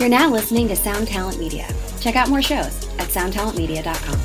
You're 0.00 0.08
now 0.08 0.30
listening 0.30 0.66
to 0.68 0.76
Sound 0.76 1.08
Talent 1.08 1.38
Media. 1.38 1.68
Check 2.00 2.16
out 2.16 2.30
more 2.30 2.40
shows 2.40 2.88
at 2.98 3.08
soundtalentmedia.com. 3.10 4.18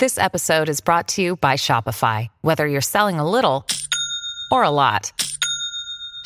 This 0.00 0.18
episode 0.18 0.68
is 0.68 0.80
brought 0.80 1.06
to 1.08 1.22
you 1.22 1.36
by 1.36 1.54
Shopify. 1.54 2.26
Whether 2.40 2.66
you're 2.66 2.80
selling 2.80 3.20
a 3.20 3.30
little 3.30 3.64
or 4.50 4.64
a 4.64 4.70
lot, 4.70 5.12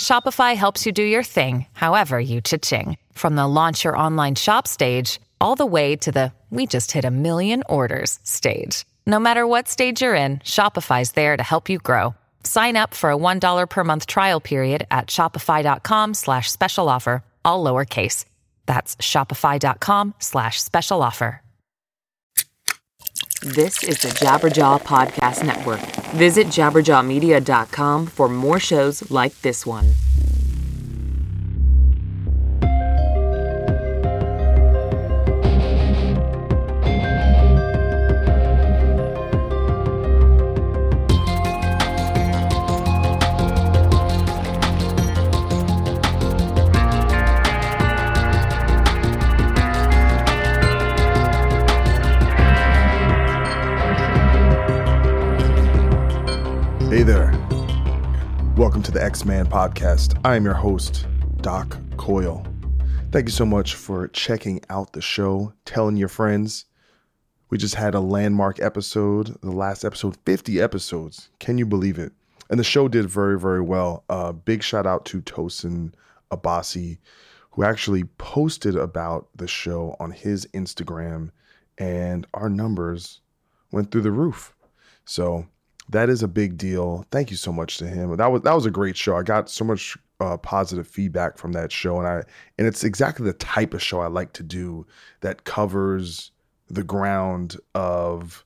Shopify 0.00 0.56
helps 0.56 0.86
you 0.86 0.92
do 0.92 1.02
your 1.02 1.22
thing, 1.22 1.66
however 1.74 2.18
you 2.18 2.40
cha-ching. 2.40 2.96
From 3.12 3.36
the 3.36 3.46
launch 3.46 3.84
your 3.84 3.98
online 3.98 4.34
shop 4.34 4.66
stage, 4.66 5.20
all 5.42 5.56
the 5.56 5.66
way 5.66 5.96
to 5.96 6.10
the 6.10 6.32
we 6.48 6.64
just 6.66 6.92
hit 6.92 7.04
a 7.04 7.10
million 7.10 7.62
orders 7.68 8.18
stage. 8.22 8.86
No 9.06 9.18
matter 9.18 9.46
what 9.46 9.68
stage 9.68 10.00
you're 10.00 10.14
in, 10.14 10.38
Shopify's 10.38 11.12
there 11.12 11.36
to 11.36 11.42
help 11.42 11.68
you 11.68 11.76
grow. 11.78 12.14
Sign 12.44 12.76
up 12.76 12.94
for 12.94 13.10
a 13.10 13.16
$1 13.16 13.68
per 13.68 13.84
month 13.84 14.06
trial 14.06 14.40
period 14.40 14.86
at 14.90 15.08
shopify.com 15.08 16.14
slash 16.14 16.50
special 16.50 16.88
offer, 16.88 17.24
all 17.44 17.64
lowercase. 17.64 18.24
That's 18.66 18.96
shopify.com 18.96 20.14
slash 20.18 20.62
special 20.62 21.02
offer. 21.02 21.40
This 23.42 23.84
is 23.84 24.00
the 24.00 24.08
Jabberjaw 24.08 24.80
Podcast 24.84 25.44
Network. 25.44 25.80
Visit 26.14 26.46
jabberjawmedia.com 26.46 28.06
for 28.06 28.26
more 28.26 28.58
shows 28.58 29.10
like 29.10 29.38
this 29.42 29.66
one. 29.66 29.92
To 58.84 58.90
the 58.90 59.02
Ex 59.02 59.24
Man 59.24 59.46
Podcast. 59.46 60.20
I 60.26 60.36
am 60.36 60.44
your 60.44 60.52
host, 60.52 61.06
Doc 61.38 61.78
Coyle. 61.96 62.46
Thank 63.12 63.28
you 63.28 63.32
so 63.32 63.46
much 63.46 63.74
for 63.74 64.08
checking 64.08 64.60
out 64.68 64.92
the 64.92 65.00
show, 65.00 65.54
telling 65.64 65.96
your 65.96 66.10
friends. 66.10 66.66
We 67.48 67.56
just 67.56 67.76
had 67.76 67.94
a 67.94 68.00
landmark 68.00 68.60
episode, 68.60 69.40
the 69.40 69.52
last 69.52 69.86
episode, 69.86 70.18
50 70.26 70.60
episodes. 70.60 71.30
Can 71.38 71.56
you 71.56 71.64
believe 71.64 71.98
it? 71.98 72.12
And 72.50 72.60
the 72.60 72.64
show 72.64 72.86
did 72.88 73.08
very, 73.08 73.40
very 73.40 73.62
well. 73.62 74.04
Uh, 74.10 74.32
big 74.32 74.62
shout 74.62 74.86
out 74.86 75.06
to 75.06 75.22
Tosin 75.22 75.94
Abasi, 76.30 76.98
who 77.52 77.64
actually 77.64 78.04
posted 78.04 78.76
about 78.76 79.28
the 79.34 79.48
show 79.48 79.96
on 79.98 80.10
his 80.10 80.44
Instagram, 80.52 81.30
and 81.78 82.26
our 82.34 82.50
numbers 82.50 83.22
went 83.72 83.90
through 83.90 84.02
the 84.02 84.12
roof. 84.12 84.54
So 85.06 85.46
that 85.90 86.08
is 86.08 86.22
a 86.22 86.28
big 86.28 86.56
deal. 86.56 87.04
Thank 87.10 87.30
you 87.30 87.36
so 87.36 87.52
much 87.52 87.78
to 87.78 87.86
him. 87.86 88.16
That 88.16 88.32
was 88.32 88.42
that 88.42 88.54
was 88.54 88.66
a 88.66 88.70
great 88.70 88.96
show. 88.96 89.16
I 89.16 89.22
got 89.22 89.50
so 89.50 89.64
much 89.64 89.96
uh, 90.20 90.36
positive 90.38 90.86
feedback 90.86 91.38
from 91.38 91.52
that 91.52 91.70
show, 91.72 91.98
and 91.98 92.06
I 92.06 92.22
and 92.58 92.66
it's 92.66 92.84
exactly 92.84 93.26
the 93.26 93.34
type 93.34 93.74
of 93.74 93.82
show 93.82 94.00
I 94.00 94.06
like 94.06 94.32
to 94.34 94.42
do 94.42 94.86
that 95.20 95.44
covers 95.44 96.30
the 96.68 96.82
ground 96.82 97.56
of 97.74 98.44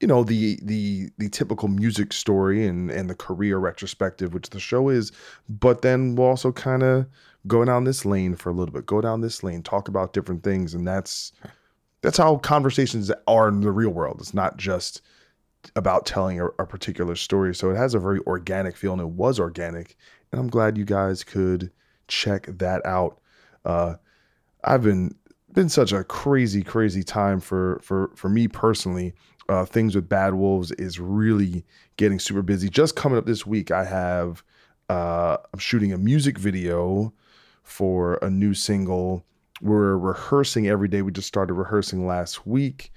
you 0.00 0.08
know 0.08 0.24
the 0.24 0.58
the 0.62 1.10
the 1.18 1.28
typical 1.28 1.68
music 1.68 2.12
story 2.12 2.66
and 2.66 2.90
and 2.90 3.08
the 3.08 3.14
career 3.14 3.58
retrospective, 3.58 4.34
which 4.34 4.50
the 4.50 4.60
show 4.60 4.88
is. 4.88 5.12
But 5.48 5.82
then 5.82 6.16
we'll 6.16 6.28
also 6.28 6.52
kind 6.52 6.82
of 6.82 7.06
go 7.46 7.64
down 7.64 7.84
this 7.84 8.04
lane 8.04 8.34
for 8.34 8.50
a 8.50 8.52
little 8.52 8.72
bit, 8.72 8.86
go 8.86 9.00
down 9.00 9.20
this 9.20 9.42
lane, 9.42 9.62
talk 9.62 9.88
about 9.88 10.12
different 10.12 10.42
things, 10.42 10.74
and 10.74 10.86
that's 10.86 11.32
that's 12.02 12.18
how 12.18 12.36
conversations 12.36 13.10
are 13.26 13.48
in 13.48 13.60
the 13.60 13.72
real 13.72 13.90
world. 13.90 14.18
It's 14.20 14.34
not 14.34 14.56
just 14.56 15.00
about 15.76 16.06
telling 16.06 16.40
a, 16.40 16.46
a, 16.46 16.66
particular 16.66 17.16
story. 17.16 17.54
So 17.54 17.70
it 17.70 17.76
has 17.76 17.94
a 17.94 17.98
very 17.98 18.20
organic 18.26 18.76
feel, 18.76 18.92
and 18.92 19.00
it 19.00 19.10
was 19.10 19.38
organic. 19.40 19.96
And 20.32 20.40
I'm 20.40 20.48
glad 20.48 20.76
you 20.76 20.84
guys 20.84 21.24
could 21.24 21.70
check 22.08 22.46
that 22.46 22.84
out. 22.84 23.20
Uh, 23.64 23.94
I've 24.64 24.82
been 24.82 25.14
been 25.52 25.68
such 25.68 25.92
a 25.92 26.04
crazy, 26.04 26.62
crazy 26.62 27.02
time 27.02 27.40
for 27.40 27.80
for 27.82 28.10
for 28.14 28.28
me 28.28 28.48
personally. 28.48 29.14
Uh, 29.48 29.64
things 29.64 29.94
with 29.94 30.08
Bad 30.08 30.34
Wolves 30.34 30.70
is 30.72 30.98
really 30.98 31.64
getting 31.98 32.18
super 32.18 32.40
busy. 32.40 32.68
Just 32.70 32.96
coming 32.96 33.18
up 33.18 33.26
this 33.26 33.44
week, 33.44 33.70
I 33.70 33.84
have 33.84 34.42
uh, 34.88 35.36
I'm 35.52 35.58
shooting 35.58 35.92
a 35.92 35.98
music 35.98 36.38
video 36.38 37.12
for 37.62 38.14
a 38.22 38.30
new 38.30 38.54
single. 38.54 39.24
We're 39.60 39.96
rehearsing 39.96 40.66
every 40.66 40.88
day. 40.88 41.02
We 41.02 41.12
just 41.12 41.28
started 41.28 41.54
rehearsing 41.54 42.06
last 42.06 42.46
week. 42.46 42.92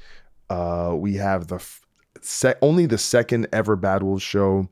Uh, 0.49 0.95
we 0.97 1.15
have 1.15 1.47
the 1.47 1.59
only 2.61 2.85
the 2.85 2.97
second 2.97 3.47
ever 3.53 3.75
Bad 3.75 4.03
Wolves 4.03 4.23
show. 4.23 4.67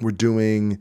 We're 0.00 0.10
doing 0.10 0.78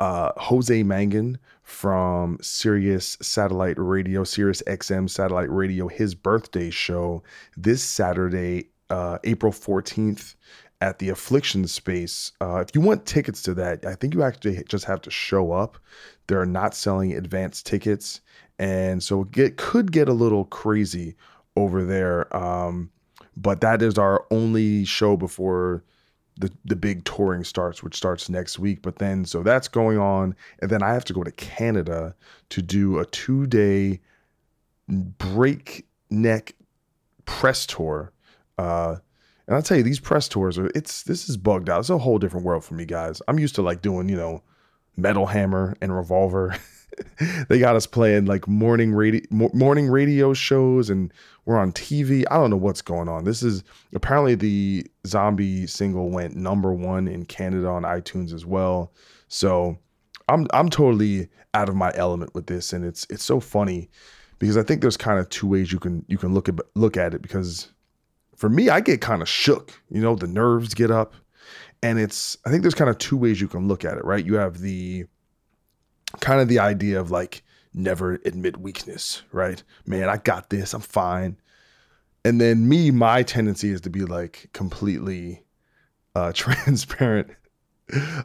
uh, 0.00 0.32
Jose 0.36 0.82
Mangin 0.82 1.36
from 1.62 2.38
Sirius 2.40 3.16
Satellite 3.20 3.78
Radio, 3.78 4.24
Sirius 4.24 4.62
XM 4.66 5.08
Satellite 5.10 5.50
Radio, 5.50 5.88
his 5.88 6.14
birthday 6.14 6.70
show 6.70 7.22
this 7.56 7.82
Saturday, 7.82 8.70
uh, 8.90 9.18
April 9.24 9.52
14th 9.52 10.34
at 10.80 10.98
the 10.98 11.08
Affliction 11.08 11.66
Space. 11.66 12.32
Uh, 12.40 12.58
if 12.66 12.74
you 12.74 12.80
want 12.80 13.06
tickets 13.06 13.42
to 13.42 13.54
that, 13.54 13.84
I 13.84 13.94
think 13.94 14.14
you 14.14 14.22
actually 14.22 14.62
just 14.68 14.84
have 14.84 15.02
to 15.02 15.10
show 15.10 15.52
up. 15.52 15.78
They're 16.26 16.46
not 16.46 16.74
selling 16.74 17.12
advance 17.12 17.62
tickets. 17.62 18.20
And 18.58 19.02
so 19.02 19.28
it 19.36 19.56
could 19.56 19.92
get 19.92 20.08
a 20.08 20.12
little 20.12 20.44
crazy 20.44 21.16
over 21.56 21.84
there. 21.84 22.34
Um, 22.36 22.90
but 23.40 23.60
that 23.60 23.82
is 23.82 23.98
our 23.98 24.26
only 24.30 24.84
show 24.84 25.16
before 25.16 25.84
the 26.36 26.50
the 26.64 26.76
big 26.76 27.04
touring 27.04 27.44
starts, 27.44 27.82
which 27.82 27.96
starts 27.96 28.28
next 28.28 28.58
week. 28.58 28.82
But 28.82 28.96
then 28.96 29.24
so 29.24 29.42
that's 29.42 29.68
going 29.68 29.98
on, 29.98 30.34
and 30.60 30.70
then 30.70 30.82
I 30.82 30.92
have 30.92 31.04
to 31.06 31.12
go 31.12 31.22
to 31.22 31.32
Canada 31.32 32.14
to 32.50 32.62
do 32.62 32.98
a 32.98 33.06
two 33.06 33.46
day 33.46 34.00
breakneck 34.88 36.54
press 37.24 37.66
tour. 37.66 38.12
Uh, 38.56 38.96
and 39.46 39.56
I'll 39.56 39.62
tell 39.62 39.76
you, 39.76 39.82
these 39.82 40.00
press 40.00 40.28
tours 40.28 40.58
are 40.58 40.70
it's 40.74 41.04
this 41.04 41.28
is 41.28 41.36
bugged 41.36 41.70
out. 41.70 41.80
It's 41.80 41.90
a 41.90 41.98
whole 41.98 42.18
different 42.18 42.44
world 42.44 42.64
for 42.64 42.74
me, 42.74 42.84
guys. 42.84 43.22
I'm 43.28 43.38
used 43.38 43.54
to 43.56 43.62
like 43.62 43.82
doing, 43.82 44.08
you 44.08 44.16
know, 44.16 44.42
Metal 44.96 45.26
Hammer 45.26 45.76
and 45.80 45.94
Revolver. 45.94 46.56
they 47.48 47.58
got 47.58 47.76
us 47.76 47.86
playing 47.86 48.26
like 48.26 48.48
morning 48.48 48.92
radio 48.92 49.22
morning 49.30 49.88
radio 49.88 50.32
shows 50.32 50.90
and 50.90 51.12
we're 51.44 51.58
on 51.58 51.72
TV. 51.72 52.24
I 52.30 52.36
don't 52.36 52.50
know 52.50 52.56
what's 52.56 52.82
going 52.82 53.08
on. 53.08 53.24
This 53.24 53.42
is 53.42 53.64
apparently 53.94 54.34
the 54.34 54.86
zombie 55.06 55.66
single 55.66 56.10
went 56.10 56.36
number 56.36 56.72
1 56.72 57.08
in 57.08 57.24
Canada 57.24 57.68
on 57.68 57.82
iTunes 57.82 58.32
as 58.32 58.44
well. 58.44 58.92
So 59.28 59.78
I'm 60.28 60.46
I'm 60.52 60.68
totally 60.68 61.28
out 61.54 61.68
of 61.68 61.74
my 61.74 61.92
element 61.94 62.34
with 62.34 62.46
this 62.46 62.72
and 62.72 62.84
it's 62.84 63.06
it's 63.10 63.24
so 63.24 63.40
funny 63.40 63.88
because 64.38 64.56
I 64.56 64.62
think 64.62 64.80
there's 64.80 64.96
kind 64.96 65.18
of 65.18 65.28
two 65.30 65.46
ways 65.46 65.72
you 65.72 65.78
can 65.78 66.04
you 66.08 66.18
can 66.18 66.34
look 66.34 66.48
at 66.48 66.56
look 66.74 66.96
at 66.96 67.14
it 67.14 67.22
because 67.22 67.72
for 68.36 68.48
me 68.48 68.68
I 68.68 68.80
get 68.80 69.00
kind 69.00 69.22
of 69.22 69.28
shook. 69.28 69.80
You 69.90 70.00
know, 70.00 70.14
the 70.14 70.26
nerves 70.26 70.74
get 70.74 70.90
up 70.90 71.14
and 71.82 71.98
it's 71.98 72.36
I 72.44 72.50
think 72.50 72.62
there's 72.62 72.74
kind 72.74 72.90
of 72.90 72.98
two 72.98 73.16
ways 73.16 73.40
you 73.40 73.48
can 73.48 73.68
look 73.68 73.84
at 73.84 73.96
it, 73.96 74.04
right? 74.04 74.24
You 74.24 74.34
have 74.34 74.60
the 74.60 75.06
kind 76.20 76.40
of 76.40 76.48
the 76.48 76.58
idea 76.58 77.00
of 77.00 77.10
like 77.10 77.42
never 77.74 78.14
admit 78.24 78.58
weakness, 78.58 79.22
right? 79.32 79.62
Man, 79.86 80.08
I 80.08 80.16
got 80.16 80.50
this. 80.50 80.74
I'm 80.74 80.80
fine. 80.80 81.36
And 82.24 82.40
then 82.40 82.68
me, 82.68 82.90
my 82.90 83.22
tendency 83.22 83.70
is 83.70 83.80
to 83.82 83.90
be 83.90 84.04
like 84.04 84.50
completely 84.52 85.44
uh, 86.14 86.32
transparent 86.34 87.30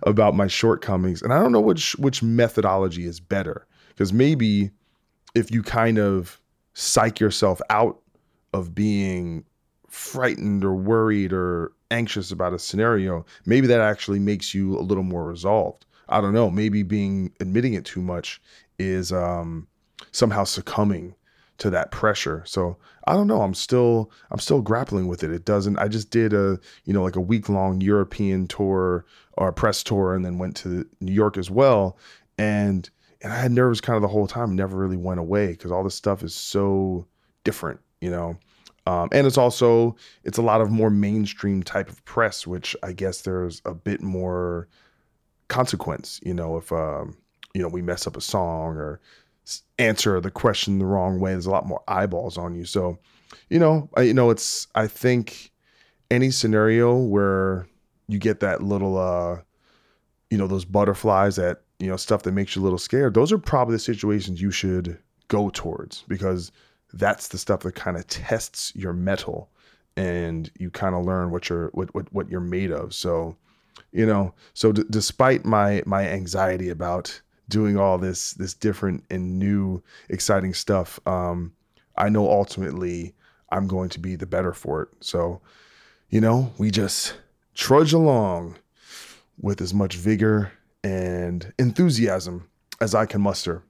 about 0.04 0.36
my 0.36 0.48
shortcomings. 0.48 1.22
And 1.22 1.32
I 1.32 1.40
don't 1.40 1.52
know 1.52 1.62
which 1.62 1.96
which 1.96 2.24
methodology 2.24 3.06
is 3.06 3.20
better 3.20 3.66
because 3.90 4.12
maybe 4.12 4.72
if 5.36 5.52
you 5.52 5.64
kind 5.64 5.98
of 5.98 6.42
psych 6.74 7.20
yourself 7.20 7.62
out 7.70 8.00
of 8.54 8.76
being 8.76 9.46
frightened 9.88 10.66
or 10.66 10.74
worried 10.74 11.32
or 11.32 11.72
anxious 11.92 12.32
about 12.32 12.54
a 12.54 12.60
scenario, 12.60 13.26
maybe 13.46 13.68
that 13.68 13.80
actually 13.80 14.20
makes 14.20 14.54
you 14.54 14.78
a 14.78 14.82
little 14.82 15.04
more 15.04 15.26
resolved. 15.26 15.86
I 16.10 16.22
don't 16.22 16.34
know, 16.34 16.50
maybe 16.50 16.84
being 16.84 17.32
admitting 17.40 17.74
it 17.74 17.86
too 17.86 18.02
much 18.02 18.42
is 18.80 19.12
um, 19.12 19.68
somehow 20.12 20.44
succumbing 20.44 21.16
to 21.60 21.70
that 21.70 21.92
pressure. 21.92 22.44
So 22.46 22.78
I 23.06 23.14
don't 23.14 23.28
know. 23.28 23.42
I'm 23.42 23.54
still 23.54 24.12
I'm 24.32 24.40
still 24.40 24.62
grappling 24.62 25.08
with 25.08 25.24
it. 25.24 25.32
It 25.32 25.46
doesn't. 25.46 25.78
I 25.78 25.88
just 25.88 26.10
did 26.10 26.34
a 26.34 26.60
you 26.86 26.94
know 26.94 27.04
like 27.04 27.16
a 27.16 27.22
week 27.22 27.50
long 27.50 27.82
European 27.82 28.48
tour 28.48 29.06
or 29.34 29.52
press 29.52 29.84
tour, 29.84 30.16
and 30.16 30.26
then 30.26 30.38
went 30.38 30.56
to 30.58 30.86
New 31.00 31.14
York 31.14 31.38
as 31.38 31.50
well. 31.50 31.98
And 32.38 32.90
and 33.22 33.32
I 33.32 33.38
had 33.38 33.52
nerves 33.52 33.82
kind 33.82 33.96
of 33.96 34.02
the 34.02 34.08
whole 34.08 34.28
time. 34.28 34.56
Never 34.56 34.78
really 34.78 34.98
went 34.98 35.20
away 35.20 35.48
because 35.48 35.72
all 35.72 35.84
this 35.84 35.96
stuff 35.96 36.24
is 36.24 36.34
so 36.36 37.08
different, 37.44 37.80
you 38.02 38.12
know. 38.12 38.38
Um, 38.86 39.08
and 39.14 39.26
it's 39.26 39.38
also 39.38 39.96
it's 40.24 40.38
a 40.38 40.42
lot 40.42 40.60
of 40.60 40.70
more 40.70 40.90
mainstream 40.90 41.64
type 41.64 41.90
of 41.90 42.04
press, 42.06 42.46
which 42.46 42.76
I 42.84 42.92
guess 42.92 43.22
there's 43.22 43.62
a 43.66 43.74
bit 43.74 44.02
more 44.02 44.68
consequence. 45.48 46.20
You 46.24 46.34
know, 46.34 46.58
if 46.58 46.72
um, 46.72 47.18
you 47.54 47.62
know 47.62 47.68
we 47.68 47.82
mess 47.82 48.08
up 48.08 48.18
a 48.18 48.22
song 48.22 48.78
or 48.78 49.00
answer 49.78 50.20
the 50.22 50.32
question 50.32 50.80
the 50.80 50.86
wrong 50.86 51.20
way. 51.20 51.32
There's 51.32 51.46
a 51.46 51.52
lot 51.52 51.68
more 51.68 51.84
eyeballs 51.88 52.38
on 52.38 52.56
you. 52.56 52.64
So, 52.64 52.98
you 53.50 53.60
know, 53.60 53.90
I, 53.96 54.04
you 54.04 54.14
know, 54.14 54.30
it's 54.30 54.68
I 54.76 54.88
think 54.88 55.52
any 56.10 56.32
scenario 56.32 56.96
where 56.96 57.68
you 58.08 58.20
get 58.20 58.40
that 58.42 58.62
little 58.62 58.98
uh 58.98 59.40
you 60.30 60.38
know 60.38 60.48
those 60.48 60.66
butterflies 60.66 61.36
that 61.36 61.62
you 61.80 61.88
know 61.88 61.98
stuff 61.98 62.24
that 62.24 62.32
makes 62.34 62.56
you 62.56 62.62
a 62.62 62.64
little 62.64 62.78
scared 62.78 63.14
those 63.14 63.32
are 63.32 63.38
probably 63.38 63.76
the 63.76 63.80
situations 63.80 64.42
you 64.42 64.52
should 64.52 64.98
go 65.28 65.50
towards 65.50 66.04
because 66.08 66.52
that's 66.94 67.30
the 67.30 67.38
stuff 67.38 67.62
that 67.62 67.76
kind 67.76 67.98
of 67.98 68.06
tests 68.08 68.72
your 68.76 68.94
metal 68.94 69.50
and 69.96 70.52
you 70.60 70.70
kind 70.70 70.96
of 70.96 71.06
learn 71.06 71.32
what 71.32 71.50
you're 71.50 71.70
what, 71.70 71.94
what 71.96 72.12
what 72.14 72.30
you're 72.30 72.40
made 72.40 72.72
of 72.72 72.94
so 72.94 73.36
you 73.94 74.06
know 74.06 74.34
so 74.54 74.72
d- 74.72 74.84
despite 74.90 75.46
my 75.46 75.82
my 75.86 76.08
anxiety 76.08 76.70
about 76.70 77.22
doing 77.50 77.78
all 77.78 77.98
this 77.98 78.34
this 78.34 78.54
different 78.54 79.04
and 79.10 79.40
new 79.40 79.82
exciting 80.10 80.54
stuff 80.54 81.00
um 81.08 81.54
i 81.98 82.10
know 82.10 82.30
ultimately 82.30 83.14
i'm 83.52 83.68
going 83.68 83.90
to 83.90 84.00
be 84.00 84.16
the 84.16 84.26
better 84.26 84.54
for 84.54 84.82
it 84.82 84.90
so 85.00 85.42
you 86.10 86.20
know 86.20 86.52
we 86.58 86.72
just 86.72 87.16
trudge 87.54 87.94
along 87.94 88.56
with 89.40 89.62
as 89.62 89.74
much 89.74 89.96
vigor 89.96 90.52
and 90.84 91.54
enthusiasm 91.58 92.50
as 92.82 92.94
I 92.94 93.06
can 93.06 93.22
muster. 93.22 93.64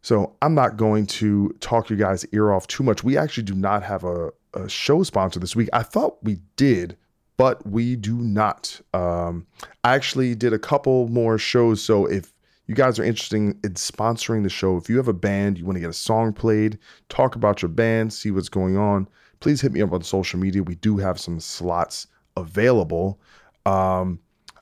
So 0.00 0.36
I'm 0.40 0.54
not 0.54 0.76
going 0.76 1.06
to 1.06 1.54
talk 1.60 1.90
your 1.90 1.98
guys' 1.98 2.24
ear 2.32 2.52
off 2.52 2.66
too 2.68 2.84
much. 2.84 3.02
We 3.02 3.16
actually 3.16 3.42
do 3.42 3.54
not 3.54 3.82
have 3.82 4.04
a, 4.04 4.30
a 4.54 4.68
show 4.68 5.02
sponsor 5.02 5.40
this 5.40 5.56
week. 5.56 5.68
I 5.72 5.82
thought 5.82 6.22
we 6.22 6.38
did, 6.56 6.96
but 7.38 7.66
we 7.66 7.96
do 7.96 8.16
not. 8.16 8.78
Um, 8.92 9.46
I 9.84 9.94
actually 9.94 10.34
did 10.34 10.52
a 10.52 10.58
couple 10.58 11.08
more 11.08 11.38
shows. 11.38 11.82
So 11.82 12.04
if 12.04 12.34
you 12.66 12.74
guys 12.74 12.98
are 12.98 13.04
interested 13.04 13.36
in 13.36 13.54
sponsoring 13.74 14.42
the 14.42 14.50
show, 14.50 14.76
if 14.76 14.90
you 14.90 14.98
have 14.98 15.08
a 15.08 15.14
band, 15.14 15.56
you 15.56 15.64
want 15.64 15.76
to 15.76 15.80
get 15.80 15.88
a 15.88 15.94
song 15.94 16.34
played, 16.34 16.78
talk 17.08 17.36
about 17.36 17.62
your 17.62 17.70
band, 17.70 18.12
see 18.12 18.30
what's 18.30 18.50
going 18.50 18.76
on, 18.76 19.08
please 19.40 19.62
hit 19.62 19.72
me 19.72 19.80
up 19.80 19.92
on 19.92 20.02
social 20.02 20.38
media. 20.38 20.62
We 20.62 20.74
do 20.74 20.98
have 20.98 21.18
some 21.18 21.40
slots 21.40 22.08
available. 22.36 23.18
Um, 23.64 24.18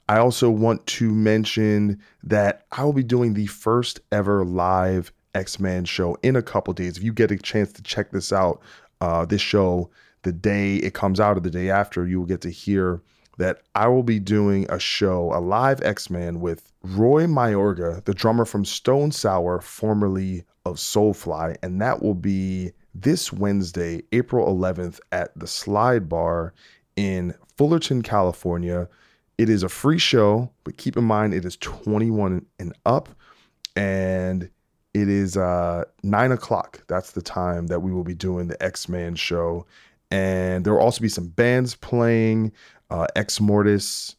I 0.08 0.18
also 0.18 0.50
want 0.50 0.86
to 0.86 1.10
mention 1.10 2.00
that 2.22 2.66
I 2.70 2.84
will 2.84 2.92
be 2.92 3.02
doing 3.02 3.34
the 3.34 3.46
first 3.46 4.00
ever 4.12 4.44
live 4.44 5.12
X 5.34 5.58
Men 5.58 5.84
show 5.84 6.16
in 6.22 6.36
a 6.36 6.42
couple 6.42 6.72
days. 6.74 6.96
If 6.96 7.02
you 7.02 7.12
get 7.12 7.30
a 7.30 7.38
chance 7.38 7.72
to 7.72 7.82
check 7.82 8.10
this 8.12 8.32
out, 8.32 8.60
uh, 9.00 9.24
this 9.24 9.40
show, 9.40 9.90
the 10.22 10.32
day 10.32 10.76
it 10.76 10.94
comes 10.94 11.20
out 11.20 11.36
or 11.36 11.40
the 11.40 11.50
day 11.50 11.70
after, 11.70 12.06
you 12.06 12.18
will 12.18 12.26
get 12.26 12.40
to 12.42 12.50
hear 12.50 13.02
that 13.38 13.62
I 13.74 13.88
will 13.88 14.02
be 14.02 14.18
doing 14.18 14.66
a 14.70 14.78
show, 14.78 15.32
a 15.34 15.40
live 15.40 15.82
X 15.82 16.08
Men 16.10 16.40
with 16.40 16.72
Roy 16.82 17.26
Mayorga, 17.26 18.04
the 18.04 18.14
drummer 18.14 18.44
from 18.44 18.64
Stone 18.64 19.12
Sour, 19.12 19.60
formerly 19.60 20.44
of 20.64 20.76
Soulfly, 20.76 21.56
and 21.62 21.80
that 21.80 22.02
will 22.02 22.14
be 22.14 22.72
this 22.94 23.32
Wednesday, 23.32 24.02
April 24.12 24.46
11th, 24.54 25.00
at 25.12 25.38
the 25.38 25.46
Slide 25.46 26.08
Bar 26.08 26.54
in 26.96 27.34
Fullerton, 27.56 28.02
California. 28.02 28.88
It 29.38 29.50
is 29.50 29.62
a 29.62 29.68
free 29.68 29.98
show, 29.98 30.50
but 30.64 30.78
keep 30.78 30.96
in 30.96 31.04
mind 31.04 31.34
it 31.34 31.44
is 31.44 31.56
21 31.58 32.44
and 32.58 32.72
up, 32.86 33.10
and 33.76 34.48
it 34.94 35.08
is 35.10 35.36
uh, 35.36 35.84
nine 36.02 36.32
o'clock. 36.32 36.82
That's 36.88 37.12
the 37.12 37.20
time 37.20 37.66
that 37.66 37.80
we 37.80 37.92
will 37.92 38.04
be 38.04 38.14
doing 38.14 38.48
the 38.48 38.60
X 38.62 38.88
Men 38.88 39.14
show, 39.14 39.66
and 40.10 40.64
there 40.64 40.74
will 40.74 40.80
also 40.80 41.00
be 41.00 41.08
some 41.08 41.28
bands 41.28 41.74
playing, 41.74 42.52
uh, 42.90 43.06
Ex 43.16 43.40
Mortis, 43.40 44.16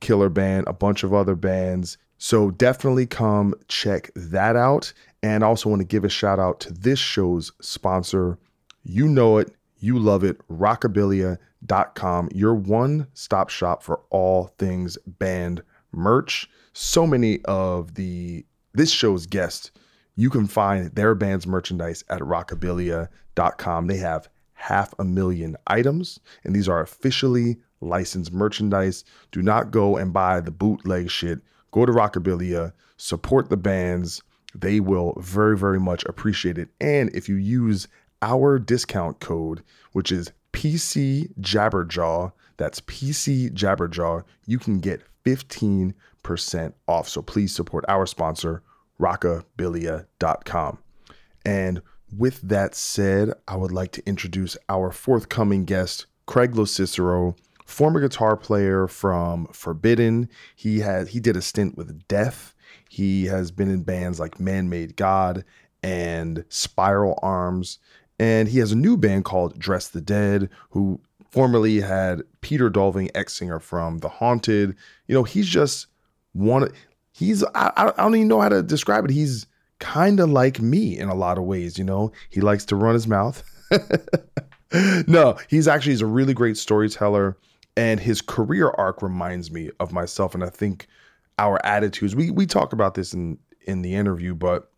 Killer 0.00 0.28
Band, 0.28 0.66
a 0.66 0.72
bunch 0.72 1.02
of 1.04 1.12
other 1.12 1.34
bands. 1.34 1.98
So 2.18 2.50
definitely 2.50 3.06
come 3.06 3.54
check 3.68 4.10
that 4.14 4.56
out. 4.56 4.92
And 5.22 5.44
I 5.44 5.46
also 5.46 5.68
want 5.68 5.80
to 5.80 5.86
give 5.86 6.04
a 6.04 6.08
shout 6.08 6.38
out 6.38 6.60
to 6.60 6.72
this 6.72 6.98
show's 6.98 7.52
sponsor. 7.60 8.38
You 8.84 9.08
know 9.08 9.38
it, 9.38 9.54
you 9.78 9.98
love 9.98 10.24
it, 10.24 10.38
rockabilia.com, 10.48 12.28
your 12.32 12.54
one 12.54 13.06
stop 13.14 13.50
shop 13.50 13.82
for 13.82 14.00
all 14.10 14.54
things 14.58 14.96
band 15.06 15.62
merch. 15.92 16.48
So 16.72 17.06
many 17.06 17.40
of 17.44 17.94
the 17.94 18.44
this 18.72 18.90
show's 18.90 19.26
guests, 19.26 19.70
you 20.16 20.30
can 20.30 20.46
find 20.46 20.94
their 20.94 21.14
band's 21.14 21.46
merchandise 21.46 22.04
at 22.10 22.20
rockabilia.com. 22.20 23.86
They 23.86 23.96
have 23.96 24.28
half 24.66 24.92
a 24.98 25.04
million 25.04 25.56
items, 25.68 26.18
and 26.42 26.54
these 26.54 26.68
are 26.68 26.80
officially 26.80 27.56
licensed 27.80 28.32
merchandise. 28.32 29.04
Do 29.30 29.40
not 29.40 29.70
go 29.70 29.96
and 29.96 30.12
buy 30.12 30.40
the 30.40 30.50
bootleg 30.50 31.08
shit. 31.08 31.38
Go 31.70 31.86
to 31.86 31.92
Rockabilia, 31.92 32.72
support 32.96 33.48
the 33.48 33.56
bands. 33.56 34.22
They 34.54 34.80
will 34.80 35.14
very, 35.20 35.56
very 35.56 35.78
much 35.78 36.04
appreciate 36.06 36.58
it. 36.58 36.68
And 36.80 37.14
if 37.14 37.28
you 37.28 37.36
use 37.36 37.86
our 38.22 38.58
discount 38.58 39.20
code, 39.20 39.62
which 39.92 40.10
is 40.10 40.32
PC 40.52 41.32
Jabberjaw, 41.38 42.32
that's 42.56 42.80
PC 42.80 43.52
Jabberjaw, 43.52 44.24
you 44.46 44.58
can 44.58 44.80
get 44.80 45.02
15% 45.24 45.94
off. 46.88 47.08
So 47.08 47.22
please 47.22 47.54
support 47.54 47.84
our 47.86 48.06
sponsor, 48.06 48.62
rockabilia.com. 49.00 50.78
And 51.44 51.82
with 52.12 52.40
that 52.42 52.74
said, 52.74 53.32
I 53.48 53.56
would 53.56 53.72
like 53.72 53.92
to 53.92 54.06
introduce 54.06 54.56
our 54.68 54.90
forthcoming 54.92 55.64
guest, 55.64 56.06
Craig 56.26 56.56
Locicero, 56.56 57.36
former 57.64 58.00
guitar 58.00 58.36
player 58.36 58.86
from 58.86 59.46
Forbidden. 59.48 60.28
He 60.54 60.80
had 60.80 61.08
he 61.08 61.20
did 61.20 61.36
a 61.36 61.42
stint 61.42 61.76
with 61.76 62.06
Death. 62.08 62.54
He 62.88 63.26
has 63.26 63.50
been 63.50 63.70
in 63.70 63.82
bands 63.82 64.20
like 64.20 64.38
Manmade 64.38 64.96
God 64.96 65.44
and 65.82 66.44
Spiral 66.48 67.18
Arms. 67.22 67.78
And 68.18 68.48
he 68.48 68.58
has 68.60 68.72
a 68.72 68.76
new 68.76 68.96
band 68.96 69.24
called 69.24 69.58
Dress 69.58 69.88
the 69.88 70.00
Dead, 70.00 70.48
who 70.70 71.00
formerly 71.30 71.80
had 71.80 72.22
Peter 72.40 72.70
Dolving, 72.70 73.10
ex 73.14 73.34
singer 73.34 73.60
from 73.60 73.98
The 73.98 74.08
Haunted. 74.08 74.74
You 75.06 75.14
know, 75.14 75.24
he's 75.24 75.46
just 75.46 75.88
one. 76.32 76.70
He's 77.12 77.44
I, 77.54 77.72
I 77.76 78.02
don't 78.02 78.14
even 78.14 78.28
know 78.28 78.40
how 78.40 78.48
to 78.48 78.62
describe 78.62 79.04
it. 79.04 79.10
He's 79.10 79.46
kind 79.78 80.20
of 80.20 80.30
like 80.30 80.60
me 80.60 80.98
in 80.98 81.08
a 81.08 81.14
lot 81.14 81.38
of 81.38 81.44
ways. 81.44 81.78
You 81.78 81.84
know, 81.84 82.12
he 82.30 82.40
likes 82.40 82.64
to 82.66 82.76
run 82.76 82.94
his 82.94 83.06
mouth. 83.06 83.42
no, 85.06 85.38
he's 85.48 85.68
actually 85.68 85.92
he's 85.92 86.02
a 86.02 86.06
really 86.06 86.34
great 86.34 86.56
storyteller, 86.56 87.36
and 87.76 88.00
his 88.00 88.20
career 88.20 88.70
arc 88.70 89.02
reminds 89.02 89.50
me 89.50 89.70
of 89.80 89.92
myself. 89.92 90.34
And 90.34 90.44
I 90.44 90.50
think 90.50 90.86
our 91.38 91.64
attitudes 91.64 92.16
we 92.16 92.30
we 92.30 92.46
talk 92.46 92.72
about 92.72 92.94
this 92.94 93.12
in 93.12 93.38
in 93.66 93.82
the 93.82 93.94
interview, 93.94 94.34
but 94.34 94.70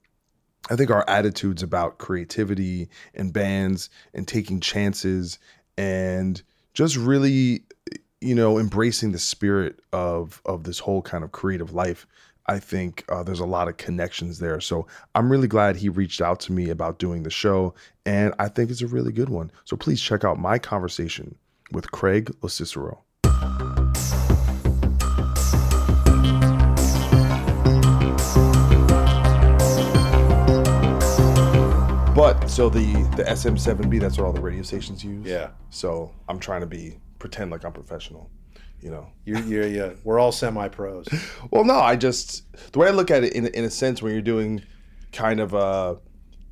I 0.70 0.76
think 0.76 0.90
our 0.90 1.04
attitudes 1.08 1.62
about 1.62 1.98
creativity 1.98 2.88
and 3.14 3.32
bands 3.32 3.90
and 4.12 4.26
taking 4.26 4.60
chances 4.60 5.38
and 5.76 6.42
just 6.74 6.96
really, 6.96 7.64
you 8.20 8.34
know, 8.34 8.58
embracing 8.58 9.12
the 9.12 9.18
spirit 9.18 9.80
of 9.92 10.42
of 10.44 10.64
this 10.64 10.78
whole 10.78 11.02
kind 11.02 11.24
of 11.24 11.32
creative 11.32 11.72
life. 11.72 12.06
I 12.50 12.58
think 12.58 13.04
uh, 13.10 13.22
there's 13.22 13.40
a 13.40 13.46
lot 13.46 13.68
of 13.68 13.76
connections 13.76 14.38
there. 14.38 14.58
So 14.58 14.86
I'm 15.14 15.30
really 15.30 15.48
glad 15.48 15.76
he 15.76 15.90
reached 15.90 16.22
out 16.22 16.40
to 16.40 16.52
me 16.52 16.70
about 16.70 16.98
doing 16.98 17.22
the 17.22 17.30
show, 17.30 17.74
and 18.06 18.34
I 18.38 18.48
think 18.48 18.70
it's 18.70 18.80
a 18.80 18.86
really 18.86 19.12
good 19.12 19.28
one. 19.28 19.50
So 19.66 19.76
please 19.76 20.00
check 20.00 20.24
out 20.24 20.38
my 20.38 20.58
conversation 20.58 21.36
with 21.72 21.90
Craig 21.92 22.34
Locicero. 22.40 23.04
But 32.14 32.48
so 32.48 32.70
the 32.70 32.94
the 33.14 33.24
SM7B, 33.24 34.00
that's 34.00 34.16
what 34.16 34.26
all 34.26 34.32
the 34.32 34.40
radio 34.40 34.62
stations 34.62 35.04
use. 35.04 35.26
Yeah. 35.26 35.50
So 35.68 36.10
I'm 36.28 36.40
trying 36.40 36.62
to 36.62 36.66
be 36.66 36.98
pretend 37.18 37.50
like 37.50 37.64
I'm 37.64 37.72
professional, 37.72 38.30
you 38.80 38.90
know. 38.90 39.08
You're, 39.24 39.40
you're, 39.40 39.66
yeah, 39.66 39.90
we're 40.04 40.18
all 40.18 40.32
semi 40.32 40.68
pros. 40.68 41.06
Well, 41.50 41.64
no, 41.64 41.78
I 41.78 41.96
just 41.96 42.44
the 42.72 42.78
way 42.78 42.88
I 42.88 42.90
look 42.90 43.10
at 43.10 43.24
it 43.24 43.32
in 43.32 43.46
in 43.48 43.64
a 43.64 43.70
sense 43.70 44.02
when 44.02 44.12
you're 44.12 44.22
doing 44.22 44.62
kind 45.12 45.40
of 45.40 45.54
a 45.54 45.98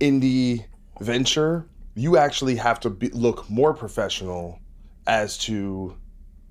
indie 0.01 0.65
venture, 1.01 1.67
you 1.95 2.17
actually 2.17 2.57
have 2.57 2.81
to 2.81 2.91
be, 2.91 3.09
look 3.11 3.49
more 3.51 3.75
professional 3.75 4.59
as 5.07 5.39
to 5.39 5.97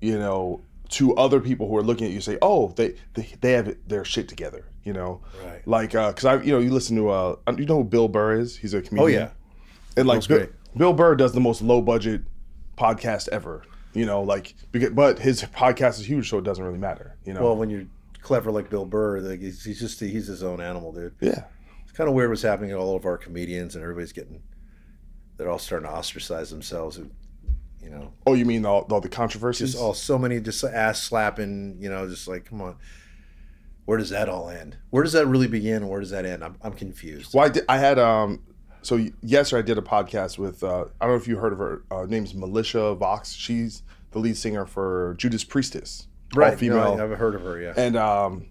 you 0.00 0.18
know 0.18 0.60
to 0.88 1.14
other 1.16 1.40
people 1.40 1.68
who 1.68 1.76
are 1.76 1.82
looking 1.82 2.06
at 2.06 2.12
you 2.12 2.20
say, 2.20 2.38
oh, 2.42 2.72
they 2.76 2.94
they, 3.14 3.28
they 3.40 3.52
have 3.52 3.76
their 3.86 4.04
shit 4.04 4.28
together, 4.28 4.64
you 4.84 4.92
know, 4.92 5.20
Right. 5.44 5.66
Like, 5.66 5.94
uh, 5.94 6.12
cause 6.12 6.24
I 6.24 6.42
you 6.42 6.52
know 6.52 6.58
you 6.60 6.70
listen 6.70 6.96
to 6.96 7.08
uh, 7.10 7.36
you 7.56 7.66
know 7.66 7.78
who 7.78 7.84
Bill 7.84 8.08
Burr 8.08 8.38
is? 8.38 8.56
He's 8.56 8.74
a 8.74 8.82
comedian. 8.82 9.02
Oh, 9.02 9.06
yeah. 9.06 9.30
and 9.96 10.06
like 10.06 10.26
Bill, 10.26 10.38
great. 10.38 10.50
Bill 10.76 10.92
Burr 10.92 11.16
does 11.16 11.32
the 11.32 11.40
most 11.40 11.62
low 11.62 11.80
budget 11.80 12.22
podcast 12.78 13.28
ever. 13.30 13.62
You 13.96 14.04
know, 14.06 14.22
like, 14.22 14.54
because, 14.72 14.90
but 14.90 15.18
his 15.18 15.42
podcast 15.42 15.98
is 16.00 16.06
huge, 16.08 16.28
so 16.28 16.38
it 16.38 16.44
doesn't 16.44 16.62
really 16.64 16.78
matter. 16.78 17.16
You 17.24 17.32
know, 17.34 17.42
Well, 17.42 17.56
when 17.56 17.70
you're 17.70 17.86
clever 18.20 18.50
like 18.50 18.68
Bill 18.68 18.84
Burr, 18.84 19.20
like 19.20 19.40
he's, 19.40 19.64
he's 19.64 19.80
just 19.80 19.98
he's 20.00 20.26
his 20.26 20.42
own 20.42 20.60
animal, 20.60 20.92
dude. 20.92 21.14
yeah. 21.20 21.44
It's 21.82 21.92
kind 21.92 22.08
of 22.08 22.14
weird 22.14 22.28
what's 22.30 22.42
happening 22.42 22.70
to 22.70 22.76
all 22.76 22.94
of 22.96 23.06
our 23.06 23.16
comedians, 23.16 23.74
and 23.74 23.82
everybody's 23.82 24.12
getting 24.12 24.42
they're 25.36 25.50
all 25.50 25.58
starting 25.58 25.88
to 25.88 25.94
ostracize 25.94 26.50
themselves. 26.50 26.96
and, 26.98 27.10
You 27.82 27.90
know, 27.90 28.12
Oh, 28.26 28.34
you 28.34 28.44
mean 28.44 28.66
all, 28.66 28.86
all 28.90 29.00
the 29.00 29.08
controversies? 29.08 29.72
just 29.72 29.82
all 29.82 29.94
so 29.94 30.18
many 30.18 30.40
just 30.40 30.62
ass 30.64 31.02
slapping. 31.02 31.76
You 31.80 31.88
know, 31.88 32.06
just 32.08 32.26
like 32.28 32.44
come 32.46 32.60
on. 32.60 32.76
where 33.86 33.98
does 33.98 34.10
that 34.10 34.28
all 34.28 34.50
end? 34.50 34.76
Where 34.90 35.02
does 35.04 35.12
that 35.12 35.26
really 35.26 35.46
begin 35.48 35.88
where 35.88 36.00
does 36.00 36.10
that 36.10 36.26
end? 36.26 36.42
I'm, 36.44 36.56
I'm 36.62 36.72
confused. 36.74 37.32
Well, 37.34 37.46
I, 37.46 37.48
did, 37.48 37.64
I 37.68 37.78
had 37.78 37.98
um. 37.98 38.42
So 38.86 39.04
yesterday 39.20 39.58
I 39.58 39.66
did 39.66 39.78
a 39.78 39.82
podcast 39.82 40.38
with 40.38 40.62
uh, 40.62 40.84
I 41.00 41.06
don't 41.06 41.08
know 41.10 41.14
if 41.16 41.26
you 41.26 41.38
heard 41.38 41.52
of 41.52 41.58
her. 41.58 41.82
Uh, 41.90 41.96
her 42.02 42.06
name's 42.06 42.34
Militia 42.34 42.94
Vox. 42.94 43.32
She's 43.32 43.82
the 44.12 44.20
lead 44.20 44.36
singer 44.36 44.64
for 44.64 45.16
Judas 45.18 45.42
Priestess. 45.42 46.06
right. 46.36 46.56
female. 46.56 46.76
No, 46.76 46.94
I 46.94 46.96
haven't 46.98 47.18
heard 47.18 47.34
of 47.34 47.42
her, 47.42 47.60
yeah. 47.60 47.74
And 47.76 47.96
um, 47.96 48.46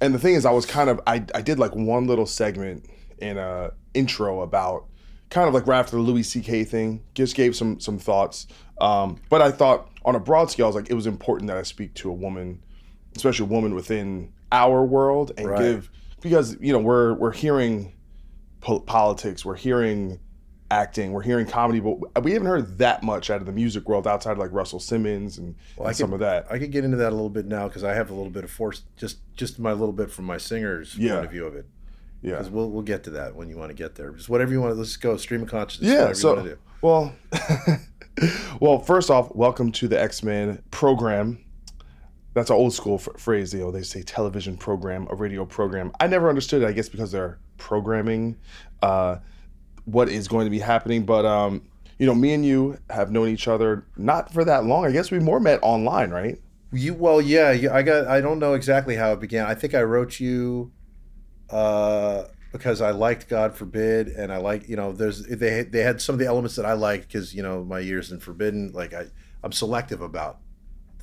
and 0.00 0.14
the 0.14 0.18
thing 0.18 0.36
is, 0.36 0.46
I 0.46 0.52
was 0.52 0.64
kind 0.64 0.88
of 0.88 1.02
I 1.06 1.16
I 1.34 1.42
did 1.42 1.58
like 1.58 1.74
one 1.74 2.06
little 2.06 2.24
segment 2.24 2.86
in 3.18 3.36
a 3.36 3.72
intro 3.92 4.40
about 4.40 4.86
kind 5.28 5.48
of 5.48 5.52
like 5.52 5.66
right 5.66 5.80
after 5.80 5.96
the 5.96 6.02
Louis 6.02 6.22
C.K. 6.22 6.64
thing. 6.64 7.02
Just 7.14 7.36
gave 7.36 7.54
some 7.54 7.78
some 7.78 7.98
thoughts. 7.98 8.46
Um, 8.80 9.20
but 9.28 9.42
I 9.42 9.50
thought 9.50 9.90
on 10.02 10.14
a 10.14 10.20
broad 10.20 10.50
scale, 10.50 10.64
I 10.64 10.68
was 10.68 10.76
like, 10.76 10.88
it 10.88 10.94
was 10.94 11.06
important 11.06 11.48
that 11.48 11.58
I 11.58 11.62
speak 11.62 11.92
to 11.96 12.08
a 12.08 12.14
woman, 12.14 12.62
especially 13.16 13.44
a 13.44 13.50
woman 13.50 13.74
within 13.74 14.32
our 14.50 14.82
world, 14.82 15.32
and 15.36 15.46
Right. 15.46 15.58
give 15.58 15.90
because 16.22 16.56
you 16.58 16.72
know 16.72 16.78
we're 16.78 17.12
we're 17.12 17.32
hearing 17.32 17.92
po- 18.64 18.80
politics, 18.80 19.44
we're 19.44 19.54
hearing 19.56 20.18
acting, 20.70 21.12
we're 21.12 21.22
hearing 21.22 21.46
comedy, 21.46 21.78
but 21.78 22.24
we 22.24 22.32
haven't 22.32 22.48
heard 22.48 22.78
that 22.78 23.02
much 23.02 23.30
out 23.30 23.38
of 23.40 23.46
the 23.46 23.52
music 23.52 23.86
world 23.88 24.06
outside 24.08 24.32
of 24.32 24.38
like 24.38 24.50
Russell 24.52 24.80
Simmons 24.80 25.38
and, 25.38 25.54
and 25.78 25.86
I 25.86 25.92
some 25.92 26.12
of 26.12 26.20
that. 26.20 26.46
I 26.50 26.58
could 26.58 26.72
get 26.72 26.84
into 26.84 26.96
that 26.96 27.10
a 27.10 27.14
little 27.14 27.30
bit 27.30 27.46
now 27.46 27.68
because 27.68 27.84
I 27.84 27.94
have 27.94 28.10
a 28.10 28.14
little 28.14 28.30
bit 28.30 28.42
of 28.42 28.50
force, 28.50 28.82
just 28.96 29.18
just 29.36 29.58
my 29.60 29.70
little 29.72 29.92
bit 29.92 30.10
from 30.10 30.24
my 30.24 30.38
singer's 30.38 30.96
Yeah. 30.98 31.14
point 31.14 31.26
of 31.26 31.30
view 31.30 31.46
of 31.46 31.54
it. 31.54 31.66
yeah. 32.22 32.30
Because 32.32 32.50
we'll 32.50 32.70
we'll 32.70 32.82
get 32.82 33.04
to 33.04 33.10
that 33.10 33.36
when 33.36 33.48
you 33.50 33.56
want 33.56 33.70
to 33.70 33.74
get 33.74 33.94
there. 33.94 34.10
Just 34.12 34.28
whatever 34.30 34.50
you 34.52 34.60
want. 34.60 34.72
to 34.72 34.78
Let's 34.78 34.96
go 34.96 35.16
stream 35.18 35.42
of 35.42 35.48
consciousness. 35.50 35.92
Yeah. 35.92 36.12
So, 36.14 36.34
want 36.34 36.46
to 36.46 36.50
do. 36.54 36.58
well, 36.82 37.14
well, 38.60 38.78
first 38.80 39.10
off, 39.10 39.34
welcome 39.34 39.70
to 39.72 39.86
the 39.88 40.00
X 40.00 40.22
Men 40.22 40.62
program. 40.70 41.43
That's 42.34 42.50
an 42.50 42.56
old 42.56 42.74
school 42.74 42.98
phrase. 42.98 43.54
You 43.54 43.60
know, 43.60 43.70
they 43.70 43.82
say 43.82 44.02
television 44.02 44.56
program, 44.56 45.06
a 45.08 45.14
radio 45.14 45.44
program. 45.44 45.92
I 46.00 46.08
never 46.08 46.28
understood 46.28 46.62
it. 46.62 46.66
I 46.66 46.72
guess 46.72 46.88
because 46.88 47.12
they're 47.12 47.38
programming 47.58 48.36
uh, 48.82 49.18
what 49.84 50.08
is 50.08 50.28
going 50.28 50.46
to 50.46 50.50
be 50.50 50.58
happening. 50.58 51.06
But 51.06 51.24
um, 51.24 51.62
you 51.98 52.06
know, 52.06 52.14
me 52.14 52.34
and 52.34 52.44
you 52.44 52.78
have 52.90 53.12
known 53.12 53.28
each 53.28 53.46
other 53.46 53.86
not 53.96 54.32
for 54.32 54.44
that 54.44 54.64
long. 54.64 54.84
I 54.84 54.90
guess 54.90 55.10
we 55.10 55.20
more 55.20 55.38
met 55.40 55.60
online, 55.62 56.10
right? 56.10 56.38
You 56.72 56.94
well, 56.94 57.20
yeah. 57.20 57.56
I 57.72 57.82
got. 57.82 58.08
I 58.08 58.20
don't 58.20 58.40
know 58.40 58.54
exactly 58.54 58.96
how 58.96 59.12
it 59.12 59.20
began. 59.20 59.46
I 59.46 59.54
think 59.54 59.74
I 59.74 59.82
wrote 59.82 60.18
you 60.18 60.72
uh, 61.50 62.24
because 62.50 62.80
I 62.80 62.90
liked 62.90 63.28
God 63.28 63.54
Forbid, 63.54 64.08
and 64.08 64.32
I 64.32 64.38
like 64.38 64.68
you 64.68 64.74
know. 64.74 64.92
There's 64.92 65.24
they 65.24 65.62
they 65.62 65.80
had 65.82 66.00
some 66.00 66.14
of 66.14 66.18
the 66.18 66.26
elements 66.26 66.56
that 66.56 66.66
I 66.66 66.72
liked 66.72 67.06
because 67.06 67.32
you 67.32 67.44
know 67.44 67.62
my 67.62 67.78
years 67.78 68.10
in 68.10 68.18
Forbidden. 68.18 68.72
Like 68.72 68.92
I 68.92 69.06
I'm 69.44 69.52
selective 69.52 70.00
about 70.00 70.38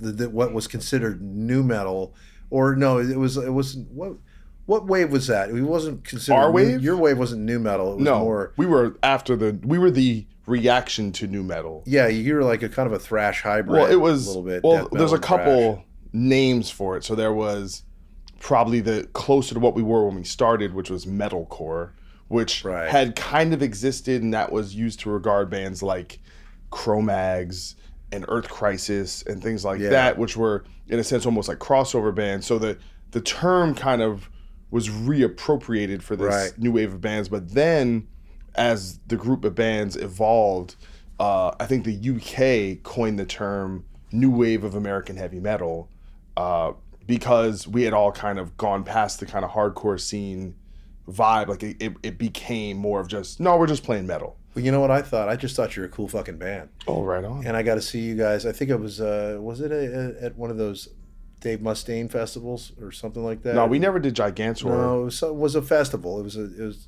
the, 0.01 0.11
the, 0.11 0.29
what 0.29 0.53
was 0.53 0.67
considered 0.67 1.21
new 1.21 1.63
metal, 1.63 2.13
or 2.49 2.75
no, 2.75 2.97
it 2.99 3.17
was 3.17 3.37
it 3.37 3.51
wasn't 3.51 3.89
what. 3.91 4.13
What 4.67 4.85
wave 4.85 5.11
was 5.11 5.27
that? 5.27 5.49
It 5.49 5.61
wasn't 5.63 6.03
considered. 6.05 6.37
Our 6.37 6.47
new- 6.49 6.53
wave? 6.53 6.81
your 6.83 6.95
wave 6.95 7.17
wasn't 7.17 7.41
new 7.41 7.59
metal. 7.59 7.93
It 7.93 7.95
was 7.95 8.03
No, 8.05 8.19
more. 8.19 8.53
we 8.57 8.65
were 8.67 8.95
after 9.03 9.35
the. 9.35 9.59
We 9.63 9.77
were 9.79 9.91
the 9.91 10.25
reaction 10.45 11.11
to 11.13 11.27
new 11.27 11.43
metal. 11.43 11.83
Yeah, 11.85 12.07
you 12.07 12.35
were 12.35 12.43
like 12.43 12.61
a 12.61 12.69
kind 12.69 12.85
of 12.87 12.93
a 12.93 12.99
thrash 12.99 13.41
hybrid. 13.41 13.81
Well, 13.81 13.91
it 13.91 13.95
was 13.99 14.27
a 14.27 14.29
little 14.29 14.43
bit. 14.43 14.63
Well, 14.63 14.87
there's 14.91 15.11
a 15.11 15.15
and 15.15 15.25
thrash. 15.25 15.39
couple 15.39 15.83
names 16.13 16.69
for 16.69 16.95
it. 16.95 17.03
So 17.03 17.15
there 17.15 17.33
was 17.33 17.83
probably 18.39 18.79
the 18.81 19.09
closer 19.13 19.55
to 19.55 19.59
what 19.59 19.75
we 19.75 19.83
were 19.83 20.05
when 20.05 20.15
we 20.15 20.23
started, 20.23 20.73
which 20.73 20.89
was 20.89 21.05
metalcore, 21.05 21.91
which 22.27 22.63
Right. 22.63 22.87
had 22.87 23.15
kind 23.15 23.53
of 23.53 23.61
existed, 23.61 24.21
and 24.21 24.33
that 24.33 24.51
was 24.51 24.73
used 24.75 24.99
to 25.01 25.09
regard 25.09 25.49
bands 25.49 25.83
like 25.83 26.19
Cro-Mags 26.69 27.75
and 28.11 28.25
Earth 28.27 28.49
Crisis 28.49 29.23
and 29.23 29.41
things 29.41 29.63
like 29.65 29.79
Yeah. 29.79 29.89
that, 29.89 30.17
which 30.17 30.35
were 30.35 30.63
in 30.87 30.99
a 30.99 31.03
sense 31.03 31.25
almost 31.25 31.47
like 31.47 31.59
crossover 31.59 32.13
bands. 32.13 32.45
So 32.45 32.57
the 32.59 32.77
the 33.11 33.21
term 33.21 33.75
kind 33.75 34.01
of 34.01 34.29
was 34.69 34.87
reappropriated 34.87 36.01
for 36.01 36.15
this 36.15 36.27
Right. 36.27 36.57
new 36.57 36.71
wave 36.71 36.93
of 36.93 37.01
bands, 37.01 37.27
but 37.29 37.53
then 37.53 38.07
as 38.55 38.99
the 39.07 39.15
group 39.17 39.43
of 39.45 39.53
bands 39.55 39.95
evolved, 39.97 40.75
uh, 41.19 41.51
I 41.59 41.65
think 41.65 41.83
the 41.85 41.93
UK 41.93 42.81
coined 42.83 43.19
the 43.19 43.25
term 43.25 43.85
new 44.11 44.29
wave 44.31 44.63
of 44.63 44.75
American 44.75 45.15
heavy 45.17 45.39
metal 45.39 45.89
uh, 46.37 46.71
because 47.05 47.67
we 47.67 47.83
had 47.83 47.93
all 47.93 48.11
kind 48.11 48.39
of 48.39 48.55
gone 48.57 48.83
past 48.83 49.19
the 49.19 49.25
kind 49.25 49.43
of 49.45 49.51
hardcore 49.51 49.99
scene 49.99 50.55
vibe. 51.09 51.47
Like 51.47 51.63
it, 51.63 51.77
it, 51.81 51.93
it 52.03 52.17
became 52.17 52.77
more 52.77 52.99
of 53.01 53.07
just, 53.07 53.39
no, 53.39 53.57
we're 53.57 53.67
just 53.67 53.83
playing 53.83 54.07
metal. 54.07 54.37
Well, 54.53 54.63
you 54.65 54.71
know 54.71 54.79
what 54.81 54.91
I 54.91 55.01
thought? 55.01 55.29
I 55.29 55.35
just 55.35 55.55
thought 55.55 55.75
you 55.75 55.81
were 55.81 55.87
a 55.87 55.91
cool 55.91 56.07
fucking 56.07 56.37
band. 56.37 56.69
Oh, 56.87 57.03
right 57.03 57.23
on. 57.23 57.45
and 57.45 57.55
I 57.55 57.63
got 57.63 57.75
to 57.75 57.81
see 57.81 57.99
you 58.01 58.15
guys. 58.15 58.45
I 58.45 58.51
think 58.51 58.69
it 58.69 58.79
was 58.79 58.99
uh, 58.99 59.37
was 59.39 59.61
it 59.61 59.71
a, 59.71 60.15
a, 60.21 60.25
at 60.25 60.35
one 60.37 60.49
of 60.51 60.57
those 60.57 60.89
Dave 61.39 61.59
Mustaine 61.59 62.11
festivals 62.11 62.71
or 62.81 62.91
something 62.91 63.23
like 63.23 63.43
that. 63.43 63.55
No, 63.55 63.65
we 63.65 63.79
never 63.79 63.97
did 63.99 64.13
Gigantour. 64.15 64.69
No, 64.69 65.01
it 65.01 65.05
was, 65.05 65.23
it 65.23 65.35
was 65.35 65.55
a 65.55 65.61
festival. 65.61 66.19
It 66.19 66.23
was 66.23 66.35
a, 66.35 66.43
it 66.43 66.65
was 66.65 66.87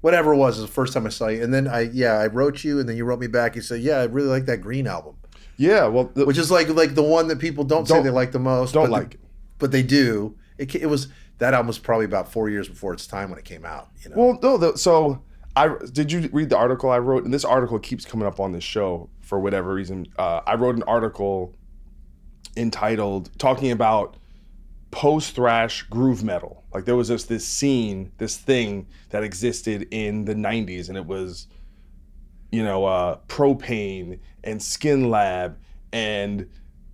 whatever 0.00 0.32
it 0.34 0.36
was. 0.36 0.58
It 0.58 0.62
was 0.62 0.70
the 0.70 0.74
first 0.74 0.92
time 0.92 1.06
I 1.06 1.10
saw 1.10 1.28
you, 1.28 1.42
and 1.42 1.54
then 1.54 1.68
I 1.68 1.82
yeah 1.92 2.14
I 2.14 2.26
wrote 2.26 2.64
you, 2.64 2.80
and 2.80 2.88
then 2.88 2.96
you 2.96 3.04
wrote 3.04 3.20
me 3.20 3.26
back. 3.28 3.54
You 3.56 3.62
said 3.62 3.80
yeah 3.82 3.98
I 3.98 4.04
really 4.04 4.28
like 4.28 4.46
that 4.46 4.58
Green 4.58 4.86
album, 4.86 5.16
Yeah, 5.56 5.86
well, 5.86 6.10
the, 6.14 6.26
which 6.26 6.38
is 6.38 6.50
like 6.50 6.68
like 6.70 6.94
the 6.94 7.02
one 7.02 7.28
that 7.28 7.38
people 7.38 7.64
don't, 7.64 7.86
say 7.86 7.94
Don't- 7.94 8.04
they 8.04 8.10
like 8.10 8.32
the 8.32 8.38
most. 8.40 8.72
don't 8.74 8.84
but 8.84 8.90
like. 8.90 9.10
the, 9.12 9.18
but 9.58 9.70
they 9.72 9.82
do. 9.82 10.36
It, 10.58 10.74
it 10.74 10.86
was 10.86 11.08
that 11.38 11.54
album 11.54 11.68
was 11.68 11.78
probably 11.78 12.04
about 12.04 12.30
four 12.32 12.50
years 12.50 12.68
before 12.68 12.92
its 12.92 13.06
time 13.06 13.30
when 13.30 13.38
it 13.38 13.44
came 13.46 13.64
out. 13.64 13.88
You 14.02 14.10
know. 14.10 14.16
Well, 14.16 14.38
no. 14.42 14.56
The, 14.58 14.76
so 14.76 15.22
I 15.60 15.76
did 15.92 16.10
you 16.10 16.28
read 16.32 16.48
the 16.48 16.56
article 16.56 16.90
I 16.90 16.98
wrote? 16.98 17.24
And 17.24 17.34
this 17.34 17.44
article 17.44 17.78
keeps 17.78 18.06
coming 18.06 18.26
up 18.26 18.40
on 18.40 18.52
this 18.52 18.64
show 18.64 19.10
for 19.20 19.38
whatever 19.38 19.74
reason. 19.74 20.06
Uh, 20.18 20.40
I 20.46 20.54
wrote 20.54 20.76
an 20.76 20.82
article 20.84 21.54
entitled 22.56 23.30
talking 23.38 23.70
about 23.70 24.16
post 24.90 25.34
thrash 25.34 25.82
groove 25.82 26.24
metal. 26.24 26.64
Like 26.72 26.86
there 26.86 26.96
was 26.96 27.08
just 27.08 27.28
this 27.28 27.46
scene, 27.46 28.10
this 28.16 28.38
thing 28.38 28.86
that 29.10 29.22
existed 29.22 29.86
in 29.90 30.24
the 30.24 30.34
'90s, 30.34 30.88
and 30.88 30.96
it 30.96 31.04
was, 31.04 31.46
you 32.50 32.64
know, 32.64 32.86
uh, 32.86 33.16
Pro-Pain 33.28 34.18
and 34.42 34.60
Skinlab 34.60 35.56
and 35.92 36.48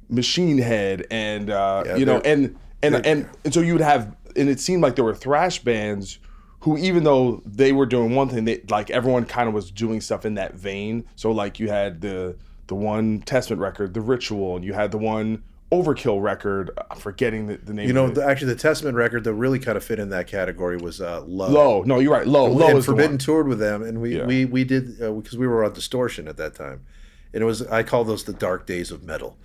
Machine 0.09 0.59
Head 0.59 1.07
and 1.13 1.51
uh, 1.51 1.85
Yeah, 1.87 1.97
you 1.97 2.05
know 2.05 2.21
and 2.25 2.59
and, 2.83 2.97
and 3.07 3.29
and 3.45 3.55
so 3.55 3.61
you 3.61 3.75
would 3.75 3.83
have 3.83 4.17
and 4.35 4.49
it 4.49 4.59
seemed 4.59 4.83
like 4.83 4.97
there 4.97 5.05
were 5.05 5.15
thrash 5.15 5.61
bands 5.61 6.19
who 6.67 6.77
even 6.77 7.05
though 7.05 7.41
they 7.47 7.71
were 7.71 7.87
doing 7.87 8.13
one 8.17 8.29
thing 8.29 8.45
they 8.45 8.61
like 8.69 8.91
everyone 8.91 9.25
kind 9.25 9.47
of 9.49 9.55
was 9.55 9.71
doing 9.71 10.01
stuff 10.01 10.27
in 10.27 10.35
that 10.35 10.53
vein 10.55 11.05
so 11.15 11.31
like 11.31 11.61
you 11.61 11.69
had 11.69 12.01
the 12.01 12.37
the 12.67 12.75
one 12.75 13.21
testament 13.23 13.63
record 13.63 13.95
the 13.95 14.01
ritual 14.01 14.57
and 14.57 14.65
you 14.65 14.73
had 14.73 14.91
the 14.91 14.99
one 14.99 15.41
overkill 15.71 16.21
record 16.21 16.71
i'm 16.91 16.99
forgetting 16.99 17.47
the, 17.47 17.57
the 17.59 17.73
name 17.73 17.87
you 17.87 17.93
know, 17.93 18.07
of 18.07 18.11
it. 18.11 18.15
the, 18.17 18.25
actually, 18.25 18.53
the 18.53 18.59
Testament 18.59 18.97
record 18.97 19.23
that 19.23 19.35
really 19.35 19.61
kind 19.61 19.77
of 19.77 19.85
fit 19.85 20.01
in 20.01 20.09
that 20.11 20.27
category 20.27 20.77
was 20.77 21.01
uh, 21.01 21.21
Low. 21.23 21.49
low 21.49 21.83
no 21.85 22.01
you're 22.01 22.13
right 22.13 22.27
low 22.27 22.47
low 22.47 22.67
and 22.69 22.79
is 22.79 22.85
Forbidden 22.87 23.17
toured 23.19 23.47
with 23.47 23.61
them, 23.61 23.83
and 23.85 24.01
we 24.01 24.17
Yeah. 24.19 24.27
we 24.27 24.45
we 24.45 24.65
did 24.65 25.01
uh, 25.01 25.13
because 25.13 25.39
we 25.39 25.47
were 25.47 25.65
on 25.65 25.73
Distortion 25.73 26.27
at 26.27 26.37
that 26.37 26.55
time, 26.57 26.85
and 27.33 27.43
it 27.43 27.47
was 27.47 27.63
I 27.63 27.83
call 27.85 28.03
those 28.05 28.25
the 28.25 28.33
dark 28.33 28.67
days 28.67 28.91
of 28.91 29.03
metal. 29.05 29.37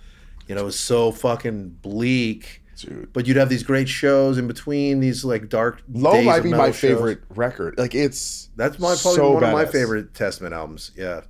You 0.48 0.54
know, 0.56 0.62
it 0.62 0.64
was 0.64 0.78
so 0.78 1.12
fucking 1.12 1.78
bleak. 1.82 2.61
Dude. 2.82 3.12
But 3.12 3.26
you'd 3.26 3.36
have 3.36 3.48
these 3.48 3.62
great 3.62 3.88
shows 3.88 4.38
in 4.38 4.46
between 4.46 5.00
these 5.00 5.24
like 5.24 5.48
dark. 5.48 5.82
low 5.92 6.12
days 6.12 6.26
might 6.26 6.42
be 6.42 6.50
my 6.50 6.66
shows. 6.70 6.80
favorite 6.80 7.20
record 7.30 7.74
like 7.78 7.94
it's 7.94 8.50
That's 8.56 8.78
my 8.78 8.94
probably 9.00 9.16
so 9.16 9.30
one 9.32 9.44
of 9.44 9.52
my 9.52 9.64
favorite 9.66 10.14
Testament 10.14 10.54
albums. 10.54 10.92
Yeah, 10.96 11.22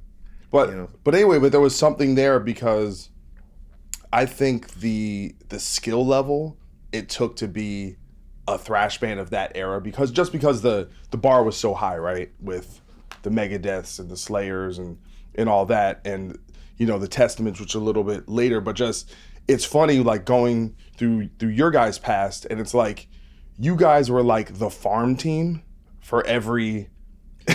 But 0.50 0.70
you 0.70 0.76
know. 0.76 0.88
but 1.04 1.14
anyway, 1.14 1.38
but 1.38 1.52
there 1.52 1.60
was 1.60 1.76
something 1.76 2.14
there 2.14 2.40
because 2.40 3.10
I 4.12 4.26
think 4.26 4.74
the 4.74 5.34
the 5.48 5.58
skill 5.58 6.04
level 6.06 6.56
it 6.92 7.08
took 7.08 7.36
to 7.36 7.48
be 7.48 7.96
a 8.48 8.58
thrash 8.58 8.98
band 9.00 9.20
of 9.20 9.30
that 9.30 9.52
era 9.54 9.80
because 9.80 10.10
just 10.10 10.32
because 10.32 10.62
the 10.62 10.88
the 11.10 11.16
bar 11.16 11.42
was 11.42 11.56
so 11.56 11.74
high, 11.74 11.96
right? 11.96 12.30
With 12.40 12.80
the 13.22 13.30
Megadeths 13.30 13.98
and 14.00 14.10
the 14.10 14.16
Slayers 14.16 14.78
and 14.78 14.98
and 15.34 15.48
all 15.48 15.64
that 15.66 16.00
and 16.04 16.38
you 16.76 16.86
know 16.86 16.98
the 16.98 17.08
Testaments 17.08 17.60
which 17.60 17.74
are 17.74 17.78
a 17.78 17.82
little 17.82 18.04
bit 18.04 18.28
later, 18.28 18.60
but 18.60 18.76
just 18.76 19.14
it's 19.48 19.64
funny 19.64 19.98
like 20.00 20.24
going 20.24 20.76
through 21.02 21.28
through 21.40 21.48
your 21.48 21.72
guys' 21.72 21.98
past 21.98 22.46
and 22.48 22.60
it's 22.60 22.74
like 22.74 23.08
you 23.58 23.74
guys 23.74 24.08
were 24.08 24.22
like 24.22 24.58
the 24.58 24.70
farm 24.70 25.16
team 25.16 25.60
for 26.00 26.24
every 26.26 26.90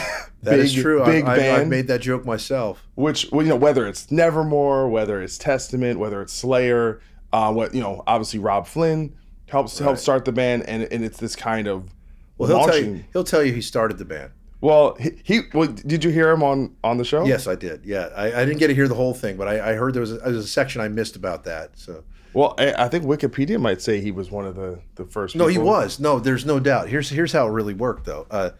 that 0.44 0.60
is 0.60 0.76
big- 0.76 0.84
true. 0.84 1.06
big 1.06 1.24
I, 1.24 1.34
I, 1.34 1.38
band. 1.38 1.62
I've 1.62 1.68
made 1.70 1.88
that 1.88 2.02
joke 2.02 2.26
myself. 2.26 2.86
which 2.96 3.30
well, 3.32 3.44
you 3.44 3.50
know 3.50 3.56
whether 3.56 3.88
it's 3.88 4.12
Nevermore, 4.12 4.90
whether 4.90 5.22
it's 5.22 5.38
Testament, 5.38 5.98
whether 5.98 6.22
it's 6.22 6.34
Slayer, 6.34 7.00
uh, 7.32 7.54
what 7.54 7.74
you 7.74 7.80
know, 7.80 8.04
obviously 8.06 8.40
Robb 8.40 8.68
Flynn 8.68 9.16
helps 9.48 9.80
help 9.80 9.98
start 9.98 10.26
the 10.26 10.34
band, 10.34 10.64
and 10.64 10.84
and 10.92 11.06
it's 11.06 11.20
this 11.20 11.38
kind 11.38 11.68
of 11.68 11.90
Well, 12.38 12.50
he'll 12.50 12.68
tell 12.68 12.78
you. 12.78 13.04
He'll 13.14 13.24
tell 13.24 13.44
you 13.44 13.54
he 13.54 13.62
started 13.62 13.98
the 13.98 14.04
band. 14.04 14.32
Well, 14.60 14.98
he, 15.00 15.12
he 15.24 15.42
well, 15.54 15.68
did 15.68 16.04
you 16.04 16.10
hear 16.10 16.32
him 16.32 16.44
on 16.44 16.76
on 16.84 16.98
the 16.98 17.06
show? 17.06 17.26
Yes, 17.26 17.48
I 17.48 17.56
did. 17.56 17.86
Yeah, 17.86 18.10
I, 18.14 18.42
I 18.42 18.46
didn't 18.46 18.58
get 18.58 18.68
to 18.68 18.76
hear 18.76 18.90
the 18.90 18.96
whole 18.96 19.14
thing, 19.14 19.38
but 19.38 19.48
I, 19.48 19.72
I 19.72 19.74
heard 19.76 19.94
there 19.94 20.02
was 20.02 20.12
a, 20.12 20.18
there 20.18 20.34
was 20.34 20.44
a 20.44 20.50
section 20.50 20.82
I 20.82 20.90
missed 20.90 21.16
about 21.16 21.46
that. 21.46 21.78
So 21.80 22.04
Well, 22.38 22.54
I, 22.60 22.86
I 22.86 22.88
think 22.88 23.04
Wikipedia 23.04 23.60
might 23.60 23.82
say 23.82 24.00
he 24.00 24.12
was 24.12 24.30
one 24.30 24.46
of 24.46 24.54
the 24.54 24.80
the 24.94 25.06
first. 25.06 25.36
no, 25.36 25.48
he 25.48 25.58
was. 25.58 26.00
No, 26.00 26.20
there's 26.20 26.46
no 26.46 26.60
doubt. 26.60 26.88
Here's 26.88 27.10
here's 27.10 27.32
how 27.32 27.48
it 27.48 27.50
really 27.50 27.74
worked 27.74 28.06
though. 28.06 28.28
Uh, 28.30 28.52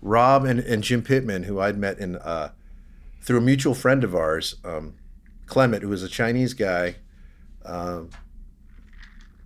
Rob 0.00 0.44
and, 0.44 0.60
and 0.60 0.80
Jim 0.84 1.02
Pittman, 1.02 1.42
who 1.42 1.58
I'd 1.58 1.76
met 1.76 1.98
in 1.98 2.14
uh, 2.14 2.52
through 3.20 3.38
a 3.38 3.40
mutual 3.40 3.74
friend 3.74 4.04
of 4.04 4.14
ours, 4.14 4.54
um, 4.64 4.94
Clement, 5.46 5.82
who 5.82 5.88
was 5.88 6.04
a 6.04 6.08
Chinese 6.08 6.54
guy. 6.54 6.94
Um, 7.64 8.10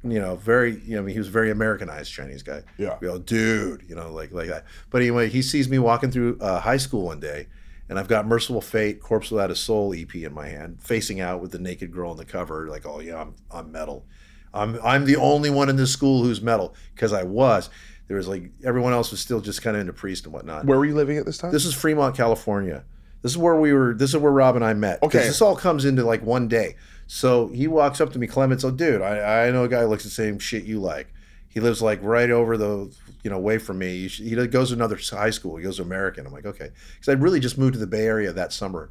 you 0.04 0.20
know, 0.20 0.36
very, 0.36 0.78
you 0.80 0.96
know, 0.96 0.98
I 0.98 1.04
mean, 1.04 1.14
he 1.14 1.18
was 1.18 1.28
a 1.28 1.32
very 1.32 1.50
Americanized 1.50 2.12
Chinese 2.12 2.42
guy. 2.42 2.62
Yeah. 2.76 2.98
You 3.00 3.08
know, 3.08 3.18
dude, 3.18 3.86
you 3.88 3.94
know, 3.94 4.12
like 4.12 4.30
like 4.30 4.48
that. 4.48 4.66
But 4.90 5.00
anyway, 5.00 5.30
he 5.30 5.40
sees 5.40 5.70
me 5.70 5.78
walking 5.78 6.10
through 6.10 6.36
uh, 6.42 6.60
high 6.60 6.76
school 6.76 7.06
one 7.06 7.20
day, 7.20 7.46
and 7.90 7.98
I've 7.98 8.08
got 8.08 8.24
Mercyful 8.24 8.60
Fate, 8.60 9.00
Corpse 9.00 9.32
Without 9.32 9.50
a 9.50 9.56
Soul 9.56 9.92
EP 9.92 10.14
in 10.14 10.32
my 10.32 10.46
hand, 10.46 10.80
facing 10.80 11.20
out 11.20 11.42
with 11.42 11.50
the 11.50 11.58
naked 11.58 11.92
girl 11.92 12.12
on 12.12 12.16
the 12.16 12.24
cover. 12.24 12.68
Like, 12.68 12.86
oh 12.86 13.00
yeah, 13.00 13.20
I'm 13.20 13.34
I'm 13.50 13.72
metal. 13.72 14.06
I'm 14.54 14.78
I'm 14.82 15.04
the 15.04 15.16
only 15.16 15.50
one 15.50 15.68
in 15.68 15.74
this 15.74 15.92
school 15.92 16.22
who's 16.22 16.40
metal 16.40 16.74
because 16.94 17.12
I 17.12 17.24
was. 17.24 17.68
There 18.06 18.16
was 18.16 18.28
like 18.28 18.52
everyone 18.64 18.92
else 18.92 19.10
was 19.10 19.20
still 19.20 19.40
just 19.40 19.60
kind 19.60 19.76
of 19.76 19.80
into 19.80 19.92
priest 19.92 20.24
and 20.24 20.32
whatnot. 20.32 20.66
Where 20.66 20.78
were 20.78 20.86
you 20.86 20.94
living 20.94 21.18
at 21.18 21.26
this 21.26 21.38
time? 21.38 21.50
This 21.50 21.64
is 21.64 21.74
Fremont, 21.74 22.16
California. 22.16 22.84
This 23.22 23.32
is 23.32 23.38
where 23.38 23.56
we 23.56 23.72
were. 23.72 23.92
This 23.92 24.10
is 24.10 24.16
where 24.16 24.32
Rob 24.32 24.54
and 24.54 24.64
I 24.64 24.72
met. 24.72 25.02
Okay. 25.02 25.18
This 25.18 25.42
all 25.42 25.56
comes 25.56 25.84
into 25.84 26.04
like 26.04 26.22
one 26.22 26.46
day. 26.46 26.76
So 27.08 27.48
he 27.48 27.66
walks 27.66 28.00
up 28.00 28.12
to 28.12 28.20
me, 28.20 28.28
Clements. 28.28 28.62
Oh, 28.62 28.70
dude, 28.70 29.02
I, 29.02 29.48
I 29.48 29.50
know 29.50 29.64
a 29.64 29.68
guy 29.68 29.80
who 29.80 29.88
looks 29.88 30.04
the 30.04 30.10
same 30.10 30.38
shit 30.38 30.62
you 30.62 30.78
like. 30.78 31.12
He 31.48 31.58
lives 31.58 31.82
like 31.82 31.98
right 32.04 32.30
over 32.30 32.56
the, 32.56 32.94
you 33.22 33.30
know, 33.30 33.36
away 33.36 33.58
from 33.58 33.78
me. 33.78 34.08
Should- 34.08 34.26
He 34.26 34.46
goes 34.48 34.68
to 34.68 34.74
another 34.74 34.98
high 35.10 35.30
school. 35.30 35.56
He 35.56 35.62
goes 35.64 35.76
to 35.76 35.82
American. 35.82 36.26
I'm 36.26 36.32
like, 36.32 36.46
okay, 36.46 36.70
because 36.94 37.08
I 37.08 37.12
really 37.12 37.40
just 37.40 37.58
moved 37.58 37.74
to 37.74 37.78
the 37.80 37.86
Bay 37.86 38.06
Area 38.06 38.32
that 38.32 38.52
summer, 38.52 38.90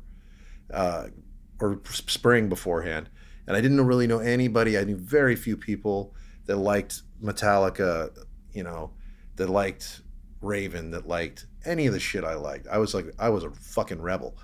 uh, 0.73 1.07
or 1.59 1.81
spring 1.85 2.49
beforehand, 2.49 3.09
and 3.47 3.57
I 3.57 3.61
didn't 3.61 3.85
really 3.85 4.07
know 4.07 4.19
anybody. 4.19 4.77
I 4.77 4.83
knew 4.83 4.95
very 4.97 5.35
few 5.35 5.57
people 5.57 6.13
that 6.45 6.57
liked 6.57 7.01
Metallica, 7.23 8.11
you 8.53 8.63
know, 8.63 8.91
that 9.35 9.49
liked 9.49 10.01
Raven, 10.41 10.91
that 10.91 11.07
liked 11.07 11.45
any 11.65 11.85
of 11.87 11.93
the 11.93 11.99
shit 11.99 12.23
I 12.23 12.35
liked. 12.35 12.67
I 12.67 12.77
was 12.77 12.93
like, 12.93 13.07
I 13.19 13.29
was 13.29 13.43
a 13.43 13.51
fucking 13.51 14.01
rebel. 14.01 14.37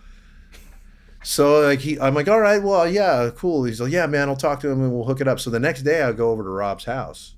So 1.23 1.61
like 1.61 1.79
he, 1.79 1.99
I'm 1.99 2.13
like, 2.13 2.27
all 2.27 2.39
right, 2.39 2.61
well, 2.61 2.87
yeah, 2.87 3.31
cool. 3.35 3.63
He's 3.63 3.81
like, 3.81 3.91
yeah, 3.91 4.05
man, 4.05 4.29
I'll 4.29 4.35
talk 4.35 4.59
to 4.59 4.69
him 4.69 4.81
and 4.83 4.91
we'll 4.93 5.05
hook 5.05 5.21
it 5.21 5.27
up. 5.27 5.39
So 5.39 5.49
the 5.49 5.59
next 5.59 5.81
day, 5.81 6.03
I 6.03 6.11
go 6.11 6.29
over 6.31 6.43
to 6.43 6.49
Rob's 6.49 6.85
house, 6.85 7.35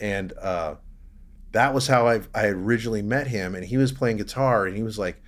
and 0.00 0.32
uh, 0.42 0.74
that 1.54 1.72
was 1.72 1.86
how 1.86 2.06
I 2.08 2.20
I 2.34 2.46
originally 2.48 3.02
met 3.02 3.28
him. 3.28 3.54
And 3.54 3.64
he 3.64 3.76
was 3.76 3.92
playing 3.92 4.18
guitar, 4.18 4.66
and 4.66 4.76
he 4.76 4.82
was 4.82 4.98
like, 4.98 5.22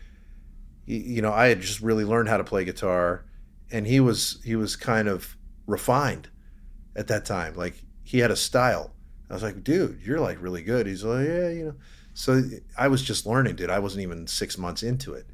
you 0.85 1.23
know, 1.23 1.33
I 1.33 1.47
had 1.49 1.61
just 1.61 1.81
really 1.81 2.05
learned 2.05 2.29
how 2.29 2.37
to 2.37 2.45
play 2.45 2.65
guitar, 2.65 3.25
and 3.71 3.87
he 3.87 4.01
was 4.01 4.41
he 4.45 4.57
was 4.57 4.77
kind 4.77 5.09
of 5.09 5.37
refined 5.67 6.29
at 6.97 7.07
that 7.09 7.25
time. 7.25 7.55
Like 7.55 7.83
he 8.05 8.19
had 8.19 8.31
a 8.31 8.37
style. 8.37 8.93
I 9.31 9.35
was 9.35 9.43
like, 9.43 9.65
dude, 9.65 10.01
you're 10.05 10.21
like 10.21 10.41
really 10.43 10.63
good. 10.63 10.87
He's 10.87 11.05
like, 11.05 11.27
yeah, 11.27 11.49
you 11.51 11.65
know. 11.67 11.75
So 12.15 12.43
I 12.79 12.89
was 12.89 13.03
just 13.03 13.27
learning, 13.27 13.57
dude. 13.57 13.71
I 13.71 13.79
wasn't 13.79 14.03
even 14.03 14.27
six 14.27 14.59
months 14.59 14.83
into 14.83 15.15
it, 15.15 15.27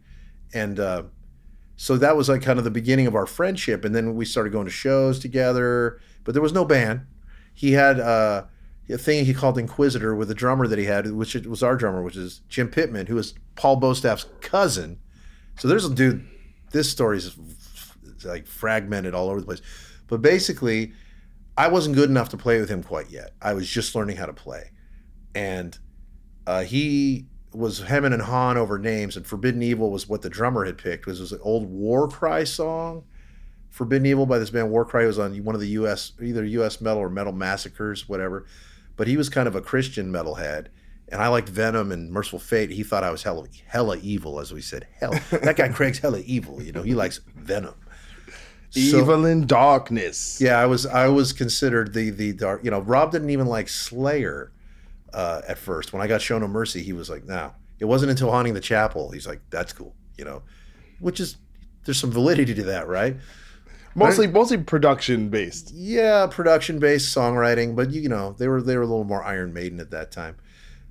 and. 0.54 0.78
uh 0.78 1.02
so 1.74 1.96
that 1.96 2.16
was 2.16 2.28
like 2.28 2.42
kind 2.42 2.58
of 2.58 2.64
the 2.64 2.70
beginning 2.70 3.06
of 3.06 3.14
our 3.14 3.26
friendship 3.26 3.84
and 3.84 3.94
then 3.94 4.14
we 4.14 4.24
started 4.26 4.52
going 4.52 4.66
to 4.66 4.70
shows 4.70 5.18
together 5.18 5.98
but 6.22 6.32
there 6.32 6.42
was 6.42 6.52
no 6.52 6.64
band 6.66 7.00
he 7.54 7.72
had 7.72 8.00
uh, 8.00 8.44
thing 8.98 9.24
he 9.24 9.34
called 9.34 9.58
inquisitor 9.58 10.14
with 10.14 10.30
a 10.30 10.34
drummer 10.34 10.66
that 10.66 10.78
he 10.78 10.84
had 10.84 11.10
which 11.12 11.34
was 11.34 11.62
our 11.62 11.76
drummer 11.76 12.02
which 12.02 12.16
is 12.16 12.40
jim 12.48 12.68
pittman 12.68 13.06
who 13.06 13.18
is 13.18 13.34
Paul 13.54 13.80
Bostaph's 13.80 14.26
cousin 14.40 14.98
so 15.58 15.68
there's 15.68 15.84
a 15.84 15.94
dude 15.94 16.26
this 16.70 16.90
story 16.90 17.18
is 17.18 17.36
like 18.24 18.46
fragmented 18.46 19.14
all 19.14 19.28
over 19.28 19.40
the 19.40 19.46
place 19.46 19.62
but 20.06 20.22
basically 20.22 20.92
i 21.56 21.68
wasn't 21.68 21.94
good 21.94 22.08
enough 22.08 22.28
to 22.30 22.36
play 22.36 22.60
with 22.60 22.68
him 22.68 22.82
quite 22.82 23.10
yet 23.10 23.32
i 23.42 23.52
was 23.52 23.68
just 23.68 23.94
learning 23.94 24.16
how 24.16 24.26
to 24.26 24.32
play 24.32 24.70
and 25.34 25.78
uh, 26.46 26.62
he 26.62 27.26
was 27.54 27.80
hemming 27.80 28.12
and 28.12 28.22
hawing 28.22 28.56
over 28.56 28.78
names, 28.78 29.16
and 29.16 29.26
Forbidden 29.26 29.62
Evil 29.62 29.90
was 29.90 30.08
what 30.08 30.22
the 30.22 30.30
drummer 30.30 30.64
had 30.64 30.78
picked. 30.78 31.06
Was 31.06 31.20
was 31.20 31.32
an 31.32 31.40
old 31.42 31.70
War 31.70 32.08
Cry 32.08 32.44
song, 32.44 33.04
Forbidden 33.70 34.06
Evil 34.06 34.26
by 34.26 34.38
this 34.38 34.50
band 34.50 34.70
War 34.70 34.84
Cry 34.84 35.06
was 35.06 35.18
on 35.18 35.36
one 35.44 35.54
of 35.54 35.60
the 35.60 35.68
U.S. 35.68 36.12
either 36.20 36.44
U.S. 36.44 36.80
Metal 36.80 37.02
or 37.02 37.10
Metal 37.10 37.32
Massacres, 37.32 38.08
whatever. 38.08 38.46
But 38.96 39.06
he 39.08 39.16
was 39.16 39.28
kind 39.28 39.48
of 39.48 39.54
a 39.56 39.60
Christian 39.60 40.12
metalhead, 40.12 40.66
and 41.08 41.20
I 41.22 41.28
liked 41.28 41.48
Venom 41.48 41.90
and 41.92 42.10
Mercyful 42.10 42.38
Fate. 42.38 42.70
He 42.70 42.82
thought 42.82 43.02
I 43.04 43.10
was 43.10 43.22
hella 43.22 43.46
hella 43.66 43.96
evil, 43.98 44.38
as 44.40 44.52
we 44.52 44.60
said. 44.60 44.86
Hell, 45.00 45.12
that 45.30 45.56
guy 45.56 45.68
Craig's 45.72 45.98
hella 45.98 46.20
evil. 46.20 46.62
You 46.62 46.72
know, 46.72 46.82
he 46.82 46.94
likes 46.94 47.20
Venom. 47.36 47.74
So- 48.70 48.80
Evil 48.80 49.26
in 49.26 49.46
darkness. 49.46 50.40
yeah, 50.40 50.58
I 50.58 50.64
was 50.66 50.86
I 50.86 51.08
was 51.08 51.32
considered 51.34 51.92
the 51.92 52.08
the 52.10 52.32
dark. 52.32 52.64
You 52.64 52.70
know, 52.70 52.80
Rob 52.80 53.12
didn't 53.12 53.28
even 53.30 53.46
like 53.46 53.68
Slayer 53.68 54.50
uh, 55.12 55.42
at 55.46 55.58
first. 55.58 55.92
When 55.92 56.00
I 56.00 56.06
got 56.06 56.22
shown 56.22 56.40
No 56.40 56.48
Mercy, 56.48 56.82
he 56.82 56.92
was 56.94 57.10
like, 57.10 57.24
"No." 57.24 57.52
It 57.80 57.84
wasn't 57.86 58.10
until 58.12 58.30
haunting 58.30 58.54
the 58.54 58.60
chapel 58.60 59.10
he's 59.10 59.26
like, 59.26 59.40
"That's 59.50 59.72
cool," 59.74 59.94
you 60.16 60.24
know, 60.24 60.42
which 61.00 61.20
is 61.20 61.36
there's 61.84 61.98
some 61.98 62.10
validity 62.12 62.54
to 62.54 62.62
that, 62.64 62.86
right? 62.88 63.16
Mostly, 63.94 64.26
mostly 64.26 64.58
production 64.58 65.28
based. 65.28 65.72
Yeah, 65.72 66.26
production 66.26 66.78
based 66.78 67.14
songwriting, 67.14 67.76
but 67.76 67.90
you 67.90 68.08
know 68.08 68.34
they 68.38 68.48
were 68.48 68.62
they 68.62 68.76
were 68.76 68.82
a 68.82 68.86
little 68.86 69.04
more 69.04 69.22
Iron 69.22 69.52
Maiden 69.52 69.80
at 69.80 69.90
that 69.90 70.10
time. 70.10 70.36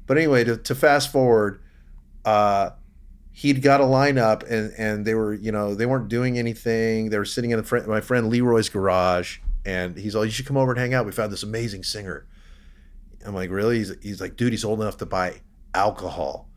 But 0.05 0.17
anyway, 0.17 0.43
to, 0.43 0.57
to 0.57 0.75
fast 0.75 1.11
forward, 1.11 1.61
uh, 2.25 2.71
he'd 3.31 3.61
got 3.61 3.81
a 3.81 3.85
lineup 3.85 4.43
and 4.49 4.73
and 4.77 5.05
they 5.05 5.15
were 5.15 5.33
you 5.33 5.51
know 5.51 5.73
they 5.73 5.85
weren't 5.85 6.09
doing 6.09 6.37
anything. 6.37 7.09
They 7.09 7.17
were 7.17 7.25
sitting 7.25 7.51
in 7.51 7.57
the 7.57 7.63
friend, 7.63 7.87
my 7.87 8.01
friend 8.01 8.29
Leroy's 8.29 8.69
garage, 8.69 9.39
and 9.65 9.97
he's 9.97 10.15
like, 10.15 10.25
"You 10.25 10.31
should 10.31 10.45
come 10.45 10.57
over 10.57 10.71
and 10.71 10.79
hang 10.79 10.93
out. 10.93 11.05
We 11.05 11.11
found 11.11 11.31
this 11.31 11.43
amazing 11.43 11.83
singer." 11.83 12.27
I'm 13.25 13.33
like, 13.33 13.49
"Really?" 13.49 13.77
He's 13.79 13.93
he's 14.01 14.21
like, 14.21 14.35
"Dude, 14.35 14.53
he's 14.53 14.65
old 14.65 14.81
enough 14.81 14.97
to 14.97 15.05
buy 15.05 15.41
alcohol." 15.73 16.49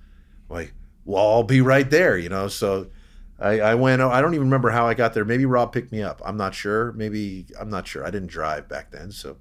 I'm 0.51 0.57
like, 0.57 0.75
"Well, 1.05 1.27
I'll 1.27 1.43
be 1.43 1.61
right 1.61 1.89
there," 1.89 2.19
you 2.19 2.29
know. 2.29 2.49
So 2.49 2.89
I, 3.39 3.61
I 3.61 3.75
went. 3.75 4.01
I 4.01 4.21
don't 4.21 4.35
even 4.35 4.47
remember 4.47 4.71
how 4.71 4.87
I 4.87 4.95
got 4.95 5.15
there. 5.15 5.25
Maybe 5.25 5.45
Rob 5.45 5.73
picked 5.73 5.93
me 5.93 6.03
up. 6.03 6.23
I'm 6.25 6.37
not 6.37 6.55
sure. 6.55 6.93
Maybe 6.93 7.47
I'm 7.59 7.69
not 7.69 7.87
sure. 7.87 8.07
I 8.07 8.11
didn't 8.11 8.29
drive 8.29 8.69
back 8.69 8.91
then. 8.91 9.11
So 9.11 9.37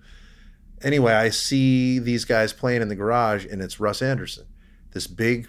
anyway, 0.81 1.13
I 1.13 1.29
see 1.29 1.99
these 1.99 2.25
guys 2.25 2.53
playing 2.53 2.81
in 2.81 2.89
the 2.89 2.95
garage, 2.95 3.45
and 3.45 3.61
it's 3.61 3.79
Russ 3.79 4.01
Anderson, 4.01 4.45
this 4.91 5.07
big 5.07 5.47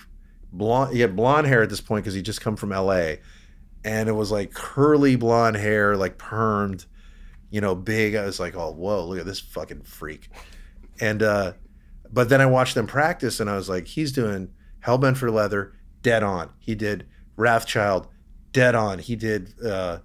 blonde. 0.52 0.94
He 0.94 1.00
had 1.00 1.16
blonde 1.16 1.46
hair 1.46 1.62
at 1.62 1.70
this 1.70 1.80
point 1.80 2.04
because 2.04 2.14
he 2.14 2.22
just 2.22 2.40
come 2.40 2.56
from 2.56 2.72
L.A. 2.72 3.20
And 3.84 4.08
it 4.08 4.12
was 4.12 4.30
like 4.30 4.54
curly 4.54 5.16
blonde 5.16 5.56
hair, 5.56 5.96
like 5.96 6.16
permed, 6.16 6.86
you 7.50 7.60
know, 7.60 7.74
big. 7.74 8.14
I 8.14 8.24
was 8.24 8.40
like, 8.40 8.54
oh, 8.56 8.72
whoa, 8.72 9.04
look 9.04 9.18
at 9.18 9.26
this 9.26 9.40
fucking 9.40 9.82
freak. 9.82 10.30
And 11.00 11.22
uh, 11.22 11.52
but 12.10 12.28
then 12.28 12.40
I 12.40 12.46
watched 12.46 12.74
them 12.74 12.86
practice, 12.86 13.40
and 13.40 13.50
I 13.50 13.56
was 13.56 13.68
like, 13.68 13.88
he's 13.88 14.12
doing 14.12 14.50
Hellbent 14.84 15.16
for 15.16 15.30
Leather, 15.30 15.74
dead 16.02 16.22
on. 16.22 16.50
He 16.58 16.74
did 16.74 17.06
Wrathchild, 17.36 18.06
dead 18.54 18.74
on. 18.74 18.98
He 18.98 19.16
did. 19.16 19.52
Uh, 19.62 19.98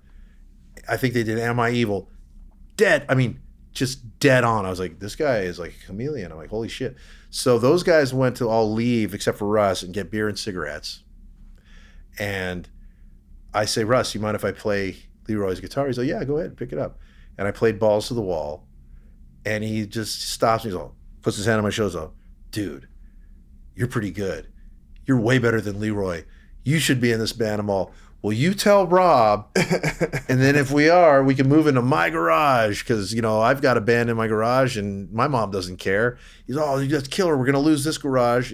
I 0.90 0.98
think 0.98 1.14
they 1.14 1.24
did 1.24 1.40
Am 1.40 1.60
I 1.60 1.70
Evil, 1.70 2.10
dead. 2.76 3.06
I 3.08 3.16
mean, 3.16 3.40
just 3.72 4.20
dead 4.20 4.44
on. 4.44 4.66
I 4.66 4.70
was 4.70 4.80
like, 4.80 5.00
this 5.00 5.16
guy 5.16 5.40
is 5.40 5.58
like 5.58 5.76
a 5.82 5.86
chameleon. 5.86 6.32
I'm 6.32 6.38
like, 6.38 6.50
holy 6.50 6.68
shit. 6.68 6.98
So 7.30 7.60
those 7.60 7.84
guys 7.84 8.14
went 8.14 8.36
to 8.38 8.50
all 8.50 8.74
leave 8.74 9.14
except 9.14 9.38
for 9.38 9.48
Russ 9.48 9.84
and 9.84 9.94
get 9.94 10.12
beer 10.12 10.28
and 10.28 10.38
cigarettes. 10.38 11.04
And 12.18 12.68
I 13.54 13.66
say, 13.66 13.84
Russ, 13.84 14.14
you 14.14 14.20
mind 14.20 14.36
if 14.36 14.44
I 14.44 14.52
play 14.52 14.98
Leroy's 15.28 15.60
guitar? 15.60 15.88
He's 15.88 15.98
like, 15.98 16.08
yeah, 16.08 16.24
go 16.24 16.40
ahead, 16.40 16.58
pick 16.58 16.74
it 16.74 16.80
up. 16.80 16.98
And 17.38 17.48
I 17.48 17.52
played 17.52 17.80
Balls 17.80 18.08
to 18.08 18.14
the 18.14 18.22
Wall. 18.22 18.68
And 19.46 19.64
he 19.64 19.86
just 19.86 20.32
stops 20.32 20.66
me. 20.66 20.72
He's 20.72 20.76
all, 20.76 20.96
puts 21.22 21.38
his 21.38 21.46
hand 21.46 21.60
on 21.60 21.64
my 21.64 21.70
shoulder. 21.70 22.10
Dude, 22.52 22.90
you're 23.76 23.88
pretty 23.88 24.12
good. 24.12 24.52
You're 25.06 25.20
way 25.20 25.38
better 25.38 25.62
than 25.62 25.80
Leroy. 25.80 26.26
You 26.64 26.80
should 26.80 27.00
be 27.00 27.12
in 27.12 27.20
this 27.20 27.32
band. 27.32 27.62
I'm 27.62 27.70
all, 27.70 27.94
well, 28.22 28.34
you 28.34 28.54
tell 28.54 28.86
Rob. 28.88 29.48
and 29.56 30.42
then 30.42 30.56
if 30.56 30.72
we 30.72 30.90
are, 30.90 31.24
we 31.24 31.36
can 31.36 31.48
move 31.48 31.68
into 31.68 31.82
my 31.82 32.10
garage 32.10 32.84
because, 32.84 33.14
you 33.14 33.22
know, 33.22 33.40
I've 33.40 33.62
got 33.62 33.78
a 33.78 33.82
band 33.82 34.10
in 34.10 34.18
my 34.18 34.28
garage 34.28 34.78
and 34.78 35.12
my 35.14 35.28
mom 35.28 35.52
doesn't 35.52 35.78
care. 35.78 36.18
He's, 36.46 36.58
oh, 36.58 36.78
you 36.80 36.88
just 36.90 37.12
kill 37.12 37.28
her. 37.28 37.38
We're 37.38 37.46
going 37.46 37.54
to 37.54 37.60
lose 37.60 37.84
this 37.84 37.98
garage. 37.98 38.54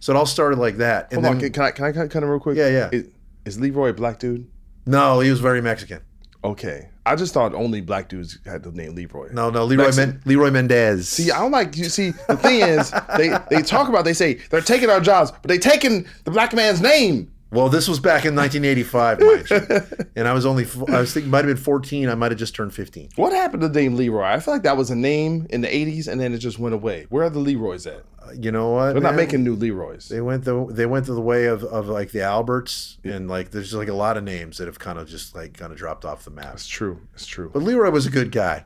So 0.00 0.12
it 0.12 0.16
all 0.16 0.26
started 0.26 0.58
like 0.58 0.76
that. 0.76 1.12
And 1.12 1.24
Hold 1.24 1.40
then, 1.40 1.44
on, 1.46 1.52
can 1.52 1.62
I, 1.62 1.70
can 1.70 1.84
I 1.84 1.92
kind 1.92 2.24
of 2.24 2.28
real 2.30 2.40
quick? 2.40 2.56
Yeah, 2.56 2.68
yeah. 2.68 2.88
Is, 2.92 3.08
is 3.44 3.60
Leroy 3.60 3.90
a 3.90 3.94
black 3.94 4.18
dude? 4.18 4.50
no, 4.84 5.20
he 5.20 5.30
was 5.30 5.40
very 5.40 5.60
Mexican. 5.62 6.00
Okay, 6.44 6.90
I 7.04 7.16
just 7.16 7.34
thought 7.34 7.54
only 7.54 7.80
black 7.80 8.08
dudes 8.08 8.38
had 8.44 8.62
the 8.62 8.70
name 8.70 8.94
Leroy. 8.94 9.30
No, 9.32 9.50
no, 9.50 9.64
Leroy, 9.64 9.86
Mexican. 9.86 10.10
Men- 10.10 10.22
Leroy 10.26 10.50
Mendez. 10.52 11.08
See, 11.08 11.32
I 11.32 11.40
don't 11.40 11.50
like 11.50 11.76
you. 11.76 11.86
See, 11.86 12.10
the 12.28 12.36
thing 12.36 12.60
is, 12.60 12.92
they 13.16 13.36
they 13.50 13.62
talk 13.62 13.88
about 13.88 14.04
they 14.04 14.12
say 14.12 14.34
they're 14.50 14.60
taking 14.60 14.88
our 14.88 15.00
jobs, 15.00 15.32
but 15.32 15.48
they 15.48 15.58
taking 15.58 16.06
the 16.22 16.30
black 16.30 16.54
man's 16.54 16.80
name. 16.80 17.32
Well, 17.50 17.68
this 17.68 17.86
was 17.88 18.00
back 18.00 18.24
in 18.24 18.34
1985, 18.36 19.20
mind 19.20 19.50
you. 19.50 20.00
And 20.16 20.26
I 20.26 20.32
was 20.32 20.44
only, 20.44 20.66
I 20.88 21.00
was 21.00 21.14
thinking, 21.14 21.30
might 21.30 21.44
have 21.44 21.54
been 21.54 21.56
14. 21.62 22.08
I 22.08 22.14
might 22.16 22.32
have 22.32 22.38
just 22.38 22.54
turned 22.54 22.74
15. 22.74 23.10
What 23.16 23.32
happened 23.32 23.60
to 23.62 23.68
the 23.68 23.80
name 23.80 23.94
Leroy? 23.94 24.24
I 24.24 24.40
feel 24.40 24.52
like 24.52 24.64
that 24.64 24.76
was 24.76 24.90
a 24.90 24.96
name 24.96 25.46
in 25.50 25.60
the 25.60 25.68
'80s, 25.68 26.08
and 26.08 26.20
then 26.20 26.34
it 26.34 26.38
just 26.38 26.58
went 26.58 26.74
away. 26.74 27.06
Where 27.08 27.24
are 27.24 27.30
the 27.30 27.38
Leroys 27.38 27.86
at? 27.86 28.04
Uh, 28.20 28.32
You 28.36 28.50
know 28.50 28.70
what? 28.70 28.92
They're 28.92 29.00
not 29.00 29.14
making 29.14 29.44
new 29.44 29.54
Leroys. 29.54 30.08
They 30.08 30.20
went 30.20 30.44
the 30.44 30.66
they 30.70 30.86
went 30.86 31.06
to 31.06 31.14
the 31.14 31.20
way 31.20 31.46
of, 31.46 31.62
of 31.64 31.88
like 31.88 32.10
the 32.10 32.22
Alberts 32.22 32.98
and 33.04 33.28
like 33.28 33.52
there's 33.52 33.72
like 33.72 33.88
a 33.88 33.94
lot 33.94 34.16
of 34.16 34.24
names 34.24 34.58
that 34.58 34.66
have 34.66 34.78
kind 34.80 34.98
of 34.98 35.08
just 35.08 35.34
like 35.36 35.54
kind 35.56 35.70
of 35.72 35.78
dropped 35.78 36.04
off 36.04 36.24
the 36.24 36.30
map. 36.32 36.54
It's 36.54 36.66
true. 36.66 37.00
It's 37.14 37.26
true. 37.26 37.50
But 37.52 37.62
Leroy 37.62 37.90
was 37.90 38.06
a 38.06 38.10
good 38.10 38.32
guy. 38.32 38.64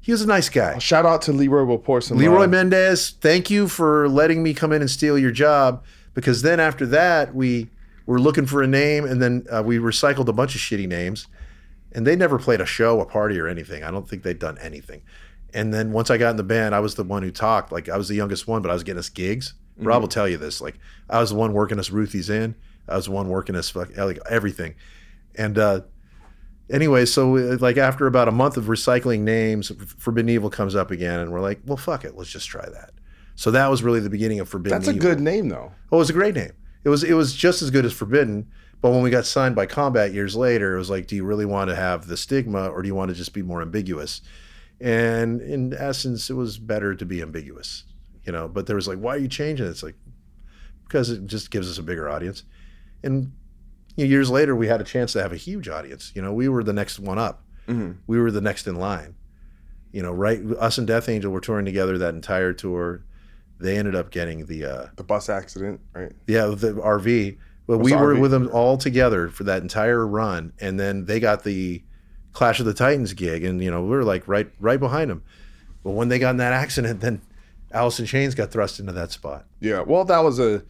He 0.00 0.12
was 0.12 0.22
a 0.22 0.26
nice 0.26 0.48
guy. 0.48 0.78
Shout 0.78 1.06
out 1.06 1.22
to 1.22 1.32
Leroy. 1.32 1.78
Some. 2.00 2.18
Leroy 2.18 2.46
Mendez, 2.46 3.10
thank 3.20 3.50
you 3.50 3.66
for 3.68 4.08
letting 4.08 4.42
me 4.42 4.54
come 4.54 4.72
in 4.72 4.80
and 4.80 4.90
steal 4.90 5.18
your 5.18 5.30
job 5.32 5.84
because 6.14 6.42
then 6.42 6.60
after 6.60 6.86
that 6.86 7.34
we 7.34 7.68
were 8.06 8.20
looking 8.20 8.46
for 8.46 8.62
a 8.62 8.66
name 8.66 9.04
and 9.04 9.22
then 9.22 9.46
uh, 9.50 9.62
we 9.64 9.78
recycled 9.78 10.28
a 10.28 10.32
bunch 10.32 10.54
of 10.54 10.60
shitty 10.60 10.88
names 10.88 11.26
and 11.92 12.06
they 12.06 12.16
never 12.16 12.38
played 12.38 12.60
a 12.60 12.66
show, 12.66 13.00
a 13.00 13.06
party 13.06 13.38
or 13.38 13.46
anything. 13.46 13.84
I 13.84 13.90
don't 13.90 14.08
think 14.08 14.22
they'd 14.22 14.38
done 14.38 14.58
anything. 14.58 15.02
And 15.54 15.72
then 15.72 15.92
once 15.92 16.10
I 16.10 16.16
got 16.16 16.30
in 16.30 16.36
the 16.36 16.42
band, 16.42 16.74
I 16.74 16.80
was 16.80 16.94
the 16.94 17.04
one 17.04 17.22
who 17.22 17.30
talked. 17.30 17.72
Like 17.72 17.88
I 17.88 17.96
was 17.96 18.08
the 18.08 18.14
youngest 18.14 18.48
one, 18.48 18.62
but 18.62 18.70
I 18.70 18.74
was 18.74 18.82
getting 18.82 18.98
us 18.98 19.08
gigs. 19.08 19.54
Rob 19.78 20.00
will 20.02 20.08
tell 20.08 20.28
you 20.28 20.36
this. 20.36 20.60
Like 20.60 20.78
I 21.10 21.20
was 21.20 21.30
the 21.30 21.36
one 21.36 21.52
working 21.52 21.78
us 21.78 21.90
Ruthie's 21.90 22.30
in. 22.30 22.54
I 22.88 22.96
was 22.96 23.06
the 23.06 23.12
one 23.12 23.28
working 23.28 23.56
us 23.56 23.70
fuck- 23.70 23.96
like 23.96 24.18
everything. 24.28 24.74
And 25.34 25.58
uh, 25.58 25.80
anyway, 26.70 27.04
so 27.04 27.36
uh, 27.36 27.56
like 27.60 27.76
after 27.76 28.06
about 28.06 28.28
a 28.28 28.32
month 28.32 28.56
of 28.56 28.64
recycling 28.64 29.20
names, 29.20 29.72
Forbidden 29.98 30.28
Evil 30.30 30.50
comes 30.50 30.74
up 30.74 30.90
again, 30.90 31.20
and 31.20 31.32
we're 31.32 31.40
like, 31.40 31.60
well, 31.66 31.76
fuck 31.76 32.04
it, 32.04 32.16
let's 32.16 32.30
just 32.30 32.48
try 32.48 32.64
that. 32.68 32.90
So 33.34 33.50
that 33.50 33.68
was 33.70 33.82
really 33.82 34.00
the 34.00 34.10
beginning 34.10 34.40
of 34.40 34.48
Forbidden. 34.48 34.78
That's 34.78 34.88
a 34.88 34.94
Evil. 34.94 35.10
good 35.10 35.20
name 35.20 35.48
though. 35.48 35.72
Oh, 35.90 35.96
it 35.96 35.98
was 35.98 36.10
a 36.10 36.14
great 36.14 36.34
name. 36.34 36.52
It 36.84 36.88
was 36.88 37.04
it 37.04 37.14
was 37.14 37.34
just 37.34 37.62
as 37.62 37.70
good 37.70 37.84
as 37.84 37.92
Forbidden. 37.92 38.48
But 38.80 38.90
when 38.90 39.02
we 39.02 39.10
got 39.10 39.26
signed 39.26 39.54
by 39.54 39.66
Combat 39.66 40.12
years 40.12 40.34
later, 40.34 40.74
it 40.74 40.78
was 40.78 40.90
like, 40.90 41.06
do 41.06 41.14
you 41.14 41.24
really 41.24 41.44
want 41.44 41.70
to 41.70 41.76
have 41.76 42.08
the 42.08 42.16
stigma, 42.16 42.68
or 42.68 42.82
do 42.82 42.88
you 42.88 42.96
want 42.96 43.10
to 43.10 43.14
just 43.14 43.32
be 43.32 43.42
more 43.42 43.62
ambiguous? 43.62 44.20
And 44.80 45.40
in 45.40 45.72
essence, 45.72 46.28
it 46.28 46.34
was 46.34 46.58
better 46.58 46.96
to 46.96 47.06
be 47.06 47.22
ambiguous, 47.22 47.84
you 48.24 48.32
know. 48.32 48.48
But 48.48 48.66
there 48.66 48.74
was 48.74 48.88
like, 48.88 48.98
why 48.98 49.14
are 49.14 49.18
you 49.18 49.28
changing 49.28 49.66
it? 49.66 49.70
It's 49.70 49.84
like 49.84 49.94
because 50.84 51.10
it 51.10 51.26
just 51.26 51.50
gives 51.50 51.70
us 51.70 51.78
a 51.78 51.82
bigger 51.82 52.08
audience. 52.10 52.42
And 53.02 53.32
you 53.96 54.04
know, 54.04 54.10
years 54.10 54.30
later, 54.30 54.56
we 54.56 54.66
had 54.66 54.80
a 54.80 54.84
chance 54.84 55.12
to 55.12 55.22
have 55.22 55.32
a 55.32 55.36
huge 55.36 55.68
audience. 55.68 56.12
You 56.14 56.22
know, 56.22 56.32
we 56.32 56.48
were 56.48 56.64
the 56.64 56.72
next 56.72 56.98
one 56.98 57.18
up. 57.18 57.44
Mm-hmm. 57.68 57.92
We 58.06 58.18
were 58.18 58.30
the 58.30 58.40
next 58.40 58.66
in 58.66 58.74
line. 58.74 59.14
You 59.92 60.02
know, 60.02 60.12
right? 60.12 60.40
Us 60.58 60.78
and 60.78 60.86
Death 60.86 61.08
Angel 61.08 61.30
were 61.30 61.40
touring 61.40 61.66
together 61.66 61.98
that 61.98 62.14
entire 62.14 62.52
tour. 62.52 63.04
They 63.62 63.78
ended 63.78 63.94
up 63.94 64.10
getting 64.10 64.46
the 64.46 64.64
uh, 64.64 64.86
The 64.96 65.04
bus 65.04 65.28
accident, 65.28 65.80
right? 65.94 66.12
yeah, 66.26 66.46
the 66.46 66.74
RV. 66.74 67.38
But 67.66 67.78
we 67.78 67.94
were 67.94 68.14
RV? 68.14 68.20
with 68.20 68.30
them 68.32 68.50
all 68.52 68.76
together 68.76 69.28
for 69.28 69.44
that 69.44 69.62
entire 69.62 70.06
run, 70.06 70.52
and 70.60 70.78
then 70.78 71.04
they 71.06 71.20
got 71.20 71.44
the 71.44 71.82
Clash 72.32 72.58
of 72.60 72.66
the 72.66 72.74
Titans 72.74 73.12
gig, 73.12 73.44
and 73.44 73.62
you 73.62 73.70
know 73.70 73.82
we 73.82 73.90
were 73.90 74.04
like 74.04 74.26
right 74.26 74.50
right 74.60 74.80
behind 74.80 75.10
them. 75.10 75.22
But 75.84 75.92
when 75.92 76.08
they 76.08 76.18
got 76.18 76.30
in 76.30 76.36
that 76.38 76.52
accident, 76.52 77.00
then 77.00 77.20
Alice 77.72 77.98
in 78.00 78.06
Chains 78.06 78.34
got 78.34 78.50
thrust 78.50 78.80
into 78.80 78.92
that 78.92 79.10
spot. 79.12 79.46
Yeah. 79.60 79.80
Well, 79.80 80.04
that 80.04 80.20
was 80.20 80.38
a 80.40 80.62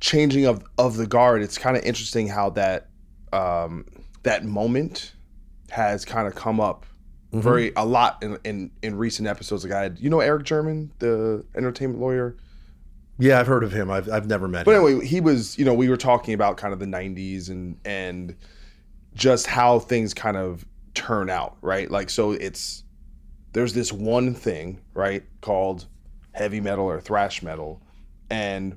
changing 0.00 0.46
of 0.46 0.64
of 0.76 0.96
the 0.96 1.06
guard. 1.06 1.40
It's 1.42 1.56
kind 1.56 1.76
of 1.76 1.84
interesting 1.84 2.26
how 2.28 2.50
that 2.50 2.88
um, 3.32 3.86
that 4.24 4.44
moment 4.44 5.12
has 5.70 6.04
kind 6.04 6.26
of 6.26 6.34
come 6.34 6.60
up 6.60 6.84
very 7.42 7.72
a 7.76 7.84
lot 7.84 8.22
in, 8.22 8.38
in 8.44 8.70
in 8.82 8.96
recent 8.96 9.28
episodes. 9.28 9.64
Like 9.64 9.72
I 9.72 9.82
had, 9.82 9.98
you 9.98 10.10
know, 10.10 10.20
Eric 10.20 10.44
German, 10.44 10.92
the 10.98 11.44
entertainment 11.54 12.00
lawyer. 12.00 12.36
Yeah, 13.18 13.38
I've 13.38 13.46
heard 13.46 13.62
of 13.64 13.72
him. 13.72 13.90
I've 13.90 14.10
I've 14.10 14.26
never 14.26 14.48
met 14.48 14.64
But 14.64 14.74
him. 14.74 14.84
anyway, 14.86 15.06
he 15.06 15.20
was, 15.20 15.56
you 15.58 15.64
know, 15.64 15.74
we 15.74 15.88
were 15.88 15.96
talking 15.96 16.34
about 16.34 16.56
kind 16.56 16.72
of 16.72 16.80
the 16.80 16.86
90s 16.86 17.48
and 17.48 17.76
and 17.84 18.34
just 19.14 19.46
how 19.46 19.78
things 19.78 20.12
kind 20.14 20.36
of 20.36 20.64
turn 20.94 21.30
out, 21.30 21.56
right? 21.62 21.90
Like 21.90 22.10
so 22.10 22.32
it's 22.32 22.82
there's 23.52 23.72
this 23.72 23.92
one 23.92 24.34
thing, 24.34 24.80
right, 24.94 25.22
called 25.40 25.86
heavy 26.32 26.60
metal 26.60 26.84
or 26.86 27.00
thrash 27.00 27.42
metal 27.42 27.80
and 28.30 28.76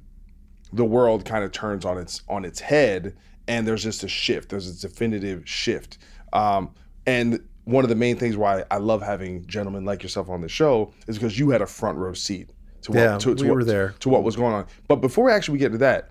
the 0.73 0.85
world 0.85 1.25
kind 1.25 1.43
of 1.43 1.51
turns 1.51 1.85
on 1.85 1.97
its 1.97 2.21
on 2.29 2.45
its 2.45 2.59
head 2.59 3.15
and 3.47 3.67
there's 3.67 3.81
just 3.83 4.03
a 4.03 4.07
shift. 4.07 4.49
There's 4.49 4.67
a 4.69 4.87
definitive 4.87 5.47
shift. 5.49 5.97
Um 6.33 6.69
and 7.07 7.39
one 7.67 7.83
of 7.83 7.89
the 7.89 7.95
main 7.95 8.15
things 8.15 8.37
why 8.37 8.63
I 8.71 8.77
love 8.77 9.01
having 9.01 9.45
gentlemen 9.45 9.83
like 9.83 10.01
yourself 10.01 10.29
on 10.29 10.39
the 10.39 10.47
show 10.47 10.93
is 11.07 11.17
because 11.17 11.37
you 11.37 11.49
had 11.49 11.61
a 11.61 11.65
front 11.65 11.97
row 11.97 12.13
seat 12.13 12.49
to 12.83 12.93
what, 12.93 12.99
Yeah, 12.99 13.17
to, 13.17 13.35
to 13.35 13.43
we 13.43 13.49
what, 13.49 13.55
were 13.55 13.63
there. 13.65 13.93
to 13.99 14.07
what 14.07 14.23
was 14.23 14.37
going 14.37 14.53
on. 14.53 14.65
But 14.87 14.97
before 14.97 15.25
we 15.25 15.33
actually 15.33 15.57
get 15.57 15.73
to 15.73 15.77
that, 15.79 16.09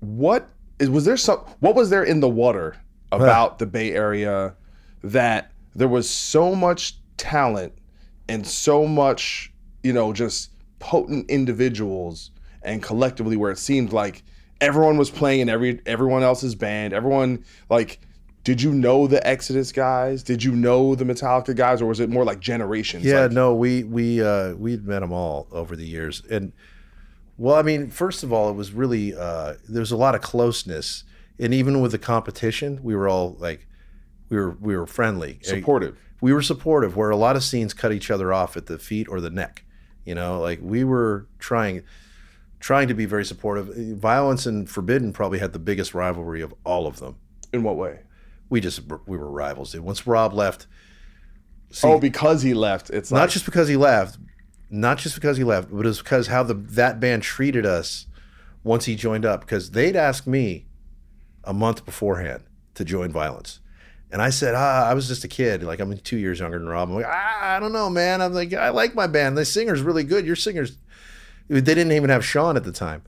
what 0.00 0.48
is 0.78 0.88
was 0.88 1.04
there 1.04 1.18
some 1.18 1.40
what 1.60 1.74
was 1.74 1.90
there 1.90 2.04
in 2.04 2.20
the 2.20 2.28
water 2.28 2.74
about 3.12 3.58
the 3.58 3.66
Bay 3.66 3.92
Area 3.92 4.54
that 5.04 5.52
there 5.74 5.88
was 5.88 6.08
so 6.08 6.54
much 6.54 6.96
talent 7.18 7.74
and 8.26 8.46
so 8.46 8.86
much, 8.86 9.52
you 9.82 9.92
know, 9.92 10.14
just 10.14 10.50
potent 10.78 11.30
individuals 11.30 12.30
and 12.62 12.82
collectively 12.82 13.36
where 13.36 13.50
it 13.50 13.58
seemed 13.58 13.92
like 13.92 14.22
everyone 14.62 14.96
was 14.96 15.10
playing 15.10 15.40
in 15.40 15.48
every 15.50 15.82
everyone 15.84 16.22
else's 16.22 16.54
band, 16.54 16.94
everyone 16.94 17.44
like 17.68 18.00
did 18.44 18.62
you 18.62 18.72
know 18.72 19.06
the 19.06 19.24
Exodus 19.26 19.72
guys? 19.72 20.22
Did 20.22 20.42
you 20.42 20.54
know 20.54 20.94
the 20.94 21.04
Metallica 21.04 21.54
guys, 21.54 21.82
or 21.82 21.86
was 21.86 22.00
it 22.00 22.08
more 22.08 22.24
like 22.24 22.40
generations? 22.40 23.04
Yeah, 23.04 23.22
Like, 23.22 23.32
no, 23.32 23.54
we 23.54 23.84
we 23.84 24.22
uh, 24.22 24.54
we'd 24.54 24.86
met 24.86 25.00
them 25.00 25.12
all 25.12 25.48
over 25.52 25.76
the 25.76 25.86
years, 25.86 26.22
and 26.30 26.52
well, 27.36 27.56
I 27.56 27.62
mean, 27.62 27.90
first 27.90 28.22
of 28.22 28.32
all, 28.32 28.50
it 28.50 28.54
was 28.54 28.72
really 28.72 29.14
uh, 29.14 29.54
there 29.68 29.80
was 29.80 29.92
a 29.92 29.96
lot 29.96 30.14
of 30.14 30.22
closeness, 30.22 31.04
and 31.38 31.52
even 31.54 31.80
with 31.80 31.92
the 31.92 31.98
competition, 31.98 32.80
we 32.82 32.96
were 32.96 33.08
all 33.08 33.36
like, 33.38 33.66
we 34.28 34.36
were 34.36 34.50
we 34.60 34.76
were 34.76 34.86
friendly, 34.86 35.38
supportive. 35.42 35.98
we 36.20 36.32
were 36.32 36.42
supportive. 36.42 36.96
Where 36.96 37.10
a 37.10 37.16
lot 37.16 37.36
of 37.36 37.44
scenes 37.44 37.74
cut 37.74 37.92
each 37.92 38.10
other 38.10 38.32
off 38.32 38.56
at 38.56 38.66
the 38.66 38.78
feet 38.78 39.08
or 39.08 39.20
the 39.20 39.30
neck, 39.30 39.64
you 40.04 40.14
know, 40.14 40.40
like 40.40 40.60
we 40.62 40.84
were 40.84 41.26
trying 41.38 41.82
trying 42.60 42.88
to 42.88 42.94
be 42.94 43.04
very 43.04 43.24
supportive. 43.24 43.68
Violence 43.98 44.46
and 44.46 44.68
Forbidden 44.68 45.12
probably 45.12 45.38
had 45.38 45.52
the 45.52 45.58
biggest 45.58 45.94
rivalry 45.94 46.40
of 46.40 46.52
all 46.64 46.86
of 46.86 46.98
them. 46.98 47.16
In 47.52 47.62
what 47.62 47.76
way? 47.76 48.00
We 48.50 48.60
just 48.60 48.80
we 49.06 49.16
were 49.16 49.30
rivals. 49.30 49.72
Dude. 49.72 49.82
Once 49.82 50.06
Rob 50.06 50.32
left, 50.32 50.66
oh, 51.82 51.98
because 51.98 52.42
he 52.42 52.54
left. 52.54 52.90
It's 52.90 53.10
not 53.10 53.20
like, 53.20 53.30
just 53.30 53.44
because 53.44 53.68
he 53.68 53.76
left, 53.76 54.18
not 54.70 54.98
just 54.98 55.14
because 55.14 55.36
he 55.36 55.44
left, 55.44 55.68
but 55.70 55.86
it's 55.86 55.98
because 55.98 56.28
how 56.28 56.42
the 56.42 56.54
that 56.54 57.00
band 57.00 57.22
treated 57.22 57.66
us 57.66 58.06
once 58.64 58.86
he 58.86 58.96
joined 58.96 59.24
up. 59.26 59.40
Because 59.40 59.72
they'd 59.72 59.96
asked 59.96 60.26
me 60.26 60.66
a 61.44 61.52
month 61.52 61.84
beforehand 61.84 62.44
to 62.74 62.84
join 62.84 63.12
Violence, 63.12 63.60
and 64.10 64.22
I 64.22 64.30
said, 64.30 64.54
ah, 64.54 64.88
I 64.88 64.94
was 64.94 65.08
just 65.08 65.24
a 65.24 65.28
kid. 65.28 65.62
Like 65.62 65.80
I'm 65.80 65.96
two 65.98 66.16
years 66.16 66.40
younger 66.40 66.58
than 66.58 66.68
Rob. 66.68 66.88
I'm 66.88 66.94
like, 66.94 67.06
ah, 67.06 67.56
I 67.56 67.60
don't 67.60 67.72
know, 67.72 67.90
man. 67.90 68.22
I'm 68.22 68.32
like, 68.32 68.54
I 68.54 68.70
like 68.70 68.94
my 68.94 69.06
band. 69.06 69.36
The 69.36 69.44
singer's 69.44 69.82
really 69.82 70.04
good. 70.04 70.26
Your 70.26 70.36
singer's. 70.36 70.78
They 71.48 71.60
didn't 71.60 71.92
even 71.92 72.10
have 72.10 72.24
Sean 72.24 72.56
at 72.56 72.64
the 72.64 72.72
time, 72.72 73.02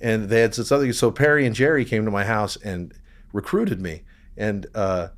and 0.00 0.28
they 0.28 0.40
had 0.40 0.52
this 0.54 0.72
other. 0.72 0.92
So 0.92 1.10
Perry 1.10 1.46
and 1.46 1.54
Jerry 1.54 1.84
came 1.84 2.04
to 2.04 2.10
my 2.10 2.24
house 2.24 2.56
and 2.56 2.94
recruited 3.32 3.80
me, 3.80 4.02
and 4.36 4.66
uh, 4.74 5.08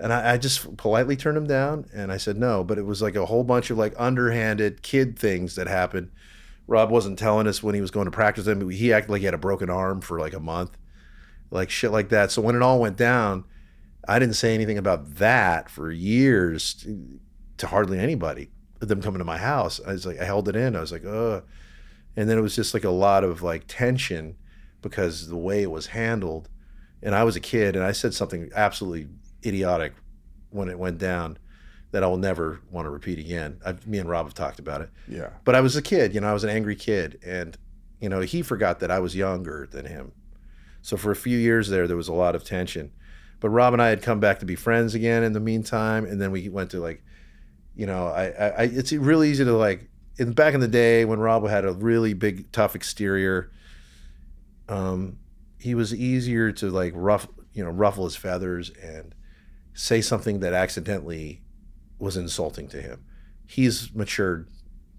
and 0.00 0.12
I, 0.12 0.34
I 0.34 0.38
just 0.38 0.76
politely 0.76 1.16
turned 1.16 1.36
him 1.36 1.46
down, 1.46 1.86
and 1.94 2.10
I 2.12 2.16
said 2.16 2.36
no. 2.36 2.64
But 2.64 2.78
it 2.78 2.86
was 2.86 3.02
like 3.02 3.16
a 3.16 3.26
whole 3.26 3.44
bunch 3.44 3.70
of 3.70 3.78
like 3.78 3.94
underhanded 3.96 4.82
kid 4.82 5.18
things 5.18 5.54
that 5.56 5.66
happened. 5.66 6.10
Rob 6.66 6.90
wasn't 6.90 7.18
telling 7.18 7.46
us 7.46 7.62
when 7.62 7.74
he 7.74 7.80
was 7.80 7.90
going 7.90 8.06
to 8.06 8.10
practice. 8.10 8.46
Mean, 8.46 8.70
he 8.70 8.92
acted 8.92 9.10
like 9.10 9.20
he 9.20 9.26
had 9.26 9.34
a 9.34 9.38
broken 9.38 9.70
arm 9.70 10.00
for 10.00 10.18
like 10.18 10.32
a 10.32 10.40
month, 10.40 10.76
like 11.50 11.70
shit 11.70 11.90
like 11.90 12.08
that. 12.08 12.30
So 12.30 12.42
when 12.42 12.56
it 12.56 12.62
all 12.62 12.80
went 12.80 12.96
down, 12.96 13.44
I 14.08 14.18
didn't 14.18 14.34
say 14.34 14.54
anything 14.54 14.78
about 14.78 15.16
that 15.16 15.70
for 15.70 15.90
years 15.90 16.74
to, 16.74 17.20
to 17.58 17.66
hardly 17.66 17.98
anybody. 17.98 18.50
Them 18.80 19.00
coming 19.00 19.18
to 19.18 19.24
my 19.24 19.38
house, 19.38 19.80
I 19.86 19.92
was 19.92 20.04
like, 20.04 20.20
I 20.20 20.24
held 20.24 20.48
it 20.48 20.56
in. 20.56 20.76
I 20.76 20.80
was 20.80 20.92
like, 20.92 21.04
ugh. 21.06 21.44
And 22.16 22.28
then 22.28 22.38
it 22.38 22.42
was 22.42 22.54
just 22.54 22.74
like 22.74 22.84
a 22.84 22.90
lot 22.90 23.24
of 23.24 23.42
like 23.42 23.64
tension 23.66 24.36
because 24.82 25.28
the 25.28 25.36
way 25.36 25.62
it 25.62 25.70
was 25.70 25.86
handled. 25.86 26.48
And 27.04 27.14
I 27.14 27.22
was 27.22 27.36
a 27.36 27.40
kid, 27.40 27.76
and 27.76 27.84
I 27.84 27.92
said 27.92 28.14
something 28.14 28.50
absolutely 28.56 29.08
idiotic 29.46 29.92
when 30.50 30.68
it 30.68 30.78
went 30.78 30.98
down 30.98 31.38
that 31.94 32.02
I 32.02 32.08
will 32.08 32.16
never 32.16 32.60
want 32.72 32.86
to 32.86 32.90
repeat 32.90 33.20
again. 33.20 33.60
I, 33.64 33.76
me 33.86 33.98
and 33.98 34.08
Rob 34.08 34.26
have 34.26 34.34
talked 34.34 34.58
about 34.58 34.80
it. 34.80 34.90
yeah. 35.06 35.30
But 35.44 35.54
I 35.54 35.60
was 35.60 35.76
a 35.76 35.82
kid, 35.82 36.12
you 36.12 36.20
know, 36.20 36.28
I 36.28 36.32
was 36.32 36.42
an 36.42 36.50
angry 36.50 36.74
kid. 36.74 37.20
And, 37.24 37.56
you 38.00 38.08
know, 38.08 38.20
he 38.20 38.42
forgot 38.42 38.80
that 38.80 38.90
I 38.90 38.98
was 38.98 39.14
younger 39.14 39.68
than 39.70 39.86
him. 39.86 40.10
So 40.82 40.96
for 40.96 41.12
a 41.12 41.16
few 41.16 41.38
years 41.38 41.68
there, 41.68 41.86
there 41.86 41.96
was 41.96 42.08
a 42.08 42.12
lot 42.12 42.34
of 42.34 42.42
tension. 42.42 42.90
But 43.38 43.50
Rob 43.50 43.74
and 43.74 43.80
I 43.80 43.90
had 43.90 44.02
come 44.02 44.18
back 44.18 44.40
to 44.40 44.46
be 44.46 44.56
friends 44.56 44.94
again 44.96 45.22
in 45.22 45.34
the 45.34 45.40
meantime. 45.40 46.04
And 46.04 46.20
then 46.20 46.32
we 46.32 46.48
went 46.48 46.70
to 46.72 46.80
like, 46.80 47.04
you 47.76 47.86
know, 47.86 48.08
I, 48.08 48.24
I, 48.26 48.46
I 48.46 48.62
it's 48.64 48.92
really 48.92 49.30
easy 49.30 49.44
to 49.44 49.52
like, 49.52 49.88
in 50.16 50.32
back 50.32 50.54
in 50.54 50.60
the 50.60 50.68
day 50.68 51.04
when 51.04 51.20
Rob 51.20 51.46
had 51.46 51.64
a 51.64 51.72
really 51.72 52.12
big, 52.14 52.50
tough 52.50 52.74
exterior, 52.74 53.52
um, 54.68 55.18
he 55.64 55.74
was 55.74 55.94
easier 55.94 56.52
to 56.52 56.68
like 56.68 56.92
rough, 56.94 57.26
you 57.54 57.64
know, 57.64 57.70
ruffle 57.70 58.04
his 58.04 58.14
feathers 58.14 58.70
and 58.82 59.14
say 59.72 60.02
something 60.02 60.40
that 60.40 60.52
accidentally 60.52 61.40
was 61.98 62.18
insulting 62.18 62.68
to 62.68 62.82
him. 62.82 63.02
He's 63.46 63.94
matured, 63.94 64.50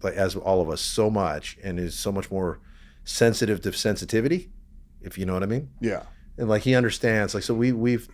like 0.01 0.15
as 0.15 0.36
all 0.36 0.62
of 0.62 0.69
us, 0.71 0.82
so 0.82 1.12
much 1.12 1.60
and 1.63 1.80
is 1.80 1.93
so 1.93 2.12
much 2.12 2.32
more 2.32 2.62
sensitive 3.04 3.62
to 3.62 3.73
sensitivity, 3.73 4.49
if 5.04 5.19
you 5.19 5.25
know 5.28 5.36
what 5.36 5.43
I 5.43 5.45
mean. 5.45 5.69
Yeah. 5.82 6.01
And 6.36 6.49
like 6.49 6.63
he 6.63 6.73
understands, 6.73 7.36
like 7.36 7.43
so 7.43 7.54
we 7.54 7.71
we've 7.71 8.10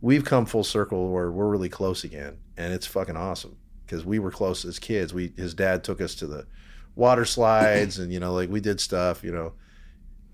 we've 0.00 0.24
come 0.24 0.46
full 0.46 0.64
circle 0.64 1.12
where 1.12 1.30
we're 1.30 1.46
really 1.46 1.68
close 1.68 2.02
again, 2.02 2.38
and 2.56 2.74
it's 2.74 2.86
fucking 2.88 3.16
awesome 3.16 3.56
because 3.86 4.04
we 4.04 4.18
were 4.18 4.32
close 4.32 4.64
as 4.64 4.80
kids. 4.80 5.14
We 5.14 5.34
his 5.36 5.54
dad 5.54 5.84
took 5.84 6.00
us 6.00 6.16
to 6.16 6.26
the 6.26 6.48
water 6.96 7.24
slides, 7.24 8.00
and 8.00 8.12
you 8.12 8.18
know, 8.18 8.34
like 8.34 8.50
we 8.50 8.60
did 8.60 8.80
stuff. 8.80 9.22
You 9.22 9.30
know, 9.30 9.52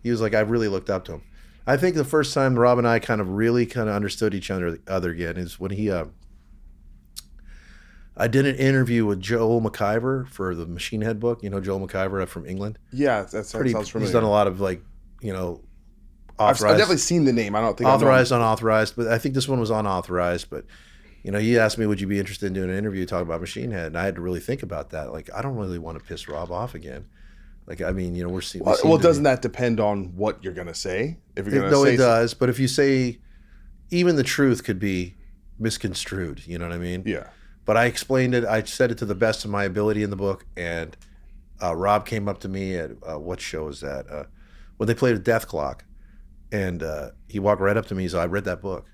he 0.07 0.13
was 0.13 0.21
like 0.21 0.37
I 0.37 0.41
really 0.41 0.69
looked 0.69 0.89
up 0.89 1.05
to 1.07 1.15
him. 1.15 1.23
I 1.67 1.77
think 1.77 1.97
the 1.97 2.05
first 2.05 2.33
time 2.33 2.57
Rob 2.57 2.79
and 2.79 2.87
I 2.87 3.01
kind 3.01 3.21
of 3.21 3.29
really 3.29 3.67
kind 3.67 3.89
of 3.89 3.97
understood 3.97 4.35
each 4.35 4.53
other 4.53 4.79
other 4.87 5.11
again 5.11 5.37
is 5.37 5.59
when 5.59 5.73
he 5.73 5.91
uh, 5.91 6.05
I 8.17 8.29
did 8.29 8.47
an 8.47 8.55
interview 8.55 9.05
with 9.05 9.21
Joel 9.21 9.61
McIver 9.61 10.29
for 10.29 10.55
the 10.55 10.65
Machine 10.65 11.01
Head 11.01 11.19
book. 11.19 11.43
You 11.43 11.51
know 11.51 11.61
Joel 11.61 11.85
McIver 11.85 12.25
from 12.29 12.47
England. 12.47 12.79
Yeah, 12.93 13.23
that 13.23 13.31
sounds, 13.31 13.53
Pretty. 13.53 13.73
familiar. 13.73 13.99
He's 13.99 14.13
done 14.13 14.23
a 14.23 14.31
lot 14.31 14.47
of 14.47 14.61
like 14.61 14.81
you 15.21 15.33
know 15.33 15.61
I've, 16.39 16.63
I've 16.63 16.77
definitely 16.77 16.99
seen 16.99 17.25
the 17.25 17.33
name. 17.33 17.57
I 17.57 17.61
don't 17.61 17.77
think 17.77 17.91
authorized, 17.91 18.31
unauthorized, 18.31 18.95
but 18.95 19.09
I 19.09 19.19
think 19.19 19.35
this 19.35 19.49
one 19.49 19.59
was 19.59 19.71
unauthorized. 19.71 20.49
But 20.49 20.67
you 21.25 21.33
know, 21.33 21.41
he 21.41 21.59
asked 21.59 21.79
me, 21.79 21.87
"Would 21.87 22.01
you 22.01 22.07
be 22.07 22.21
interested 22.21 22.47
in 22.47 22.53
doing 22.53 22.71
an 22.71 22.77
interview 22.77 23.07
talking 23.07 23.27
about 23.27 23.41
Machine 23.41 23.73
Head?" 23.73 23.89
And 23.89 23.99
I 23.99 24.05
had 24.05 24.15
to 24.15 24.21
really 24.21 24.39
think 24.39 24.63
about 24.63 24.91
that. 24.91 25.13
Like, 25.13 25.31
I 25.35 25.43
don't 25.43 25.57
really 25.57 25.81
want 25.81 25.99
to 25.99 26.05
piss 26.05 26.29
Rob 26.29 26.53
off 26.53 26.77
again. 26.77 27.07
Like, 27.67 27.83
I 27.83 27.91
mean, 27.91 28.15
you 28.15 28.23
know, 28.23 28.29
we're 28.29 28.43
seeing. 28.43 28.65
Well, 28.65 28.79
well 28.85 28.99
doesn't 28.99 29.25
that 29.25 29.43
depend 29.43 29.81
on 29.81 30.17
what 30.17 30.43
you're 30.43 30.53
gonna 30.53 30.75
say? 30.75 31.19
If 31.35 31.47
you're 31.47 31.57
gonna 31.61 31.71
no, 31.71 31.85
say 31.85 31.95
it 31.95 31.99
does. 31.99 32.33
But 32.35 32.49
if 32.49 32.59
you 32.59 32.69
say, 32.69 33.19
even 33.91 34.17
the 34.17 34.23
truth 34.23 34.63
could 34.65 34.79
be 34.79 35.17
misconstrued. 35.59 36.47
You 36.47 36.59
know 36.59 36.69
what 36.69 36.75
I 36.75 36.79
mean? 36.79 37.03
Yeah. 37.05 37.29
But 37.65 37.77
I 37.77 37.87
explained 37.87 38.35
it. 38.35 38.45
I 38.45 38.63
said 38.63 38.91
it 38.91 38.99
to 38.99 39.05
the 39.05 39.15
best 39.15 39.45
of 39.45 39.51
my 39.51 39.65
ability 39.65 40.03
in 40.03 40.11
the 40.11 40.17
book, 40.17 40.47
and 40.57 40.97
uh, 41.61 41.75
Rob 41.75 42.07
came 42.07 42.29
up 42.29 42.39
to 42.41 42.49
me 42.49 42.77
at 42.77 42.93
uh, 43.03 43.19
what 43.19 43.41
show 43.41 43.69
is 43.69 43.81
that? 43.81 44.09
Uh, 44.09 44.25
when 44.77 44.87
they 44.87 44.95
played 44.95 45.17
a 45.17 45.19
Dethklok, 45.19 45.81
and 46.53 46.83
uh, 46.83 47.11
he 47.29 47.39
walked 47.39 47.61
right 47.61 47.77
up 47.77 47.87
to 47.87 47.95
me. 47.95 48.05
He 48.05 48.09
said, 48.09 48.21
"I 48.21 48.27
read 48.27 48.45
that 48.45 48.61
book." 48.61 48.87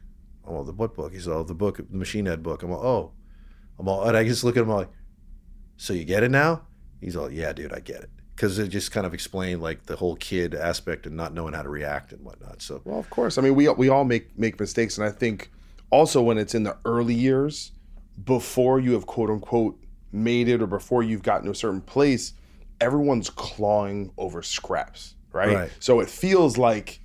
I'm 0.47 0.65
"The 0.65 0.73
what 0.73 0.95
book?" 0.95 1.13
He 1.13 1.21
said, 1.21 1.33
"Oh, 1.33 1.43
the 1.43 1.55
book, 1.55 1.77
the 1.77 1.97
Machine 1.97 2.27
Head 2.27 2.43
book." 2.43 2.63
I'm 2.63 2.71
like, 2.71 2.81
"Oh," 2.81 3.13
I'm 3.79 3.89
all, 3.89 4.05
and 4.05 4.17
I 4.17 4.25
just 4.25 4.45
look 4.45 4.57
at 4.57 4.63
him 4.63 4.71
like, 4.71 4.89
"So 5.77 5.93
you 5.93 6.05
get 6.05 6.23
it 6.23 6.31
now?" 6.31 6.63
He's 7.01 7.17
all, 7.17 7.31
"Yeah, 7.31 7.53
dude, 7.53 7.75
I 7.75 7.81
get 7.81 8.03
it." 8.03 8.11
Because 8.35 8.59
it 8.59 8.68
just 8.68 8.90
kind 8.92 9.07
of 9.07 9.12
explained 9.12 9.62
like 9.62 9.85
the 9.87 9.97
whole 9.97 10.16
kid 10.16 10.55
aspect 10.55 11.07
and 11.07 11.16
not 11.16 11.35
knowing 11.35 11.53
how 11.55 11.62
to 11.62 11.68
react 11.68 12.12
and 12.12 12.25
whatnot. 12.25 12.62
So, 12.62 12.81
well, 12.85 12.99
of 12.99 13.11
course, 13.11 13.38
I 13.38 13.42
mean, 13.42 13.55
we 13.55 13.68
we 13.68 13.88
all 13.88 14.05
make 14.05 14.37
make 14.38 14.59
mistakes, 14.59 14.99
and 14.99 15.07
I 15.07 15.11
think 15.11 15.51
also 15.90 16.23
when 16.23 16.38
it's 16.38 16.55
in 16.55 16.62
the 16.62 16.77
early 16.85 17.14
years, 17.14 17.73
before 18.25 18.81
you 18.81 18.92
have 18.92 19.07
quote 19.07 19.31
unquote 19.31 19.79
made 20.12 20.49
it 20.49 20.62
or 20.62 20.66
before 20.66 21.03
you've 21.03 21.23
gotten 21.23 21.45
to 21.47 21.51
a 21.51 21.55
certain 21.55 21.81
place, 21.81 22.35
everyone's 22.81 23.31
clawing 23.31 24.12
over 24.18 24.42
scraps, 24.42 25.14
right? 25.33 25.55
right? 25.55 25.71
So 25.79 26.01
it 26.01 26.09
feels 26.09 26.59
like, 26.59 27.01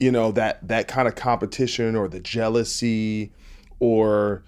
you 0.00 0.10
know, 0.10 0.32
that 0.32 0.66
that 0.68 0.88
kind 0.88 1.08
of 1.08 1.14
competition 1.14 1.96
or 1.96 2.08
the 2.08 2.20
jealousy 2.20 3.32
or 3.80 4.44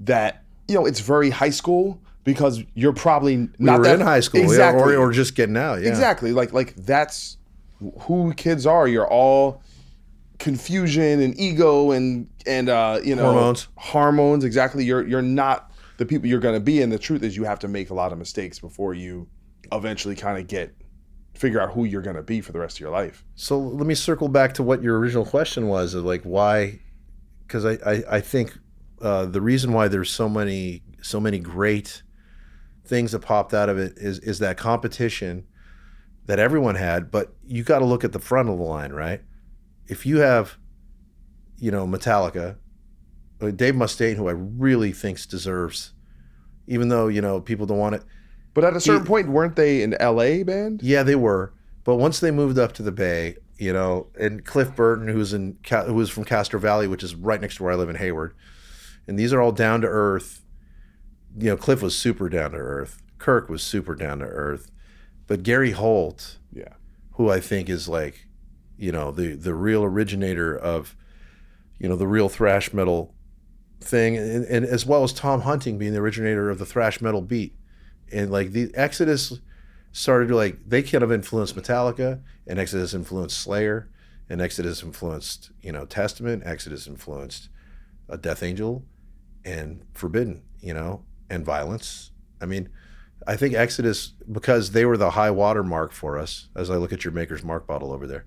that, 0.00 0.44
you 0.68 0.74
know, 0.74 0.86
it's 0.86 1.00
very 1.00 1.30
high 1.30 1.50
school 1.50 2.00
because 2.24 2.62
you're 2.74 2.92
probably 2.92 3.48
not 3.58 3.80
we 3.80 3.84
that, 3.84 4.00
in 4.00 4.06
high 4.06 4.20
school 4.20 4.42
exactly. 4.42 4.94
or, 4.94 5.08
or 5.08 5.12
just 5.12 5.34
getting 5.34 5.56
out. 5.56 5.82
Yeah. 5.82 5.88
Exactly. 5.88 6.32
Like 6.32 6.52
like 6.52 6.74
that's 6.76 7.38
who 8.02 8.32
kids 8.34 8.66
are. 8.66 8.86
You're 8.86 9.08
all 9.08 9.62
confusion 10.38 11.20
and 11.20 11.38
ego 11.38 11.92
and 11.92 12.28
and 12.46 12.68
uh, 12.68 13.00
you 13.02 13.14
know 13.14 13.32
hormones. 13.32 13.68
Hormones, 13.76 14.44
exactly. 14.44 14.84
You're 14.84 15.06
you're 15.06 15.22
not 15.22 15.72
the 15.98 16.06
people 16.06 16.28
you're 16.28 16.40
going 16.40 16.54
to 16.54 16.60
be, 16.60 16.82
and 16.82 16.90
the 16.90 16.98
truth 16.98 17.22
is, 17.22 17.36
you 17.36 17.44
have 17.44 17.58
to 17.60 17.68
make 17.68 17.90
a 17.90 17.94
lot 17.94 18.12
of 18.12 18.18
mistakes 18.18 18.58
before 18.58 18.94
you 18.94 19.28
eventually 19.72 20.16
kind 20.16 20.38
of 20.38 20.46
get 20.46 20.74
figure 21.34 21.60
out 21.60 21.72
who 21.72 21.84
you're 21.84 22.02
going 22.02 22.16
to 22.16 22.22
be 22.22 22.40
for 22.40 22.52
the 22.52 22.58
rest 22.58 22.76
of 22.76 22.80
your 22.80 22.90
life. 22.90 23.24
So 23.34 23.58
let 23.58 23.86
me 23.86 23.94
circle 23.94 24.28
back 24.28 24.52
to 24.54 24.62
what 24.62 24.82
your 24.82 24.98
original 24.98 25.24
question 25.24 25.68
was 25.68 25.94
of 25.94 26.04
like 26.04 26.22
why, 26.22 26.80
because 27.46 27.64
I, 27.64 27.78
I, 27.86 28.02
I 28.16 28.20
think 28.20 28.58
uh, 29.00 29.26
the 29.26 29.40
reason 29.40 29.72
why 29.72 29.88
there's 29.88 30.10
so 30.10 30.28
many 30.28 30.82
so 31.02 31.18
many 31.18 31.38
great 31.38 32.02
things 32.84 33.12
that 33.12 33.20
popped 33.20 33.54
out 33.54 33.68
of 33.68 33.78
it 33.78 33.94
is 33.96 34.18
is 34.20 34.38
that 34.40 34.56
competition 34.56 35.46
that 36.26 36.38
everyone 36.38 36.76
had, 36.76 37.10
but 37.10 37.34
you 37.44 37.62
got 37.62 37.80
to 37.80 37.84
look 37.84 38.04
at 38.04 38.12
the 38.12 38.18
front 38.18 38.48
of 38.48 38.58
the 38.58 38.64
line, 38.64 38.92
right? 38.92 39.22
If 39.88 40.06
you 40.06 40.18
have, 40.18 40.56
you 41.58 41.70
know, 41.70 41.86
Metallica, 41.86 42.56
uh, 43.40 43.50
Dave 43.50 43.74
Mustaine, 43.74 44.16
who 44.16 44.28
I 44.28 44.32
really 44.32 44.92
thinks 44.92 45.26
deserves, 45.26 45.92
even 46.66 46.88
though 46.88 47.08
you 47.08 47.20
know 47.20 47.40
people 47.40 47.66
don't 47.66 47.78
want 47.78 47.96
it 47.96 48.04
but 48.54 48.64
at 48.64 48.76
a 48.76 48.80
certain 48.80 49.02
he, 49.02 49.08
point, 49.08 49.28
weren't 49.28 49.56
they 49.56 49.82
an 49.82 49.96
LA 50.00 50.42
band? 50.44 50.82
Yeah, 50.82 51.02
they 51.02 51.14
were. 51.14 51.52
But 51.84 51.96
once 51.96 52.20
they 52.20 52.30
moved 52.30 52.58
up 52.58 52.72
to 52.72 52.82
the 52.82 52.92
Bay, 52.92 53.36
you 53.58 53.72
know, 53.72 54.08
and 54.18 54.44
Cliff 54.44 54.74
Burton, 54.74 55.08
who's 55.08 55.32
in 55.32 55.58
who 55.68 55.94
was 55.94 56.10
from 56.10 56.24
Castro 56.24 56.58
Valley, 56.58 56.86
which 56.86 57.02
is 57.02 57.14
right 57.14 57.40
next 57.40 57.56
to 57.56 57.62
where 57.62 57.72
I 57.72 57.76
live 57.76 57.88
in 57.88 57.96
Hayward, 57.96 58.34
and 59.06 59.18
these 59.18 59.32
are 59.32 59.40
all 59.40 59.52
down 59.52 59.80
to 59.82 59.86
earth. 59.86 60.42
You 61.36 61.50
know, 61.50 61.56
Cliff 61.56 61.82
was 61.82 61.96
super 61.96 62.28
down 62.28 62.52
to 62.52 62.58
earth. 62.58 63.02
Kirk 63.18 63.48
was 63.48 63.62
super 63.62 63.94
down 63.94 64.18
to 64.20 64.24
earth, 64.24 64.70
but 65.26 65.42
Gary 65.42 65.72
Holt, 65.72 66.38
yeah, 66.52 66.74
who 67.12 67.30
I 67.30 67.38
think 67.38 67.68
is 67.68 67.88
like, 67.88 68.26
you 68.76 68.90
know, 68.92 69.10
the 69.10 69.34
the 69.34 69.54
real 69.54 69.84
originator 69.84 70.56
of, 70.56 70.96
you 71.78 71.88
know, 71.88 71.96
the 71.96 72.08
real 72.08 72.28
thrash 72.28 72.72
metal 72.72 73.14
thing, 73.80 74.16
and, 74.16 74.44
and 74.46 74.64
as 74.64 74.86
well 74.86 75.04
as 75.04 75.12
Tom 75.12 75.42
Hunting 75.42 75.78
being 75.78 75.92
the 75.92 76.00
originator 76.00 76.50
of 76.50 76.58
the 76.58 76.66
thrash 76.66 77.00
metal 77.00 77.20
beat. 77.20 77.54
And 78.12 78.30
like 78.30 78.52
the 78.52 78.70
Exodus 78.74 79.38
started 79.92 80.28
to 80.28 80.36
like 80.36 80.58
they 80.66 80.82
kind 80.82 81.04
of 81.04 81.12
influenced 81.12 81.56
Metallica, 81.56 82.20
and 82.46 82.58
Exodus 82.58 82.94
influenced 82.94 83.38
Slayer, 83.38 83.88
and 84.28 84.40
Exodus 84.40 84.82
influenced 84.82 85.50
you 85.60 85.72
know 85.72 85.84
Testament, 85.84 86.42
Exodus 86.44 86.86
influenced 86.86 87.48
a 88.08 88.18
Death 88.18 88.42
Angel, 88.42 88.84
and 89.44 89.84
Forbidden, 89.94 90.42
you 90.60 90.74
know, 90.74 91.04
and 91.30 91.44
Violence. 91.44 92.10
I 92.40 92.46
mean, 92.46 92.68
I 93.26 93.36
think 93.36 93.54
Exodus 93.54 94.12
because 94.30 94.72
they 94.72 94.84
were 94.84 94.96
the 94.96 95.10
high 95.10 95.30
water 95.30 95.62
mark 95.62 95.92
for 95.92 96.18
us. 96.18 96.48
As 96.56 96.70
I 96.70 96.76
look 96.76 96.92
at 96.92 97.04
your 97.04 97.12
Maker's 97.12 97.44
Mark 97.44 97.66
bottle 97.66 97.92
over 97.92 98.06
there, 98.06 98.26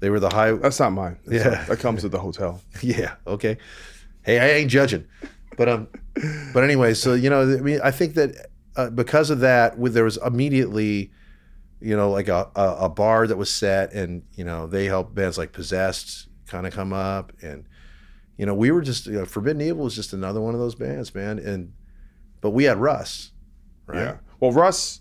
they 0.00 0.10
were 0.10 0.20
the 0.20 0.30
high. 0.30 0.52
That's 0.52 0.80
not 0.80 0.92
mine. 0.92 1.18
That's 1.26 1.44
yeah, 1.44 1.50
not, 1.50 1.66
that 1.66 1.78
comes 1.80 2.04
at 2.04 2.10
the 2.10 2.18
hotel. 2.18 2.60
yeah. 2.82 3.14
Okay. 3.26 3.58
Hey, 4.22 4.38
I 4.38 4.58
ain't 4.58 4.70
judging, 4.70 5.06
but 5.56 5.68
um, 5.68 5.88
but 6.52 6.64
anyway, 6.64 6.94
so 6.94 7.14
you 7.14 7.28
know, 7.28 7.42
I 7.42 7.60
mean, 7.60 7.80
I 7.82 7.90
think 7.90 8.14
that 8.14 8.46
uh, 8.76 8.90
because 8.90 9.30
of 9.30 9.40
that, 9.40 9.78
with, 9.78 9.94
there 9.94 10.04
was 10.04 10.16
immediately, 10.24 11.12
you 11.80 11.96
know, 11.96 12.10
like 12.10 12.28
a, 12.28 12.50
a, 12.56 12.76
a 12.80 12.88
bar 12.88 13.26
that 13.26 13.36
was 13.36 13.50
set, 13.50 13.92
and 13.92 14.22
you 14.34 14.44
know 14.44 14.66
they 14.66 14.86
helped 14.86 15.14
bands 15.14 15.36
like 15.36 15.52
Possessed 15.52 16.28
kind 16.46 16.66
of 16.66 16.72
come 16.72 16.92
up, 16.92 17.32
and 17.42 17.66
you 18.38 18.46
know 18.46 18.54
we 18.54 18.70
were 18.70 18.80
just 18.80 19.06
you 19.06 19.14
know, 19.14 19.26
Forbidden 19.26 19.60
Evil 19.60 19.84
was 19.84 19.94
just 19.94 20.12
another 20.12 20.40
one 20.40 20.54
of 20.54 20.60
those 20.60 20.74
bands, 20.74 21.14
man. 21.14 21.38
And 21.38 21.72
but 22.44 22.50
we 22.50 22.64
had 22.64 22.76
Russ, 22.76 23.32
right? 23.86 23.98
Yeah. 23.98 24.16
Well, 24.38 24.52
Russ, 24.52 25.00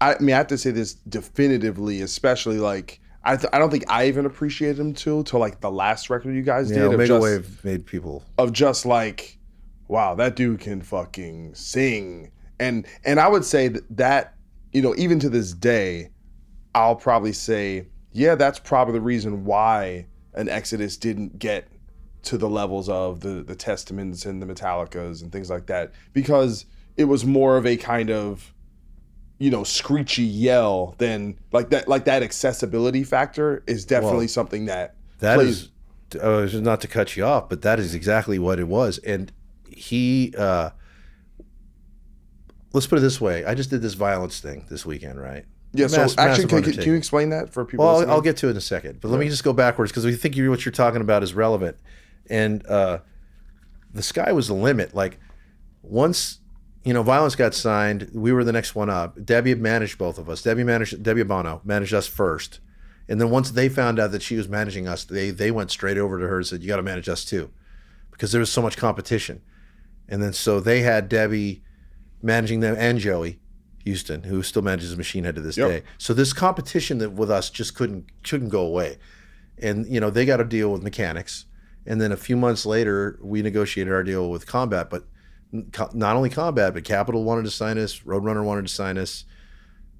I, 0.00 0.16
mean, 0.20 0.34
I 0.34 0.38
have 0.38 0.46
to 0.46 0.56
say 0.56 0.70
this 0.70 0.94
definitively, 0.94 2.00
especially 2.00 2.58
like. 2.58 3.00
I, 3.26 3.36
th- 3.36 3.48
I 3.54 3.58
don't 3.58 3.70
think 3.70 3.90
I 3.90 4.08
even 4.08 4.26
appreciated 4.26 4.78
him 4.78 4.92
till 4.92 5.24
till 5.24 5.40
like 5.40 5.58
the 5.62 5.70
last 5.70 6.10
record 6.10 6.34
you 6.34 6.42
guys 6.42 6.70
yeah, 6.70 6.80
did. 6.80 6.84
Omega 6.88 7.06
just, 7.06 7.22
Wave 7.22 7.64
made 7.64 7.86
people 7.86 8.22
of 8.36 8.52
just 8.52 8.84
like, 8.84 9.38
wow, 9.88 10.14
that 10.14 10.36
dude 10.36 10.60
can 10.60 10.82
fucking 10.82 11.54
sing 11.54 12.30
and 12.58 12.86
and 13.04 13.20
I 13.20 13.28
would 13.28 13.44
say 13.44 13.68
that 13.68 13.96
that 13.96 14.34
you 14.72 14.82
know 14.82 14.94
even 14.96 15.18
to 15.20 15.28
this 15.28 15.52
day, 15.52 16.10
I'll 16.74 16.96
probably 16.96 17.32
say 17.32 17.86
yeah, 18.12 18.34
that's 18.34 18.58
probably 18.58 18.94
the 18.94 19.00
reason 19.00 19.44
why 19.44 20.06
an 20.34 20.48
Exodus 20.48 20.96
didn't 20.96 21.38
get 21.38 21.68
to 22.22 22.38
the 22.38 22.48
levels 22.48 22.88
of 22.88 23.20
the 23.20 23.42
the 23.42 23.54
Testaments 23.56 24.24
and 24.26 24.40
the 24.40 24.46
Metallicas 24.46 25.22
and 25.22 25.32
things 25.32 25.50
like 25.50 25.66
that 25.66 25.92
because 26.12 26.66
it 26.96 27.04
was 27.04 27.24
more 27.24 27.56
of 27.56 27.66
a 27.66 27.76
kind 27.76 28.10
of 28.10 28.52
you 29.38 29.50
know 29.50 29.64
screechy 29.64 30.22
yell 30.22 30.94
than 30.98 31.38
like 31.52 31.70
that 31.70 31.88
like 31.88 32.04
that 32.04 32.22
accessibility 32.22 33.04
factor 33.04 33.62
is 33.66 33.84
definitely 33.84 34.18
well, 34.18 34.28
something 34.28 34.66
that 34.66 34.94
that 35.18 35.36
plays. 35.36 35.70
is 36.12 36.20
uh, 36.20 36.60
not 36.60 36.80
to 36.80 36.86
cut 36.86 37.16
you 37.16 37.24
off 37.24 37.48
but 37.48 37.62
that 37.62 37.80
is 37.80 37.94
exactly 37.94 38.38
what 38.38 38.60
it 38.60 38.68
was 38.68 38.98
and 38.98 39.32
he 39.66 40.32
uh 40.38 40.70
let's 42.74 42.86
put 42.86 42.98
it 42.98 43.02
this 43.02 43.20
way. 43.20 43.44
I 43.46 43.54
just 43.54 43.70
did 43.70 43.80
this 43.80 43.94
violence 43.94 44.40
thing 44.40 44.66
this 44.68 44.84
weekend, 44.84 45.18
right? 45.18 45.46
Yeah. 45.72 45.86
Mass, 45.86 46.12
so 46.12 46.20
actually, 46.20 46.46
can, 46.46 46.62
can, 46.62 46.82
you 46.82 46.94
explain 46.94 47.30
that 47.30 47.52
for 47.52 47.64
people? 47.64 47.86
Well, 47.86 48.02
I'll, 48.02 48.10
I'll, 48.10 48.20
get 48.20 48.36
to 48.38 48.48
it 48.48 48.50
in 48.50 48.56
a 48.56 48.60
second, 48.60 49.00
but 49.00 49.08
let 49.08 49.18
me 49.18 49.28
just 49.28 49.42
go 49.42 49.52
backwards 49.52 49.90
because 49.90 50.04
we 50.04 50.14
think 50.14 50.36
what 50.36 50.64
you're 50.64 50.72
talking 50.72 51.00
about 51.00 51.22
is 51.22 51.32
relevant. 51.32 51.78
And 52.28 52.64
uh, 52.66 52.98
the 53.92 54.02
sky 54.02 54.32
was 54.32 54.48
the 54.48 54.54
limit. 54.54 54.94
Like 54.94 55.18
once 55.82 56.40
you 56.84 56.92
know, 56.92 57.02
violence 57.02 57.34
got 57.34 57.54
signed, 57.54 58.10
we 58.12 58.32
were 58.32 58.44
the 58.44 58.52
next 58.52 58.74
one 58.74 58.90
up. 58.90 59.24
Debbie 59.24 59.54
managed 59.54 59.96
both 59.96 60.18
of 60.18 60.28
us. 60.28 60.42
Debbie 60.42 60.64
managed 60.64 61.02
Debbie 61.02 61.24
Abono 61.24 61.64
managed 61.64 61.94
us 61.94 62.06
first, 62.06 62.60
and 63.08 63.20
then 63.20 63.30
once 63.30 63.50
they 63.50 63.68
found 63.68 63.98
out 63.98 64.12
that 64.12 64.22
she 64.22 64.36
was 64.36 64.48
managing 64.48 64.86
us, 64.86 65.04
they 65.04 65.30
they 65.30 65.50
went 65.50 65.70
straight 65.70 65.96
over 65.96 66.18
to 66.20 66.28
her 66.28 66.36
and 66.36 66.46
said, 66.46 66.62
"You 66.62 66.68
got 66.68 66.76
to 66.76 66.82
manage 66.82 67.08
us 67.08 67.24
too," 67.24 67.50
because 68.10 68.32
there 68.32 68.40
was 68.40 68.52
so 68.52 68.62
much 68.62 68.76
competition. 68.76 69.40
And 70.06 70.22
then 70.22 70.34
so 70.34 70.60
they 70.60 70.82
had 70.82 71.08
Debbie 71.08 71.62
managing 72.22 72.60
them, 72.60 72.76
and 72.78 72.98
Joey 72.98 73.40
Houston, 73.84 74.24
who 74.24 74.42
still 74.42 74.62
manages 74.62 74.94
Machine 74.94 75.24
Head 75.24 75.36
to 75.36 75.40
this 75.40 75.56
yep. 75.56 75.68
day. 75.68 75.82
So 75.96 76.12
this 76.12 76.34
competition 76.34 76.98
that 76.98 77.12
with 77.12 77.30
us 77.30 77.48
just 77.48 77.74
couldn't 77.74 78.10
couldn't 78.22 78.50
go 78.50 78.60
away, 78.60 78.98
and 79.58 79.86
you 79.86 80.00
know 80.00 80.10
they 80.10 80.26
got 80.26 80.36
to 80.36 80.44
deal 80.44 80.70
with 80.70 80.82
mechanics, 80.82 81.46
and 81.86 81.98
then 81.98 82.12
a 82.12 82.16
few 82.18 82.36
months 82.36 82.66
later 82.66 83.18
we 83.22 83.40
negotiated 83.40 83.90
our 83.90 84.02
deal 84.02 84.28
with 84.28 84.46
Combat, 84.46 84.90
but 84.90 85.04
not 85.52 86.16
only 86.16 86.30
Combat, 86.30 86.74
but 86.74 86.84
Capitol 86.84 87.24
wanted 87.24 87.44
to 87.44 87.50
sign 87.50 87.78
us, 87.78 88.00
Roadrunner 88.00 88.44
wanted 88.44 88.66
to 88.66 88.72
sign 88.72 88.98
us, 88.98 89.24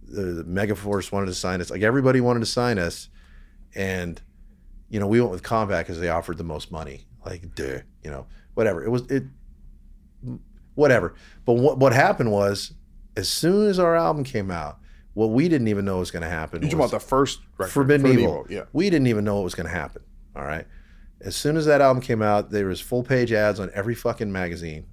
the, 0.02 0.22
the 0.22 0.44
Megaforce 0.44 1.12
wanted 1.12 1.26
to 1.26 1.35
sign 1.35 1.61
us, 1.61 1.70
like 1.70 1.83
everybody 1.83 2.20
wanted 2.20 2.40
to 2.40 2.46
sign 2.46 2.78
us, 2.78 3.09
and 3.74 4.20
you 4.90 5.00
know 5.00 5.07
we 5.07 5.20
went 5.20 5.33
with 5.33 5.42
Combat 5.42 5.85
because 5.85 6.00
they 6.00 6.09
offered 6.09 6.38
the 6.38 6.44
most 6.44 6.70
money, 6.70 7.07
like 7.24 7.54
duh, 7.54 7.78
you 8.02 8.11
know 8.11 8.26
whatever 8.54 8.85
it 8.85 8.90
was 8.90 9.02
it 9.11 9.24
whatever. 10.74 11.14
But 11.44 11.54
what 11.54 11.78
what 11.78 11.92
happened 11.92 12.33
was, 12.33 12.72
as 13.16 13.28
soon 13.28 13.68
as 13.68 13.78
our 13.78 13.96
album 13.96 14.24
came 14.24 14.50
out, 14.50 14.78
what 15.14 15.30
we 15.30 15.48
didn't 15.48 15.68
even 15.68 15.85
know 15.85 15.98
was 15.98 16.11
going 16.11 16.22
to 16.22 16.28
happen. 16.28 16.62
You 16.62 16.76
about 16.76 16.90
the 16.90 17.00
first 17.00 17.40
record, 17.59 17.72
Forbidden, 17.72 18.07
Forbidden 18.07 18.24
Evil. 18.24 18.44
Evil? 18.50 18.54
Yeah, 18.54 18.64
we 18.72 18.90
didn't 18.90 19.07
even 19.07 19.24
know 19.24 19.37
what 19.37 19.44
was 19.44 19.54
going 19.54 19.68
to 19.68 19.74
happen. 19.74 20.02
All 20.37 20.44
right. 20.44 20.66
As 21.20 21.35
soon 21.35 21.57
as 21.57 21.64
that 21.66 21.80
album 21.80 22.02
came 22.02 22.20
out, 22.20 22.50
there 22.50 22.66
was 22.66 22.80
full 22.80 23.02
page 23.02 23.33
ads 23.33 23.59
on 23.59 23.70
every 23.72 23.94
fucking 23.94 24.30
magazine 24.30 24.87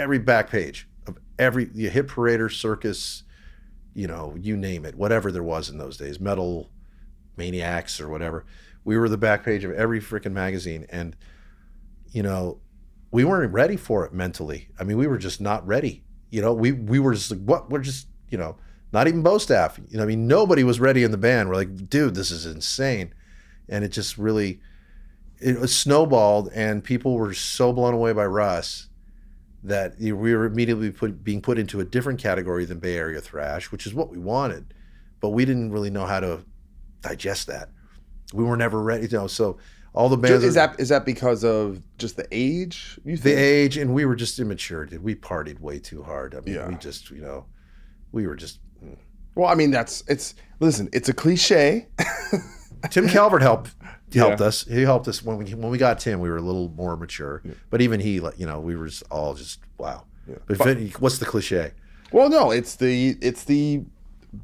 every 0.00 0.18
back 0.18 0.50
page 0.50 0.88
of 1.06 1.18
every 1.38 1.70
you 1.74 1.90
hit 1.90 2.08
parader 2.08 2.50
circus, 2.50 3.22
you 3.94 4.06
know, 4.06 4.34
you 4.40 4.56
name 4.56 4.84
it, 4.84 4.94
whatever 4.94 5.30
there 5.30 5.42
was 5.42 5.68
in 5.68 5.78
those 5.78 5.96
days, 5.96 6.18
metal 6.18 6.70
maniacs 7.36 8.00
or 8.00 8.08
whatever. 8.08 8.44
We 8.84 8.96
were 8.96 9.08
the 9.08 9.18
back 9.18 9.44
page 9.44 9.62
of 9.64 9.72
every 9.72 10.00
freaking 10.00 10.32
magazine, 10.32 10.86
and 10.90 11.14
you 12.10 12.22
know, 12.22 12.60
we 13.10 13.24
weren't 13.24 13.52
ready 13.52 13.76
for 13.76 14.04
it 14.04 14.12
mentally. 14.12 14.68
I 14.78 14.84
mean, 14.84 14.96
we 14.96 15.06
were 15.06 15.18
just 15.18 15.40
not 15.40 15.66
ready. 15.66 16.02
You 16.30 16.40
know, 16.40 16.52
we 16.52 16.72
we 16.72 16.98
were 16.98 17.14
just 17.14 17.30
like, 17.30 17.40
what? 17.40 17.70
We're 17.70 17.80
just 17.80 18.08
you 18.28 18.38
know, 18.38 18.56
not 18.92 19.06
even 19.06 19.22
Bostaph. 19.22 19.78
You 19.90 19.98
know, 19.98 20.04
I 20.04 20.06
mean, 20.06 20.26
nobody 20.26 20.64
was 20.64 20.80
ready 20.80 21.04
in 21.04 21.10
the 21.10 21.18
band. 21.18 21.48
We're 21.48 21.56
like, 21.56 21.88
dude, 21.88 22.14
this 22.14 22.30
is 22.30 22.46
insane, 22.46 23.12
and 23.68 23.84
it 23.84 23.88
just 23.88 24.16
really 24.16 24.60
it 25.40 25.58
was 25.58 25.76
snowballed, 25.76 26.50
and 26.54 26.84
people 26.84 27.14
were 27.14 27.34
so 27.34 27.72
blown 27.72 27.94
away 27.94 28.12
by 28.12 28.26
Russ 28.26 28.89
that 29.62 29.98
we 29.98 30.12
were 30.12 30.46
immediately 30.46 30.90
put, 30.90 31.22
being 31.22 31.42
put 31.42 31.58
into 31.58 31.80
a 31.80 31.84
different 31.84 32.18
category 32.20 32.64
than 32.64 32.78
Bay 32.78 32.96
Area 32.96 33.20
thrash, 33.20 33.70
which 33.70 33.86
is 33.86 33.92
what 33.92 34.10
we 34.10 34.18
wanted, 34.18 34.72
but 35.20 35.30
we 35.30 35.44
didn't 35.44 35.70
really 35.70 35.90
know 35.90 36.06
how 36.06 36.20
to 36.20 36.44
digest 37.02 37.46
that. 37.48 37.68
We 38.32 38.44
were 38.44 38.56
never 38.56 38.82
ready, 38.82 39.06
you 39.06 39.18
know. 39.18 39.26
So 39.26 39.58
all 39.92 40.08
the 40.08 40.16
bands 40.16 40.44
is 40.44 40.54
that 40.54 40.78
is 40.78 40.88
that 40.90 41.04
because 41.04 41.44
of 41.44 41.82
just 41.98 42.16
the 42.16 42.26
age? 42.30 42.98
You 43.04 43.16
the 43.16 43.32
age, 43.32 43.76
and 43.76 43.92
we 43.92 44.04
were 44.04 44.14
just 44.16 44.38
immature. 44.38 44.86
Dude, 44.86 45.02
we 45.02 45.14
partied 45.14 45.60
way 45.60 45.78
too 45.78 46.02
hard. 46.02 46.34
I 46.34 46.40
mean, 46.40 46.54
Yeah. 46.54 46.68
we 46.68 46.76
just 46.76 47.10
you 47.10 47.20
know, 47.20 47.46
we 48.12 48.26
were 48.26 48.36
just. 48.36 48.60
Mm. 48.84 48.96
Well, 49.34 49.48
I 49.48 49.54
mean, 49.54 49.70
that's 49.70 50.04
it's. 50.08 50.34
Listen, 50.60 50.88
it's 50.92 51.08
a 51.08 51.14
cliche. 51.14 51.88
Tim 52.90 53.08
Calvert 53.08 53.42
helped 53.42 53.74
helped 54.14 54.40
Yeah. 54.40 54.46
us. 54.46 54.64
He 54.64 54.82
helped 54.82 55.06
us 55.08 55.22
when 55.22 55.36
we 55.38 55.54
when 55.54 55.70
we 55.70 55.78
got 55.78 55.98
Tim. 56.00 56.20
We 56.20 56.28
were 56.30 56.36
a 56.36 56.42
little 56.42 56.68
more 56.70 56.96
mature, 56.96 57.42
but 57.70 57.80
even 57.82 58.00
he, 58.00 58.20
like, 58.20 58.38
you 58.38 58.46
know, 58.46 58.60
we 58.60 58.76
were 58.76 58.86
just 58.86 59.02
all 59.10 59.34
just 59.34 59.60
wow. 59.78 60.04
But, 60.46 60.58
Vin- 60.58 60.92
what's 61.00 61.18
the 61.18 61.26
cliche? 61.26 61.72
Well, 62.12 62.28
no, 62.28 62.50
it's 62.50 62.76
the 62.76 63.16
it's 63.20 63.44
the 63.44 63.82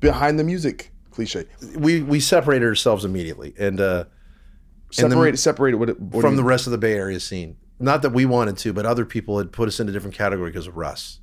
behind 0.01 0.39
the 0.39 0.45
music 0.45 0.93
cliche. 1.11 1.47
We 1.77 2.03
we 2.03 2.21
separated 2.21 2.67
ourselves 2.67 3.05
immediately, 3.05 3.55
and 3.59 3.81
uh, 3.81 4.05
And 4.99 5.05
then- 5.05 5.11
Separate, 5.19 5.39
separated. 5.39 5.77
What, 5.79 5.89
it- 5.91 6.01
what 6.01 6.21
from 6.21 6.37
the 6.37 6.45
rest 6.45 6.67
of 6.67 6.71
the 6.73 6.79
Bay 6.79 6.93
Area 6.95 7.21
scene. 7.21 7.57
Not 7.79 8.01
that 8.03 8.11
we 8.11 8.25
wanted 8.25 8.57
to, 8.59 8.73
but 8.73 8.87
other 8.87 9.05
people 9.05 9.37
had 9.39 9.53
put 9.53 9.69
us 9.69 9.79
in 9.81 9.89
a 9.89 9.93
different 9.93 10.15
category 10.17 10.51
because 10.51 10.67
of 10.67 10.77
Russ. 10.77 11.21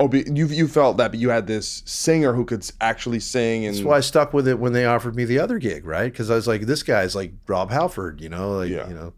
Oh, 0.00 0.08
but 0.08 0.34
you 0.34 0.46
you 0.46 0.66
felt 0.66 0.96
that, 0.96 1.10
but 1.10 1.20
you 1.20 1.28
had 1.28 1.46
this 1.46 1.82
singer 1.84 2.32
who 2.32 2.46
could 2.46 2.68
actually 2.80 3.20
sing, 3.20 3.66
and 3.66 3.74
That's 3.74 3.84
why 3.84 3.98
I 3.98 4.00
stuck 4.00 4.32
with 4.32 4.48
it 4.48 4.58
when 4.58 4.72
they 4.72 4.86
offered 4.86 5.14
me 5.14 5.26
the 5.26 5.38
other 5.38 5.58
gig, 5.58 5.84
right? 5.84 6.10
Because 6.10 6.30
I 6.30 6.34
was 6.34 6.48
like, 6.48 6.62
this 6.62 6.82
guy's 6.82 7.14
like 7.14 7.32
Rob 7.46 7.70
Halford, 7.70 8.20
you 8.20 8.30
know, 8.30 8.56
like 8.56 8.70
Yeah. 8.70 8.88
you 8.88 8.94
know, 8.94 9.12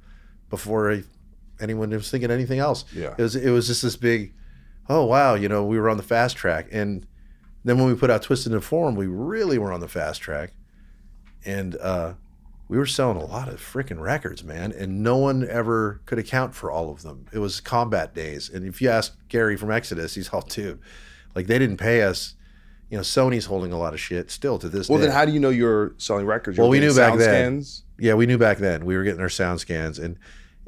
before 0.51 0.93
I, 0.93 1.05
anyone 1.61 1.91
was 1.91 2.11
thinking 2.11 2.33
anything 2.33 2.59
else. 2.59 2.85
Yeah. 2.93 3.15
it 3.17 3.23
was 3.23 3.37
it 3.37 3.51
was 3.51 3.69
just 3.69 3.83
this 3.83 3.95
big, 3.95 4.35
oh 4.89 5.05
wow, 5.05 5.35
you 5.35 5.49
know, 5.49 5.65
we 5.65 5.79
were 5.79 5.89
on 5.89 5.99
the 5.99 6.03
fast 6.03 6.37
track, 6.37 6.67
and 6.73 7.07
then 7.65 7.79
when 7.79 7.87
we 7.87 7.95
put 7.95 8.11
out 8.11 8.23
Twisted 8.23 8.53
into 8.53 8.61
Form, 8.67 8.97
we 8.97 9.07
really 9.07 9.59
were 9.59 9.73
on 9.73 9.79
the 9.79 9.89
fast 9.89 10.21
track, 10.21 10.53
and 11.45 11.77
uh, 11.77 12.15
we 12.69 12.79
were 12.79 12.87
selling 12.87 13.19
a 13.19 13.25
lot 13.25 13.49
of 13.49 13.61
freaking 13.61 14.01
records, 14.01 14.43
man, 14.43 14.73
and 14.73 15.03
no 15.03 15.17
one 15.17 15.47
ever 15.49 16.01
could 16.07 16.19
account 16.19 16.55
for 16.55 16.71
all 16.71 16.91
of 16.91 17.03
them. 17.03 17.27
It 17.33 17.39
was 17.39 17.61
Combat 17.61 18.15
days, 18.15 18.49
and 18.49 18.67
if 18.67 18.81
you 18.81 18.89
ask 18.89 19.17
Gary 19.29 19.57
from 19.57 19.71
Exodus, 19.71 20.15
he's 20.15 20.29
all 20.31 20.43
dude, 20.43 20.81
like 21.35 21.47
they 21.47 21.59
didn't 21.59 21.77
pay 21.77 22.03
us. 22.03 22.35
You 22.89 22.99
know, 22.99 23.03
Sony's 23.03 23.47
holding 23.47 23.73
a 23.73 23.79
lot 23.79 23.95
of 23.95 24.01
shit 24.01 24.31
still 24.31 24.59
to 24.59 24.69
this 24.69 24.87
day. 24.87 24.93
well, 24.93 25.01
day. 25.01 25.07
then 25.07 25.15
how 25.15 25.25
do 25.25 25.33
you 25.33 25.41
know 25.41 25.49
you're 25.49 25.95
selling 25.97 26.27
records? 26.27 26.59
You 26.59 26.63
Well, 26.63 26.71
we 26.71 26.79
knew 26.79 26.95
back 26.95 27.19
then. 27.19 27.63
scans? 27.63 27.85
Yeah, 27.99 28.15
we 28.15 28.27
knew 28.27 28.39
back 28.39 28.59
then. 28.59 28.85
We 28.85 28.97
were 28.97 29.03
getting 29.03 29.21
our 29.21 29.31
sound 29.31 29.61
scans, 29.61 29.99
and 29.99 30.19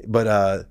but 0.07 0.27
uh, 0.27 0.63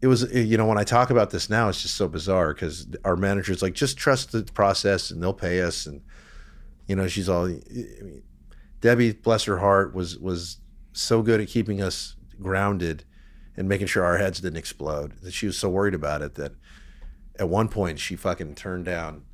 it 0.00 0.06
was 0.06 0.32
you 0.32 0.56
know 0.56 0.66
when 0.66 0.78
I 0.78 0.84
talk 0.84 1.10
about 1.10 1.30
this 1.30 1.48
now, 1.50 1.68
it's 1.68 1.82
just 1.82 1.94
so 1.94 2.08
bizarre 2.08 2.54
because 2.54 2.86
our 3.04 3.16
manager's 3.16 3.62
like, 3.62 3.74
just 3.74 3.96
trust 3.96 4.32
the 4.32 4.42
process, 4.42 5.10
and 5.10 5.22
they'll 5.22 5.32
pay 5.32 5.60
us, 5.60 5.86
and 5.86 6.02
you 6.86 6.94
know 6.96 7.08
she's 7.08 7.28
all. 7.28 7.46
I 7.46 7.58
mean, 8.02 8.22
Debbie, 8.80 9.12
bless 9.12 9.44
her 9.44 9.58
heart, 9.58 9.94
was 9.94 10.18
was 10.18 10.58
so 10.92 11.22
good 11.22 11.40
at 11.40 11.48
keeping 11.48 11.82
us 11.82 12.16
grounded 12.40 13.04
and 13.56 13.68
making 13.68 13.86
sure 13.86 14.04
our 14.04 14.18
heads 14.18 14.40
didn't 14.40 14.58
explode. 14.58 15.14
That 15.22 15.32
she 15.32 15.46
was 15.46 15.56
so 15.56 15.68
worried 15.68 15.94
about 15.94 16.22
it 16.22 16.34
that 16.34 16.52
at 17.38 17.48
one 17.48 17.68
point 17.68 17.98
she 17.98 18.16
fucking 18.16 18.54
turned 18.54 18.84
down 18.84 19.24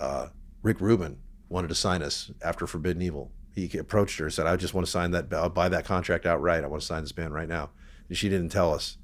uh, 0.00 0.28
Rick 0.62 0.80
Rubin 0.80 1.18
wanted 1.48 1.68
to 1.68 1.74
sign 1.74 2.02
us 2.02 2.30
after 2.42 2.66
Forbidden 2.66 3.02
Evil. 3.02 3.30
He 3.54 3.76
approached 3.78 4.18
her 4.18 4.26
and 4.26 4.32
said, 4.32 4.46
"I 4.46 4.56
just 4.56 4.74
want 4.74 4.86
to 4.86 4.90
sign 4.90 5.10
that. 5.10 5.32
I'll 5.32 5.50
buy 5.50 5.68
that 5.68 5.84
contract 5.84 6.24
outright. 6.24 6.64
I 6.64 6.66
want 6.66 6.80
to 6.80 6.86
sign 6.86 7.02
this 7.02 7.12
band 7.12 7.34
right 7.34 7.48
now." 7.48 7.70
And 8.08 8.16
she 8.16 8.28
didn't 8.28 8.50
tell 8.50 8.72
us 8.72 8.96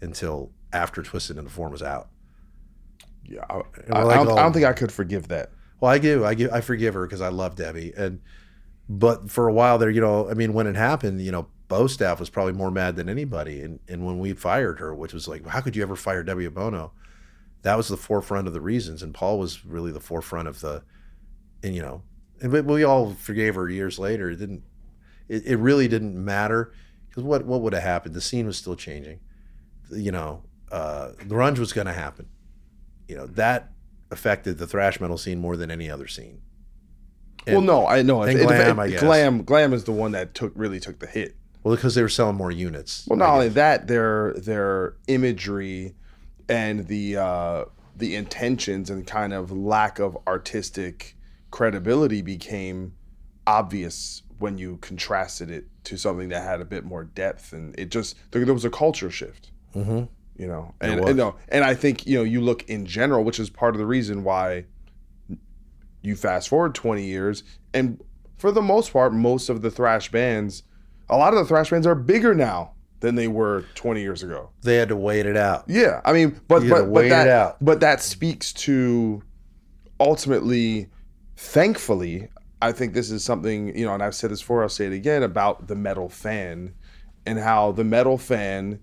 until 0.00 0.50
after 0.72 1.02
Twisted 1.02 1.38
and 1.38 1.46
the 1.46 1.50
Form 1.50 1.70
was 1.70 1.82
out. 1.82 2.08
Yeah, 3.24 3.44
I, 3.48 3.54
I, 3.54 3.60
don't, 3.60 4.10
I 4.10 4.18
oh. 4.18 4.36
don't 4.36 4.52
think 4.52 4.64
I 4.64 4.72
could 4.72 4.92
forgive 4.92 5.28
that. 5.28 5.52
Well, 5.80 5.90
I 5.90 5.98
do. 5.98 6.24
I 6.24 6.34
give. 6.34 6.52
I 6.52 6.60
forgive 6.60 6.94
her 6.94 7.06
because 7.06 7.20
I 7.20 7.28
love 7.28 7.56
Debbie. 7.56 7.92
And 7.96 8.20
but 8.88 9.30
for 9.30 9.48
a 9.48 9.52
while 9.52 9.78
there, 9.78 9.90
you 9.90 10.00
know, 10.00 10.28
I 10.28 10.34
mean, 10.34 10.52
when 10.52 10.66
it 10.66 10.76
happened, 10.76 11.20
you 11.20 11.32
know, 11.32 11.48
Bostaph 11.68 12.20
was 12.20 12.30
probably 12.30 12.52
more 12.52 12.70
mad 12.70 12.96
than 12.96 13.08
anybody. 13.08 13.60
And 13.62 13.80
and 13.88 14.04
when 14.04 14.18
we 14.18 14.32
fired 14.34 14.78
her, 14.78 14.94
which 14.94 15.14
was 15.14 15.26
like, 15.26 15.46
how 15.46 15.60
could 15.60 15.76
you 15.76 15.82
ever 15.82 15.96
fire 15.96 16.22
Debbie 16.22 16.48
Abono? 16.48 16.90
That 17.62 17.76
was 17.76 17.88
the 17.88 17.96
forefront 17.96 18.46
of 18.46 18.52
the 18.52 18.60
reasons, 18.60 19.02
and 19.02 19.14
Paul 19.14 19.38
was 19.38 19.64
really 19.64 19.90
the 19.90 20.00
forefront 20.00 20.48
of 20.48 20.60
the, 20.60 20.82
and 21.62 21.74
you 21.74 21.80
know, 21.80 22.02
and 22.42 22.52
we, 22.52 22.84
all 22.84 23.14
forgave 23.14 23.54
her 23.54 23.70
years 23.70 23.98
later. 23.98 24.30
It 24.30 24.36
didn't. 24.36 24.62
It, 25.28 25.46
it 25.46 25.56
really 25.56 25.88
didn't 25.88 26.22
matter 26.22 26.74
because 27.08 27.24
what 27.24 27.46
what 27.46 27.62
would 27.62 27.72
have 27.72 27.82
happened? 27.82 28.14
The 28.14 28.20
scene 28.20 28.46
was 28.46 28.58
still 28.58 28.76
changing. 28.76 29.20
You 29.90 30.12
know, 30.12 30.42
uh, 30.70 31.12
grunge 31.20 31.58
was 31.58 31.72
going 31.72 31.86
to 31.86 31.94
happen. 31.94 32.28
You 33.08 33.16
know 33.16 33.26
that 33.28 33.70
affected 34.10 34.58
the 34.58 34.66
thrash 34.66 35.00
metal 35.00 35.16
scene 35.16 35.40
more 35.40 35.56
than 35.56 35.70
any 35.70 35.90
other 35.90 36.06
scene. 36.06 36.42
Well, 37.46 37.60
no, 37.60 37.86
I 37.86 38.02
know. 38.02 38.22
and 38.22 38.32
It- 38.32 38.42
it- 38.42 38.46
glam, 38.46 38.78
it- 38.78 38.82
I 38.82 38.88
guess. 38.90 39.00
Glam, 39.00 39.42
glam 39.44 39.72
is 39.72 39.84
the 39.84 39.92
one 39.92 40.12
that 40.12 40.34
took 40.34 40.52
really 40.54 40.80
took 40.80 40.98
the 40.98 41.06
hit. 41.06 41.34
Well, 41.62 41.74
because 41.76 41.94
they 41.94 42.02
were 42.02 42.08
selling 42.10 42.36
more 42.36 42.50
units. 42.50 43.04
Well, 43.06 43.18
not 43.18 43.30
only 43.34 43.48
that, 43.50 43.86
their 43.86 44.34
their 44.34 44.94
imagery 45.06 45.94
and 46.48 46.86
the 46.88 47.16
uh, 47.16 47.64
the 47.96 48.14
intentions 48.16 48.90
and 48.90 49.06
kind 49.06 49.32
of 49.32 49.50
lack 49.50 49.98
of 49.98 50.16
artistic 50.26 51.16
credibility 51.50 52.20
became 52.20 52.92
obvious 53.46 54.22
when 54.38 54.58
you 54.58 54.76
contrasted 54.78 55.50
it 55.50 55.66
to 55.84 55.96
something 55.96 56.28
that 56.30 56.42
had 56.42 56.60
a 56.60 56.64
bit 56.64 56.84
more 56.84 57.04
depth, 57.04 57.52
and 57.52 57.78
it 57.78 57.90
just 57.90 58.16
there, 58.32 58.44
there 58.44 58.54
was 58.54 58.64
a 58.64 58.70
culture 58.70 59.10
shift. 59.10 59.50
Mhm. 59.74 60.08
You 60.36 60.48
know, 60.48 60.74
and, 60.80 61.00
and 61.04 61.16
no, 61.16 61.36
and 61.48 61.64
I 61.64 61.74
think 61.74 62.06
you 62.06 62.18
know 62.18 62.24
you 62.24 62.40
look 62.40 62.68
in 62.68 62.84
general, 62.86 63.22
which 63.24 63.38
is 63.38 63.48
part 63.50 63.74
of 63.74 63.78
the 63.78 63.86
reason 63.86 64.24
why 64.24 64.64
you 66.04 66.14
fast 66.16 66.48
forward 66.48 66.74
twenty 66.74 67.04
years, 67.04 67.42
and 67.72 68.00
for 68.36 68.52
the 68.52 68.62
most 68.62 68.92
part, 68.92 69.12
most 69.12 69.48
of 69.48 69.62
the 69.62 69.70
thrash 69.70 70.10
bands, 70.12 70.62
a 71.08 71.16
lot 71.16 71.32
of 71.32 71.38
the 71.40 71.44
thrash 71.46 71.70
bands 71.70 71.86
are 71.86 71.94
bigger 71.96 72.34
now 72.34 72.72
than 73.00 73.14
they 73.16 73.28
were 73.28 73.64
20 73.74 74.00
years 74.00 74.22
ago. 74.22 74.48
they 74.62 74.76
had 74.76 74.88
to 74.88 74.96
wait 74.96 75.26
it 75.26 75.36
out. 75.36 75.64
Yeah, 75.66 76.00
I 76.04 76.12
mean, 76.12 76.40
but 76.48 76.66
but, 76.68 76.92
but 76.92 77.04
it 77.06 77.08
that 77.10 77.56
but 77.64 77.80
that 77.80 78.00
speaks 78.02 78.52
to 78.54 79.22
ultimately, 80.00 80.88
thankfully, 81.36 82.28
I 82.62 82.72
think 82.72 82.94
this 82.94 83.10
is 83.10 83.22
something 83.24 83.76
you 83.76 83.84
know, 83.86 83.94
and 83.94 84.02
I've 84.02 84.14
said 84.14 84.30
this 84.30 84.40
before, 84.40 84.62
I'll 84.62 84.68
say 84.68 84.86
it 84.86 84.92
again 84.92 85.22
about 85.22 85.68
the 85.68 85.74
metal 85.74 86.08
fan 86.08 86.74
and 87.26 87.38
how 87.38 87.72
the 87.72 87.84
metal 87.84 88.18
fan 88.18 88.80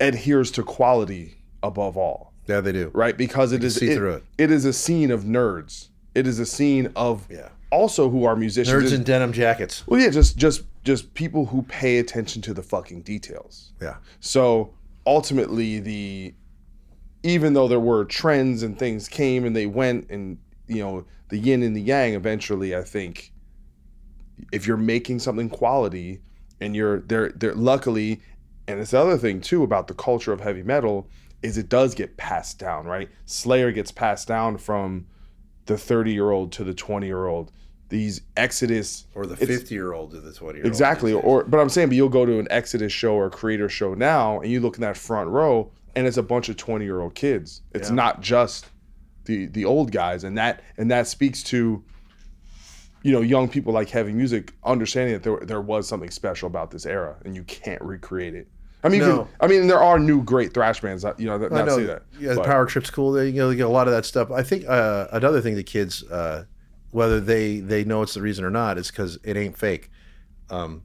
adheres 0.00 0.50
to 0.52 0.62
quality 0.62 1.36
above 1.62 1.96
all, 1.96 2.32
Yeah, 2.46 2.60
they 2.60 2.72
do. 2.72 2.90
right? 2.94 3.16
Because 3.16 3.52
it 3.52 3.64
is 3.64 3.76
see 3.76 3.94
through 3.94 4.14
it. 4.14 4.24
it 4.38 4.50
is 4.50 4.64
a 4.64 4.72
scene 4.72 5.10
of 5.10 5.24
nerds. 5.24 5.88
It 6.16 6.26
is 6.26 6.38
a 6.38 6.46
scene 6.46 6.90
of 6.96 7.26
Yeah. 7.30 7.48
also 7.70 8.08
who 8.10 8.24
are 8.24 8.34
musicians. 8.36 8.90
Nerds 8.90 8.94
in 8.94 9.02
denim 9.04 9.32
jackets. 9.32 9.86
well, 9.86 10.00
yeah, 10.00 10.10
just 10.10 10.36
just 10.36 10.62
just 10.82 11.12
people 11.14 11.46
who 11.46 11.62
pay 11.62 11.98
attention 11.98 12.40
to 12.42 12.54
the 12.54 12.62
fucking 12.62 13.02
details. 13.02 13.72
Yeah. 13.82 13.96
So 14.20 14.72
ultimately, 15.06 15.78
the 15.80 16.34
even 17.22 17.52
though 17.54 17.68
there 17.68 17.80
were 17.80 18.04
trends 18.04 18.62
and 18.62 18.78
things 18.78 19.08
came 19.08 19.44
and 19.44 19.54
they 19.54 19.66
went, 19.66 20.08
and 20.10 20.38
you 20.68 20.78
know 20.82 21.04
the 21.28 21.38
yin 21.38 21.62
and 21.62 21.76
the 21.76 21.80
yang. 21.82 22.14
Eventually, 22.14 22.74
I 22.74 22.82
think 22.82 23.32
if 24.52 24.66
you're 24.66 24.76
making 24.76 25.18
something 25.18 25.48
quality 25.48 26.20
and 26.60 26.74
you're 26.76 27.00
there, 27.00 27.30
there 27.30 27.54
luckily, 27.54 28.20
and 28.68 28.80
this 28.80 28.94
other 28.94 29.18
thing 29.18 29.40
too 29.40 29.62
about 29.62 29.88
the 29.88 29.94
culture 29.94 30.32
of 30.32 30.40
heavy 30.40 30.62
metal 30.62 31.08
is 31.42 31.58
it 31.58 31.68
does 31.68 31.94
get 31.94 32.16
passed 32.16 32.58
down, 32.58 32.86
right? 32.86 33.08
Slayer 33.26 33.70
gets 33.72 33.90
passed 33.92 34.26
down 34.28 34.56
from 34.56 35.06
the 35.66 35.76
30 35.78 36.12
year 36.12 36.30
old 36.30 36.52
to 36.52 36.64
the 36.64 36.74
20 36.74 37.06
year 37.06 37.26
old. 37.26 37.52
These 37.88 38.22
Exodus 38.36 39.06
Or 39.14 39.26
the 39.26 39.36
50 39.36 39.72
year 39.74 39.92
old 39.92 40.10
to 40.10 40.20
the 40.20 40.32
20 40.32 40.58
year 40.58 40.64
old. 40.64 40.66
Exactly. 40.66 41.12
Or 41.12 41.44
but 41.44 41.60
I'm 41.60 41.68
saying, 41.68 41.88
but 41.88 41.96
you'll 41.96 42.08
go 42.08 42.26
to 42.26 42.38
an 42.40 42.48
Exodus 42.50 42.92
show 42.92 43.14
or 43.14 43.26
a 43.26 43.30
Kreator 43.30 43.70
show 43.70 43.94
now 43.94 44.40
and 44.40 44.50
you 44.50 44.60
look 44.60 44.74
in 44.76 44.80
that 44.82 44.96
front 44.96 45.30
row 45.30 45.70
and 45.94 46.06
it's 46.06 46.16
a 46.16 46.22
bunch 46.22 46.48
of 46.48 46.56
20 46.56 46.84
year 46.84 47.00
old 47.00 47.14
kids. 47.14 47.62
It's 47.74 47.88
Yeah. 47.90 47.94
not 47.94 48.20
just 48.22 48.66
the 49.26 49.46
the 49.46 49.64
old 49.64 49.92
guys. 49.92 50.24
And 50.24 50.36
that 50.38 50.62
and 50.76 50.90
that 50.90 51.06
speaks 51.06 51.42
to 51.44 51.84
you 53.02 53.12
know, 53.12 53.20
young 53.20 53.48
people 53.48 53.72
like 53.72 53.88
heavy 53.90 54.12
music 54.12 54.52
understanding 54.64 55.12
that 55.14 55.22
there 55.22 55.38
there 55.46 55.60
was 55.60 55.86
something 55.86 56.10
special 56.10 56.48
about 56.48 56.72
this 56.72 56.84
era 56.86 57.16
and 57.24 57.36
you 57.36 57.44
can't 57.44 57.80
recreate 57.82 58.34
it. 58.34 58.48
I 58.84 58.88
mean, 58.88 59.00
No. 59.00 59.24
can- 59.24 59.28
I 59.40 59.46
mean, 59.48 59.66
there 59.66 59.82
are 59.82 59.98
new 59.98 60.22
great 60.22 60.54
thrash 60.54 60.80
bands. 60.80 61.02
that, 61.02 61.18
You 61.18 61.26
know, 61.26 61.38
that 61.38 61.50
know. 61.52 61.76
say 61.76 61.84
that. 61.86 62.02
Yeah, 62.20 62.30
the 62.30 62.36
But- 62.36 62.46
Power 62.46 62.66
Trip's 62.66 62.90
cool. 62.90 63.12
They, 63.12 63.28
you 63.28 63.38
know, 63.40 63.48
they 63.48 63.56
get 63.56 63.66
a 63.66 63.70
lot 63.70 63.88
of 63.88 63.94
that 63.94 64.04
stuff. 64.04 64.30
I 64.30 64.42
think 64.42 64.64
uh, 64.68 65.08
another 65.12 65.40
thing 65.40 65.54
the 65.56 65.62
kids, 65.64 66.04
uh, 66.04 66.44
whether 66.92 67.18
they 67.20 67.60
they 67.60 67.84
know 67.84 68.02
it's 68.02 68.14
the 68.14 68.22
reason 68.22 68.44
or 68.44 68.50
not, 68.50 68.78
is 68.78 68.90
because 68.90 69.18
it 69.24 69.36
ain't 69.36 69.56
fake. 69.58 69.90
Um, 70.50 70.82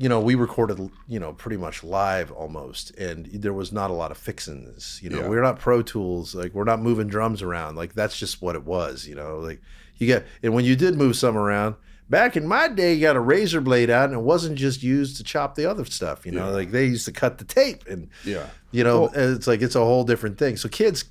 you 0.00 0.08
know, 0.08 0.20
we 0.20 0.34
recorded, 0.36 0.90
you 1.08 1.18
know, 1.18 1.32
pretty 1.32 1.56
much 1.56 1.82
live 1.82 2.30
almost, 2.30 2.96
and 2.96 3.26
there 3.26 3.52
was 3.52 3.72
not 3.72 3.90
a 3.90 3.94
lot 3.94 4.10
of 4.12 4.16
fixins. 4.16 5.00
You 5.02 5.10
know, 5.10 5.18
Yeah. 5.22 5.28
we're 5.28 5.42
not 5.42 5.58
Pro 5.58 5.82
Tools, 5.82 6.34
like 6.34 6.54
we're 6.54 6.64
not 6.64 6.80
moving 6.80 7.08
drums 7.08 7.42
around. 7.42 7.74
Like 7.76 7.94
that's 7.94 8.16
just 8.16 8.40
what 8.40 8.54
it 8.54 8.64
was. 8.64 9.06
You 9.06 9.16
know, 9.16 9.38
like 9.40 9.60
you 9.96 10.06
get, 10.06 10.24
and 10.42 10.54
when 10.54 10.64
you 10.64 10.76
did 10.76 10.96
move 10.96 11.16
some 11.16 11.36
around. 11.36 11.74
Back 12.10 12.36
in 12.36 12.46
my 12.46 12.68
day, 12.68 12.94
you 12.94 13.02
got 13.02 13.16
a 13.16 13.20
razor 13.20 13.60
blade 13.60 13.90
out, 13.90 14.06
and 14.06 14.14
it 14.14 14.22
wasn't 14.22 14.56
just 14.56 14.82
used 14.82 15.16
to 15.18 15.24
chop 15.24 15.54
the 15.54 15.66
other 15.66 15.84
stuff. 15.84 16.24
You 16.24 16.32
know, 16.32 16.46
Yeah. 16.48 16.54
like 16.54 16.70
they 16.70 16.86
used 16.86 17.04
to 17.04 17.12
cut 17.12 17.38
the 17.38 17.44
tape, 17.44 17.86
and 17.86 18.08
Yeah. 18.24 18.46
you 18.70 18.82
know, 18.82 19.02
Well- 19.02 19.12
it's 19.14 19.46
like 19.46 19.60
it's 19.60 19.74
a 19.74 19.80
whole 19.84 20.04
different 20.04 20.38
thing. 20.38 20.56
So 20.56 20.68
kids 20.68 21.04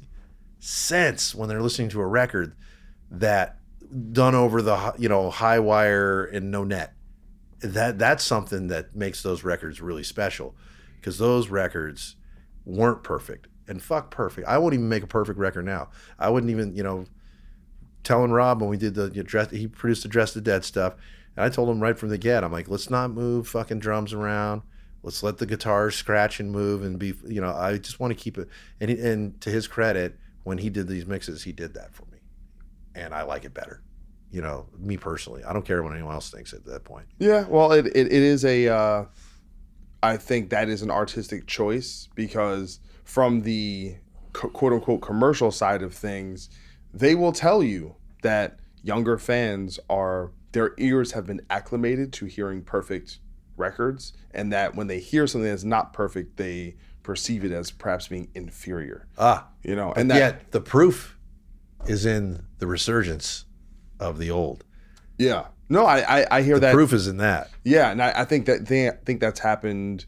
sense 0.59 1.35
when 1.35 1.47
they're 1.49 1.61
listening 1.61 1.89
to 1.89 2.01
a 2.01 2.07
record 2.07 2.53
that 3.11 3.59
done 4.11 4.35
over 4.35 4.61
the 4.61 4.93
you 4.97 5.07
know 5.07 5.29
high 5.29 5.59
wire 5.59 6.25
and 6.25 6.49
no 6.51 6.63
net. 6.63 6.93
That 7.59 7.97
that's 7.99 8.23
something 8.23 8.67
that 8.67 8.95
makes 8.95 9.21
those 9.23 9.43
records 9.43 9.79
really 9.81 10.03
special 10.03 10.55
because 10.99 11.19
those 11.19 11.49
records 11.49 12.15
weren't 12.65 13.03
perfect 13.03 13.47
and 13.67 13.81
fuck 13.81 14.09
perfect. 14.11 14.47
I 14.47 14.57
wouldn't 14.57 14.79
even 14.79 14.89
make 14.89 15.03
a 15.03 15.07
perfect 15.07 15.37
record 15.39 15.65
now. 15.65 15.89
I 16.19 16.29
wouldn't 16.29 16.49
even 16.51 16.75
you 16.75 16.83
know 16.83 17.05
telling 18.07 18.31
Rob 18.31 18.61
when 18.61 18.69
we 18.69 18.77
did 18.77 18.95
the 18.95 19.09
you 19.09 19.21
know, 19.21 19.23
dress 19.23 19.51
he 19.51 19.67
produced 19.67 20.03
the 20.03 20.09
Dress 20.09 20.33
the 20.33 20.41
Dead 20.41 20.63
stuff. 20.63 20.95
And 21.35 21.45
I 21.45 21.49
told 21.49 21.69
him 21.69 21.81
right 21.81 21.97
from 21.97 22.09
the 22.09 22.17
get, 22.17 22.43
I'm 22.43 22.51
like, 22.51 22.69
let's 22.69 22.89
not 22.89 23.11
move 23.11 23.47
fucking 23.47 23.79
drums 23.79 24.13
around. 24.13 24.63
Let's 25.03 25.21
let 25.21 25.37
the 25.37 25.45
guitars 25.45 25.95
scratch 25.95 26.39
and 26.39 26.51
move 26.51 26.83
and 26.83 26.97
be, 26.97 27.13
you 27.27 27.41
know, 27.41 27.53
I 27.53 27.77
just 27.77 27.99
want 27.99 28.11
to 28.11 28.19
keep 28.19 28.37
it. 28.37 28.47
And, 28.79 28.89
and 28.89 29.41
to 29.41 29.49
his 29.49 29.67
credit, 29.67 30.17
when 30.43 30.57
he 30.57 30.69
did 30.69 30.87
these 30.87 31.05
mixes, 31.05 31.43
he 31.43 31.51
did 31.51 31.73
that 31.75 31.93
for 31.93 32.05
me. 32.05 32.19
And 32.95 33.13
I 33.13 33.23
like 33.23 33.45
it 33.45 33.53
better, 33.53 33.83
you 34.31 34.41
know, 34.41 34.67
me 34.79 34.97
personally. 34.97 35.43
I 35.43 35.53
don't 35.53 35.65
care 35.65 35.83
what 35.83 35.93
anyone 35.93 36.13
else 36.13 36.31
thinks 36.31 36.53
at 36.53 36.65
that 36.65 36.83
point. 36.83 37.05
Yeah, 37.19 37.45
well, 37.47 37.73
it, 37.73 37.85
it, 37.87 38.07
it 38.07 38.11
is 38.11 38.43
a. 38.43 38.69
Uh, 38.69 39.05
I 40.01 40.17
think 40.17 40.49
that 40.51 40.69
is 40.69 40.81
an 40.81 40.91
artistic 40.91 41.45
choice 41.45 42.07
because 42.15 42.79
from 43.03 43.41
the 43.41 43.97
quote 44.33 44.73
unquote 44.73 45.01
commercial 45.01 45.51
side 45.51 45.83
of 45.83 45.93
things, 45.93 46.49
they 46.99 47.15
will 47.15 47.31
tell 47.31 47.61
you 47.63 47.95
that 48.23 48.59
younger 48.83 49.17
fans 49.17 49.79
are 49.89 50.31
their 50.53 50.73
ears 50.77 51.11
have 51.11 51.25
been 51.27 51.41
acclimated 51.49 52.11
to 52.13 52.25
hearing 52.25 52.61
perfect 52.63 53.19
records, 53.57 54.13
and 54.33 54.51
that 54.53 54.75
when 54.75 54.87
they 54.87 54.99
hear 54.99 55.27
something 55.27 55.49
that's 55.49 55.63
not 55.63 55.93
perfect, 55.93 56.37
they 56.37 56.75
perceive 57.03 57.43
it 57.45 57.51
as 57.51 57.71
perhaps 57.71 58.07
being 58.07 58.27
inferior. 58.33 59.07
Ah, 59.17 59.47
You 59.63 59.75
know, 59.75 59.93
and 59.93 60.09
that 60.11 60.17
yet 60.17 60.51
the 60.51 60.61
proof 60.61 61.17
is 61.85 62.05
in 62.05 62.45
the 62.59 62.67
resurgence 62.67 63.45
of 63.99 64.17
the 64.17 64.31
old. 64.31 64.63
yeah. 65.17 65.47
No, 65.69 65.85
I 65.85 66.21
I, 66.21 66.37
I 66.37 66.41
hear 66.43 66.55
The 66.55 66.61
that 66.67 66.73
proof 66.73 66.93
is 66.93 67.07
in 67.07 67.17
that. 67.17 67.49
Yeah, 67.65 67.91
and 67.91 68.01
I, 68.01 68.21
I 68.21 68.25
think 68.25 68.45
that 68.45 68.67
they 68.67 68.87
I 68.89 68.93
think 69.05 69.19
that's 69.19 69.39
happened 69.41 70.05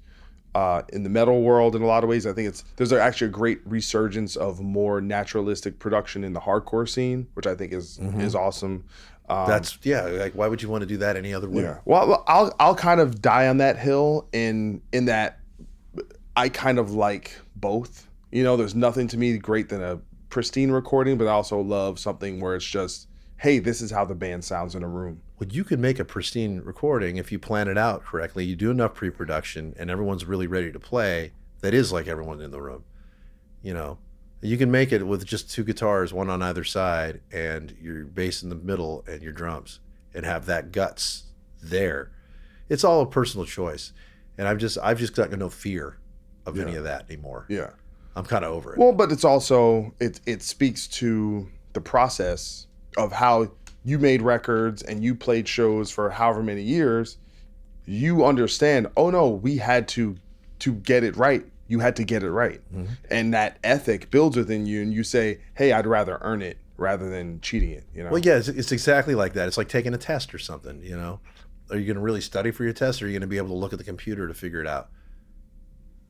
uh, 0.56 0.82
in 0.93 1.04
the 1.04 1.10
metal 1.10 1.41
world 1.41 1.76
in 1.76 1.82
a 1.82 1.86
lot 1.86 2.04
of 2.04 2.10
ways. 2.10 2.26
I 2.26 2.34
think 2.34 2.47
it's 2.47 2.64
there's 2.76 2.91
actually 2.93 3.28
a 3.28 3.32
great 3.32 3.62
resurgence 3.66 4.36
of 4.36 4.60
more 4.62 5.02
naturalistic 5.02 5.80
production 5.80 6.24
in 6.24 6.34
the 6.34 6.39
hardcore 6.39 6.88
scene, 6.88 7.28
which 7.34 7.47
I 7.47 7.56
think 7.56 7.74
is 7.74 8.00
is 8.18 8.36
awesome. 8.36 8.86
Um, 9.30 9.47
That's, 9.47 9.78
yeah, 9.84 10.02
like, 10.06 10.34
why 10.34 10.47
would 10.47 10.60
you 10.64 10.70
want 10.70 10.82
to 10.82 10.88
do 10.88 10.97
that 10.97 11.16
any 11.16 11.36
other 11.36 11.47
way? 11.47 11.62
yeah. 11.62 11.78
Well, 11.86 12.08
well, 12.08 12.24
I'll 12.28 12.56
I'll 12.60 12.76
kind 12.76 13.00
of 13.00 13.22
die 13.22 13.47
on 13.47 13.58
that 13.58 13.78
hill 13.78 14.28
in 14.32 14.82
in 14.91 15.06
that 15.06 15.39
I 16.36 16.50
kind 16.50 16.80
of 16.80 16.93
like 16.93 17.36
both. 17.56 18.08
You 18.32 18.43
know, 18.43 18.58
there's 18.58 18.76
nothing 18.76 19.08
to 19.10 19.18
me 19.18 19.38
great 19.38 19.70
than 19.70 19.84
a 19.84 20.00
pristine 20.30 20.72
recording, 20.72 21.18
but 21.18 21.28
I 21.28 21.32
also 21.32 21.60
love 21.60 22.00
something 22.00 22.39
where 22.39 22.56
it's 22.56 22.66
just, 22.66 23.08
hey, 23.39 23.59
this 23.59 23.81
is 23.81 23.91
how 23.91 24.03
the 24.03 24.15
band 24.15 24.43
sounds 24.43 24.75
in 24.75 24.83
a 24.83 24.87
room. 24.87 25.21
Well, 25.39 25.49
you 25.49 25.63
could 25.63 25.79
make 25.79 25.97
a 25.97 26.05
pristine 26.05 26.59
recording 26.59 27.17
if 27.17 27.31
you 27.31 27.39
plan 27.39 27.69
it 27.69 27.77
out 27.77 28.03
correctly. 28.03 28.43
You 28.43 28.55
do 28.55 28.69
enough 28.69 28.93
pre-production, 28.93 29.73
and 29.79 29.89
everyone's 29.89 30.25
really 30.25 30.47
ready 30.47 30.71
to 30.71 30.79
play. 30.79 31.31
That 31.61 31.73
is 31.73 31.91
like 31.91 32.07
everyone 32.07 32.41
in 32.41 32.51
the 32.51 32.61
room. 32.61 32.83
You 33.63 33.73
know, 33.73 33.97
you 34.41 34.57
can 34.57 34.69
make 34.69 34.91
it 34.91 35.07
with 35.07 35.25
just 35.25 35.49
two 35.49 35.63
guitars, 35.63 36.13
one 36.13 36.29
on 36.29 36.41
either 36.41 36.65
side, 36.65 37.21
and 37.31 37.75
your 37.81 38.03
bass 38.05 38.43
in 38.43 38.49
the 38.49 38.55
middle, 38.55 39.05
and 39.07 39.21
your 39.21 39.33
drums, 39.33 39.79
and 40.13 40.25
have 40.25 40.45
that 40.47 40.73
guts 40.73 41.23
there. 41.61 42.11
It's 42.67 42.83
all 42.83 43.01
a 43.01 43.05
personal 43.05 43.45
choice, 43.45 43.93
and 44.37 44.47
I've 44.47 44.57
just 44.57 44.77
I've 44.83 44.99
just 44.99 45.15
got 45.15 45.31
no 45.31 45.49
fear 45.49 45.97
of 46.45 46.59
any 46.59 46.75
of 46.75 46.83
that 46.83 47.05
anymore. 47.09 47.45
Yeah. 47.47 47.71
I'm 48.15 48.25
kind 48.25 48.43
of 48.43 48.51
over 48.51 48.73
it. 48.73 48.79
Well, 48.79 48.91
but 48.91 49.11
it's 49.11 49.23
also 49.23 49.93
it 49.99 50.19
it 50.25 50.41
speaks 50.41 50.87
to 50.87 51.47
the 51.73 51.81
process 51.81 52.67
of 52.97 53.11
how 53.11 53.51
you 53.83 53.99
made 53.99 54.21
records 54.21 54.81
and 54.81 55.03
you 55.03 55.15
played 55.15 55.47
shows 55.47 55.91
for 55.91 56.09
however 56.09 56.43
many 56.43 56.61
years. 56.61 57.17
You 57.85 58.25
understand, 58.25 58.87
oh 58.95 59.09
no, 59.09 59.29
we 59.29 59.57
had 59.57 59.87
to 59.89 60.15
to 60.59 60.73
get 60.73 61.03
it 61.03 61.15
right. 61.15 61.45
You 61.67 61.79
had 61.79 61.95
to 61.97 62.03
get 62.03 62.23
it 62.23 62.31
right. 62.31 62.61
Mm-hmm. 62.73 62.93
And 63.09 63.33
that 63.33 63.57
ethic 63.63 64.11
builds 64.11 64.35
within 64.35 64.65
you 64.65 64.81
and 64.81 64.93
you 64.93 65.03
say, 65.03 65.39
"Hey, 65.55 65.71
I'd 65.71 65.87
rather 65.87 66.17
earn 66.21 66.41
it 66.41 66.57
rather 66.77 67.09
than 67.09 67.41
cheating 67.41 67.71
it," 67.71 67.85
you 67.93 68.03
know. 68.03 68.11
Well, 68.11 68.19
yeah, 68.19 68.37
it's, 68.37 68.47
it's 68.47 68.71
exactly 68.71 69.15
like 69.15 69.33
that. 69.33 69.47
It's 69.47 69.57
like 69.57 69.69
taking 69.69 69.93
a 69.93 69.97
test 69.97 70.33
or 70.33 70.39
something. 70.39 70.83
You 70.83 70.97
know, 70.97 71.19
are 71.71 71.77
you 71.77 71.85
going 71.85 71.97
to 71.97 72.01
really 72.01 72.21
study 72.21 72.51
for 72.51 72.63
your 72.63 72.73
test, 72.73 73.01
or 73.01 73.05
are 73.05 73.07
you 73.07 73.13
going 73.13 73.21
to 73.21 73.27
be 73.27 73.37
able 73.37 73.49
to 73.49 73.55
look 73.55 73.73
at 73.73 73.79
the 73.79 73.85
computer 73.85 74.27
to 74.27 74.33
figure 74.33 74.61
it 74.61 74.67
out? 74.67 74.89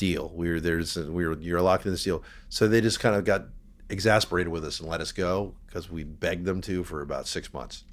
deal. 0.00 0.32
We 0.34 0.50
were 0.50 0.60
there's 0.60 0.96
we 0.96 1.26
were 1.26 1.38
you're 1.38 1.62
locked 1.62 1.84
in 1.86 1.92
this 1.92 2.02
deal. 2.02 2.24
So 2.48 2.66
they 2.66 2.80
just 2.80 2.98
kind 2.98 3.14
of 3.14 3.24
got 3.24 3.44
exasperated 3.88 4.52
with 4.52 4.64
us 4.64 4.80
and 4.80 4.88
let 4.88 5.00
us 5.00 5.12
go 5.12 5.54
because 5.66 5.90
we 5.90 6.04
begged 6.04 6.44
them 6.44 6.60
to 6.62 6.82
for 6.82 7.02
about 7.02 7.28
six 7.28 7.52
months. 7.52 7.84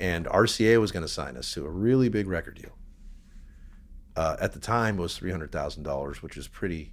And 0.00 0.26
RCA 0.26 0.80
was 0.80 0.92
going 0.92 1.02
to 1.02 1.08
sign 1.08 1.36
us 1.36 1.52
to 1.54 1.64
a 1.64 1.70
really 1.70 2.08
big 2.08 2.28
record 2.28 2.56
deal 2.60 2.78
uh, 4.18 4.36
at 4.40 4.52
the 4.52 4.58
time 4.58 4.96
was 4.96 5.16
three 5.16 5.30
hundred 5.30 5.52
thousand 5.52 5.84
dollars, 5.84 6.22
which 6.22 6.36
is 6.36 6.48
pretty 6.48 6.92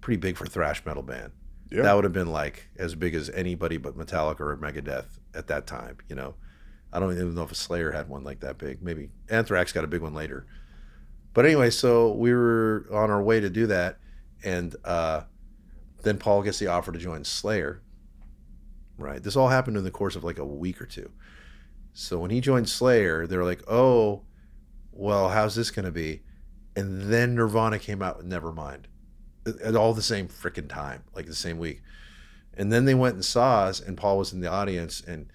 pretty 0.00 0.18
big 0.18 0.36
for 0.36 0.44
a 0.44 0.48
thrash 0.48 0.86
metal 0.86 1.02
band. 1.02 1.32
Yeah. 1.70 1.82
That 1.82 1.94
would 1.94 2.04
have 2.04 2.12
been 2.12 2.30
like 2.30 2.68
as 2.78 2.94
big 2.94 3.16
as 3.16 3.28
anybody 3.30 3.76
but 3.76 3.98
Metallica 3.98 4.40
or 4.40 4.56
Megadeth 4.56 5.18
at 5.34 5.48
that 5.48 5.66
time. 5.66 5.98
You 6.08 6.14
know, 6.14 6.36
I 6.92 7.00
don't 7.00 7.12
even 7.12 7.34
know 7.34 7.42
if 7.42 7.50
a 7.50 7.56
Slayer 7.56 7.90
had 7.90 8.08
one 8.08 8.22
like 8.22 8.38
that 8.40 8.58
big. 8.58 8.82
Maybe 8.82 9.10
Anthrax 9.28 9.72
got 9.72 9.82
a 9.82 9.88
big 9.88 10.00
one 10.00 10.14
later. 10.14 10.46
But 11.34 11.44
anyway, 11.44 11.70
so 11.70 12.12
we 12.12 12.32
were 12.32 12.86
on 12.92 13.10
our 13.10 13.22
way 13.22 13.40
to 13.40 13.50
do 13.50 13.66
that, 13.66 13.98
and 14.44 14.74
uh, 14.84 15.22
then 16.02 16.16
Paul 16.16 16.42
gets 16.42 16.60
the 16.60 16.68
offer 16.68 16.92
to 16.92 16.98
join 16.98 17.24
Slayer. 17.24 17.82
Right. 18.96 19.20
This 19.20 19.34
all 19.34 19.48
happened 19.48 19.76
in 19.76 19.82
the 19.82 19.90
course 19.90 20.14
of 20.14 20.22
like 20.22 20.38
a 20.38 20.44
week 20.44 20.80
or 20.80 20.86
two. 20.86 21.10
So 21.92 22.18
when 22.18 22.30
he 22.30 22.40
joined 22.40 22.68
Slayer, 22.68 23.26
they're 23.26 23.44
like, 23.44 23.62
"Oh, 23.68 24.22
well, 24.92 25.28
how's 25.28 25.56
this 25.56 25.72
going 25.72 25.84
to 25.84 25.90
be?" 25.90 26.22
And 26.76 27.02
then 27.12 27.34
Nirvana 27.34 27.80
came 27.80 28.02
out 28.02 28.18
with 28.18 28.26
Nevermind 28.26 28.84
at 29.62 29.76
all 29.76 29.92
the 29.92 30.02
same 30.02 30.28
freaking 30.28 30.68
time, 30.68 31.02
like 31.14 31.26
the 31.26 31.34
same 31.34 31.58
week. 31.58 31.82
And 32.56 32.72
then 32.72 32.84
they 32.84 32.94
went 32.94 33.16
and 33.16 33.24
saw 33.24 33.64
us, 33.64 33.80
and 33.80 33.96
Paul 33.96 34.18
was 34.18 34.32
in 34.32 34.40
the 34.40 34.50
audience, 34.50 35.00
and 35.00 35.26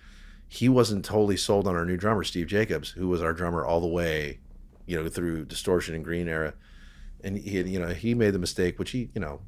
he 0.47 0.69
wasn't 0.69 1.05
totally 1.05 1.37
sold 1.37 1.67
on 1.67 1.75
our 1.75 1.85
new 1.85 1.97
drummer, 1.97 2.23
Steve 2.23 2.47
Jacobs, 2.47 2.91
who 2.91 3.07
was 3.09 3.21
our 3.21 3.33
drummer 3.33 3.65
all 3.65 3.81
the 3.81 3.87
way, 3.87 4.39
you 4.89 5.01
know, 5.01 5.07
through 5.07 5.45
Distortion 5.45 5.93
and 5.93 6.03
Green 6.03 6.27
era. 6.27 6.55
And 7.23 7.37
he, 7.37 7.57
had, 7.57 7.67
you 7.69 7.79
know, 7.79 7.89
he 7.89 8.15
made 8.15 8.31
the 8.31 8.39
mistake, 8.39 8.79
which 8.79 8.91
he, 8.91 9.11
you 9.13 9.21
know, 9.21 9.41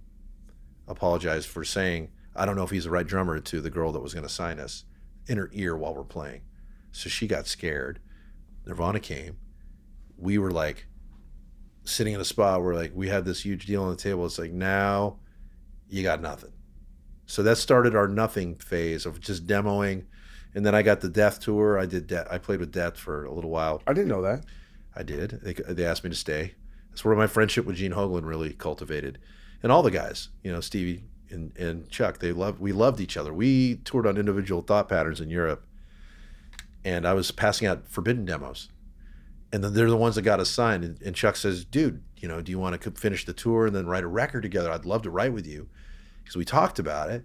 apologized 0.87 1.47
for 1.47 1.63
saying, 1.63 2.11
I 2.35 2.45
don't 2.45 2.55
know 2.55 2.63
if 2.63 2.69
he's 2.69 2.83
the 2.83 2.91
right 2.91 3.07
drummer 3.07 3.39
to 3.39 3.59
the 3.59 3.71
girl 3.71 3.91
that 3.91 4.01
was 4.01 4.13
going 4.13 4.25
to 4.25 4.31
sign 4.31 4.59
us 4.59 4.83
in 5.27 5.37
her 5.37 5.49
ear 5.53 5.75
while 5.75 5.95
we're 5.95 6.03
playing. 6.03 6.41
So 6.91 7.09
she 7.09 7.25
got 7.25 7.47
scared. 7.47 7.99
Nirvana 8.67 8.99
came. 8.99 9.37
We 10.15 10.37
were 10.37 10.51
like 10.51 10.85
sitting 11.85 12.13
in 12.13 12.21
a 12.21 12.25
spot 12.25 12.61
where 12.61 12.75
like 12.75 12.91
we 12.93 13.09
had 13.09 13.25
this 13.25 13.43
huge 13.43 13.65
deal 13.65 13.83
on 13.83 13.89
the 13.89 13.95
table. 13.95 14.25
It's 14.27 14.37
like 14.37 14.51
now 14.51 15.17
you 15.89 16.03
got 16.03 16.21
nothing. 16.21 16.51
So 17.25 17.41
that 17.43 17.57
started 17.57 17.95
our 17.95 18.07
nothing 18.07 18.57
phase 18.57 19.07
of 19.07 19.19
just 19.19 19.47
demoing. 19.47 20.05
And 20.53 20.63
then 20.63 20.75
I 20.75 20.83
got 20.83 21.01
the 21.01 21.09
Death 21.09 21.39
tour. 21.39 21.79
I 21.79 21.87
did 21.87 22.05
Death. 22.05 22.27
I 22.29 22.37
played 22.37 22.59
with 22.59 22.71
Death 22.71 22.97
for 22.97 23.23
a 23.23 23.33
little 23.33 23.49
while. 23.49 23.81
I 23.87 23.93
didn't 23.93 24.09
know 24.09 24.21
that. 24.21 24.43
I 24.95 25.03
did. 25.03 25.39
They, 25.41 25.53
they 25.53 25.85
asked 25.85 26.03
me 26.03 26.09
to 26.09 26.15
stay. 26.15 26.55
That's 26.89 27.05
where 27.05 27.15
my 27.15 27.27
friendship 27.27 27.65
with 27.65 27.77
Gene 27.77 27.93
Hoglan 27.93 28.25
really 28.25 28.53
cultivated, 28.53 29.17
and 29.63 29.71
all 29.71 29.81
the 29.81 29.91
guys, 29.91 30.29
you 30.43 30.51
know, 30.51 30.59
Stevie 30.59 31.05
and, 31.29 31.55
and 31.57 31.89
Chuck. 31.89 32.19
They 32.19 32.33
loved. 32.33 32.59
We 32.59 32.73
loved 32.73 32.99
each 32.99 33.15
other. 33.15 33.33
We 33.33 33.75
toured 33.75 34.05
on 34.05 34.17
individual 34.17 34.61
thought 34.61 34.89
patterns 34.89 35.21
in 35.21 35.29
Europe, 35.29 35.65
and 36.83 37.07
I 37.07 37.13
was 37.13 37.31
passing 37.31 37.67
out 37.67 37.87
forbidden 37.87 38.25
demos, 38.25 38.67
and 39.53 39.63
then 39.63 39.73
they're 39.73 39.89
the 39.89 39.95
ones 39.95 40.15
that 40.15 40.23
got 40.23 40.41
us 40.41 40.49
signed. 40.49 40.83
And, 40.83 41.01
and 41.01 41.15
Chuck 41.15 41.37
says, 41.37 41.63
"Dude, 41.63 42.03
you 42.17 42.27
know, 42.27 42.41
do 42.41 42.51
you 42.51 42.59
want 42.59 42.81
to 42.81 42.91
finish 42.91 43.23
the 43.25 43.33
tour 43.33 43.67
and 43.67 43.75
then 43.75 43.87
write 43.87 44.03
a 44.03 44.07
record 44.07 44.41
together? 44.41 44.69
I'd 44.69 44.85
love 44.85 45.03
to 45.03 45.09
write 45.09 45.31
with 45.31 45.47
you, 45.47 45.69
because 46.21 46.35
we 46.35 46.43
talked 46.43 46.79
about 46.79 47.09
it." 47.09 47.23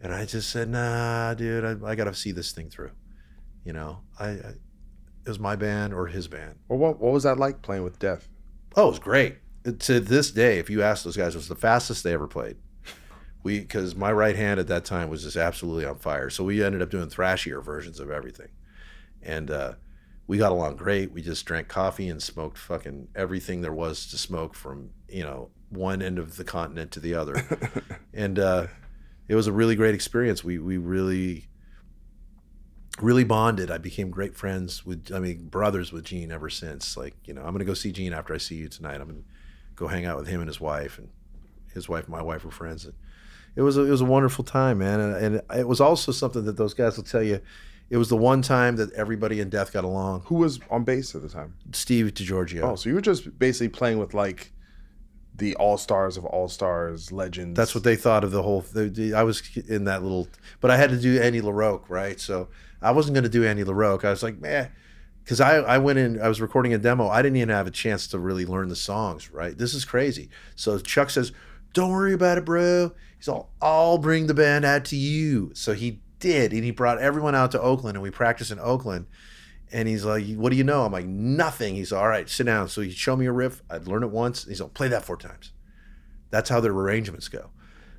And 0.00 0.14
I 0.14 0.26
just 0.26 0.50
said, 0.50 0.68
"Nah, 0.68 1.34
dude, 1.34 1.64
I, 1.64 1.90
I 1.90 1.94
got 1.96 2.04
to 2.04 2.14
see 2.14 2.30
this 2.30 2.52
thing 2.52 2.70
through." 2.70 2.92
You 3.64 3.72
know, 3.72 4.00
I, 4.20 4.28
I 4.28 4.54
it 5.24 5.28
was 5.28 5.38
my 5.38 5.56
band 5.56 5.94
or 5.94 6.06
his 6.06 6.28
band. 6.28 6.56
Well, 6.68 6.78
what 6.78 7.00
what 7.00 7.12
was 7.12 7.22
that 7.22 7.38
like 7.38 7.62
playing 7.62 7.84
with 7.84 7.98
Death? 7.98 8.28
Oh, 8.76 8.86
it 8.86 8.90
was 8.90 8.98
great. 8.98 9.38
To 9.78 9.98
this 10.00 10.30
day, 10.30 10.58
if 10.58 10.68
you 10.68 10.82
ask 10.82 11.04
those 11.04 11.16
guys, 11.16 11.34
it 11.34 11.38
was 11.38 11.48
the 11.48 11.54
fastest 11.54 12.04
they 12.04 12.12
ever 12.12 12.26
played. 12.26 12.56
We 13.42 13.60
because 13.60 13.94
my 13.94 14.12
right 14.12 14.36
hand 14.36 14.60
at 14.60 14.68
that 14.68 14.84
time 14.84 15.08
was 15.08 15.22
just 15.22 15.36
absolutely 15.36 15.86
on 15.86 15.98
fire. 15.98 16.30
So 16.30 16.44
we 16.44 16.62
ended 16.62 16.82
up 16.82 16.90
doing 16.90 17.08
thrashier 17.08 17.62
versions 17.62 18.00
of 18.00 18.10
everything, 18.10 18.48
and 19.22 19.50
uh, 19.50 19.74
we 20.26 20.38
got 20.38 20.52
along 20.52 20.76
great. 20.76 21.12
We 21.12 21.22
just 21.22 21.44
drank 21.46 21.68
coffee 21.68 22.08
and 22.08 22.22
smoked 22.22 22.58
fucking 22.58 23.08
everything 23.14 23.60
there 23.60 23.72
was 23.72 24.06
to 24.08 24.18
smoke 24.18 24.54
from 24.54 24.90
you 25.08 25.22
know 25.22 25.50
one 25.70 26.02
end 26.02 26.18
of 26.18 26.36
the 26.36 26.44
continent 26.44 26.90
to 26.92 27.00
the 27.00 27.14
other, 27.14 27.46
and 28.14 28.38
uh, 28.38 28.66
it 29.28 29.34
was 29.34 29.46
a 29.46 29.52
really 29.52 29.76
great 29.76 29.94
experience. 29.94 30.44
We 30.44 30.58
we 30.58 30.76
really 30.76 31.48
really 33.00 33.24
bonded. 33.24 33.70
I 33.70 33.78
became 33.78 34.10
great 34.10 34.36
friends 34.36 34.86
with, 34.86 35.12
I 35.12 35.18
mean, 35.18 35.48
brothers 35.48 35.92
with 35.92 36.04
Gene 36.04 36.30
ever 36.30 36.48
since. 36.48 36.96
Like, 36.96 37.14
you 37.24 37.34
know, 37.34 37.40
I'm 37.40 37.48
going 37.48 37.58
to 37.58 37.64
go 37.64 37.74
see 37.74 37.92
Gene 37.92 38.12
after 38.12 38.34
I 38.34 38.38
see 38.38 38.56
you 38.56 38.68
tonight. 38.68 39.00
I'm 39.00 39.08
going 39.08 39.22
to 39.22 39.28
go 39.74 39.88
hang 39.88 40.04
out 40.04 40.16
with 40.16 40.28
him 40.28 40.40
and 40.40 40.48
his 40.48 40.60
wife, 40.60 40.98
and 40.98 41.08
his 41.72 41.88
wife 41.88 42.04
and 42.04 42.12
my 42.12 42.22
wife 42.22 42.44
were 42.44 42.50
friends. 42.50 42.84
And 42.84 42.94
it 43.56 43.62
was 43.62 43.76
a, 43.76 43.82
it 43.82 43.90
was 43.90 44.00
a 44.00 44.06
wonderful 44.06 44.44
time, 44.44 44.78
man. 44.78 45.00
And, 45.00 45.16
and 45.16 45.58
it 45.58 45.68
was 45.68 45.80
also 45.80 46.12
something 46.12 46.44
that 46.44 46.56
those 46.56 46.74
guys 46.74 46.96
will 46.96 47.04
tell 47.04 47.22
you. 47.22 47.40
It 47.90 47.98
was 47.98 48.08
the 48.08 48.16
one 48.16 48.40
time 48.40 48.76
that 48.76 48.92
everybody 48.94 49.40
in 49.40 49.50
Death 49.50 49.72
got 49.72 49.84
along. 49.84 50.22
Who 50.26 50.36
was 50.36 50.58
on 50.70 50.84
bass 50.84 51.14
at 51.14 51.22
the 51.22 51.28
time? 51.28 51.54
Steve 51.72 52.06
DiGiorgio. 52.14 52.62
Oh, 52.62 52.76
so 52.76 52.88
you 52.88 52.94
were 52.94 53.02
just 53.02 53.38
basically 53.38 53.68
playing 53.68 53.98
with 53.98 54.14
like 54.14 54.52
the 55.36 55.54
all 55.56 55.76
stars 55.76 56.16
of 56.16 56.24
all 56.24 56.48
stars, 56.48 57.12
legends. 57.12 57.56
That's 57.56 57.74
what 57.74 57.84
they 57.84 57.96
thought 57.96 58.24
of 58.24 58.30
the 58.30 58.42
whole. 58.42 58.64
I 58.74 59.22
was 59.22 59.42
in 59.68 59.84
that 59.84 60.02
little, 60.02 60.28
but 60.60 60.70
I 60.70 60.76
had 60.76 60.90
to 60.90 61.00
do 61.00 61.20
Andy 61.20 61.42
LaRocque, 61.42 61.88
right? 61.88 62.18
So 62.18 62.48
I 62.84 62.90
wasn't 62.90 63.14
going 63.14 63.24
to 63.24 63.30
do 63.30 63.44
Andy 63.44 63.64
LaRocque. 63.64 64.04
I 64.04 64.10
was 64.10 64.22
like, 64.22 64.40
man, 64.40 64.70
because 65.22 65.40
I, 65.40 65.56
I 65.56 65.78
went 65.78 65.98
in, 65.98 66.20
I 66.20 66.28
was 66.28 66.40
recording 66.40 66.74
a 66.74 66.78
demo. 66.78 67.08
I 67.08 67.22
didn't 67.22 67.36
even 67.36 67.48
have 67.48 67.66
a 67.66 67.72
chance 67.72 68.06
to 68.08 68.18
really 68.18 68.44
learn 68.44 68.68
the 68.68 68.76
songs, 68.76 69.30
right? 69.30 69.56
This 69.56 69.72
is 69.74 69.84
crazy. 69.84 70.28
So 70.54 70.78
Chuck 70.78 71.10
says, 71.10 71.32
don't 71.72 71.90
worry 71.90 72.12
about 72.12 72.38
it, 72.38 72.44
bro. 72.44 72.92
He's 73.16 73.28
all, 73.28 73.50
I'll 73.60 73.98
bring 73.98 74.26
the 74.26 74.34
band 74.34 74.64
out 74.64 74.84
to 74.86 74.96
you. 74.96 75.50
So 75.54 75.72
he 75.72 76.00
did. 76.20 76.52
And 76.52 76.62
he 76.62 76.70
brought 76.70 76.98
everyone 77.00 77.34
out 77.34 77.50
to 77.52 77.60
Oakland 77.60 77.96
and 77.96 78.02
we 78.02 78.10
practiced 78.10 78.50
in 78.50 78.60
Oakland. 78.60 79.06
And 79.72 79.88
he's 79.88 80.04
like, 80.04 80.26
what 80.36 80.50
do 80.50 80.56
you 80.56 80.62
know? 80.62 80.84
I'm 80.84 80.92
like, 80.92 81.06
nothing. 81.06 81.74
He's 81.74 81.92
all 81.92 82.06
right, 82.06 82.28
sit 82.28 82.44
down. 82.44 82.68
So 82.68 82.82
he'd 82.82 82.92
show 82.92 83.16
me 83.16 83.26
a 83.26 83.32
riff. 83.32 83.62
I'd 83.68 83.88
learn 83.88 84.04
it 84.04 84.10
once. 84.10 84.44
He's 84.44 84.60
like, 84.60 84.74
play 84.74 84.88
that 84.88 85.04
four 85.04 85.16
times. 85.16 85.52
That's 86.30 86.50
how 86.50 86.60
their 86.60 86.72
arrangements 86.72 87.28
go. 87.28 87.50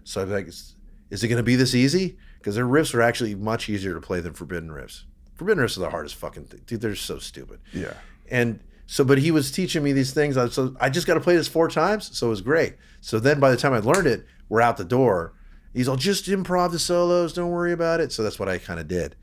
So 0.03 0.21
I'm 0.21 0.31
like, 0.31 0.47
is 0.47 0.75
it 1.09 1.27
going 1.27 1.37
to 1.37 1.43
be 1.43 1.55
this 1.55 1.75
easy? 1.75 2.17
Because 2.45 2.53
their 2.53 2.67
riffs 2.67 2.93
are 2.93 3.01
actually 3.01 3.33
much 3.33 3.69
easier 3.69 3.95
to 3.95 3.99
play 3.99 4.19
than 4.19 4.33
Forbidden 4.33 4.69
riffs. 4.69 5.05
Forbidden 5.33 5.63
riffs 5.63 5.77
are 5.77 5.79
the 5.79 5.89
hardest 5.89 6.13
fucking 6.13 6.43
thing. 6.43 6.61
Dude, 6.67 6.79
they're 6.79 6.93
so 6.93 7.17
stupid. 7.17 7.59
Yeah. 7.73 7.95
And 8.29 8.59
so, 8.85 9.03
but 9.03 9.17
he 9.17 9.31
was 9.31 9.51
teaching 9.51 9.81
me 9.81 9.93
these 9.93 10.13
things. 10.13 10.37
I, 10.37 10.49
So 10.49 10.75
I 10.79 10.91
just 10.91 11.07
got 11.07 11.15
to 11.15 11.19
play 11.19 11.35
this 11.35 11.47
four 11.47 11.67
times. 11.69 12.15
So 12.15 12.27
it 12.27 12.29
was 12.29 12.41
great. 12.41 12.75
So 13.01 13.17
then 13.17 13.39
by 13.39 13.49
the 13.49 13.57
time 13.57 13.73
I 13.73 13.79
learned 13.79 14.05
it, 14.05 14.27
we're 14.47 14.61
out 14.61 14.77
the 14.77 14.83
door. 14.83 15.33
He's 15.73 15.87
all, 15.87 15.95
just 15.95 16.25
improv 16.25 16.71
the 16.71 16.77
solos. 16.77 17.33
Don't 17.33 17.49
worry 17.49 17.71
about 17.71 17.99
it. 17.99 18.11
So 18.11 18.21
that's 18.21 18.37
what 18.37 18.47
I 18.47 18.59
kind 18.59 18.79
of 18.79 18.87
did. 18.87 19.15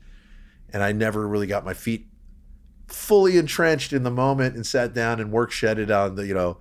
And 0.73 0.83
I 0.83 0.91
never 0.91 1.25
really 1.25 1.47
got 1.47 1.63
my 1.63 1.73
feet 1.73 2.07
fully 2.87 3.37
entrenched 3.37 3.93
in 3.93 4.03
the 4.03 4.11
moment 4.11 4.55
and 4.55 4.67
sat 4.67 4.93
down 4.93 5.21
and 5.21 5.31
work 5.31 5.49
shedded 5.49 5.89
on 5.91 6.15
the, 6.15 6.27
you 6.27 6.33
know, 6.33 6.57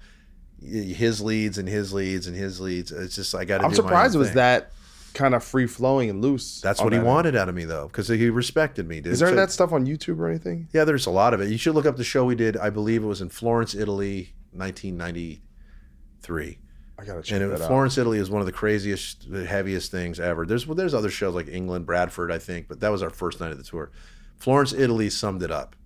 his 0.60 1.20
leads 1.20 1.58
and 1.58 1.68
his 1.68 1.92
leads 1.92 2.28
and 2.28 2.36
his 2.36 2.60
leads. 2.60 2.92
It's 2.92 3.16
just, 3.16 3.34
I 3.34 3.44
got 3.44 3.58
to 3.58 3.64
I'm 3.64 3.74
surprised 3.74 4.14
it 4.14 4.18
was 4.18 4.34
that 4.34 4.70
kind 5.12 5.34
of 5.34 5.44
free 5.44 5.66
flowing 5.66 6.10
and 6.10 6.22
loose. 6.22 6.60
That's 6.60 6.80
what 6.80 6.92
he 6.92 6.98
end. 6.98 7.06
wanted 7.06 7.36
out 7.36 7.48
of 7.48 7.54
me 7.54 7.64
though, 7.64 7.86
because 7.86 8.08
he 8.08 8.30
respected 8.30 8.88
me. 8.88 9.00
Dude. 9.00 9.12
Is 9.12 9.20
there 9.20 9.28
so, 9.28 9.34
that 9.34 9.50
stuff 9.50 9.72
on 9.72 9.86
YouTube 9.86 10.18
or 10.18 10.28
anything? 10.28 10.68
Yeah, 10.72 10.84
there's 10.84 11.06
a 11.06 11.10
lot 11.10 11.34
of 11.34 11.40
it. 11.40 11.50
You 11.50 11.58
should 11.58 11.74
look 11.74 11.86
up 11.86 11.96
the 11.96 12.04
show 12.04 12.24
we 12.24 12.34
did. 12.34 12.56
I 12.56 12.70
believe 12.70 13.02
it 13.02 13.06
was 13.06 13.20
in 13.20 13.28
Florence, 13.28 13.74
Italy, 13.74 14.34
1993. 14.52 16.58
I 16.98 17.04
gotta 17.04 17.22
check 17.22 17.40
and 17.40 17.50
that 17.50 17.66
Florence, 17.66 17.98
out. 17.98 18.02
Italy 18.02 18.18
is 18.18 18.30
one 18.30 18.40
of 18.40 18.46
the 18.46 18.52
craziest, 18.52 19.30
the 19.30 19.44
heaviest 19.44 19.90
things 19.90 20.20
ever. 20.20 20.46
There's 20.46 20.66
well, 20.66 20.74
there's 20.74 20.94
other 20.94 21.10
shows 21.10 21.34
like 21.34 21.48
England, 21.48 21.86
Bradford, 21.86 22.30
I 22.30 22.38
think, 22.38 22.68
but 22.68 22.80
that 22.80 22.90
was 22.90 23.02
our 23.02 23.10
first 23.10 23.40
night 23.40 23.50
of 23.50 23.58
the 23.58 23.64
tour. 23.64 23.90
Florence, 24.36 24.72
Italy 24.72 25.10
summed 25.10 25.42
it 25.42 25.50
up. 25.50 25.76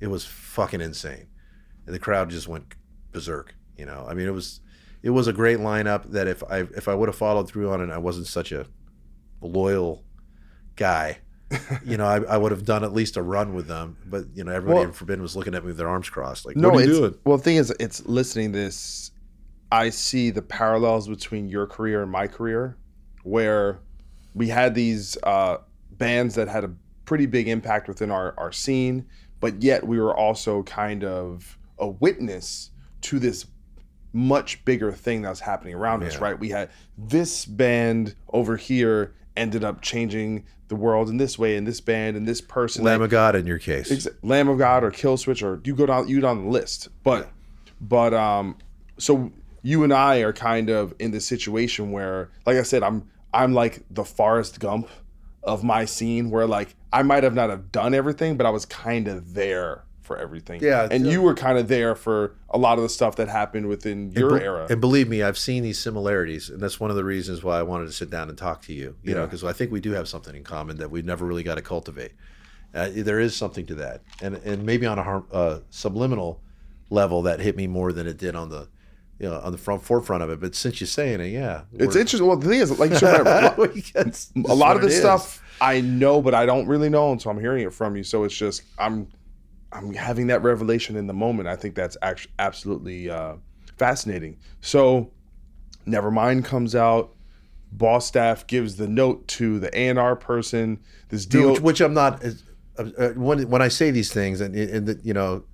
It 0.00 0.08
was 0.08 0.24
fucking 0.24 0.80
insane, 0.80 1.26
and 1.84 1.94
the 1.94 1.98
crowd 1.98 2.30
just 2.30 2.48
went 2.48 2.74
berserk. 3.12 3.54
You 3.76 3.86
know, 3.86 4.06
I 4.08 4.14
mean, 4.14 4.26
it 4.26 4.32
was 4.32 4.60
it 5.06 5.10
was 5.10 5.28
a 5.28 5.32
great 5.32 5.58
lineup 5.58 6.10
that 6.10 6.26
if 6.26 6.42
I 6.50 6.66
if 6.76 6.88
I 6.88 6.94
would 6.94 7.08
have 7.08 7.14
followed 7.14 7.48
through 7.48 7.70
on 7.70 7.80
it, 7.80 7.92
I 7.92 7.98
wasn't 7.98 8.26
such 8.26 8.50
a 8.50 8.66
loyal 9.40 10.02
guy. 10.74 11.18
you 11.84 11.96
know, 11.96 12.04
I, 12.04 12.16
I 12.22 12.36
would 12.36 12.50
have 12.50 12.64
done 12.64 12.82
at 12.82 12.92
least 12.92 13.16
a 13.16 13.22
run 13.22 13.54
with 13.54 13.68
them, 13.68 13.98
but 14.04 14.24
you 14.34 14.42
know, 14.42 14.50
everybody 14.50 14.80
well, 14.80 14.84
in 14.86 14.92
Forbidden 14.92 15.22
was 15.22 15.36
looking 15.36 15.54
at 15.54 15.62
me 15.62 15.68
with 15.68 15.76
their 15.76 15.88
arms 15.88 16.10
crossed, 16.10 16.44
like, 16.44 16.56
no, 16.56 16.70
"What 16.70 16.82
are 16.82 16.86
you 16.88 16.92
doing?" 16.92 17.14
Well, 17.24 17.36
the 17.36 17.44
thing 17.44 17.54
is, 17.54 17.72
it's 17.78 18.04
listening 18.06 18.50
this. 18.50 19.12
I 19.70 19.90
see 19.90 20.30
the 20.30 20.42
parallels 20.42 21.06
between 21.06 21.48
your 21.48 21.68
career 21.68 22.02
and 22.02 22.10
my 22.10 22.26
career, 22.26 22.76
where 23.22 23.78
we 24.34 24.48
had 24.48 24.74
these 24.74 25.16
uh, 25.22 25.58
bands 25.92 26.34
that 26.34 26.48
had 26.48 26.64
a 26.64 26.74
pretty 27.04 27.26
big 27.26 27.46
impact 27.46 27.86
within 27.86 28.10
our, 28.10 28.34
our 28.38 28.50
scene, 28.50 29.06
but 29.38 29.62
yet 29.62 29.86
we 29.86 30.00
were 30.00 30.16
also 30.16 30.64
kind 30.64 31.04
of 31.04 31.56
a 31.78 31.86
witness 31.86 32.72
to 33.02 33.20
this 33.20 33.46
much 34.16 34.64
bigger 34.64 34.90
thing 34.92 35.22
that 35.22 35.28
was 35.28 35.40
happening 35.40 35.74
around 35.74 36.00
yeah. 36.00 36.08
us, 36.08 36.16
right? 36.16 36.38
We 36.38 36.48
had 36.48 36.70
this 36.96 37.44
band 37.44 38.14
over 38.32 38.56
here 38.56 39.14
ended 39.36 39.62
up 39.62 39.82
changing 39.82 40.44
the 40.68 40.74
world 40.74 41.10
in 41.10 41.18
this 41.18 41.38
way, 41.38 41.56
and 41.56 41.66
this 41.66 41.80
band 41.80 42.16
and 42.16 42.26
this 42.26 42.40
person. 42.40 42.82
Lamb 42.82 43.02
of 43.02 43.10
God 43.10 43.36
in 43.36 43.46
your 43.46 43.58
case. 43.58 43.92
Ex- 43.92 44.08
Lamb 44.22 44.48
of 44.48 44.58
God 44.58 44.82
or 44.82 44.90
Killswitch 44.90 45.42
or 45.42 45.60
you 45.64 45.74
go 45.74 45.86
down 45.86 46.08
you 46.08 46.20
down 46.20 46.44
the 46.44 46.50
list. 46.50 46.88
But 47.04 47.30
but 47.80 48.14
um 48.14 48.56
so 48.98 49.30
you 49.62 49.84
and 49.84 49.92
I 49.92 50.18
are 50.18 50.32
kind 50.32 50.70
of 50.70 50.94
in 50.98 51.10
this 51.10 51.26
situation 51.26 51.92
where, 51.92 52.30
like 52.46 52.56
I 52.56 52.62
said, 52.62 52.82
I'm 52.82 53.08
I'm 53.34 53.52
like 53.52 53.82
the 53.90 54.04
Forrest 54.04 54.58
Gump 54.58 54.88
of 55.42 55.62
my 55.62 55.84
scene 55.84 56.30
where 56.30 56.46
like 56.46 56.74
I 56.92 57.02
might 57.02 57.22
have 57.22 57.34
not 57.34 57.50
have 57.50 57.70
done 57.70 57.92
everything, 57.92 58.36
but 58.38 58.46
I 58.46 58.50
was 58.50 58.64
kind 58.64 59.08
of 59.08 59.34
there 59.34 59.84
for 60.06 60.16
everything. 60.16 60.62
Yeah, 60.62 60.88
and 60.90 61.06
you 61.06 61.20
were 61.20 61.34
kind 61.34 61.58
of 61.58 61.68
there 61.68 61.94
for 61.94 62.34
a 62.48 62.58
lot 62.58 62.78
of 62.78 62.82
the 62.82 62.88
stuff 62.88 63.16
that 63.16 63.28
happened 63.28 63.66
within 63.66 64.12
your 64.12 64.30
and 64.30 64.38
be- 64.38 64.44
era. 64.44 64.66
And 64.70 64.80
believe 64.80 65.08
me, 65.08 65.22
I've 65.22 65.36
seen 65.36 65.62
these 65.62 65.78
similarities, 65.78 66.48
and 66.48 66.60
that's 66.60 66.80
one 66.80 66.90
of 66.90 66.96
the 66.96 67.04
reasons 67.04 67.42
why 67.42 67.58
I 67.58 67.62
wanted 67.62 67.86
to 67.86 67.92
sit 67.92 68.08
down 68.08 68.28
and 68.28 68.38
talk 68.38 68.62
to 68.62 68.72
you. 68.72 68.96
You 69.02 69.12
yeah. 69.12 69.14
know, 69.14 69.24
because 69.26 69.44
I 69.44 69.52
think 69.52 69.70
we 69.70 69.80
do 69.80 69.92
have 69.92 70.08
something 70.08 70.34
in 70.34 70.44
common 70.44 70.78
that 70.78 70.90
we've 70.90 71.04
never 71.04 71.26
really 71.26 71.42
got 71.42 71.56
to 71.56 71.62
cultivate. 71.62 72.12
Uh, 72.74 72.88
there 72.92 73.20
is 73.20 73.34
something 73.34 73.66
to 73.66 73.74
that, 73.76 74.02
and 74.22 74.36
and 74.36 74.64
maybe 74.64 74.86
on 74.86 74.98
a 74.98 75.24
uh, 75.32 75.60
subliminal 75.70 76.40
level 76.88 77.22
that 77.22 77.40
hit 77.40 77.56
me 77.56 77.66
more 77.66 77.92
than 77.92 78.06
it 78.06 78.16
did 78.16 78.36
on 78.36 78.48
the 78.48 78.68
you 79.18 79.28
know, 79.28 79.40
on 79.40 79.52
the 79.52 79.58
front 79.58 79.82
forefront 79.82 80.22
of 80.22 80.30
it. 80.30 80.40
But 80.40 80.54
since 80.54 80.80
you're 80.80 80.86
saying 80.86 81.20
it, 81.20 81.28
yeah, 81.28 81.62
it's 81.72 81.96
interesting. 81.96 82.26
Well, 82.26 82.36
the 82.36 82.48
thing 82.48 82.60
is, 82.60 82.78
like 82.78 82.90
you 82.90 82.96
said, 82.98 83.26
a 83.26 84.54
lot 84.54 84.76
of 84.76 84.82
this 84.82 84.98
stuff 84.98 85.42
I 85.60 85.80
know, 85.80 86.20
but 86.20 86.34
I 86.34 86.46
don't 86.46 86.66
really 86.66 86.88
know, 86.88 87.12
and 87.12 87.20
so 87.20 87.30
I'm 87.30 87.40
hearing 87.40 87.64
it 87.64 87.72
from 87.72 87.96
you. 87.96 88.02
So 88.02 88.24
it's 88.24 88.36
just 88.36 88.62
I'm 88.78 89.08
I'm 89.72 89.92
having 89.94 90.28
that 90.28 90.42
revelation 90.42 90.96
in 90.96 91.06
the 91.06 91.14
moment. 91.14 91.48
I 91.48 91.56
think 91.56 91.74
that's 91.74 91.96
actually 92.02 92.32
absolutely 92.38 93.10
uh, 93.10 93.34
fascinating. 93.76 94.38
So, 94.60 95.12
Nevermind 95.86 96.44
comes 96.44 96.74
out. 96.74 97.14
Bostaph 97.76 98.46
gives 98.46 98.76
the 98.76 98.88
note 98.88 99.26
to 99.28 99.58
the 99.58 99.76
A&R 99.78 100.16
person. 100.16 100.80
This 101.08 101.26
deal, 101.26 101.52
which, 101.52 101.60
which 101.60 101.80
I'm 101.80 101.94
not. 101.94 102.24
Uh, 102.24 102.30
uh, 102.78 103.08
when 103.10 103.48
when 103.50 103.62
I 103.62 103.68
say 103.68 103.90
these 103.90 104.12
things, 104.12 104.40
and, 104.40 104.54
and 104.54 104.86
the, 104.86 105.00
you 105.02 105.12
know, 105.12 105.44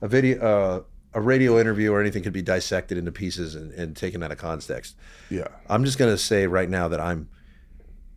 a 0.00 0.08
video, 0.08 0.40
uh, 0.40 0.82
a 1.14 1.20
radio 1.20 1.58
interview 1.58 1.92
or 1.92 2.00
anything 2.00 2.22
could 2.22 2.32
be 2.32 2.42
dissected 2.42 2.98
into 2.98 3.12
pieces 3.12 3.54
and, 3.54 3.72
and 3.72 3.96
taken 3.96 4.22
out 4.22 4.32
of 4.32 4.38
context. 4.38 4.96
Yeah, 5.30 5.48
I'm 5.68 5.84
just 5.84 5.98
gonna 5.98 6.18
say 6.18 6.46
right 6.46 6.68
now 6.68 6.88
that 6.88 7.00
I'm 7.00 7.28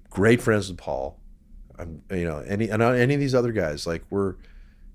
great 0.10 0.42
friends 0.42 0.70
with 0.70 0.78
Paul. 0.78 1.20
I'm, 1.78 2.04
you 2.12 2.26
know, 2.26 2.40
any 2.40 2.70
and 2.70 2.82
any 2.82 3.14
of 3.14 3.20
these 3.20 3.36
other 3.36 3.52
guys, 3.52 3.86
like 3.86 4.04
we're 4.10 4.36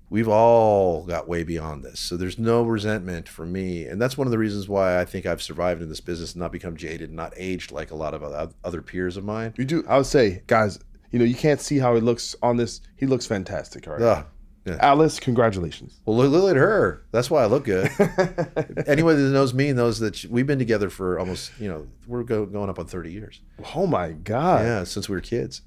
we've 0.09 0.27
all 0.27 1.03
got 1.03 1.27
way 1.27 1.43
beyond 1.43 1.83
this. 1.83 1.99
So 1.99 2.17
there's 2.17 2.37
no 2.37 2.63
resentment 2.63 3.29
for 3.29 3.45
me, 3.45 3.85
and 3.85 4.01
that's 4.01 4.17
one 4.17 4.27
of 4.27 4.31
the 4.31 4.37
reasons 4.37 4.67
why 4.67 4.99
I 4.99 5.05
think 5.05 5.25
I've 5.25 5.41
survived 5.41 5.81
in 5.81 5.89
this 5.89 6.01
business 6.01 6.33
and 6.33 6.41
not 6.41 6.51
become 6.51 6.75
jaded, 6.75 7.09
and 7.09 7.15
not 7.15 7.33
aged 7.37 7.71
like 7.71 7.91
a 7.91 7.95
lot 7.95 8.13
of 8.13 8.53
other 8.63 8.81
peers 8.81 9.17
of 9.17 9.23
mine. 9.23 9.53
You 9.57 9.65
do. 9.65 9.83
I 9.87 9.97
would 9.97 10.05
say, 10.05 10.43
guys, 10.47 10.79
you 11.11 11.19
know, 11.19 11.25
you 11.25 11.35
can't 11.35 11.61
see 11.61 11.77
how 11.77 11.95
he 11.95 12.01
looks 12.01 12.35
on 12.41 12.57
this. 12.57 12.81
He 12.95 13.05
looks 13.05 13.25
fantastic. 13.25 13.87
All 13.87 13.93
right. 13.93 14.01
Ugh. 14.01 14.25
Yeah. 14.65 14.77
Alice, 14.81 15.19
congratulations. 15.19 15.99
Well, 16.05 16.17
look, 16.17 16.31
look 16.31 16.51
at 16.51 16.57
her. 16.57 17.03
That's 17.11 17.31
why 17.31 17.43
I 17.43 17.45
look 17.47 17.63
good. 17.63 17.89
Anyone 18.87 19.15
that 19.15 19.31
knows 19.31 19.53
me 19.53 19.71
knows 19.71 19.99
that 19.99 20.25
we've 20.25 20.45
been 20.45 20.59
together 20.59 20.89
for 20.89 21.17
almost, 21.17 21.51
you 21.59 21.69
know, 21.69 21.87
we're 22.05 22.23
go, 22.23 22.45
going 22.45 22.69
up 22.69 22.77
on 22.77 22.85
30 22.85 23.11
years. 23.11 23.41
Oh 23.73 23.87
my 23.87 24.11
God. 24.11 24.63
Yeah, 24.63 24.83
since 24.83 25.07
we 25.07 25.15
were 25.15 25.21
kids, 25.21 25.61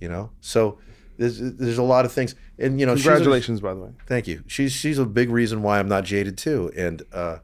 you 0.00 0.08
know. 0.08 0.30
So 0.40 0.78
there's 1.18 1.38
there's 1.38 1.78
a 1.78 1.82
lot 1.82 2.04
of 2.04 2.12
things, 2.12 2.34
and 2.58 2.78
you 2.80 2.86
know, 2.86 2.94
she's 2.96 3.06
a- 3.06 3.10
Congratulations, 3.10 3.60
by 3.60 3.74
the 3.74 3.80
way. 3.80 3.90
Thank 4.06 4.26
you. 4.26 4.42
She's 4.46 4.72
she's 4.72 4.98
a 4.98 5.06
big 5.06 5.30
reason 5.30 5.62
why 5.62 5.78
I'm 5.78 5.88
not 5.88 6.04
jaded 6.04 6.36
too, 6.38 6.70
and 6.76 7.02
uh, 7.12 7.38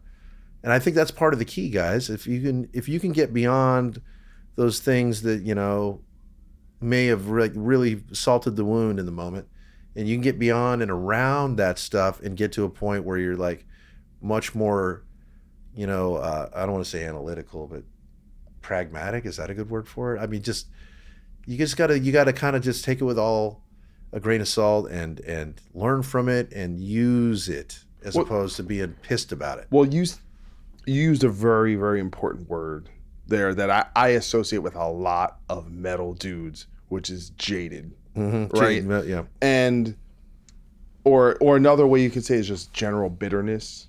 and 0.63 0.73
I 0.73 0.79
think 0.79 0.97
that's 0.97 1.11
part 1.11 1.33
of 1.33 1.39
the 1.39 1.45
key, 1.45 1.71
guys. 1.71 2.11
If 2.11 2.27
you 2.27 2.41
can 2.41 2.69
if 2.73 2.89
you 2.89 3.01
can 3.01 3.13
get 3.13 3.33
beyond 3.33 4.01
those 4.57 4.81
things 4.81 5.23
that 5.23 5.43
you 5.43 5.55
know 5.55 6.01
may 6.81 7.07
have 7.07 7.31
re- 7.31 7.51
really 7.55 8.03
salted 8.13 8.57
the 8.57 8.65
wound 8.65 8.99
in 8.99 9.07
the 9.07 9.13
moment, 9.13 9.49
and 9.97 10.09
you 10.09 10.15
can 10.17 10.23
get 10.23 10.39
beyond 10.39 10.83
and 10.83 10.91
around 10.91 11.57
that 11.57 11.79
stuff 11.79 12.21
and 12.23 12.37
get 12.37 12.53
to 12.53 12.65
a 12.65 12.69
point 12.71 13.05
where 13.05 13.19
you're 13.19 13.37
like 13.37 13.67
much 14.21 14.55
more, 14.55 15.03
you 15.75 15.87
know, 15.87 16.17
uh, 16.17 16.49
I 16.55 16.61
don't 16.63 16.73
want 16.73 16.85
to 16.85 16.91
say 16.91 17.05
analytical, 17.05 17.67
but 17.67 17.83
pragmatic. 18.61 19.27
Is 19.27 19.37
that 19.37 19.51
a 19.51 19.55
good 19.55 19.71
word 19.71 19.89
for 19.89 20.15
it? 20.17 20.21
I 20.21 20.27
mean, 20.27 20.43
just 20.43 20.67
you 21.47 21.59
just 21.59 21.77
gotta 21.77 21.99
you 21.99 22.13
gotta 22.13 22.33
kind 22.33 22.57
of 22.57 22.63
just 22.63 22.85
take 22.85 23.01
it 23.01 23.05
with 23.05 23.19
all 23.19 23.63
a 24.13 24.21
grain 24.21 24.41
of 24.41 24.49
salt 24.49 24.91
and 24.91 25.21
and 25.21 25.61
learn 25.75 26.03
from 26.03 26.29
it 26.29 26.53
and 26.53 26.81
use 26.81 27.49
it 27.49 27.81
as 28.05 28.15
Well- 28.15 28.25
opposed 28.25 28.57
to 28.57 28.63
being 28.63 28.95
pissed 29.03 29.33
about 29.33 29.59
it. 29.59 29.67
Well, 29.71 29.87
you, 29.87 30.05
you 30.87 31.03
used 31.03 31.25
a 31.25 31.29
very, 31.29 31.77
very 31.77 32.01
important 32.01 32.49
word 32.49 32.89
there 33.29 33.55
that 33.55 33.71
I, 33.71 33.87
I 33.95 34.09
associate 34.11 34.59
with 34.59 34.75
a 34.75 34.89
lot 34.89 35.39
of 35.49 35.71
metal 35.71 36.13
dudes, 36.13 36.67
which 36.89 37.09
is 37.11 37.31
jaded. 37.31 37.93
Mm-hmm. 38.17 38.59
Right. 38.59 39.07
Yeah. 39.07 39.23
and 39.41 39.97
or 41.05 41.37
or 41.41 41.57
another 41.57 41.87
way 41.87 42.03
you 42.03 42.11
could 42.11 42.25
say 42.27 42.37
is 42.37 42.47
just 42.47 42.73
general 42.75 43.09
bitterness 43.09 43.87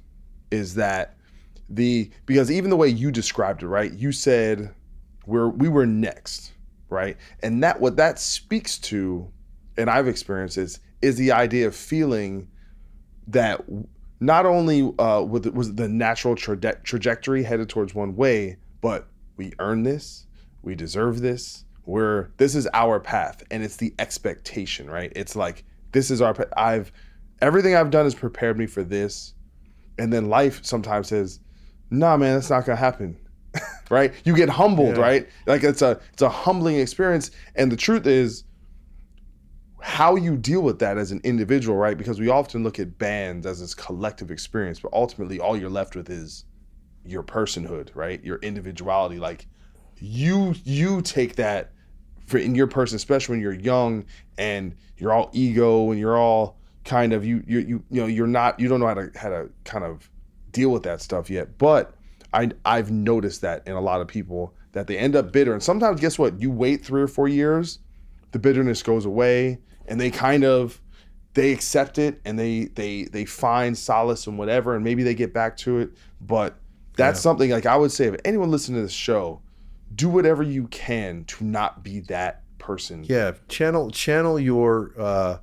is 0.50 0.76
that 0.76 1.16
the 1.70 2.10
because 2.26 2.50
even 2.50 2.70
the 2.70 2.76
way 2.78 2.88
you 2.88 3.12
described 3.12 3.64
it 3.64 3.68
right 3.68 3.92
you 3.94 4.12
said 4.14 4.74
we're 5.26 5.50
we 5.50 5.68
were 5.68 5.86
next 5.86 6.53
right? 6.94 7.18
And 7.42 7.64
that 7.64 7.82
what 7.82 7.98
that 7.98 8.20
speaks 8.20 8.78
to 8.80 9.32
and 9.78 9.90
i've 9.90 10.08
experienced 10.08 10.58
is 10.58 10.80
is 11.02 11.18
the 11.18 11.32
idea 11.32 11.68
of 11.68 11.76
feeling 11.76 12.48
that 13.28 13.62
not 14.20 14.46
only 14.46 14.94
uh 15.00 15.22
with 15.22 15.46
was 15.48 15.76
the 15.76 15.88
natural 15.88 16.36
traje- 16.36 16.82
trajectory 16.84 17.44
headed 17.44 17.70
towards 17.70 17.94
one 17.94 18.16
way 18.16 18.58
but 18.82 19.08
we 19.38 19.54
earn 19.60 19.84
this 19.84 20.28
we 20.62 20.76
deserve 20.76 21.22
this 21.22 21.66
we're 21.86 22.30
this 22.38 22.56
is 22.56 22.68
our 22.74 23.00
path 23.00 23.44
and 23.52 23.64
it's 23.64 23.76
the 23.78 23.94
expectation 24.00 24.90
right? 24.90 25.12
It's 25.16 25.36
like 25.36 25.64
this 25.92 26.10
is 26.10 26.22
our 26.22 26.36
i've 26.56 26.92
everything 27.42 27.76
i've 27.76 27.92
done 27.92 28.06
has 28.06 28.16
prepared 28.16 28.58
me 28.58 28.66
for 28.66 28.84
this 28.84 29.34
and 29.98 30.12
then 30.12 30.30
life 30.30 30.64
sometimes 30.64 31.10
says 31.10 31.40
nah 31.90 32.16
man 32.16 32.36
that's 32.36 32.50
not 32.50 32.66
gonna 32.66 32.76
happen 32.78 33.18
right? 33.90 34.14
You 34.24 34.36
get 34.36 34.50
humbled 34.50 34.98
Yeah. 34.98 35.02
right? 35.04 35.30
Like 35.46 35.64
it's 35.64 35.82
a 35.82 36.00
it's 36.14 36.22
a 36.22 36.30
humbling 36.30 36.78
experience. 36.80 37.32
And 37.56 37.72
the 37.72 37.76
truth 37.76 38.08
is 38.08 38.44
how 39.82 40.16
you 40.16 40.38
deal 40.38 40.62
with 40.62 40.80
that 40.80 40.98
as 40.98 41.12
an 41.12 41.20
individual 41.24 41.78
right? 41.78 41.98
Because 41.98 42.20
we 42.20 42.30
often 42.30 42.64
look 42.64 42.80
at 42.80 42.98
bands 42.98 43.46
as 43.46 43.60
this 43.60 43.74
collective 43.76 44.32
experience 44.32 44.80
but 44.80 44.94
ultimately 44.94 45.40
all 45.40 45.58
you're 45.58 45.70
left 45.70 45.96
with 45.96 46.10
is 46.10 46.46
your 47.06 47.24
personhood 47.24 47.90
right? 47.94 48.24
Your 48.24 48.38
individuality. 48.38 49.18
Like 49.20 49.48
you 50.00 50.56
you 50.64 51.02
take 51.02 51.36
that 51.36 51.72
for 52.28 52.38
in 52.38 52.56
your 52.56 52.68
person 52.68 52.96
especially 52.96 53.34
when 53.34 53.42
you're 53.42 53.54
young 53.54 54.06
and 54.38 54.76
you're 54.98 55.12
all 55.12 55.30
ego 55.34 55.92
and 55.92 56.00
you're 56.00 56.18
all 56.18 56.58
kind 56.86 57.14
of 57.14 57.26
you 57.26 57.44
you 57.46 57.60
you 57.60 57.84
you 57.90 58.02
know 58.02 58.08
you're 58.08 58.28
not 58.28 58.60
you 58.60 58.68
don't 58.68 58.80
know 58.80 58.88
how 58.88 58.94
to 58.94 59.12
how 59.16 59.30
to 59.30 59.50
kind 59.66 59.84
of 59.84 60.10
deal 60.52 60.70
with 60.70 60.84
that 60.84 61.02
stuff 61.02 61.30
yet. 61.30 61.58
But 61.58 61.94
i 62.34 62.50
i've 62.66 62.92
noticed 62.92 63.42
that 63.42 63.66
in 63.68 63.74
a 63.74 63.82
lot 63.82 64.02
of 64.02 64.08
people 64.08 64.54
that 64.74 64.88
they 64.88 64.98
end 64.98 65.16
up 65.16 65.32
bitter. 65.32 65.54
And 65.54 65.62
sometimes 65.62 66.02
guess 66.02 66.18
what? 66.18 66.42
You 66.42 66.50
wait 66.50 66.84
3 66.84 67.02
or 67.02 67.08
4 67.08 67.28
years 67.28 67.80
the 68.32 68.40
bitterness 68.40 68.82
goes 68.82 69.06
away 69.06 69.60
and 69.88 70.02
they 70.02 70.10
kind 70.10 70.44
of 70.44 70.82
they 71.36 71.52
accept 71.52 71.98
it 71.98 72.20
and 72.26 72.38
they 72.38 72.66
they 72.66 73.04
they 73.04 73.26
find 73.26 73.78
solace 73.78 74.26
in 74.28 74.38
whatever 74.38 74.76
and 74.76 74.84
maybe 74.84 75.04
they 75.04 75.16
get 75.16 75.34
back 75.34 75.58
to 75.58 75.80
it. 75.80 75.92
But 76.20 76.58
that's 76.96 77.20
something 77.20 77.50
like 77.50 77.66
i 77.66 77.76
would 77.76 77.92
say 77.92 78.06
if 78.06 78.16
anyone 78.24 78.52
listening 78.52 78.78
to 78.78 78.84
this 78.84 78.92
show 78.92 79.42
do 79.96 80.10
whatever 80.10 80.44
you 80.44 80.68
can 80.68 81.24
to 81.26 81.44
not 81.44 81.84
be 81.84 82.02
that 82.02 82.44
person. 82.58 83.04
Yeah. 83.08 83.34
Channel 83.48 83.92
channel 83.92 84.40
your 84.40 84.94
uh, 84.98 85.38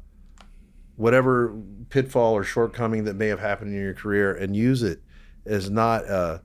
whatever 0.96 1.54
pitfall 1.90 2.34
or 2.34 2.44
shortcoming 2.44 3.04
that 3.04 3.14
may 3.14 3.28
have 3.28 3.40
happened 3.40 3.72
in 3.72 3.80
your 3.80 3.94
career 3.94 4.34
and 4.34 4.56
use 4.56 4.82
it 4.82 5.02
as 5.46 5.70
not 5.70 6.06
uh, 6.08 6.38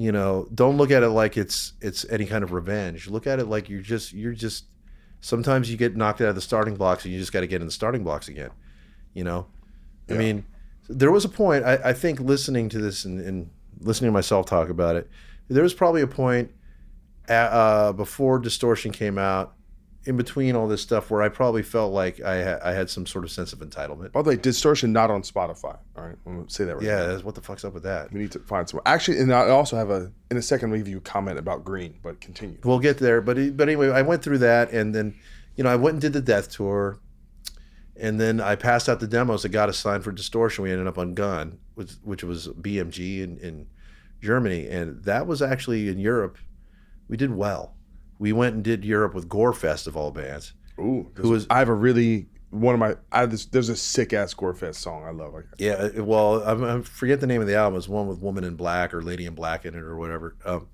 you 0.00 0.12
know 0.12 0.48
don't 0.54 0.76
look 0.76 0.90
at 0.90 1.02
it 1.02 1.10
like 1.10 1.36
it's 1.36 1.74
it's 1.80 2.04
any 2.08 2.26
kind 2.26 2.42
of 2.42 2.52
revenge. 2.52 3.08
Look 3.08 3.26
at 3.26 3.38
it 3.38 3.46
like 3.46 3.68
you're 3.68 3.82
just 3.82 4.12
you're 4.12 4.32
just 4.32 4.64
sometimes 5.20 5.70
you 5.70 5.76
get 5.76 5.96
knocked 5.96 6.20
out 6.20 6.28
of 6.28 6.34
the 6.34 6.40
starting 6.40 6.74
blocks 6.74 7.04
and 7.04 7.12
you 7.12 7.20
just 7.20 7.32
got 7.32 7.40
to 7.40 7.46
get 7.46 7.60
in 7.60 7.66
the 7.66 7.72
starting 7.72 8.02
blocks 8.02 8.28
again 8.28 8.50
you 9.14 9.24
know? 9.24 9.46
I 10.08 10.14
mean 10.14 10.44
there 10.88 11.12
was 11.12 11.24
a 11.24 11.28
point 11.28 11.64
I, 11.64 11.74
I 11.84 11.92
think 11.92 12.18
listening 12.18 12.68
to 12.70 12.78
this 12.78 13.04
and, 13.04 13.20
and 13.20 13.48
listening 13.78 14.08
to 14.08 14.12
myself 14.12 14.46
talk 14.46 14.68
about 14.68 14.96
it 14.96 15.08
there 15.48 15.62
was 15.62 15.72
probably 15.72 16.02
a 16.02 16.06
point 16.08 16.50
at, 17.28 17.46
uh, 17.46 17.92
before 17.92 18.40
distortion 18.40 18.90
came 18.90 19.18
out 19.18 19.54
in 20.04 20.16
between 20.16 20.56
all 20.56 20.66
this 20.66 20.80
stuff 20.80 21.10
where 21.10 21.22
i 21.22 21.28
probably 21.28 21.62
felt 21.62 21.92
like 21.92 22.20
i, 22.22 22.42
ha- 22.42 22.58
I 22.64 22.72
had 22.72 22.88
some 22.88 23.04
sort 23.06 23.24
of 23.24 23.30
sense 23.30 23.52
of 23.52 23.58
entitlement 23.58 24.12
by 24.12 24.22
the 24.22 24.30
way 24.30 24.36
distortion 24.36 24.92
not 24.92 25.10
on 25.10 25.22
Spotify 25.22 25.78
all 25.96 26.04
right 26.04 26.16
i'm 26.26 26.36
gonna 26.36 26.50
say 26.50 26.64
that 26.64 26.76
right 26.76 26.84
yeah 26.84 27.06
now. 27.06 27.18
what 27.18 27.34
the 27.34 27.42
fuck's 27.42 27.64
up 27.64 27.74
with 27.74 27.82
that 27.82 28.10
we 28.12 28.20
need 28.20 28.32
to 28.32 28.38
find 28.38 28.68
some 28.68 28.80
actually 28.86 29.18
and 29.18 29.32
i 29.32 29.48
also 29.50 29.76
have 29.76 29.90
a 29.90 30.10
in 30.30 30.36
a 30.38 30.42
second 30.42 30.70
review 30.70 31.00
comment 31.00 31.38
about 31.38 31.64
green 31.64 31.94
but 32.02 32.20
continue 32.20 32.56
We'll 32.64 32.78
get 32.78 32.98
there, 32.98 33.20
but 33.20 33.56
but 33.56 33.68
anyway, 33.68 33.90
I 33.90 34.02
went 34.02 34.22
through 34.22 34.38
that, 34.38 34.70
and 34.72 34.94
then 34.94 35.14
you 35.56 35.64
know 35.64 35.70
I 35.70 35.76
went 35.76 35.94
and 35.94 36.00
did 36.02 36.12
the 36.12 36.20
Death 36.20 36.50
Tour, 36.50 36.98
and 37.96 38.18
then 38.20 38.40
I 38.40 38.54
passed 38.54 38.88
out 38.88 39.00
the 39.00 39.06
demos 39.06 39.42
that 39.42 39.48
got 39.50 39.68
us 39.68 39.78
signed 39.78 40.04
for 40.04 40.12
Distortion. 40.12 40.64
We 40.64 40.70
ended 40.72 40.86
up 40.86 40.98
on 40.98 41.14
Gun, 41.14 41.58
which 41.74 41.92
which 42.02 42.22
was 42.24 42.48
BMG 42.48 43.20
in, 43.22 43.38
in 43.38 43.66
Germany, 44.22 44.68
and 44.68 45.02
that 45.04 45.26
was 45.26 45.42
actually 45.42 45.88
in 45.88 45.98
Europe. 45.98 46.38
We 47.08 47.16
did 47.16 47.34
well. 47.34 47.74
We 48.20 48.32
went 48.32 48.54
and 48.54 48.62
did 48.62 48.84
Europe 48.84 49.14
with 49.14 49.28
Gorefest 49.28 49.86
of 49.88 49.96
all 49.96 50.10
bands. 50.12 50.52
Ooh, 50.78 51.10
Who 51.14 51.30
was- 51.30 51.46
I 51.50 51.58
have 51.58 51.68
a 51.70 51.74
really 51.74 52.28
one 52.50 52.74
of 52.74 52.80
my 52.80 52.96
I 53.12 53.20
have 53.20 53.30
this 53.30 53.46
there's 53.46 53.68
a 53.68 53.76
sick 53.76 54.12
ass 54.12 54.34
Gorefest 54.34 54.74
song 54.76 55.04
I 55.04 55.10
love. 55.10 55.34
Yeah, 55.58 56.00
well, 56.00 56.42
I, 56.44 56.76
I 56.76 56.82
forget 56.82 57.20
the 57.20 57.26
name 57.26 57.40
of 57.40 57.46
the 57.46 57.54
album. 57.56 57.78
It's 57.78 57.88
one 57.88 58.06
with 58.08 58.18
Woman 58.20 58.44
in 58.44 58.54
Black 58.56 58.92
or 58.92 59.02
Lady 59.02 59.24
in 59.24 59.34
Black 59.34 59.64
in 59.64 59.74
it 59.74 59.80
or 59.80 59.96
whatever. 59.96 60.36
Um, 60.44 60.68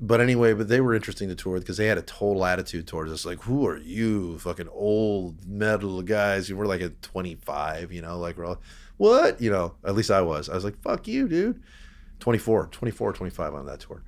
but 0.00 0.20
anyway, 0.20 0.52
but 0.54 0.68
they 0.68 0.80
were 0.80 0.94
interesting 0.94 1.28
to 1.28 1.34
tour 1.34 1.54
with 1.54 1.62
because 1.62 1.76
they 1.76 1.86
had 1.86 1.98
a 1.98 2.02
total 2.02 2.44
attitude 2.44 2.86
towards 2.86 3.12
us. 3.12 3.24
Like, 3.26 3.40
who 3.42 3.66
are 3.66 3.76
you, 3.76 4.38
fucking 4.38 4.68
old 4.72 5.46
metal 5.46 6.00
guys? 6.02 6.48
You 6.48 6.56
were 6.56 6.66
like 6.66 6.80
at 6.80 7.00
25, 7.02 7.92
you 7.92 8.00
know, 8.02 8.18
like 8.18 8.36
we're 8.38 8.46
all, 8.46 8.60
what? 8.96 9.40
You 9.40 9.50
know, 9.50 9.74
at 9.84 9.94
least 9.94 10.10
I 10.10 10.22
was. 10.22 10.48
I 10.48 10.54
was 10.54 10.64
like, 10.64 10.80
fuck 10.82 11.06
you, 11.06 11.28
dude. 11.28 11.62
24, 12.18 12.66
24, 12.68 13.12
25 13.12 13.54
on 13.54 13.66
that 13.66 13.80
tour. 13.80 14.02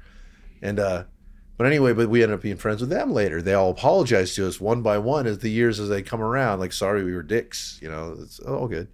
And, 0.63 0.79
uh, 0.81 1.05
but 1.63 1.69
anyway, 1.69 1.93
but 1.93 2.09
we 2.09 2.25
ended 2.25 2.35
up 2.35 2.43
being 2.43 2.57
friends 2.57 2.81
with 2.81 2.91
them 2.91 3.13
later. 3.13 3.41
They 3.41 3.55
all 3.55 3.71
apologized 3.71 4.35
to 4.35 4.49
us 4.49 4.61
one 4.61 4.83
by 4.83 4.99
one 4.99 5.29
as 5.29 5.39
the 5.39 5.49
years 5.49 5.79
as 5.79 5.89
they 5.89 6.03
come 6.03 6.21
around. 6.21 6.59
Like, 6.59 6.73
sorry, 6.73 7.05
we 7.05 7.15
were 7.15 7.23
dicks. 7.23 7.79
You 7.81 7.89
know, 7.89 8.17
it's 8.21 8.41
all 8.41 8.67
good. 8.67 8.89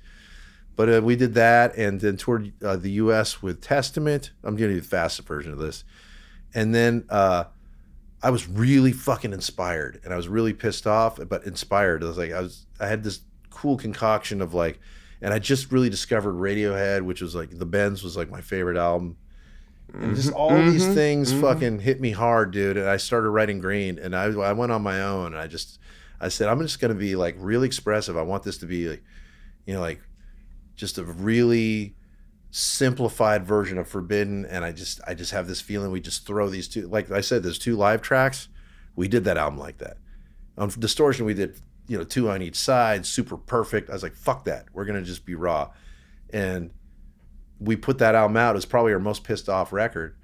But 0.77 0.97
uh, 0.97 1.01
we 1.03 1.17
did 1.17 1.33
that, 1.33 1.79
and 1.79 1.99
then 1.99 2.19
toured 2.19 2.53
uh, 2.63 2.77
the 2.77 2.91
U.S. 2.91 3.41
with 3.41 3.63
Testament. 3.63 4.33
I'm 4.45 4.55
gonna 4.55 4.75
do 4.75 4.83
the 4.83 4.87
fastest 4.87 5.27
version 5.27 5.51
of 5.51 5.59
this. 5.59 5.83
And 6.53 6.75
then 6.75 7.07
uh, 7.09 7.45
I 8.23 8.29
was 8.29 8.47
really 8.47 8.93
fucking 8.93 9.33
inspired, 9.33 10.03
and 10.05 10.13
I 10.13 10.19
was 10.19 10.29
really 10.29 10.53
pissed 10.53 10.87
off, 10.87 11.19
but 11.27 11.45
inspired. 11.45 12.05
I 12.05 12.07
was 12.07 12.19
like, 12.19 12.33
I 12.33 12.43
was, 12.43 12.67
I 12.79 12.87
had 12.87 13.03
this 13.03 13.21
cool 13.49 13.79
concoction 13.79 14.43
of 14.43 14.53
like, 14.53 14.79
and 15.23 15.33
I 15.33 15.39
just 15.39 15.73
really 15.73 15.89
discovered 15.89 16.35
Radiohead, 16.35 17.01
which 17.01 17.23
was 17.23 17.35
like 17.35 17.59
the 17.59 17.65
Bends 17.65 18.03
was 18.03 18.15
like 18.15 18.29
my 18.29 18.43
favorite 18.43 18.77
album. 18.77 19.17
And 19.95 20.15
just 20.15 20.33
all 20.33 20.51
these 20.71 20.85
Mhm. 20.85 20.95
things 20.95 21.33
Mhm. 21.33 21.41
fucking 21.41 21.79
hit 21.81 22.01
me 22.01 22.11
hard, 22.11 22.51
dude. 22.51 22.77
And 22.77 22.89
I 22.89 22.99
started 22.99 23.31
writing 23.31 23.59
Green, 23.59 23.99
and 23.99 24.15
I 24.15 24.25
I 24.27 24.53
went 24.53 24.71
on 24.73 24.83
my 24.83 25.01
own, 25.03 25.29
and 25.33 25.37
I 25.41 25.47
just 25.47 25.79
I 26.21 26.29
said 26.29 26.49
I'm 26.49 26.61
just 26.61 26.79
gonna 26.81 26.95
be 26.95 27.17
like 27.17 27.37
really 27.39 27.67
expressive. 27.67 28.17
I 28.17 28.23
want 28.23 28.43
this 28.43 28.59
to 28.59 28.67
be 28.67 28.89
like, 28.89 29.03
you 29.67 29.75
know, 29.75 29.81
like 29.81 30.01
just 30.77 30.99
a 30.99 31.05
really 31.05 31.97
simplified 32.51 33.45
version 33.47 33.79
of 33.79 33.89
Forbidden. 33.89 34.45
And 34.47 34.65
I 34.65 34.73
just 34.73 35.01
I 35.07 35.15
just 35.15 35.33
have 35.33 35.47
this 35.49 35.61
feeling 35.61 35.91
we 35.91 36.01
just 36.01 36.27
throw 36.27 36.49
these 36.49 36.69
two, 36.69 36.87
like 36.89 37.11
I 37.11 37.21
said, 37.21 37.43
there's 37.43 37.59
two 37.59 37.77
live 37.77 38.03
tracks. 38.03 38.49
We 38.97 39.09
did 39.09 39.25
that 39.25 39.37
album 39.37 39.59
like 39.59 39.79
that. 39.79 39.99
On 40.57 40.69
Distortion, 40.79 41.25
we 41.25 41.35
did 41.35 41.61
you 41.87 41.97
know 41.97 42.05
two 42.05 42.29
on 42.31 42.43
each 42.43 42.57
side, 42.57 43.07
super 43.07 43.37
perfect. 43.37 43.89
I 43.91 43.95
was 43.95 44.03
like, 44.03 44.15
fuck 44.15 44.45
that. 44.45 44.67
We're 44.73 44.85
gonna 44.85 45.03
just 45.03 45.25
be 45.25 45.35
raw, 45.35 45.71
and 46.31 46.71
we 47.61 47.77
put 47.77 47.99
that 47.99 48.15
album 48.15 48.37
out. 48.37 48.55
It 48.55 48.59
was 48.59 48.67
probably 48.67 48.93
our 48.93 48.99
most 48.99 49.25
pissed 49.25 49.49
off 49.49 49.73
record, 49.73 50.17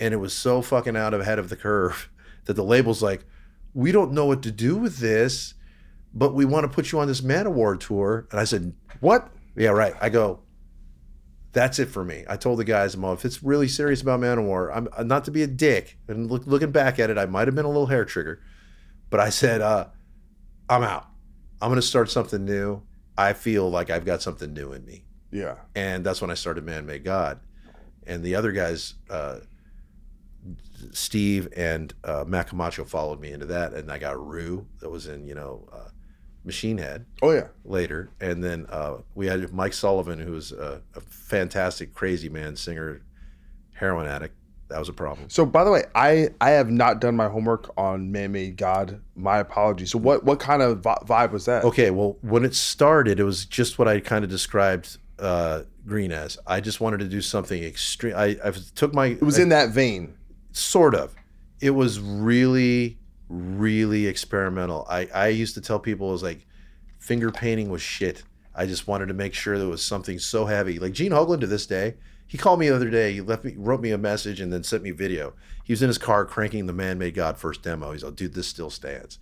and 0.00 0.12
it 0.12 0.18
was 0.18 0.32
so 0.32 0.62
fucking 0.62 0.96
out 0.96 1.14
of 1.14 1.20
ahead 1.20 1.38
of 1.38 1.48
the 1.48 1.56
curve 1.56 2.10
that 2.44 2.54
the 2.54 2.64
label's 2.64 3.02
like, 3.02 3.24
we 3.74 3.92
don't 3.92 4.12
know 4.12 4.26
what 4.26 4.42
to 4.42 4.50
do 4.50 4.76
with 4.76 4.98
this, 4.98 5.54
but 6.12 6.34
we 6.34 6.44
want 6.44 6.64
to 6.64 6.68
put 6.68 6.92
you 6.92 7.00
on 7.00 7.08
this 7.08 7.22
Manowar 7.22 7.78
tour. 7.80 8.26
And 8.30 8.38
I 8.38 8.44
said, 8.44 8.74
What? 9.00 9.30
yeah, 9.56 9.70
right. 9.70 9.94
I 10.00 10.08
go, 10.08 10.40
that's 11.52 11.78
it 11.78 11.86
for 11.86 12.04
me. 12.04 12.24
I 12.28 12.36
told 12.36 12.58
the 12.58 12.64
guys, 12.64 12.96
well, 12.96 13.12
if 13.12 13.24
it's 13.24 13.42
really 13.42 13.68
serious 13.68 14.00
about 14.02 14.20
Manowar, 14.20 14.74
I'm 14.74 14.88
I'm 14.96 15.08
not 15.08 15.24
to 15.26 15.30
be 15.30 15.42
a 15.42 15.46
dick. 15.46 15.98
And 16.08 16.30
look, 16.30 16.46
looking 16.46 16.70
back 16.70 16.98
at 16.98 17.10
it, 17.10 17.18
I 17.18 17.26
might 17.26 17.48
have 17.48 17.54
been 17.54 17.64
a 17.64 17.68
little 17.68 17.86
hair 17.86 18.04
trigger, 18.04 18.42
but 19.10 19.20
I 19.20 19.30
said, 19.30 19.60
uh, 19.60 19.88
I'm 20.68 20.82
out. 20.82 21.06
I'm 21.60 21.68
going 21.68 21.80
to 21.80 21.86
start 21.86 22.10
something 22.10 22.44
new. 22.44 22.82
I 23.16 23.34
feel 23.34 23.70
like 23.70 23.90
I've 23.90 24.04
got 24.04 24.22
something 24.22 24.52
new 24.52 24.72
in 24.72 24.84
me. 24.84 25.04
Yeah. 25.32 25.56
And 25.74 26.04
that's 26.04 26.20
when 26.20 26.30
I 26.30 26.34
started 26.34 26.64
Manmade 26.64 27.02
God. 27.04 27.40
And 28.06 28.22
the 28.22 28.34
other 28.36 28.52
guys, 28.52 28.94
uh, 29.10 29.38
Steve 30.92 31.48
and 31.56 31.92
uh, 32.04 32.24
Matt 32.26 32.48
Camacho 32.48 32.84
followed 32.84 33.20
me 33.20 33.32
into 33.32 33.46
that. 33.46 33.72
And 33.72 33.90
I 33.90 33.98
got 33.98 34.24
Rue 34.24 34.66
that 34.80 34.90
was 34.90 35.06
in, 35.06 35.26
you 35.26 35.34
know, 35.34 35.68
uh, 35.72 35.88
Machine 36.44 36.78
Head 36.78 37.06
Oh 37.22 37.30
yeah. 37.30 37.46
later, 37.64 38.10
and 38.20 38.42
then 38.42 38.66
uh, 38.68 38.96
we 39.14 39.26
had 39.26 39.52
Mike 39.52 39.72
Sullivan, 39.72 40.18
who 40.18 40.32
was 40.32 40.50
a, 40.50 40.82
a 40.96 41.00
fantastic, 41.00 41.94
crazy 41.94 42.28
man, 42.28 42.56
singer, 42.56 43.00
heroin 43.74 44.06
addict. 44.08 44.34
That 44.68 44.80
was 44.80 44.88
a 44.88 44.92
problem. 44.92 45.30
So 45.30 45.46
by 45.46 45.62
the 45.64 45.70
way, 45.70 45.84
I 45.94 46.30
I 46.40 46.50
have 46.50 46.70
not 46.70 47.00
done 47.00 47.14
my 47.14 47.28
homework 47.28 47.70
on 47.76 48.10
Manmade 48.10 48.56
God. 48.56 49.00
My 49.14 49.38
apologies. 49.38 49.90
So 49.92 49.98
what 49.98 50.24
what 50.24 50.40
kind 50.40 50.62
of 50.62 50.80
vibe 50.80 51.30
was 51.30 51.44
that? 51.44 51.62
Okay, 51.62 51.90
well, 51.90 52.16
when 52.22 52.44
it 52.44 52.56
started, 52.56 53.20
it 53.20 53.24
was 53.24 53.44
just 53.44 53.78
what 53.78 53.86
I 53.86 54.00
kind 54.00 54.24
of 54.24 54.30
described 54.30 54.96
uh, 55.22 55.62
Green 55.86 56.12
as. 56.12 56.38
I 56.46 56.60
just 56.60 56.80
wanted 56.80 56.98
to 57.00 57.08
do 57.08 57.20
something 57.20 57.62
extreme. 57.62 58.14
I, 58.16 58.36
I 58.44 58.52
took 58.74 58.92
my. 58.92 59.06
It 59.06 59.22
was 59.22 59.38
in 59.38 59.48
that 59.50 59.70
vein. 59.70 60.14
sort 60.52 60.94
of. 60.94 61.14
It 61.60 61.70
was 61.70 62.00
really, 62.00 62.98
really 63.28 64.06
experimental. 64.06 64.86
I, 64.90 65.08
I 65.14 65.28
used 65.28 65.54
to 65.54 65.60
tell 65.60 65.78
people 65.78 66.08
it 66.08 66.12
was 66.12 66.22
like 66.22 66.46
finger 66.98 67.30
painting 67.30 67.70
was 67.70 67.82
shit. 67.82 68.24
I 68.54 68.66
just 68.66 68.86
wanted 68.86 69.06
to 69.06 69.14
make 69.14 69.32
sure 69.32 69.58
there 69.58 69.68
was 69.68 69.84
something 69.84 70.18
so 70.18 70.44
heavy. 70.46 70.78
Like 70.78 70.92
Gene 70.92 71.12
Hoglan 71.12 71.40
to 71.40 71.46
this 71.46 71.66
day, 71.66 71.94
he 72.26 72.36
called 72.36 72.60
me 72.60 72.68
the 72.68 72.76
other 72.76 72.90
day. 72.90 73.12
He 73.12 73.20
left 73.20 73.44
me, 73.44 73.54
wrote 73.56 73.80
me 73.80 73.92
a 73.92 73.98
message, 73.98 74.40
and 74.40 74.52
then 74.52 74.62
sent 74.62 74.82
me 74.82 74.90
video. 74.90 75.34
He 75.64 75.72
was 75.72 75.82
in 75.82 75.88
his 75.88 75.98
car 75.98 76.24
cranking 76.24 76.66
the 76.66 76.72
"Manmade 76.72 77.14
God" 77.14 77.38
first 77.38 77.62
demo. 77.62 77.92
He's 77.92 78.02
like, 78.04 78.16
"Dude, 78.16 78.34
this 78.34 78.48
still 78.48 78.70
stands," 78.70 79.18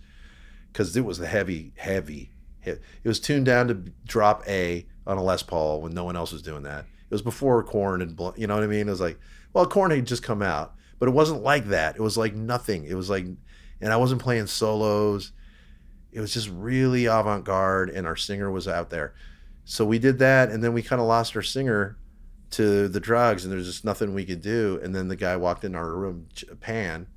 because 0.71 0.95
it 0.97 1.05
was 1.05 1.17
the 1.17 1.27
heavy, 1.27 1.73
heavy. 1.77 2.31
Hit. 2.59 2.81
It 3.03 3.07
was 3.07 3.19
tuned 3.19 3.47
down 3.47 3.67
to 3.69 3.73
drop 4.05 4.43
A 4.47 4.85
on 5.11 5.17
a 5.17 5.23
Les 5.23 5.43
Paul 5.43 5.81
when 5.81 5.93
no 5.93 6.03
one 6.03 6.15
else 6.15 6.31
was 6.31 6.41
doing 6.41 6.63
that. 6.63 6.85
It 6.85 7.13
was 7.13 7.21
before 7.21 7.61
Korn 7.63 8.01
and 8.01 8.17
you 8.37 8.47
know 8.47 8.55
what 8.55 8.63
I 8.63 8.67
mean. 8.67 8.87
It 8.87 8.91
was 8.91 9.01
like, 9.01 9.19
well, 9.53 9.65
Korn 9.65 9.91
had 9.91 10.07
just 10.07 10.23
come 10.23 10.41
out, 10.41 10.73
but 10.97 11.09
it 11.09 11.11
wasn't 11.11 11.43
like 11.43 11.67
that. 11.67 11.95
It 11.95 12.01
was 12.01 12.17
like 12.17 12.33
nothing. 12.33 12.85
It 12.85 12.95
was 12.95 13.09
like, 13.09 13.25
and 13.81 13.93
I 13.93 13.97
wasn't 13.97 14.21
playing 14.21 14.47
solos. 14.47 15.33
It 16.11 16.21
was 16.21 16.33
just 16.33 16.49
really 16.49 17.05
avant 17.05 17.43
garde, 17.45 17.89
and 17.89 18.07
our 18.07 18.15
singer 18.15 18.49
was 18.49 18.67
out 18.67 18.89
there. 18.89 19.13
So 19.65 19.85
we 19.85 19.99
did 19.99 20.19
that, 20.19 20.49
and 20.49 20.63
then 20.63 20.73
we 20.73 20.81
kind 20.81 21.01
of 21.01 21.07
lost 21.07 21.35
our 21.35 21.41
singer 21.41 21.97
to 22.51 22.87
the 22.87 22.99
drugs, 22.99 23.43
and 23.43 23.51
there's 23.51 23.67
just 23.67 23.85
nothing 23.85 24.13
we 24.13 24.25
could 24.25 24.41
do. 24.41 24.79
And 24.83 24.93
then 24.95 25.07
the 25.07 25.15
guy 25.15 25.35
walked 25.37 25.63
in 25.63 25.75
our 25.75 25.91
room, 25.93 26.27
Pan, 26.59 27.07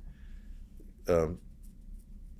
um, 1.07 1.39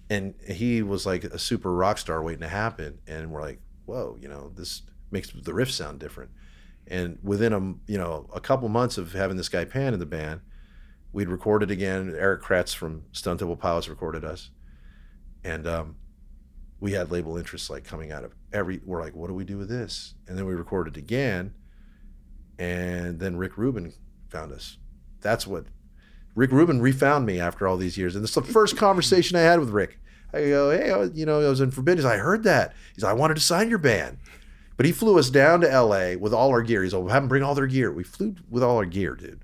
and 0.09 0.33
he 0.47 0.81
was 0.81 1.05
like 1.05 1.23
a 1.23 1.39
super 1.39 1.73
rock 1.73 1.97
star 1.97 2.21
waiting 2.23 2.41
to 2.41 2.47
happen. 2.47 2.99
And 3.07 3.31
we're 3.31 3.41
like, 3.41 3.59
whoa, 3.85 4.17
you 4.21 4.27
know, 4.27 4.51
this 4.55 4.83
makes 5.15 5.31
the 5.31 5.53
riff 5.53 5.71
sound 5.71 5.99
different. 5.99 6.29
And 6.87 7.17
within 7.23 7.51
a 7.53 7.59
you 7.91 7.97
know 7.97 8.29
a 8.33 8.39
couple 8.39 8.69
months 8.69 8.97
of 8.99 9.13
having 9.13 9.37
this 9.37 9.49
guy 9.49 9.65
Pan 9.65 9.93
in 9.93 9.99
the 9.99 10.05
band, 10.05 10.41
we'd 11.13 11.29
recorded 11.29 11.71
again. 11.71 12.13
Eric 12.15 12.43
Kretz 12.43 12.75
from 12.75 13.03
Stone 13.11 13.37
Temple 13.39 13.55
Pilots 13.57 13.87
recorded 13.89 14.23
us, 14.23 14.51
and 15.43 15.65
um, 15.65 15.95
we 16.79 16.91
had 16.91 17.09
label 17.11 17.37
interest 17.37 17.69
like 17.71 17.83
coming 17.85 18.11
out 18.11 18.23
of 18.23 18.35
every. 18.53 18.81
We're 18.85 19.01
like, 19.01 19.15
what 19.15 19.27
do 19.29 19.33
we 19.33 19.45
do 19.45 19.57
with 19.57 19.69
this? 19.69 20.13
And 20.27 20.37
then 20.37 20.45
we 20.45 20.53
recorded 20.53 20.95
again, 20.97 21.55
and 22.59 23.19
then 23.19 23.37
Rick 23.37 23.57
Rubin 23.57 23.91
found 24.29 24.51
us. 24.51 24.77
That's 25.21 25.47
what 25.47 25.65
Rick 26.35 26.51
Rubin 26.51 26.81
refound 26.81 27.25
me 27.25 27.39
after 27.39 27.67
all 27.67 27.77
these 27.77 27.97
years, 27.97 28.15
and 28.15 28.23
this 28.23 28.31
is 28.37 28.43
the 28.45 28.53
first 28.53 28.77
conversation 28.85 29.37
I 29.37 29.41
had 29.41 29.59
with 29.59 29.69
Rick. 29.69 29.97
I 30.33 30.49
go, 30.49 30.69
hey, 30.71 30.91
I 30.91 30.97
was- 30.97 31.11
you 31.15 31.25
know, 31.25 31.39
I 31.41 31.49
was 31.49 31.61
in 31.61 31.71
Forbidden. 31.71 31.97
He's 31.99 32.05
like, 32.05 32.19
I 32.19 32.23
heard 32.23 32.43
that. 32.43 32.73
He's 32.93 33.03
like, 33.03 33.11
I 33.11 33.15
wanted 33.15 33.35
to 33.35 33.41
sign 33.41 33.69
your 33.69 33.77
band. 33.79 34.17
But 34.77 34.85
he 34.85 34.91
flew 34.91 35.17
us 35.17 35.29
down 35.29 35.61
to 35.61 35.67
LA 35.67 36.15
with 36.17 36.33
all 36.33 36.49
our 36.49 36.61
gear. 36.61 36.83
He's 36.83 36.93
like, 36.93 37.03
we'll 37.03 37.13
have 37.13 37.23
them 37.23 37.29
bring 37.29 37.43
all 37.43 37.55
their 37.55 37.67
gear. 37.67 37.91
We 37.91 38.03
flew 38.03 38.35
with 38.49 38.63
all 38.63 38.77
our 38.77 38.85
gear, 38.85 39.15
dude. 39.15 39.41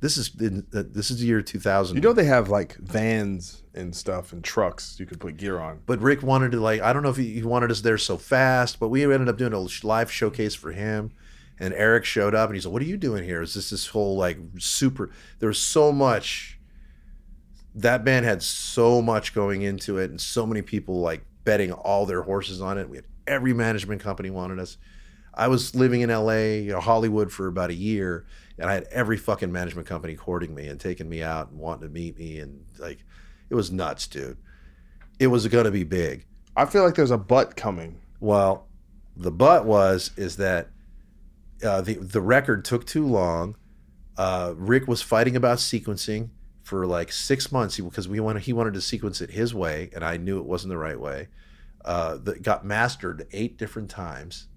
This 0.00 0.16
is 0.16 0.30
in, 0.38 0.66
uh, 0.74 0.84
this 0.86 1.10
is 1.10 1.20
the 1.20 1.26
year 1.26 1.42
2000. 1.42 1.96
You 1.96 2.02
know 2.02 2.12
they 2.12 2.24
have 2.24 2.48
like 2.48 2.76
vans 2.76 3.62
and 3.74 3.94
stuff 3.94 4.32
and 4.32 4.44
trucks 4.44 4.96
you 5.00 5.06
could 5.06 5.20
put 5.20 5.36
gear 5.36 5.58
on. 5.58 5.80
but 5.86 6.00
Rick 6.00 6.22
wanted 6.22 6.52
to 6.52 6.60
like 6.60 6.80
I 6.80 6.92
don't 6.92 7.02
know 7.02 7.08
if 7.08 7.16
he, 7.16 7.32
he 7.34 7.42
wanted 7.42 7.70
us 7.70 7.80
there 7.80 7.98
so 7.98 8.16
fast, 8.16 8.78
but 8.78 8.88
we 8.88 9.02
ended 9.04 9.28
up 9.28 9.38
doing 9.38 9.52
a 9.52 9.66
live 9.86 10.10
showcase 10.10 10.54
for 10.54 10.72
him. 10.72 11.12
And 11.58 11.72
Eric 11.72 12.04
showed 12.04 12.34
up 12.34 12.50
and 12.50 12.54
he's 12.54 12.66
like, 12.66 12.72
"What 12.74 12.82
are 12.82 12.86
you 12.86 12.98
doing 12.98 13.24
here? 13.24 13.40
Is 13.40 13.54
this 13.54 13.70
this 13.70 13.86
whole 13.88 14.16
like 14.18 14.38
super? 14.58 15.10
There's 15.38 15.58
so 15.58 15.90
much. 15.90 16.58
That 17.74 18.04
band 18.04 18.26
had 18.26 18.42
so 18.42 19.00
much 19.00 19.34
going 19.34 19.62
into 19.62 19.96
it, 19.96 20.10
and 20.10 20.20
so 20.20 20.46
many 20.46 20.60
people 20.60 21.00
like 21.00 21.24
betting 21.44 21.72
all 21.72 22.04
their 22.04 22.22
horses 22.22 22.60
on 22.60 22.76
it. 22.76 22.90
We 22.90 22.98
had 22.98 23.06
every 23.26 23.52
management 23.52 24.00
company 24.00 24.30
wanted 24.30 24.58
us. 24.58 24.78
I 25.34 25.48
was 25.48 25.74
living 25.74 26.00
in 26.00 26.10
L.A., 26.10 26.62
you 26.62 26.72
know, 26.72 26.80
Hollywood 26.80 27.30
for 27.30 27.46
about 27.46 27.70
a 27.70 27.74
year, 27.74 28.24
and 28.58 28.70
I 28.70 28.74
had 28.74 28.84
every 28.84 29.18
fucking 29.18 29.52
management 29.52 29.86
company 29.86 30.14
courting 30.14 30.54
me 30.54 30.66
and 30.68 30.80
taking 30.80 31.08
me 31.08 31.22
out 31.22 31.50
and 31.50 31.58
wanting 31.58 31.88
to 31.88 31.92
meet 31.92 32.18
me, 32.18 32.40
and 32.40 32.64
like, 32.78 33.04
it 33.50 33.54
was 33.54 33.70
nuts, 33.70 34.06
dude. 34.06 34.38
It 35.18 35.26
was 35.26 35.46
going 35.48 35.64
to 35.66 35.70
be 35.70 35.84
big. 35.84 36.26
I 36.56 36.64
feel 36.64 36.84
like 36.84 36.94
there's 36.94 37.10
a 37.10 37.18
butt 37.18 37.54
coming. 37.54 38.00
Well, 38.18 38.66
the 39.16 39.30
butt 39.30 39.66
was 39.66 40.10
is 40.16 40.36
that 40.36 40.68
uh, 41.64 41.80
the 41.82 41.94
the 41.94 42.20
record 42.20 42.64
took 42.64 42.86
too 42.86 43.06
long. 43.06 43.56
Uh, 44.16 44.54
Rick 44.56 44.88
was 44.88 45.02
fighting 45.02 45.36
about 45.36 45.58
sequencing 45.58 46.30
for 46.62 46.86
like 46.86 47.12
six 47.12 47.52
months 47.52 47.78
because 47.78 48.08
we 48.08 48.20
wanted 48.20 48.42
he 48.42 48.52
wanted 48.52 48.74
to 48.74 48.80
sequence 48.80 49.20
it 49.20 49.30
his 49.30 49.54
way, 49.54 49.90
and 49.94 50.04
I 50.04 50.16
knew 50.16 50.38
it 50.38 50.44
wasn't 50.44 50.70
the 50.70 50.78
right 50.78 50.98
way. 50.98 51.28
Uh, 51.86 52.16
that 52.16 52.42
got 52.42 52.64
mastered 52.66 53.28
eight 53.30 53.56
different 53.56 53.88
times, 53.88 54.48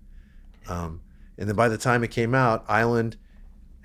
um, 0.68 1.02
and 1.38 1.48
then 1.48 1.56
by 1.56 1.70
the 1.70 1.78
time 1.78 2.04
it 2.04 2.10
came 2.10 2.34
out, 2.34 2.66
Island 2.68 3.18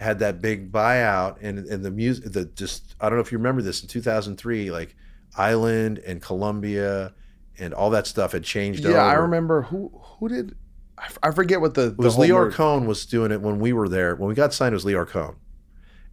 had 0.01 0.18
that 0.20 0.40
big 0.40 0.72
buyout, 0.72 1.36
and 1.42 1.59
and 1.59 1.84
the 1.84 1.90
music, 1.90 2.32
the 2.32 2.47
just 2.47 2.95
I 3.01 3.09
don't 3.11 3.18
know 3.18 3.22
if 3.22 3.30
you 3.30 3.36
remember 3.38 3.61
this 3.61 3.82
in 3.82 3.88
2003, 3.88 4.70
like 4.70 4.97
Island 5.36 5.99
and 5.99 6.22
Columbia 6.22 7.12
and 7.59 7.74
all 7.74 7.90
that 7.90 8.07
stuff 8.07 8.32
had 8.32 8.45
changed. 8.45 8.82
Yeah, 8.82 9.05
I 9.05 9.12
remember 9.14 9.62
who 9.62 9.90
who 10.03 10.28
did 10.30 10.57
I, 10.97 11.05
f- 11.05 11.18
I 11.22 11.30
forget 11.30 11.61
what 11.61 11.74
the 11.74 11.88
It 11.88 11.99
was 11.99 12.14
the 12.16 12.26
whole 12.26 12.26
Lyor 12.26 12.34
word- 12.47 12.55
Cohen 12.55 12.86
was 12.86 13.05
doing 13.05 13.30
it 13.30 13.42
when 13.42 13.59
we 13.59 13.72
were 13.74 13.90
there. 13.90 14.16
When 14.16 14.28
we 14.28 14.34
got 14.34 14.55
signed, 14.55 14.72
it 14.72 14.76
was 14.76 14.84
Lyor 14.86 15.07
Cohen, 15.07 15.36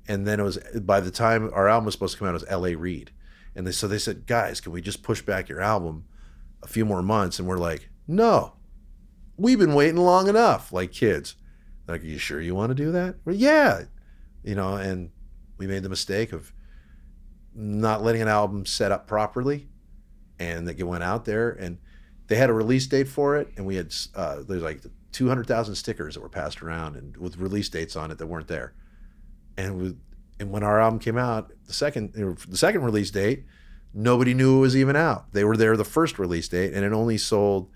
and 0.07 0.27
then 0.27 0.39
it 0.41 0.43
was 0.43 0.57
by 0.82 0.99
the 0.99 1.11
time 1.11 1.49
our 1.53 1.69
album 1.69 1.86
was 1.86 1.93
supposed 1.93 2.13
to 2.13 2.19
come 2.19 2.27
out, 2.27 2.32
it 2.32 2.41
was 2.41 2.45
L.A. 2.49 2.75
Reid, 2.75 3.11
and 3.55 3.65
they 3.65 3.71
so 3.71 3.88
they 3.88 3.99
said, 3.99 4.27
guys, 4.27 4.59
can 4.59 4.73
we 4.73 4.82
just 4.82 5.01
push 5.01 5.21
back 5.21 5.47
your 5.47 5.61
album 5.61 6.03
a 6.64 6.68
few 6.68 6.86
more 6.86 7.01
months? 7.01 7.39
And 7.39 7.47
we're 7.47 7.57
like, 7.57 7.89
no, 8.07 8.53
we've 9.38 9.59
been 9.59 9.74
waiting 9.74 9.97
long 9.97 10.28
enough, 10.28 10.72
like 10.72 10.91
kids. 10.91 11.36
Like, 11.88 12.01
are 12.01 12.07
you 12.07 12.18
sure 12.18 12.39
you 12.39 12.55
want 12.55 12.70
to 12.70 12.76
do 12.76 12.91
that? 12.91 13.16
Well, 13.26 13.36
yeah, 13.36 13.84
you 14.43 14.55
know, 14.55 14.76
and 14.76 15.12
we 15.57 15.68
made 15.68 15.84
the 15.84 15.89
mistake 15.89 16.32
of 16.32 16.53
not 17.53 18.03
letting 18.03 18.22
an 18.22 18.28
album 18.28 18.66
set 18.66 18.91
up 18.91 19.07
properly, 19.07 19.68
and 20.39 20.68
that 20.68 20.82
went 20.84 21.03
out 21.03 21.26
there 21.26 21.51
and 21.51 21.78
they 22.32 22.38
had 22.38 22.49
a 22.49 22.53
release 22.53 22.88
date 22.88 23.09
for 23.09 23.36
it, 23.36 23.49
and 23.57 23.66
we 23.66 23.76
had 23.76 23.93
uh, 24.16 24.41
there's 24.47 24.64
like 24.64 24.82
200,000 25.12 25.76
stickers 25.76 26.16
that 26.16 26.22
were 26.22 26.30
passed 26.30 26.62
around 26.62 26.95
and 26.95 27.18
with 27.18 27.36
release 27.36 27.68
dates 27.68 27.97
on 27.97 28.09
it 28.09 28.18
that 28.18 28.28
weren't 28.28 28.47
there. 28.47 28.74
And 29.57 29.78
we, 29.78 29.95
and 30.39 30.49
when 30.49 30.64
our 30.64 30.80
album 30.80 30.99
came 30.99 31.18
out, 31.18 31.51
the 31.68 31.74
second 31.74 32.14
the 32.14 32.57
second 32.57 32.84
release 32.84 33.12
date, 33.12 33.43
nobody 33.93 34.33
knew 34.33 34.57
it 34.57 34.61
was 34.61 34.75
even 34.75 34.95
out. 34.95 35.31
They 35.33 35.43
were 35.43 35.57
there 35.57 35.75
the 35.77 35.83
first 35.85 36.19
release 36.19 36.47
date, 36.47 36.73
and 36.73 36.83
it 36.85 36.93
only 36.93 37.17
sold. 37.17 37.69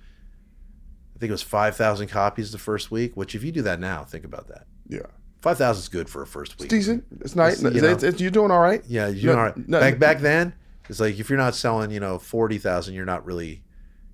I 1.15 1.19
think 1.19 1.29
it 1.29 1.33
was 1.33 1.41
5,000 1.41 2.07
copies 2.07 2.51
the 2.51 2.57
first 2.57 2.91
week. 2.91 3.15
Which, 3.15 3.35
if 3.35 3.43
you 3.43 3.51
do 3.51 3.61
that 3.61 3.79
now, 3.79 4.03
think 4.03 4.25
about 4.25 4.47
that. 4.49 4.65
Yeah. 4.87 4.99
5,000 5.41 5.79
is 5.79 5.87
good 5.89 6.09
for 6.09 6.21
a 6.21 6.27
first 6.27 6.53
week. 6.59 6.65
It's 6.65 6.73
decent. 6.73 7.05
It's 7.21 7.35
nice. 7.35 7.53
It's, 7.53 7.61
you 7.63 7.67
It's, 7.69 7.75
it's, 7.77 7.83
know. 8.03 8.07
it's- 8.09 8.21
you're 8.21 8.31
doing 8.31 8.51
all 8.51 8.59
right. 8.59 8.83
Yeah, 8.87 9.07
you 9.07 9.27
No, 9.27 9.35
know, 9.35 9.53
no, 9.67 9.79
back 9.79 9.97
back 9.99 10.19
then, 10.19 10.53
it's 10.89 10.99
like 10.99 11.19
if 11.19 11.29
you're 11.29 11.37
not 11.37 11.55
selling, 11.55 11.91
you 11.91 11.99
know, 11.99 12.19
forty 12.19 12.57
thousand, 12.57 12.95
you're 12.95 13.05
not 13.05 13.25
really, 13.25 13.63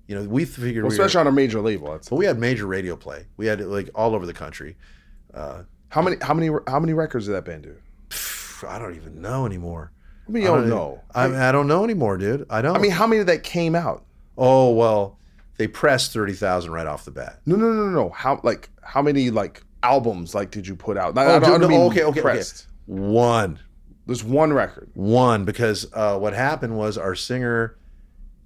you 0.06 0.14
know, 0.14 0.22
we 0.24 0.44
figured 0.44 0.84
Well, 0.84 0.90
we 0.90 0.98
were, 0.98 1.04
especially 1.04 1.20
on 1.22 1.26
a 1.26 1.32
major 1.32 1.60
label. 1.60 1.90
That's, 1.92 2.08
but 2.08 2.16
we 2.16 2.24
had 2.26 2.38
major 2.38 2.66
radio 2.66 2.96
play. 2.96 3.26
We 3.36 3.46
had 3.46 3.60
it 3.60 3.66
like 3.66 3.90
all 3.94 4.14
over 4.14 4.26
the 4.26 4.32
country. 4.34 4.76
Uh, 5.34 5.62
how 5.88 6.02
many 6.02 6.16
how 6.22 6.34
many 6.34 6.50
how 6.68 6.78
many 6.78 6.92
records 6.92 7.26
did 7.26 7.32
that 7.32 7.44
band 7.44 7.62
do? 7.64 7.76
I 8.68 8.78
don't 8.78 8.94
even 8.94 9.20
know 9.20 9.44
anymore. 9.46 9.90
I 10.28 10.30
mean, 10.30 10.42
you 10.42 10.48
don't 10.48 10.68
know. 10.68 11.00
I, 11.14 11.48
I 11.48 11.52
don't 11.52 11.66
know 11.66 11.84
anymore, 11.84 12.16
dude. 12.18 12.46
I 12.48 12.62
don't. 12.62 12.76
I 12.76 12.80
mean, 12.80 12.90
how 12.92 13.06
many 13.06 13.22
that 13.22 13.42
came 13.42 13.74
out? 13.74 14.04
oh 14.38 14.70
well, 14.72 15.18
they 15.58 15.66
pressed 15.68 16.12
thirty 16.12 16.32
thousand 16.32 16.72
right 16.72 16.86
off 16.86 17.04
the 17.04 17.10
bat. 17.10 17.40
No, 17.46 17.56
no, 17.56 17.72
no, 17.72 17.88
no. 17.90 18.10
How 18.10 18.40
like 18.42 18.70
how 18.82 19.02
many 19.02 19.30
like 19.30 19.62
albums 19.82 20.34
like 20.34 20.50
did 20.50 20.66
you 20.66 20.76
put 20.76 20.96
out? 20.96 21.16
I, 21.18 21.24
Oh, 21.26 21.28
I 21.36 21.38
don't, 21.38 21.42
I 21.44 21.46
dude, 21.46 21.60
don't 21.60 21.60
no, 21.62 21.68
mean 21.68 21.80
okay, 21.90 22.00
okay, 22.04 22.04
okay. 22.04 22.20
pressed. 22.20 22.66
One, 22.86 23.58
There's 24.06 24.24
one 24.24 24.52
record. 24.52 24.90
one, 24.94 25.44
because 25.44 25.86
uh, 25.92 26.18
what 26.18 26.32
happened 26.34 26.76
was 26.76 26.96
our 26.98 27.14
singer 27.14 27.76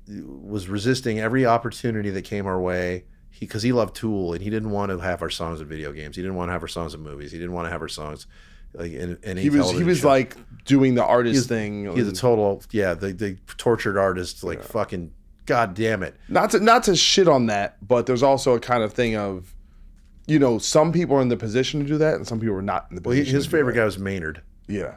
was 0.09 0.69
resisting 0.69 1.19
every 1.19 1.45
opportunity 1.47 2.11
that 2.11 2.23
came 2.23 2.47
our 2.47 2.61
way. 2.61 3.05
He 3.31 3.45
because 3.47 3.63
he 3.63 3.73
loved 3.73 3.95
Tool 3.95 4.33
and 4.33 4.43
he 4.43 4.51
didn't 4.51 4.71
want 4.71 4.91
to 4.91 4.99
have 4.99 5.21
our 5.21 5.31
songs 5.31 5.61
in 5.61 5.69
video 5.69 5.93
games. 5.93 6.17
He 6.17 6.23
didn't 6.23 6.37
want 6.37 6.49
to 6.49 6.53
have 6.53 6.63
our 6.63 6.69
songs 6.69 6.95
in 6.95 7.01
movies. 7.01 7.33
He 7.33 7.39
didn't 7.39 7.53
want 7.53 7.67
to 7.67 7.71
have 7.71 7.83
our 7.83 7.89
songs 7.89 8.27
like 8.75 8.93
in, 8.93 9.19
in 9.23 9.37
He 9.37 9.51
was 9.51 9.71
he 9.73 9.85
was 9.85 10.05
like 10.05 10.37
doing 10.65 10.95
the 10.95 11.05
artist 11.05 11.35
he's, 11.35 11.47
thing. 11.47 11.95
He's 11.95 12.09
a 12.09 12.13
total 12.13 12.63
yeah, 12.71 12.95
the 12.95 13.13
the 13.13 13.37
tortured 13.57 13.99
artist. 13.99 14.45
Like 14.45 14.63
fucking 14.63 15.13
god 15.47 15.75
damn 15.75 16.03
it. 16.03 16.17
not 16.29 16.51
to 16.51 16.61
not 16.61 16.83
to 16.85 16.97
shit 16.97 17.29
on 17.29 17.47
that, 17.47 17.77
but 17.87 18.07
there's 18.07 18.23
also 18.23 18.55
a 18.55 18.61
kind 18.61 18.83
of 18.83 18.93
thing 18.93 19.17
of, 19.17 19.55
you 20.27 20.39
know, 20.39 20.59
some 20.59 20.93
people 20.93 21.17
are 21.17 21.23
in 21.23 21.29
the 21.29 21.37
position 21.37 21.81
to 21.81 21.87
do 21.87 21.99
that, 21.99 22.15
and 22.15 22.27
some 22.27 22.41
people 22.41 22.57
are 22.57 22.63
not 22.63 22.87
in 22.91 22.97
the 22.97 23.03
position. 23.03 23.25
Well, 23.25 23.35
his 23.35 23.45
to 23.45 23.51
do 23.51 23.57
favorite 23.57 23.75
guy 23.75 23.85
was 23.85 23.99
Maynard. 23.99 24.43
Yeah. 24.69 24.97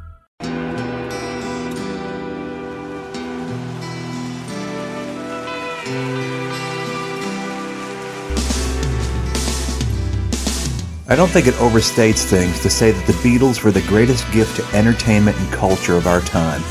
I 5.83 5.87
don't 11.15 11.29
think 11.29 11.47
it 11.47 11.55
overstates 11.55 12.23
things 12.23 12.59
to 12.59 12.69
say 12.69 12.91
that 12.91 13.07
the 13.07 13.13
Beatles 13.13 13.63
were 13.63 13.71
the 13.71 13.81
greatest 13.87 14.31
gift 14.31 14.57
to 14.57 14.77
entertainment 14.77 15.39
and 15.39 15.51
culture 15.51 15.95
of 15.95 16.05
our 16.05 16.21
time, 16.21 16.61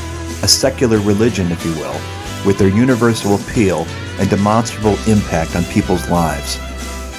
a 0.43 0.47
secular 0.47 0.99
religion, 0.99 1.51
if 1.51 1.65
you 1.65 1.73
will, 1.73 1.99
with 2.45 2.57
their 2.57 2.69
universal 2.69 3.35
appeal 3.35 3.85
and 4.19 4.29
demonstrable 4.29 4.95
impact 5.07 5.57
on 5.57 5.65
people's 5.65 6.09
lives. 6.09 6.57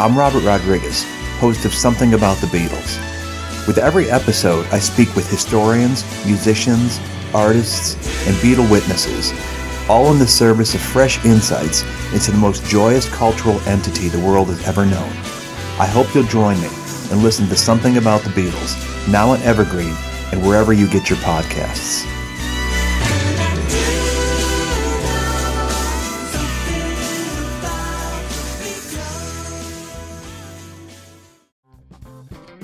I'm 0.01 0.17
Robert 0.17 0.45
Rodriguez, 0.45 1.05
host 1.41 1.67
of 1.67 1.75
Something 1.75 2.15
About 2.15 2.39
the 2.39 2.47
Beatles. 2.47 2.97
With 3.67 3.77
every 3.77 4.11
episode, 4.11 4.65
I 4.73 4.79
speak 4.79 5.15
with 5.15 5.31
historians, 5.31 6.07
musicians, 6.25 6.99
artists, 7.35 7.97
and 8.27 8.35
Beatle 8.37 8.71
witnesses, 8.71 9.35
all 9.89 10.13
in 10.13 10.19
the 10.19 10.27
service 10.27 10.75
of 10.75 10.81
fresh 10.81 11.25
insights 11.25 11.83
into 12.13 12.31
the 12.31 12.39
most 12.39 12.65
joyous 12.67 13.09
cultural 13.09 13.61
entity 13.61 14.09
the 14.09 14.21
world 14.21 14.49
has 14.49 14.67
ever 14.67 14.85
known. 14.85 15.11
I 15.79 15.87
hope 15.87 16.15
you'll 16.15 16.25
join 16.25 16.61
me 16.61 16.69
and 17.11 17.23
listen 17.23 17.49
to 17.49 17.57
Something 17.57 17.97
About 17.97 18.23
the 18.23 18.31
Beatles, 18.31 18.77
now 19.11 19.31
on 19.31 19.43
Evergreen 19.43 19.95
and 20.33 20.43
wherever 20.43 20.73
you 20.73 20.89
get 20.89 21.11
your 21.11 21.19
podcasts. 21.19 22.07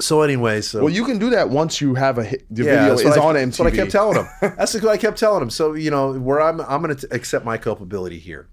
So 0.00 0.22
anyway, 0.22 0.60
so 0.60 0.84
Well, 0.84 0.92
you 0.92 1.04
can 1.04 1.18
do 1.18 1.30
that 1.30 1.50
once 1.50 1.80
you 1.80 1.94
have 1.94 2.18
a 2.18 2.24
hit. 2.24 2.44
The 2.50 2.64
yeah, 2.64 2.88
video 2.88 3.10
is 3.10 3.16
I, 3.16 3.20
on 3.20 3.34
MTV. 3.36 3.44
That's 3.44 3.58
what 3.58 3.72
I 3.72 3.76
kept 3.76 3.90
telling 3.92 4.16
him. 4.16 4.26
That's 4.40 4.74
what 4.74 4.86
I 4.86 4.96
kept 4.96 5.18
telling 5.18 5.42
him. 5.42 5.50
So 5.50 5.74
you 5.74 5.90
know, 5.90 6.12
where 6.12 6.40
I'm, 6.40 6.60
I'm 6.62 6.82
going 6.82 6.96
to 6.96 7.08
accept 7.12 7.44
my 7.44 7.56
culpability 7.58 8.18
here. 8.18 8.48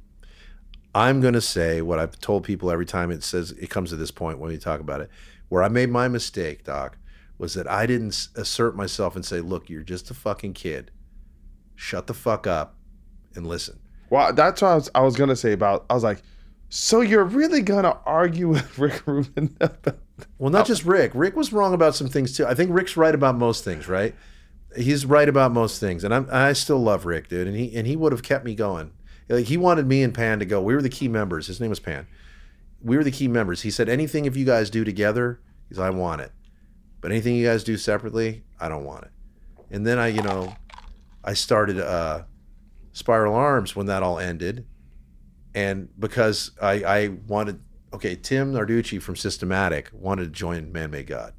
I'm 0.93 1.21
going 1.21 1.33
to 1.33 1.41
say 1.41 1.81
what 1.81 1.99
I've 1.99 2.19
told 2.19 2.43
people 2.43 2.69
every 2.69 2.85
time 2.85 3.11
it 3.11 3.23
says 3.23 3.51
it 3.51 3.69
comes 3.69 3.89
to 3.91 3.95
this 3.95 4.11
point 4.11 4.39
when 4.39 4.51
we 4.51 4.57
talk 4.57 4.79
about 4.81 5.01
it. 5.01 5.09
Where 5.49 5.63
I 5.63 5.67
made 5.69 5.89
my 5.89 6.07
mistake, 6.07 6.63
Doc, 6.63 6.97
was 7.37 7.53
that 7.55 7.69
I 7.69 7.85
didn't 7.85 8.27
assert 8.35 8.75
myself 8.75 9.15
and 9.15 9.25
say, 9.25 9.41
"Look, 9.41 9.69
you're 9.69 9.83
just 9.83 10.11
a 10.11 10.13
fucking 10.13 10.53
kid. 10.53 10.91
Shut 11.75 12.07
the 12.07 12.13
fuck 12.13 12.45
up 12.45 12.75
and 13.35 13.47
listen." 13.47 13.79
Well, 14.09 14.33
that's 14.33 14.61
what 14.61 14.67
I 14.67 14.75
was, 14.75 14.89
I 14.93 15.01
was 15.01 15.15
gonna 15.15 15.35
say 15.35 15.53
about. 15.53 15.85
I 15.89 15.93
was 15.93 16.03
like, 16.03 16.21
so 16.69 17.01
you're 17.01 17.23
really 17.23 17.61
gonna 17.61 17.97
argue 18.05 18.49
with 18.49 18.77
Rick 18.79 19.05
Rubin? 19.07 19.55
about- 19.59 19.97
Well, 20.37 20.51
not 20.51 20.65
just 20.65 20.85
Rick. 20.85 21.11
Rick 21.13 21.35
was 21.35 21.53
wrong 21.53 21.73
about 21.73 21.95
some 21.95 22.07
things 22.07 22.35
too. 22.35 22.45
I 22.45 22.53
think 22.53 22.71
Rick's 22.71 22.97
right 22.97 23.13
about 23.13 23.37
most 23.37 23.63
things, 23.63 23.87
right? 23.87 24.15
He's 24.75 25.05
right 25.05 25.27
about 25.27 25.51
most 25.51 25.79
things, 25.79 26.03
and 26.03 26.13
I'm, 26.13 26.27
I 26.31 26.53
still 26.53 26.79
love 26.79 27.05
Rick, 27.05 27.27
dude. 27.27 27.47
And 27.47 27.57
he 27.57 27.75
and 27.75 27.85
he 27.85 27.95
would 27.95 28.11
have 28.11 28.23
kept 28.23 28.45
me 28.45 28.55
going. 28.55 28.91
Like 29.29 29.45
he 29.45 29.57
wanted 29.57 29.87
me 29.87 30.03
and 30.03 30.13
Pan 30.13 30.39
to 30.39 30.45
go. 30.45 30.61
We 30.61 30.75
were 30.75 30.81
the 30.81 30.89
key 30.89 31.07
members. 31.07 31.47
His 31.47 31.59
name 31.59 31.69
was 31.69 31.79
Pan. 31.79 32.07
We 32.83 32.97
were 32.97 33.03
the 33.03 33.11
key 33.11 33.27
members. 33.27 33.61
He 33.61 33.71
said, 33.71 33.87
anything 33.87 34.25
if 34.25 34.35
you 34.35 34.45
guys 34.45 34.69
do 34.69 34.83
together, 34.83 35.39
he's 35.69 35.79
I 35.79 35.89
want 35.89 36.21
it. 36.21 36.31
But 36.99 37.11
anything 37.11 37.35
you 37.35 37.45
guys 37.45 37.63
do 37.63 37.77
separately, 37.77 38.43
I 38.59 38.69
don't 38.69 38.83
want 38.83 39.05
it. 39.05 39.11
And 39.69 39.85
then 39.85 39.97
I, 39.99 40.07
you 40.07 40.21
know, 40.21 40.55
I 41.23 41.33
started 41.33 41.79
uh, 41.79 42.23
Spiral 42.93 43.35
Arms 43.35 43.75
when 43.75 43.85
that 43.85 44.03
all 44.03 44.19
ended, 44.19 44.65
and 45.55 45.89
because 45.99 46.51
I, 46.61 46.83
I 46.83 47.07
wanted, 47.27 47.61
okay, 47.93 48.15
Tim 48.15 48.53
Narducci 48.53 49.01
from 49.01 49.15
Systematic 49.15 49.89
wanted 49.93 50.25
to 50.25 50.29
join 50.29 50.71
Manmade 50.71 51.07
God. 51.07 51.33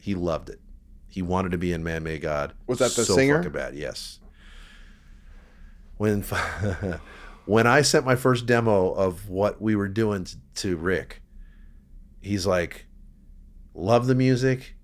He 0.00 0.14
loved 0.14 0.48
it. 0.48 0.60
He 1.08 1.22
wanted 1.22 1.52
to 1.52 1.58
be 1.58 1.72
in 1.72 1.84
Manmade 1.84 2.22
God. 2.22 2.54
Was 2.66 2.80
that 2.80 2.92
the 2.92 3.04
so 3.04 3.14
singer? 3.14 3.36
Fucking 3.36 3.52
bad, 3.52 3.74
yes. 3.74 4.18
When 5.96 6.22
when 7.46 7.66
I 7.66 7.82
sent 7.82 8.04
my 8.04 8.16
first 8.16 8.46
demo 8.46 8.90
of 8.92 9.28
what 9.28 9.60
we 9.60 9.76
were 9.76 9.88
doing 9.88 10.24
to, 10.24 10.36
to 10.56 10.76
Rick, 10.76 11.22
he's 12.20 12.46
like, 12.46 12.86
"Love 13.74 14.06
the 14.06 14.14
music, 14.14 14.74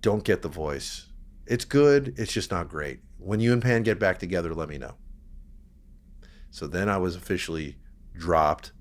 don't 0.00 0.24
get 0.24 0.42
the 0.42 0.48
voice. 0.48 1.08
It's 1.46 1.66
good. 1.66 2.14
It's 2.16 2.32
just 2.32 2.50
not 2.50 2.70
great. 2.70 3.00
When 3.18 3.40
you 3.40 3.52
and 3.52 3.60
Pan 3.60 3.82
get 3.82 3.98
back 3.98 4.18
together, 4.18 4.54
let 4.54 4.68
me 4.68 4.78
know." 4.78 4.94
So 6.50 6.66
then 6.66 6.88
I 6.88 6.96
was 6.96 7.16
officially 7.16 7.76
dropped, 8.16 8.72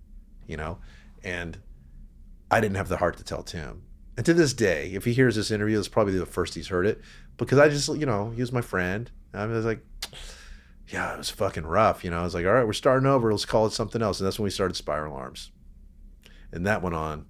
you 0.48 0.56
know, 0.56 0.78
and 1.24 1.58
I 2.52 2.60
didn't 2.60 2.78
have 2.78 2.90
the 2.90 2.98
heart 2.98 3.18
to 3.18 3.24
tell 3.24 3.44
Tim. 3.44 3.84
And 4.16 4.26
to 4.26 4.34
this 4.34 4.54
day, 4.54 4.92
if 4.94 5.06
he 5.06 5.14
hears 5.14 5.36
this 5.36 5.50
interview, 5.52 5.80
it's 5.80 5.88
probably 5.88 6.18
the 6.18 6.26
first 6.26 6.54
he's 6.54 6.68
heard 6.68 6.86
it 6.86 7.02
because 7.38 7.58
I 7.58 7.70
just, 7.70 7.88
you 7.96 8.06
know, 8.06 8.30
he 8.30 8.42
was 8.42 8.52
my 8.52 8.62
friend. 8.62 9.10
I 9.34 9.46
was 9.48 9.66
like, 9.66 9.84
yeah, 10.88 11.14
it 11.16 11.18
was 11.18 11.32
fucking 11.32 11.66
rough. 11.66 12.04
You 12.04 12.12
know, 12.12 12.20
I 12.20 12.24
was 12.24 12.36
like, 12.36 12.46
all 12.46 12.52
right, 12.54 12.66
we're 12.66 12.74
starting 12.74 13.08
over. 13.08 13.32
Let's 13.32 13.46
call 13.46 13.66
it 13.66 13.74
something 13.74 14.02
else. 14.04 14.20
And 14.20 14.28
that's 14.28 14.38
when 14.38 14.44
we 14.44 14.50
started 14.52 14.76
Spiral 14.76 15.16
Arms. 15.16 15.50
And 16.52 16.68
that 16.68 16.84
went 16.84 16.94
on 16.96 17.26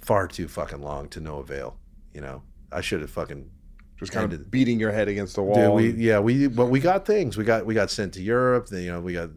far 0.00 0.26
too 0.26 0.48
fucking 0.48 0.80
long 0.80 1.08
to 1.10 1.20
no 1.20 1.38
avail. 1.38 1.78
You 2.12 2.22
know, 2.22 2.42
I 2.72 2.80
should 2.80 3.00
have 3.00 3.10
fucking 3.10 3.48
Just 3.96 4.10
kind 4.10 4.24
ended- 4.24 4.40
of 4.40 4.50
beating 4.50 4.80
your 4.80 4.90
head 4.90 5.06
against 5.06 5.36
the 5.36 5.42
wall. 5.42 5.78
Dude, 5.78 5.96
we 5.96 6.04
yeah 6.04 6.18
we 6.18 6.48
but 6.48 6.66
we 6.66 6.80
got 6.80 7.06
things. 7.06 7.36
We 7.36 7.44
got 7.44 7.64
we 7.66 7.74
got 7.74 7.90
sent 7.92 8.14
to 8.14 8.22
Europe. 8.22 8.66
Then 8.66 8.82
you 8.82 8.90
know 8.90 9.00
we 9.00 9.12
got 9.12 9.30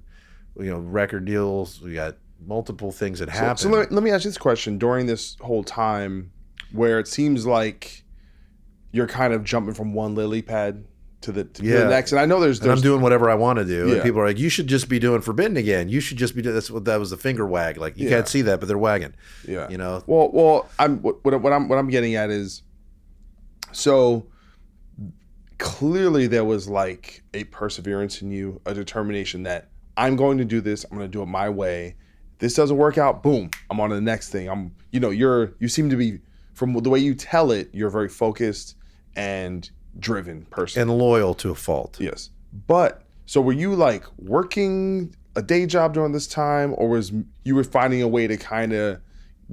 you 0.58 0.72
know 0.72 0.80
record 0.80 1.26
deals. 1.26 1.80
We 1.82 1.94
got 1.94 2.16
multiple 2.46 2.92
things 2.92 3.20
that 3.20 3.30
So- 3.30 3.36
happened. 3.36 3.60
So, 3.60 3.70
let, 3.70 3.92
let 3.92 4.04
me 4.04 4.12
ask 4.12 4.24
you 4.26 4.30
this 4.32 4.38
question: 4.38 4.78
During 4.78 5.06
this 5.06 5.38
whole 5.42 5.64
time, 5.64 6.32
where 6.72 7.00
it 7.00 7.08
seems 7.08 7.46
like 7.46 8.04
you're 8.92 9.08
kind 9.08 9.34
of 9.34 9.44
jumping 9.44 9.74
from 9.74 9.94
one 9.94 10.16
lily 10.16 10.42
pad 10.42 10.86
to 11.22 11.32
the, 11.32 11.44
to 11.44 11.64
Yeah. 11.64 11.82
the 11.82 11.90
next, 11.90 12.12
and 12.14 12.20
I 12.20 12.26
know 12.26 12.40
there's, 12.40 12.60
and 12.62 12.72
I'm 12.72 12.82
doing 12.82 13.00
whatever 13.02 13.30
I 13.30 13.36
want 13.36 13.60
to 13.60 13.66
do. 13.66 13.88
Yeah. 13.88 13.94
And 13.96 14.04
people 14.04 14.20
are 14.22 14.26
like, 14.26 14.40
"You 14.40 14.50
should 14.50 14.66
just 14.68 14.90
be 14.90 14.98
doing 14.98 15.22
Forbidden 15.22 15.56
again. 15.56 15.88
You 15.88 16.00
should 16.00 16.18
just 16.18 16.36
be 16.36 16.42
doing." 16.42 16.56
That's 16.56 16.72
what 16.72 16.86
that 16.86 17.00
was 17.00 17.12
the 17.12 17.18
finger 17.18 17.46
wag. 17.46 17.78
Like 17.78 17.96
you 17.98 18.06
Yeah. 18.10 18.16
can't 18.18 18.28
see 18.28 18.42
that, 18.42 18.60
but 18.60 18.68
they're 18.68 18.78
wagging. 18.78 19.14
yeah. 19.48 19.70
You 19.70 19.78
know. 19.78 20.04
Well, 20.08 20.32
well, 20.34 20.70
I'm 20.80 20.98
what 21.04 21.24
what 21.24 21.54
I'm 21.54 21.68
what 21.70 21.78
I'm 21.78 21.90
getting 21.90 22.16
at 22.16 22.30
is 22.32 22.64
so 23.72 24.26
clearly 25.58 26.28
there 26.28 26.44
was 26.44 26.68
like 26.68 27.22
a 27.34 27.44
perseverance 27.46 28.22
in 28.22 28.32
you, 28.32 28.60
a 28.66 28.74
determination 28.74 29.44
that 29.44 29.70
I'm 29.98 30.16
going 30.16 30.38
to 30.40 30.46
do 30.46 30.60
this. 30.62 30.86
I'm 30.90 30.98
going 30.98 31.10
to 31.10 31.12
do 31.18 31.22
it 31.22 31.28
my 31.28 31.50
way. 31.50 31.96
This 32.42 32.54
doesn't 32.56 32.76
work 32.78 32.98
out. 32.98 33.24
Boom. 33.24 33.50
I'm 33.70 33.80
on 33.80 33.90
to 33.90 33.96
the 33.96 34.02
next 34.02 34.30
thing. 34.32 34.50
I'm, 34.50 34.76
you 34.92 35.00
know, 35.00 35.12
you're, 35.12 35.54
you 35.60 35.68
seem 35.70 35.90
to 35.90 35.96
be, 35.96 36.20
from 36.54 36.74
the 36.74 36.90
way 36.90 37.00
you 37.00 37.16
tell 37.16 37.52
it, 37.52 37.70
you're 37.72 37.90
very 37.90 38.10
focused 38.10 38.76
and 39.16 39.70
driven 40.00 40.44
person. 40.46 40.82
and 40.82 40.98
loyal 40.98 41.34
to 41.36 41.52
a 41.52 41.56
fault. 41.56 41.98
yes. 42.00 42.30
But 42.68 43.04
so 43.26 43.40
were 43.40 43.54
you 43.54 43.76
like 43.76 44.04
working 44.18 45.16
a 45.38 45.42
day 45.42 45.66
job 45.66 45.94
during 45.94 46.12
this 46.12 46.28
time, 46.28 46.74
or 46.78 46.90
was 46.90 47.14
you 47.46 47.56
were 47.56 47.64
finding 47.64 48.02
a 48.02 48.08
way 48.08 48.28
to 48.28 48.36
kind 48.36 48.74
of 48.74 49.00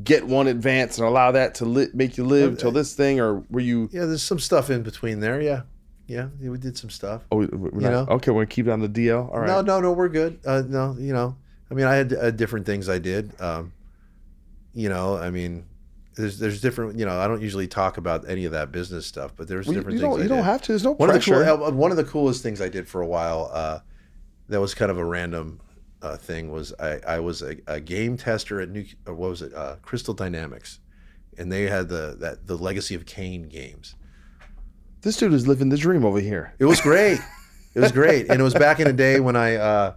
get 0.02 0.26
one 0.26 0.46
advance 0.48 0.98
and 0.98 1.06
allow 1.06 1.30
that 1.32 1.54
to 1.56 1.64
li- 1.64 1.88
make 1.94 2.16
you 2.16 2.24
live 2.24 2.58
till 2.58 2.72
this 2.72 2.94
thing, 2.94 3.20
or 3.20 3.44
were 3.50 3.60
you? 3.60 3.88
Yeah, 3.92 4.06
there's 4.06 4.22
some 4.22 4.38
stuff 4.40 4.70
in 4.70 4.82
between 4.82 5.20
there. 5.20 5.40
Yeah, 5.40 5.62
yeah, 6.08 6.28
yeah, 6.40 6.50
we 6.50 6.58
did 6.58 6.76
some 6.76 6.90
stuff. 6.90 7.22
Oh, 7.30 7.36
we're 7.38 7.70
not- 7.80 8.08
know? 8.08 8.14
okay, 8.16 8.30
we're 8.32 8.42
gonna 8.42 8.46
keep 8.46 8.66
it 8.66 8.70
on 8.70 8.80
the 8.80 8.88
DL. 8.88 9.30
All 9.32 9.38
right. 9.40 9.46
No, 9.46 9.60
no, 9.60 9.80
no, 9.80 9.92
we're 9.92 10.08
good. 10.08 10.40
Uh, 10.44 10.62
no, 10.66 10.96
you 10.98 11.12
know, 11.12 11.36
I 11.70 11.74
mean, 11.74 11.86
I 11.86 11.94
had 11.94 12.12
uh, 12.12 12.30
different 12.30 12.66
things 12.66 12.88
I 12.88 12.98
did. 12.98 13.38
Um, 13.40 13.72
you 14.74 14.88
know, 14.88 15.16
I 15.16 15.30
mean, 15.30 15.66
there's 16.16 16.38
there's 16.38 16.60
different. 16.60 16.98
You 16.98 17.04
know, 17.06 17.18
I 17.18 17.26
don't 17.28 17.42
usually 17.42 17.66
talk 17.68 17.96
about 17.98 18.28
any 18.28 18.44
of 18.44 18.52
that 18.52 18.72
business 18.72 19.06
stuff, 19.06 19.32
but 19.36 19.48
there's 19.48 19.66
Well, 19.66 19.74
different 19.74 19.98
you 19.98 20.00
things. 20.02 20.14
don't- 20.16 20.22
you 20.22 20.28
don't 20.28 20.44
have 20.44 20.62
to. 20.62 20.72
There's 20.72 20.84
no 20.84 20.92
one 20.92 21.08
pressure. 21.10 21.42
Of 21.42 21.46
the 21.60 21.64
cool, 21.66 21.72
one 21.72 21.90
of 21.90 21.96
the 21.96 22.04
coolest 22.04 22.42
things 22.42 22.60
I 22.60 22.68
did 22.68 22.88
for 22.88 23.00
a 23.02 23.06
while. 23.06 23.50
Uh, 23.52 23.80
that 24.48 24.60
was 24.60 24.74
kind 24.74 24.90
of 24.90 24.96
a 24.98 25.04
random 25.04 25.60
uh, 26.00 26.16
thing. 26.16 26.50
Was 26.50 26.72
I 26.80 27.00
I 27.06 27.20
was 27.20 27.42
a, 27.42 27.56
a 27.66 27.80
game 27.80 28.16
tester 28.16 28.60
at 28.60 28.70
New 28.70 28.84
uh, 29.06 29.12
what 29.14 29.30
was 29.30 29.42
it 29.42 29.52
uh, 29.54 29.76
Crystal 29.82 30.14
Dynamics, 30.14 30.80
and 31.36 31.52
they 31.52 31.64
had 31.64 31.88
the 31.88 32.16
that 32.20 32.46
the 32.46 32.56
Legacy 32.56 32.94
of 32.94 33.04
Kain 33.04 33.42
games. 33.48 33.94
This 35.02 35.16
dude 35.18 35.32
is 35.34 35.46
living 35.46 35.68
the 35.68 35.76
dream 35.76 36.04
over 36.04 36.18
here. 36.20 36.54
It 36.58 36.64
was 36.64 36.80
great. 36.80 37.20
It 37.74 37.80
was 37.80 37.92
great, 37.92 38.28
and 38.30 38.40
it 38.40 38.42
was 38.42 38.54
back 38.54 38.80
in 38.80 38.86
the 38.86 38.92
day 38.92 39.20
when 39.20 39.36
I 39.36 39.54
uh, 39.56 39.94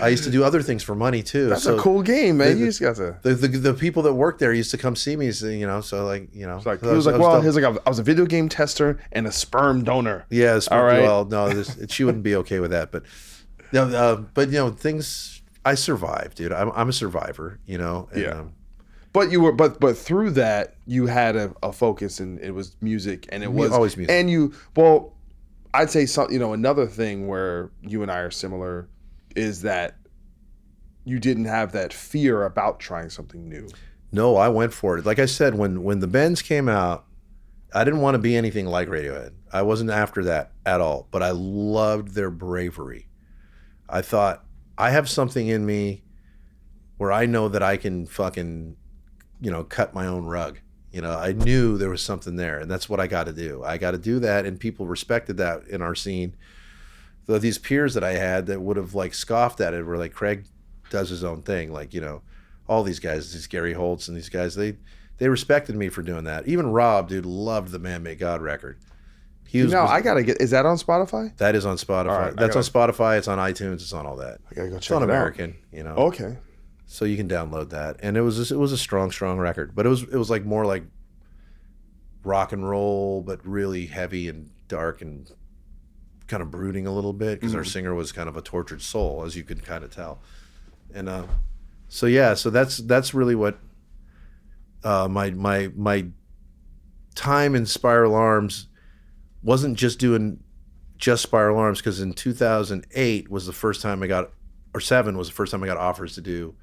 I 0.00 0.08
used 0.08 0.24
to 0.24 0.30
do 0.30 0.44
other 0.44 0.62
things 0.62 0.82
for 0.82 0.94
money 0.94 1.22
too. 1.22 1.48
That's 1.48 1.62
so 1.62 1.76
a 1.76 1.80
cool 1.80 2.02
game, 2.02 2.36
man. 2.36 2.54
the- 2.54 2.58
you 2.60 2.66
just 2.66 2.80
got 2.80 2.96
to. 2.96 3.18
The, 3.22 3.34
the 3.34 3.48
the 3.48 3.74
people 3.74 4.02
that 4.02 4.12
worked 4.14 4.38
there 4.38 4.52
used 4.52 4.70
to 4.72 4.78
come 4.78 4.94
see 4.94 5.16
me, 5.16 5.30
you 5.30 5.66
know. 5.66 5.80
So 5.80 6.04
like 6.04 6.28
you 6.34 6.46
know, 6.46 6.60
like, 6.64 6.80
so 6.80 6.90
he 6.90 6.94
was 6.96 7.06
I 7.06 7.12
like, 7.12 7.20
well, 7.20 7.32
dumb. 7.32 7.42
he 7.42 7.46
was 7.46 7.56
like, 7.56 7.64
I 7.64 7.88
was 7.88 7.98
a 7.98 8.02
video 8.02 8.26
game 8.26 8.48
tester 8.48 9.00
and 9.12 9.26
a 9.26 9.32
sperm 9.32 9.82
donor. 9.82 10.26
yeah. 10.30 10.56
It's, 10.56 10.68
All 10.68 10.82
right. 10.82 11.02
Well, 11.02 11.24
no, 11.24 11.62
she 11.88 12.04
wouldn't 12.04 12.22
be 12.22 12.36
okay 12.36 12.60
with 12.60 12.70
that, 12.72 12.92
but 12.92 13.04
no, 13.72 13.84
uh, 13.84 14.16
but 14.34 14.48
you 14.48 14.54
know, 14.58 14.70
things. 14.70 15.40
I 15.64 15.74
survived, 15.76 16.38
dude. 16.38 16.52
I'm, 16.52 16.72
I'm 16.74 16.88
a 16.88 16.92
survivor, 16.92 17.60
you 17.66 17.78
know. 17.78 18.08
And, 18.12 18.22
Yeah. 18.22 18.30
Um, 18.40 18.52
But 19.12 19.30
you 19.30 19.40
were, 19.40 19.52
but 19.52 19.78
but 19.78 19.96
through 19.96 20.30
that, 20.32 20.74
you 20.86 21.06
had 21.06 21.36
a, 21.36 21.54
a 21.62 21.72
focus, 21.72 22.18
and 22.18 22.40
it 22.40 22.50
was 22.50 22.74
music, 22.80 23.26
and 23.30 23.42
it 23.44 23.52
was 23.52 23.70
always 23.70 23.96
music. 23.96 24.12
And 24.12 24.28
you, 24.28 24.52
well, 24.74 25.12
I'd 25.72 25.88
say 25.90 26.04
some, 26.06 26.30
you 26.32 26.38
know, 26.40 26.52
another 26.52 26.86
thing 26.86 27.28
where 27.28 27.70
you 27.80 28.02
and 28.02 28.10
I 28.10 28.18
are 28.18 28.30
similar 28.30 28.88
is 29.36 29.62
that 29.62 29.96
you 31.04 31.18
didn't 31.18 31.46
have 31.46 31.72
that 31.72 31.92
fear 31.92 32.44
about 32.44 32.80
trying 32.80 33.10
something 33.10 33.48
new. 33.48 33.68
no, 34.12 34.36
I 34.36 34.48
went 34.48 34.72
for 34.72 34.98
it. 34.98 35.06
Like 35.06 35.18
I 35.18 35.26
said, 35.26 35.54
when 35.54 35.82
when 35.82 36.00
the 36.00 36.06
Bends 36.06 36.42
came 36.42 36.68
out, 36.68 37.06
I 37.74 37.84
didn't 37.84 38.00
want 38.00 38.14
to 38.14 38.18
be 38.18 38.36
anything 38.36 38.66
like 38.66 38.88
Radiohead. 38.88 39.32
I 39.52 39.62
wasn't 39.62 39.90
after 39.90 40.24
that 40.24 40.52
at 40.66 40.80
all. 40.80 41.08
But 41.10 41.22
I 41.22 41.30
loved 41.30 42.14
their 42.14 42.30
bravery. 42.30 43.08
I 43.88 44.02
thought 44.02 44.44
I 44.78 44.90
have 44.90 45.08
something 45.08 45.48
in 45.48 45.66
me 45.66 46.04
where 46.98 47.12
I 47.12 47.26
know 47.26 47.48
that 47.48 47.62
I 47.62 47.76
can 47.76 48.06
fucking, 48.06 48.76
you 49.40 49.50
know, 49.50 49.64
cut 49.64 49.94
my 49.94 50.06
own 50.06 50.24
rug. 50.24 50.60
You 50.92 51.00
know, 51.00 51.18
I 51.18 51.32
knew 51.32 51.78
there 51.78 51.88
was 51.88 52.02
something 52.02 52.36
there, 52.36 52.58
and 52.58 52.70
that's 52.70 52.88
what 52.88 53.00
I 53.00 53.06
got 53.06 53.24
to 53.24 53.32
do. 53.32 53.64
I 53.64 53.78
got 53.78 53.92
to 53.92 53.98
do 53.98 54.18
that, 54.20 54.44
and 54.44 54.60
people 54.60 54.86
respected 54.86 55.38
that 55.38 55.66
in 55.68 55.80
our 55.80 55.94
scene. 55.94 56.36
Though 57.26 57.38
these 57.38 57.58
peers 57.58 57.94
that 57.94 58.02
I 58.04 58.14
had 58.14 58.46
that 58.46 58.60
would 58.60 58.76
have 58.76 58.94
like 58.94 59.14
scoffed 59.14 59.60
at 59.60 59.74
it 59.74 59.84
were 59.84 59.96
like, 59.96 60.12
Craig 60.12 60.44
does 60.90 61.08
his 61.08 61.22
own 61.24 61.42
thing, 61.42 61.72
like 61.72 61.94
you 61.94 62.00
know, 62.00 62.22
all 62.68 62.82
these 62.82 62.98
guys, 62.98 63.32
these 63.32 63.46
Gary 63.46 63.72
Holts 63.72 64.08
and 64.08 64.16
these 64.16 64.28
guys, 64.28 64.54
they 64.54 64.76
they 65.18 65.28
respected 65.28 65.76
me 65.76 65.88
for 65.88 66.02
doing 66.02 66.24
that. 66.24 66.48
Even 66.48 66.72
Rob, 66.72 67.08
dude, 67.08 67.24
loved 67.26 67.70
the 67.70 67.78
Manmade 67.78 68.18
God 68.18 68.42
record. 68.42 68.78
He 69.46 69.62
was, 69.62 69.72
now 69.72 69.82
was- 69.82 69.90
I 69.90 70.00
gotta 70.00 70.22
get. 70.22 70.40
Is 70.40 70.50
that 70.50 70.66
on 70.66 70.76
Spotify? 70.78 71.36
that 71.36 71.54
is 71.54 71.66
on 71.66 71.76
Spotify. 71.76 72.06
Right, 72.06 72.36
That's 72.36 72.56
on 72.56 72.62
Spotify. 72.62 73.18
It's 73.18 73.28
on 73.28 73.38
iTunes. 73.38 73.74
It's 73.74 73.92
on 73.92 74.06
all 74.06 74.16
that. 74.16 74.40
I 74.50 74.54
gotta 74.54 74.70
go 74.70 74.76
It's 74.76 74.86
check 74.86 74.96
on 74.96 75.02
it 75.02 75.06
out. 75.06 75.10
American, 75.10 75.56
you 75.70 75.82
know. 75.84 75.94
Okay. 75.94 76.38
So 76.86 77.04
you 77.04 77.16
can 77.16 77.28
download 77.28 77.70
that, 77.70 77.96
and 78.02 78.16
it 78.16 78.20
was 78.22 78.36
just, 78.36 78.50
it 78.50 78.56
was 78.56 78.72
a 78.72 78.76
strong, 78.78 79.10
strong 79.10 79.38
record. 79.38 79.74
But 79.74 79.86
it 79.86 79.88
was 79.88 80.02
it 80.02 80.16
was 80.16 80.28
like 80.28 80.44
more 80.44 80.66
like 80.66 80.84
rock 82.24 82.52
and 82.52 82.68
roll, 82.68 83.22
but 83.22 83.46
really 83.46 83.86
heavy 83.86 84.28
and 84.28 84.50
dark 84.68 85.02
and 85.02 85.30
kind 86.32 86.42
of 86.42 86.50
brooding 86.50 86.86
a 86.86 86.90
little 86.90 87.12
bit 87.12 87.38
because 87.38 87.54
our 87.54 87.62
singer 87.62 87.94
was 87.94 88.10
kind 88.10 88.26
of 88.26 88.38
a 88.38 88.40
tortured 88.40 88.80
soul, 88.80 89.22
as 89.22 89.36
you 89.36 89.44
could 89.44 89.62
kind 89.62 89.84
of 89.84 89.94
tell. 89.94 90.18
And 90.94 91.06
uh, 91.06 91.26
so 91.88 92.06
yeah, 92.06 92.32
so 92.32 92.48
that's 92.48 92.78
that's 92.78 93.12
really 93.12 93.34
what 93.34 93.58
uh, 94.82 95.08
my 95.10 95.30
my 95.30 95.70
my 95.76 96.06
time 97.14 97.54
in 97.54 97.66
Spiral 97.66 98.14
Arms 98.14 98.68
wasn't 99.42 99.76
just 99.76 99.98
doing 99.98 100.42
just 100.96 101.22
Spiral 101.22 101.58
Arms 101.58 101.80
because 101.80 102.00
in 102.00 102.14
2008 102.14 103.30
was 103.30 103.44
the 103.44 103.52
first 103.52 103.82
time 103.82 104.02
I 104.02 104.06
got 104.06 104.30
or 104.72 104.80
seven 104.80 105.18
was 105.18 105.28
the 105.28 105.34
first 105.34 105.52
time 105.52 105.62
I 105.62 105.66
got 105.66 105.76
offers 105.76 106.14
to 106.14 106.22
do 106.22 106.54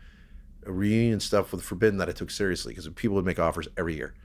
a 0.66 0.72
reunion 0.72 1.20
stuff 1.20 1.52
with 1.52 1.62
Forbidden 1.62 2.00
that 2.00 2.10
I 2.10 2.12
took 2.12 2.32
seriously 2.32 2.74
because 2.74 2.90
people 2.96 3.16
would 3.18 3.26
make 3.26 3.38
offers 3.38 3.68
every 3.78 3.96
year, 3.96 4.16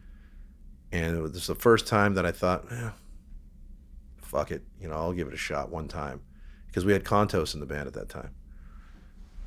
and 0.90 1.14
it 1.14 1.20
was 1.20 1.46
the 1.46 1.54
first 1.54 1.86
time 1.86 2.14
that 2.14 2.24
I 2.24 2.32
thought, 2.32 2.64
eh, 2.72 2.90
fuck 4.34 4.50
it, 4.50 4.62
you 4.80 4.88
know, 4.88 4.94
I'll 4.96 5.12
give 5.12 5.28
it 5.28 5.34
a 5.34 5.36
shot 5.38 5.70
one 5.70 5.86
time 5.86 6.20
because 6.66 6.84
we 6.84 6.92
had 6.92 7.04
Contos 7.04 7.54
in 7.54 7.60
the 7.60 7.66
band 7.66 7.86
at 7.86 7.92
that 7.94 8.08
time. 8.08 8.30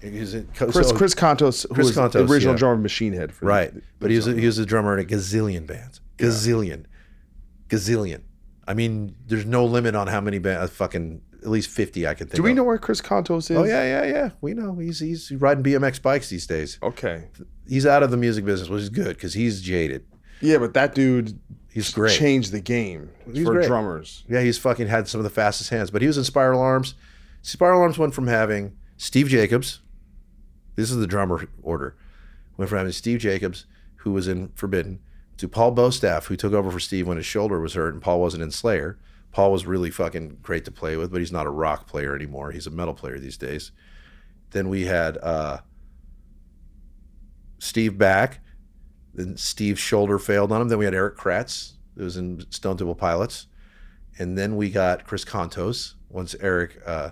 Is 0.02 0.34
it- 0.34 0.48
Chris 0.56 0.88
so- 0.90 0.96
Chris 0.96 1.14
Contos, 1.14 1.68
who 1.68 1.74
Chris 1.74 1.88
was 1.88 1.98
Contos, 1.98 2.12
the 2.14 2.32
original 2.32 2.54
yeah. 2.54 2.60
drummer 2.60 2.76
of 2.76 2.82
Machine 2.82 3.12
Head, 3.14 3.34
for 3.34 3.46
right? 3.48 3.74
the- 3.74 3.82
But 4.00 4.12
he 4.12 4.16
was 4.16 4.28
a, 4.28 4.34
he 4.40 4.46
was 4.46 4.58
a 4.60 4.66
drummer 4.66 4.98
in 4.98 5.04
a 5.04 5.08
gazillion 5.08 5.68
bands, 5.68 6.00
gazillion, 6.18 6.86
gazillion. 7.68 8.22
I 8.66 8.74
mean, 8.76 9.16
there's 9.28 9.46
no 9.46 9.66
limit 9.66 9.94
on 9.96 10.08
how 10.08 10.22
many 10.22 10.40
bands. 10.40 10.72
Fucking 10.72 11.22
at 11.42 11.50
least 11.50 11.70
fifty 11.70 12.08
I 12.08 12.14
can 12.14 12.28
think. 12.28 12.36
Do 12.38 12.44
we 12.44 12.52
of. 12.52 12.58
know 12.58 12.64
where 12.64 12.78
Chris 12.78 13.02
Contos 13.02 13.50
is? 13.50 13.58
Oh 13.58 13.64
yeah, 13.66 13.84
yeah, 13.84 14.06
yeah. 14.06 14.30
We 14.40 14.54
know 14.54 14.76
he's 14.76 15.00
he's 15.00 15.32
riding 15.32 15.64
BMX 15.64 16.02
bikes 16.02 16.30
these 16.30 16.48
days. 16.48 16.78
Okay. 16.82 17.28
He's 17.68 17.86
out 17.86 18.04
of 18.04 18.12
the 18.12 18.18
music 18.18 18.46
business, 18.46 18.70
which 18.70 18.84
is 18.84 18.90
good 18.90 19.18
because 19.18 19.34
he's 19.34 19.62
jaded. 19.62 20.06
Yeah, 20.42 20.58
but 20.58 20.74
that 20.76 20.94
dude 20.96 21.40
He's 21.72 21.94
great. 21.94 22.18
changed 22.18 22.52
the 22.52 22.62
game 22.62 23.10
He's 23.32 23.46
for 23.46 23.54
great. 23.54 23.68
drummers. 23.68 24.24
Yeah, 24.28 24.42
he's 24.42 24.58
fucking 24.58 24.88
had 24.88 25.08
some 25.08 25.20
of 25.20 25.24
the 25.24 25.30
fastest 25.30 25.70
hands. 25.70 25.92
But 25.92 26.02
he 26.02 26.08
was 26.08 26.18
in 26.18 26.24
Spiral 26.24 26.60
Arms. 26.62 26.96
Spiral 27.42 27.82
Arms 27.82 27.98
went 27.98 28.14
from 28.14 28.28
having 28.28 28.76
Steve 28.98 29.28
Jacobs. 29.28 29.80
This 30.76 30.92
is 30.92 30.98
the 30.98 31.08
drummer 31.08 31.48
order. 31.62 31.96
Went 32.58 32.70
from 32.70 32.80
having 32.80 32.94
Steve 32.94 33.20
Jacobs, 33.20 33.66
who 33.98 34.12
was 34.12 34.28
in 34.28 34.50
Forbidden, 34.56 35.00
to 35.38 35.48
Paul 35.48 35.76
Bostaph, 35.76 36.26
who 36.26 36.36
took 36.36 36.54
over 36.54 36.72
for 36.72 36.80
Steve 36.80 37.08
when 37.08 37.18
his 37.18 37.26
shoulder 37.26 37.60
was 37.60 37.74
hurt 37.76 37.94
and 37.94 38.02
Paul 38.02 38.20
wasn't 38.22 38.44
in 38.44 38.52
Slayer. 38.52 38.98
Paul 39.32 39.52
was 39.52 39.66
really 39.68 39.92
fucking 39.92 40.38
great 40.42 40.66
to 40.66 40.72
play 40.72 40.98
with, 40.98 41.12
but 41.12 41.20
he's 41.20 41.32
not 41.32 41.46
a 41.46 41.52
rock 41.52 41.86
player 41.86 42.16
anymore. 42.16 42.52
He's 42.52 42.66
a 42.66 42.72
metal 42.72 42.94
player 42.96 43.20
these 43.20 43.38
days. 43.38 43.72
Then 44.52 44.70
we 44.70 44.86
had 44.86 45.18
uh, 45.20 45.60
Steve 47.60 47.98
back. 47.98 48.40
Then 49.18 49.36
Steve's 49.36 49.80
shoulder 49.80 50.20
failed 50.20 50.52
on 50.52 50.62
him. 50.62 50.70
Then 50.70 50.78
we 50.78 50.86
had 50.86 50.94
Eric 50.94 51.18
Kretz, 51.18 51.74
who 51.98 52.04
was 52.04 52.16
in 52.18 52.46
Stone 52.52 52.78
Temple 52.78 52.96
Pilots. 52.96 53.48
And 54.20 54.38
then 54.38 54.56
we 54.56 54.70
got 54.70 55.06
Chris 55.06 55.26
Contos 55.26 55.96
once 56.08 56.36
Eric 56.40 56.80
uh, 56.86 57.10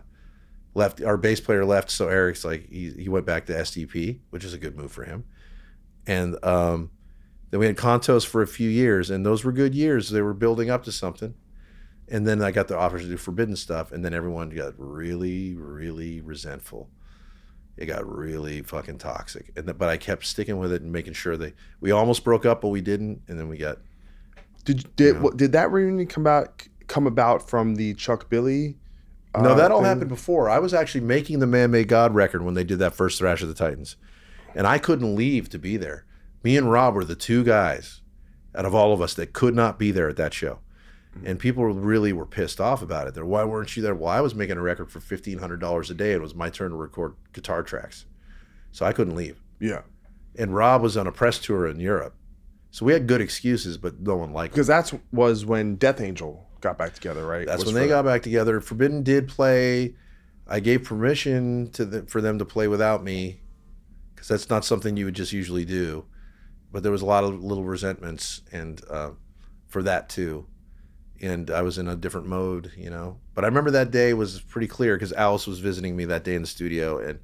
left. 0.75 1.03
Our 1.03 1.17
bass 1.17 1.39
player 1.39 1.65
left, 1.65 1.89
so 1.89 2.07
Eric's 2.07 2.45
like 2.45 2.69
he, 2.69 2.91
he 2.91 3.09
went 3.09 3.25
back 3.25 3.47
to 3.47 3.53
STP, 3.53 4.19
which 4.29 4.45
is 4.45 4.53
a 4.53 4.59
good 4.59 4.77
move 4.77 4.91
for 4.91 5.03
him. 5.03 5.25
And 6.05 6.37
um, 6.45 6.91
then 7.49 7.59
we 7.59 7.65
had 7.65 7.75
Contos 7.75 8.25
for 8.25 8.43
a 8.43 8.47
few 8.47 8.69
years, 8.69 9.09
and 9.09 9.25
those 9.25 9.43
were 9.43 9.51
good 9.51 9.73
years. 9.73 10.09
They 10.11 10.21
were 10.21 10.33
building 10.35 10.69
up 10.69 10.83
to 10.83 10.91
something. 10.91 11.33
And 12.07 12.27
then 12.27 12.39
I 12.43 12.51
got 12.51 12.67
the 12.67 12.77
offers 12.77 13.01
to 13.01 13.07
do 13.07 13.17
Forbidden 13.17 13.55
stuff, 13.55 13.91
and 13.91 14.05
then 14.05 14.13
everyone 14.13 14.49
got 14.49 14.73
really, 14.77 15.55
really 15.55 16.21
resentful. 16.21 16.89
It 17.77 17.87
got 17.87 18.07
really 18.09 18.61
fucking 18.61 18.99
toxic, 18.99 19.51
and 19.55 19.65
th- 19.65 19.77
but 19.77 19.89
I 19.89 19.97
kept 19.97 20.25
sticking 20.25 20.57
with 20.57 20.71
it 20.71 20.81
and 20.81 20.91
making 20.91 21.13
sure 21.13 21.35
they. 21.35 21.53
We 21.81 21.91
almost 21.91 22.23
broke 22.23 22.45
up, 22.45 22.61
but 22.61 22.69
we 22.69 22.81
didn't, 22.81 23.21
and 23.27 23.37
then 23.37 23.49
we 23.49 23.57
got 23.57 23.79
Did 24.63 24.95
did 24.95 25.21
what, 25.21 25.35
did 25.37 25.51
that 25.51 25.71
reunion 25.71 26.07
come 26.07 26.25
out 26.25 26.67
come 26.87 27.05
about 27.05 27.47
from 27.49 27.75
the 27.75 27.93
Chuck 27.95 28.29
Billy? 28.29 28.77
No, 29.37 29.49
uh, 29.49 29.55
that 29.55 29.71
all 29.71 29.79
thing? 29.79 29.87
happened 29.87 30.09
before. 30.09 30.49
I 30.49 30.59
was 30.59 30.73
actually 30.73 31.01
making 31.01 31.39
the 31.39 31.45
Manmade 31.45 31.87
God 31.87 32.15
record 32.15 32.43
when 32.43 32.53
they 32.53 32.63
did 32.63 32.79
that 32.79 32.95
first 32.95 33.19
Thrash 33.19 33.41
of 33.41 33.49
the 33.49 33.53
Titans. 33.53 33.97
And 34.53 34.65
I 34.65 34.77
couldn't 34.77 35.15
leave 35.15 35.49
to 35.49 35.59
be 35.59 35.75
there. 35.75 36.05
Me 36.43 36.55
and 36.55 36.71
Rob 36.71 36.95
were 36.95 37.03
the 37.03 37.15
two 37.15 37.43
guys 37.43 38.01
out 38.55 38.63
of 38.65 38.73
all 38.73 38.93
of 38.93 39.01
us 39.01 39.13
that 39.15 39.33
could 39.33 39.53
not 39.53 39.77
be 39.77 39.91
there 39.91 40.07
at 40.07 40.15
that 40.15 40.33
show. 40.33 40.59
And 41.23 41.39
people 41.39 41.63
really 41.65 42.11
were 42.11 42.25
pissed 42.25 42.59
off 42.59 42.81
about 42.81 43.07
it. 43.07 43.13
They're, 43.13 43.25
why 43.25 43.45
weren't 43.45 43.75
you 43.77 43.81
there? 43.81 43.95
Well, 43.95 44.09
I 44.11 44.19
was 44.21 44.35
making 44.35 44.57
a 44.57 44.61
record 44.61 44.91
for 44.91 44.99
$1,500 44.99 45.89
a 45.89 45.93
day. 45.93 46.11
and 46.11 46.19
It 46.19 46.21
was 46.21 46.35
my 46.35 46.49
turn 46.49 46.71
to 46.71 46.77
record 46.77 47.15
guitar 47.31 47.63
tracks. 47.63 48.05
So 48.71 48.85
I 48.85 48.91
couldn't 48.91 49.15
leave. 49.15 49.41
Yeah, 49.59 49.83
And 50.37 50.53
Rob 50.53 50.81
was 50.81 50.97
on 50.97 51.07
a 51.07 51.11
press 51.13 51.39
tour 51.39 51.65
in 51.67 51.79
Europe. 51.79 52.13
So 52.71 52.85
we 52.85 52.91
had 52.91 53.07
good 53.07 53.21
excuses, 53.21 53.77
but 53.77 54.01
no 54.01 54.17
one 54.17 54.33
liked 54.33 54.51
it. 54.51 54.55
because 54.55 54.67
that 54.67 54.93
was 55.13 55.45
when 55.45 55.75
Death 55.77 56.01
Angel 56.01 56.45
got 56.59 56.77
back 56.77 56.93
together, 56.93 57.25
right? 57.25 57.47
That's 57.47 57.63
Was 57.63 57.73
when 57.73 57.81
they 57.81 57.87
got 57.87 58.03
back 58.03 58.21
together. 58.21 58.59
Forbidden 58.59 59.01
did 59.01 59.29
play. 59.29 59.95
I 60.45 60.59
gave 60.59 60.83
permission 60.83 61.71
to 61.71 61.85
the, 61.85 62.01
for 62.03 62.19
them 62.19 62.37
to 62.39 62.45
play 62.45 62.67
without 62.67 63.01
me 63.01 63.39
because 64.13 64.27
that's 64.27 64.49
not 64.49 64.65
something 64.65 64.97
you 64.97 65.05
would 65.05 65.15
just 65.15 65.31
usually 65.31 65.63
do. 65.63 66.03
But 66.71 66.83
there 66.83 66.91
was 66.91 67.01
a 67.01 67.05
lot 67.05 67.23
of 67.23 67.41
little 67.41 67.63
resentments 67.63 68.41
and 68.51 68.81
uh, 68.89 69.11
for 69.69 69.81
that 69.83 70.09
too. 70.09 70.45
And 71.21 71.49
I 71.49 71.61
was 71.61 71.77
in 71.77 71.87
a 71.87 71.95
different 71.95 72.27
mode, 72.27 72.71
you 72.77 72.89
know. 72.89 73.17
But 73.33 73.43
I 73.45 73.47
remember 73.47 73.71
that 73.71 73.91
day 73.91 74.13
was 74.13 74.41
pretty 74.41 74.67
clear 74.67 74.95
because 74.95 75.13
Alice 75.13 75.47
was 75.47 75.59
visiting 75.59 75.95
me 75.95 76.05
that 76.05 76.23
day 76.23 76.35
in 76.35 76.41
the 76.41 76.47
studio, 76.47 76.97
and 76.99 77.19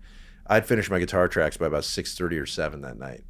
I'd 0.47 0.65
finished 0.65 0.89
my 0.89 0.99
guitar 0.99 1.27
tracks 1.27 1.57
by 1.57 1.67
about 1.67 1.83
six 1.83 2.17
thirty 2.17 2.37
or 2.37 2.45
seven 2.45 2.81
that 2.81 2.97
night, 2.97 3.23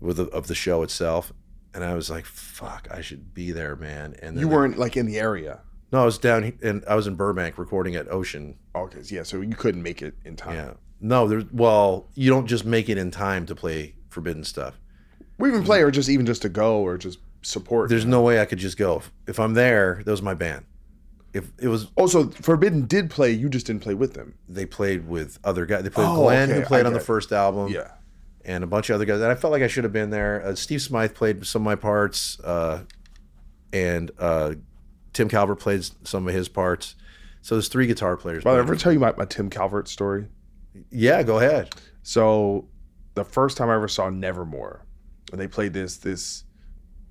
with 0.00 0.18
the, 0.18 0.24
of 0.26 0.46
the 0.48 0.54
show 0.54 0.82
itself. 0.82 1.32
And 1.74 1.84
I 1.84 1.94
was 1.94 2.10
like, 2.10 2.24
"Fuck, 2.26 2.88
I 2.90 3.00
should 3.00 3.32
be 3.34 3.52
there, 3.52 3.74
man." 3.76 4.14
And 4.22 4.36
then 4.36 4.40
You 4.40 4.48
weren't 4.48 4.78
like 4.78 4.96
in 4.96 5.06
the 5.06 5.18
area. 5.18 5.60
no, 5.92 6.02
I 6.02 6.04
was 6.04 6.18
down 6.18 6.52
and 6.62 6.84
I 6.86 6.94
was 6.94 7.06
in 7.06 7.14
Burbank 7.14 7.56
recording 7.58 7.94
at 7.96 8.10
Ocean. 8.10 8.56
Oh, 8.74 8.82
okay, 8.82 9.00
yeah, 9.04 9.22
so 9.22 9.40
you 9.40 9.54
couldn't 9.56 9.82
make 9.82 10.02
it 10.02 10.14
in 10.24 10.36
time. 10.36 10.54
Yeah. 10.54 10.72
No, 11.00 11.26
there's 11.26 11.44
well, 11.52 12.08
you 12.14 12.28
don't 12.28 12.46
just 12.46 12.64
make 12.66 12.88
it 12.90 12.98
in 12.98 13.10
time 13.10 13.46
to 13.46 13.54
play 13.54 13.94
Forbidden 14.08 14.44
stuff. 14.44 14.78
We 15.38 15.48
even 15.48 15.64
play, 15.64 15.80
or 15.82 15.90
just 15.90 16.10
even 16.10 16.26
just 16.26 16.42
to 16.42 16.48
go, 16.50 16.80
or 16.82 16.98
just 16.98 17.18
support. 17.42 17.88
There's 17.88 18.04
no 18.06 18.22
way 18.22 18.40
I 18.40 18.44
could 18.44 18.58
just 18.58 18.76
go. 18.76 19.02
If, 19.26 19.38
I'm 19.40 19.54
there, 19.54 20.02
that 20.04 20.10
was 20.10 20.22
my 20.22 20.34
band. 20.34 20.64
If 21.32 21.50
it 21.58 21.68
was, 21.68 21.86
also 21.96 22.28
Forbidden 22.30 22.86
did 22.86 23.08
play. 23.10 23.30
You 23.32 23.48
just 23.48 23.66
didn't 23.66 23.82
play 23.82 23.94
with 23.94 24.14
them. 24.14 24.34
they 24.48 24.66
played 24.66 25.08
with 25.08 25.38
other 25.44 25.64
guys. 25.66 25.84
They 25.84 25.90
played 25.90 26.08
Oh, 26.08 26.22
Glenn, 26.22 26.50
okay, 26.50 26.60
who 26.60 26.66
played 26.66 26.84
I 26.84 26.88
on 26.88 26.92
the 26.92 26.98
it. 26.98 27.04
first 27.04 27.30
album. 27.32 27.68
Yeah. 27.72 27.92
and 28.44 28.64
a 28.64 28.66
bunch 28.66 28.90
of 28.90 28.94
other 28.96 29.04
guys. 29.04 29.20
And 29.20 29.30
I 29.30 29.34
felt 29.36 29.52
like 29.52 29.62
I 29.62 29.68
should 29.68 29.84
have 29.84 29.92
been 29.92 30.10
there. 30.10 30.42
Uh, 30.44 30.54
Steve 30.54 30.82
Smyth 30.82 31.14
played 31.14 31.46
some 31.46 31.62
of 31.62 31.66
my 31.66 31.76
parts, 31.76 32.40
uh, 32.40 32.82
and 33.72 34.10
uh, 34.18 34.54
Tim 35.12 35.28
Calvert 35.28 35.60
played 35.60 35.84
some 36.06 36.26
of 36.26 36.34
his 36.34 36.48
parts. 36.48 36.96
So 37.42 37.54
there's 37.54 37.68
three 37.68 37.86
guitar 37.86 38.16
players. 38.16 38.42
But 38.44 38.56
I 38.56 38.58
ever 38.58 38.74
tell 38.76 38.92
you 38.92 38.98
my, 38.98 39.12
my 39.16 39.24
Tim 39.24 39.50
Calvert 39.50 39.88
story? 39.88 40.26
yeah, 40.90 41.22
go 41.22 41.38
ahead. 41.38 41.74
So 42.02 42.66
the 43.14 43.24
first 43.24 43.56
time 43.56 43.68
I 43.70 43.74
ever 43.76 43.88
saw 43.88 44.08
Nevermore, 44.10 44.84
and 45.32 45.40
they 45.40 45.46
played 45.48 45.72
this 45.72 45.96
this 45.98 46.44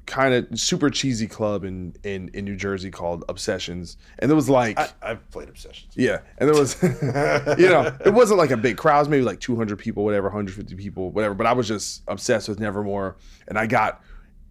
kind 0.09 0.33
of 0.33 0.59
super 0.59 0.89
cheesy 0.89 1.27
club 1.27 1.63
in, 1.63 1.95
in 2.03 2.29
in 2.33 2.43
New 2.43 2.55
Jersey 2.55 2.91
called 2.91 3.23
Obsessions, 3.29 3.95
and 4.17 4.29
it 4.29 4.33
was 4.33 4.49
like. 4.49 4.77
I, 4.77 4.89
I've 5.01 5.31
played 5.31 5.47
Obsessions. 5.47 5.93
yeah, 5.95 6.19
and 6.37 6.49
there 6.49 6.59
was, 6.59 6.75
you 6.83 7.69
know, 7.69 7.95
it 8.03 8.13
wasn't 8.13 8.39
like 8.39 8.51
a 8.51 8.57
big 8.57 8.75
crowd. 8.75 8.97
It 8.97 8.99
was 9.01 9.09
maybe 9.09 9.23
like 9.23 9.39
200 9.39 9.77
people, 9.77 10.03
whatever, 10.03 10.27
150 10.27 10.75
people, 10.75 11.11
whatever. 11.11 11.35
But 11.35 11.47
I 11.47 11.53
was 11.53 11.67
just 11.67 12.03
obsessed 12.07 12.49
with 12.49 12.59
Nevermore, 12.59 13.15
and 13.47 13.57
I 13.57 13.67
got 13.67 14.01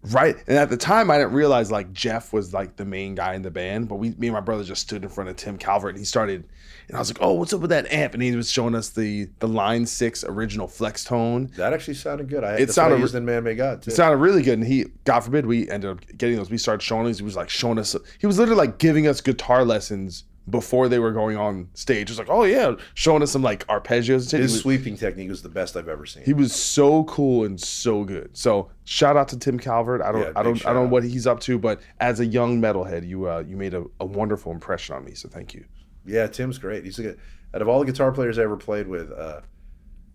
right. 0.03 0.35
And 0.47 0.57
at 0.57 0.69
the 0.69 0.77
time, 0.77 1.11
I 1.11 1.17
didn't 1.17 1.33
realize 1.33 1.71
like 1.71 1.93
Jeff 1.93 2.31
was 2.33 2.53
like 2.53 2.75
the 2.75 2.85
main 2.85 3.15
guy 3.15 3.33
in 3.35 3.41
the 3.41 3.51
band. 3.51 3.87
But 3.87 3.95
we, 3.95 4.11
me 4.11 4.27
and 4.27 4.33
my 4.33 4.39
brother, 4.41 4.63
just 4.63 4.81
stood 4.81 5.03
in 5.03 5.09
front 5.09 5.29
of 5.29 5.35
Tim 5.35 5.57
Calvert, 5.57 5.89
and 5.91 5.99
he 5.99 6.05
started, 6.05 6.45
and 6.87 6.95
I 6.95 6.99
was 6.99 7.09
like, 7.09 7.17
"Oh, 7.21 7.33
what's 7.33 7.53
up 7.53 7.61
with 7.61 7.69
that 7.71 7.91
amp?" 7.91 8.13
And 8.13 8.23
he 8.23 8.35
was 8.35 8.49
showing 8.51 8.75
us 8.75 8.89
the 8.89 9.29
the 9.39 9.47
Line 9.47 9.85
Six 9.85 10.23
original 10.23 10.67
Flextone. 10.67 11.53
That 11.55 11.73
actually 11.73 11.93
sounded 11.95 12.29
good. 12.29 12.43
I, 12.43 12.55
It 12.55 12.65
that's 12.67 12.77
what 12.77 12.83
I 12.83 12.89
sounded- 12.89 12.99
used 13.01 13.15
in 13.15 13.25
Manmade 13.25 13.57
God 13.57 13.81
too. 13.81 13.91
It 13.91 13.95
sounded 13.95 14.17
really 14.17 14.41
good, 14.41 14.59
and 14.59 14.67
he, 14.67 14.85
God 15.05 15.19
forbid, 15.21 15.45
we 15.45 15.69
ended 15.69 15.89
up 15.91 15.99
getting 16.17 16.37
those. 16.37 16.49
We 16.49 16.57
started 16.57 16.81
showing 16.81 17.05
these. 17.07 17.19
He 17.19 17.23
was 17.25 17.35
like 17.35 17.49
showing 17.49 17.77
us. 17.77 17.95
He 18.19 18.27
was 18.27 18.39
literally 18.39 18.57
like 18.59 18.77
giving 18.77 19.07
us 19.07 19.21
guitar 19.21 19.65
lessons 19.65 20.23
before 20.49 20.87
they 20.87 20.99
were 20.99 21.11
going 21.11 21.37
on 21.37 21.69
stage. 21.73 22.09
It 22.09 22.11
was 22.11 22.19
like, 22.19 22.29
oh 22.29 22.43
yeah, 22.43 22.75
showing 22.93 23.21
us 23.21 23.31
some 23.31 23.41
like 23.41 23.65
arpeggios 23.67 24.21
and 24.21 24.29
shit. 24.29 24.39
His 24.41 24.53
was, 24.53 24.61
sweeping 24.61 24.97
technique 24.97 25.29
was 25.29 25.41
the 25.41 25.49
best 25.49 25.75
I've 25.77 25.87
ever 25.89 26.05
seen. 26.05 26.23
he 26.23 26.33
was 26.33 26.53
so 26.53 27.03
cool 27.05 27.45
and 27.45 27.59
so 27.59 28.03
good. 28.03 28.35
So 28.37 28.69
shout 28.85 29.17
out 29.17 29.27
to 29.29 29.37
Tim 29.39 29.59
Calvert. 29.59 30.01
I 30.01 30.11
don't, 30.11 30.21
Yeah, 30.21 30.31
I 30.35 30.43
don't, 30.43 30.65
I 30.65 30.73
don't 30.73 30.85
know 30.85 30.89
what 30.89 31.03
he's 31.03 31.27
up 31.27 31.39
to, 31.41 31.57
but 31.59 31.81
as 31.99 32.19
a 32.19 32.25
young 32.25 32.61
metalhead, 32.61 33.07
you, 33.07 33.29
uh, 33.29 33.43
you 33.47 33.55
made 33.57 33.73
a, 33.73 33.85
a 33.99 34.05
wonderful 34.05 34.51
impression 34.51 34.95
on 34.95 35.03
me. 35.05 35.13
So 35.13 35.29
thank 35.29 35.53
you. 35.53 35.65
yeah, 36.05 36.27
Tim's 36.27 36.57
great. 36.57 36.83
He's 36.85 36.99
a 36.99 37.03
good. 37.03 37.19
Out 37.53 37.61
of 37.61 37.67
all 37.67 37.79
the 37.79 37.85
guitar 37.85 38.11
players 38.11 38.37
I 38.37 38.43
ever 38.43 38.57
played 38.57 38.87
with, 38.87 39.11
uh, 39.11 39.41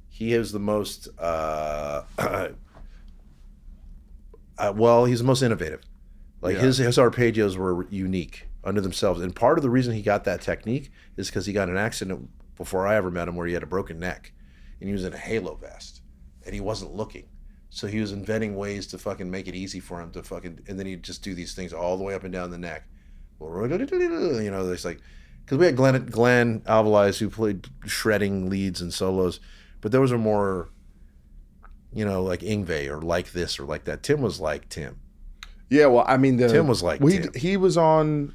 he 0.09 0.33
is 0.35 0.53
the 0.53 0.61
most. 0.61 1.09
Uh, 1.19 2.03
uh, 2.19 2.49
well, 4.75 5.05
he's 5.05 5.19
the 5.19 5.25
most 5.25 5.43
innovative. 5.43 5.81
Like 6.41 6.57
Yeah. 6.57 6.63
his 6.63 6.79
his 6.79 6.99
arpeggios 6.99 7.57
were 7.57 7.87
unique 7.91 8.47
unto 8.65 8.81
themselves, 8.81 9.21
and 9.21 9.35
part 9.35 9.59
of 9.59 9.63
the 9.63 9.71
reason 9.71 9.95
he 9.95 10.03
got 10.03 10.25
that 10.25 10.41
technique 10.41 10.91
is 11.17 11.29
because 11.29 11.47
he 11.47 11.53
got 11.53 11.69
an 11.69 11.77
accident 11.77 12.29
before 12.57 12.87
I 12.87 12.97
ever 12.97 13.11
met 13.11 13.29
him, 13.29 13.37
where 13.37 13.47
he 13.47 13.55
had 13.55 13.63
a 13.63 13.67
broken 13.67 13.99
neck, 13.99 14.33
and 14.81 14.89
he 14.89 14.93
was 14.93 15.05
in 15.05 15.13
a 15.13 15.19
halo 15.19 15.57
vest, 15.57 16.03
and 16.45 16.55
he 16.55 16.61
wasn't 16.61 16.95
looking. 16.95 17.27
So 17.71 17.89
he 17.89 18.01
was 18.01 18.13
inventing 18.13 18.55
ways 18.55 18.87
to 18.89 18.99
fucking 18.99 19.31
make 19.31 19.49
it 19.49 19.55
easy 19.57 19.81
for 19.81 20.01
him 20.01 20.13
to 20.13 20.23
fucking, 20.23 20.61
and 20.69 20.79
then 20.79 20.87
he'd 20.87 21.03
just 21.03 21.23
do 21.23 21.35
these 21.35 21.55
things 21.55 21.73
all 21.73 21.97
the 21.97 22.05
way 22.05 22.15
up 22.15 22.23
and 22.23 22.33
down 22.33 22.51
the 22.51 22.59
neck. 22.59 22.87
You 23.41 24.51
know, 24.51 24.71
it's 24.71 24.85
like 24.85 25.01
because 25.45 25.59
we 25.59 25.67
had 25.67 25.77
Glenn 25.77 26.07
Glenn 26.07 26.63
Alvarez 26.67 27.19
who 27.19 27.29
played 27.29 27.67
shredding 27.85 28.49
leads 28.49 28.81
and 28.81 28.95
solos, 28.95 29.41
but 29.81 29.93
those 29.93 30.13
are 30.13 30.19
more, 30.19 30.71
you 31.93 32.05
know, 32.05 32.23
like 32.23 32.41
Yngwie 32.41 32.89
or 32.89 33.03
like 33.03 33.33
this 33.33 33.59
or 33.59 33.65
like 33.65 33.85
that. 33.85 34.03
Tim 34.03 34.23
was 34.23 34.41
like 34.41 34.69
Tim. 34.69 35.01
Yeah, 35.69 35.87
well, 35.87 36.05
I 36.07 36.17
mean, 36.17 36.37
the, 36.37 36.49
Tim 36.49 36.69
was 36.69 36.83
like 36.83 37.03
he, 37.03 37.19
Tim. 37.19 37.33
he 37.35 37.57
was 37.57 37.77
on. 37.77 38.35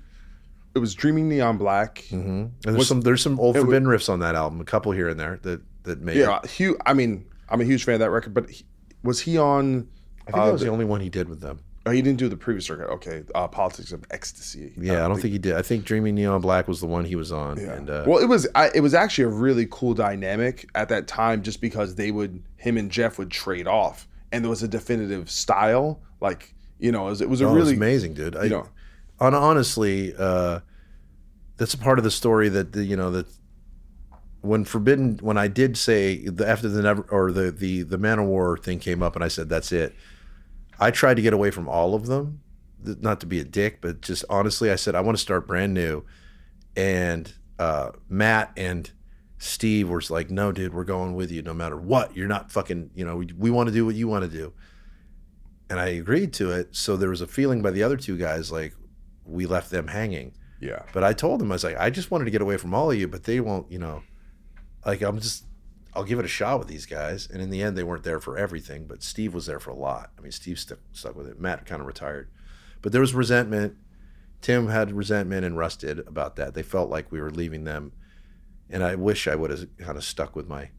It 0.75 0.79
was 0.79 0.93
Dreaming 0.93 1.27
Neon 1.29 1.57
Black. 1.57 1.95
Mm-hmm. 2.09 2.29
And 2.29 2.53
there's 2.61 2.77
Was- 2.77 2.87
some 2.87 3.01
there's 3.01 3.21
some 3.21 3.39
old 3.39 3.55
it 3.55 3.59
was- 3.59 3.65
forbidden 3.65 3.87
riffs 3.87 4.09
on 4.09 4.19
that 4.19 4.35
album, 4.35 4.61
a 4.61 4.65
couple 4.65 4.91
here 4.91 5.09
and 5.09 5.19
there 5.19 5.39
that 5.43 5.61
that 5.83 6.01
made. 6.01 6.17
it. 6.17 6.21
Yeah, 6.21 6.45
Hugh. 6.45 6.77
I 6.85 6.93
mean, 6.93 7.25
I'm 7.49 7.61
a 7.61 7.65
huge 7.65 7.83
fan 7.83 7.95
of 7.95 7.99
that 8.01 8.11
record, 8.11 8.33
but 8.33 8.49
he, 8.49 8.63
was 9.03 9.19
he 9.21 9.37
on? 9.37 9.87
I 10.27 10.31
think 10.31 10.37
uh, 10.37 10.45
that 10.45 10.51
was 10.53 10.61
the 10.61 10.69
only 10.69 10.85
one 10.85 11.01
he 11.01 11.09
did 11.09 11.27
with 11.29 11.41
them. 11.41 11.59
Oh, 11.85 11.91
he 11.91 12.01
didn't 12.03 12.19
do 12.19 12.27
the 12.29 12.37
previous 12.37 12.69
record. 12.69 12.89
Okay, 12.91 13.23
uh, 13.33 13.47
Politics 13.47 13.91
of 13.93 14.03
Ecstasy. 14.11 14.73
Yeah, 14.77 15.05
I 15.05 15.07
don't 15.07 15.19
think 15.19 15.31
he 15.31 15.39
did. 15.39 15.55
I 15.55 15.61
think 15.63 15.85
Dreaming 15.85 16.13
Neon 16.13 16.41
Black 16.41 16.67
was 16.67 16.81
the 16.81 16.85
one 16.87 17.05
he 17.05 17.15
was 17.15 17.31
on. 17.31 17.57
Yeah. 17.57 17.71
And 17.73 17.89
uh, 17.89 18.03
well, 18.05 18.19
it 18.19 18.27
was 18.27 18.47
I, 18.53 18.69
it 18.75 18.81
was 18.81 18.93
actually 18.93 19.23
a 19.23 19.29
really 19.29 19.65
cool 19.71 19.93
dynamic 19.95 20.69
at 20.75 20.89
that 20.89 21.07
time, 21.07 21.41
just 21.41 21.61
because 21.61 21.95
they 21.95 22.11
would 22.11 22.43
him 22.57 22.77
and 22.77 22.91
Jeff 22.91 23.17
would 23.17 23.31
trade 23.31 23.65
off, 23.67 24.07
and 24.31 24.43
there 24.43 24.49
was 24.49 24.61
a 24.61 24.67
definitive 24.67 25.31
style. 25.31 25.99
Like 26.21 26.53
you 26.79 26.91
know, 26.91 27.07
it 27.07 27.11
was, 27.11 27.21
it 27.21 27.29
was 27.29 27.41
a 27.41 27.45
Oh, 27.45 27.51
it 27.51 27.53
was 27.53 27.63
really 27.63 27.77
amazing, 27.77 28.13
dude. 28.13 28.35
I, 28.35 28.43
you 28.43 28.49
know. 28.51 28.67
Hon- 29.19 29.33
honestly, 29.33 30.13
uh, 30.17 30.59
that's 31.57 31.73
a 31.73 31.77
part 31.77 31.97
of 31.97 32.03
the 32.03 32.11
story 32.11 32.49
that 32.49 32.73
the, 32.73 32.83
you 32.83 32.95
know 32.95 33.11
that 33.11 33.27
when 34.41 34.63
Forbidden, 34.63 35.17
when 35.21 35.37
I 35.37 35.47
did 35.47 35.77
say 35.77 36.17
the, 36.25 36.47
after 36.47 36.69
the 36.69 36.81
never 36.81 37.01
or 37.09 37.31
the 37.31 37.51
the 37.51 37.83
the 37.83 37.97
Man 37.97 38.19
of 38.19 38.25
War 38.25 38.57
thing 38.57 38.79
came 38.79 39.03
up, 39.03 39.15
and 39.15 39.23
I 39.23 39.27
said 39.27 39.49
that's 39.49 39.71
it. 39.71 39.95
I 40.79 40.91
tried 40.91 41.15
to 41.15 41.21
get 41.21 41.33
away 41.33 41.51
from 41.51 41.67
all 41.67 41.93
of 41.93 42.05
them, 42.05 42.41
not 42.83 43.19
to 43.19 43.25
be 43.25 43.39
a 43.39 43.43
dick, 43.43 43.79
but 43.81 44.01
just 44.01 44.23
honestly, 44.29 44.71
I 44.71 44.75
said 44.75 44.95
I 44.95 45.01
want 45.01 45.17
to 45.17 45.21
start 45.21 45.47
brand 45.47 45.73
new, 45.73 46.03
and 46.75 47.33
uh, 47.57 47.91
Matt 48.07 48.51
and. 48.57 48.91
Steve 49.41 49.87
was 49.87 50.11
like, 50.11 50.29
"No, 50.29 50.51
dude, 50.51 50.73
we're 50.73 50.83
going 50.83 51.15
with 51.15 51.31
you 51.31 51.41
no 51.41 51.53
matter 51.53 51.77
what. 51.77 52.13
You're 52.13 52.27
not 52.27 52.51
fucking, 52.51 52.89
you 52.93 53.05
know, 53.05 53.15
we, 53.15 53.29
we 53.37 53.49
want 53.49 53.69
to 53.69 53.73
do 53.73 53.85
what 53.85 53.95
you 53.95 54.05
want 54.05 54.25
to 54.25 54.29
do." 54.29 54.51
and 55.69 55.79
I 55.79 55.87
agreed 55.89 56.33
to 56.33 56.51
it. 56.51 56.75
So 56.75 56.97
there 56.97 57.09
was 57.09 57.21
a 57.21 57.27
feeling 57.27 57.61
by 57.61 57.71
the 57.71 57.83
other 57.83 57.97
two 57.97 58.17
guys 58.17 58.51
like 58.51 58.73
we 59.29 59.45
left 59.45 59.71
them 59.71 59.87
hanging. 59.87 60.33
yeah. 60.59 60.83
But 60.93 61.03
I 61.03 61.13
told 61.13 61.39
them 61.39 61.51
I 61.51 61.55
was 61.55 61.63
like, 61.63 61.77
I 61.77 61.89
just 61.89 62.11
wanted 62.11 62.25
to 62.25 62.31
get 62.31 62.41
away 62.41 62.57
from 62.57 62.73
all 62.73 62.91
of 62.91 62.97
you, 62.97 63.07
but 63.07 63.23
they 63.23 63.39
won't, 63.39 63.71
you 63.71 63.79
know, 63.79 64.03
like 64.85 65.01
I'm 65.01 65.19
just, 65.19 65.45
I'll 65.93 66.03
give 66.03 66.19
it 66.19 66.25
a 66.25 66.29
shot 66.29 66.59
with 66.59 66.67
these 66.67 66.85
guys. 66.85 67.29
And 67.31 67.41
in 67.41 67.49
the 67.49 67.61
end, 67.61 67.77
they 67.77 67.83
weren't 67.83 68.03
there 68.03 68.19
for 68.19 68.37
everything, 68.37 68.85
but 68.85 69.03
Steve 69.03 69.33
was 69.33 69.45
there 69.45 69.59
for 69.59 69.71
a 69.71 69.75
lot. 69.75 70.11
I 70.17 70.21
mean, 70.21 70.31
Steve 70.31 70.59
stuck 70.59 70.79
stuck 70.91 71.15
with 71.15 71.27
it. 71.27 71.39
Matt 71.39 71.65
kind 71.65 71.81
of 71.81 71.87
retired, 71.87 72.29
but 72.81 72.91
there 72.91 73.01
was 73.01 73.13
resentment. 73.13 73.75
Tim 74.41 74.67
had 74.67 74.91
resentment 74.93 75.45
and 75.45 75.57
Russ 75.57 75.75
did 75.75 75.99
about 75.99 76.35
that. 76.37 76.53
They 76.53 76.63
felt 76.63 76.89
like 76.89 77.11
we 77.11 77.19
were 77.19 77.31
leaving 77.31 77.65
them, 77.65 77.91
and 78.69 78.83
I 78.83 78.95
wish 78.95 79.27
I 79.27 79.35
would 79.35 79.49
have 79.49 79.67
kind 79.77 79.97
of 79.97 80.03
stuck 80.03 80.35
with 80.35 80.47
my 80.47 80.69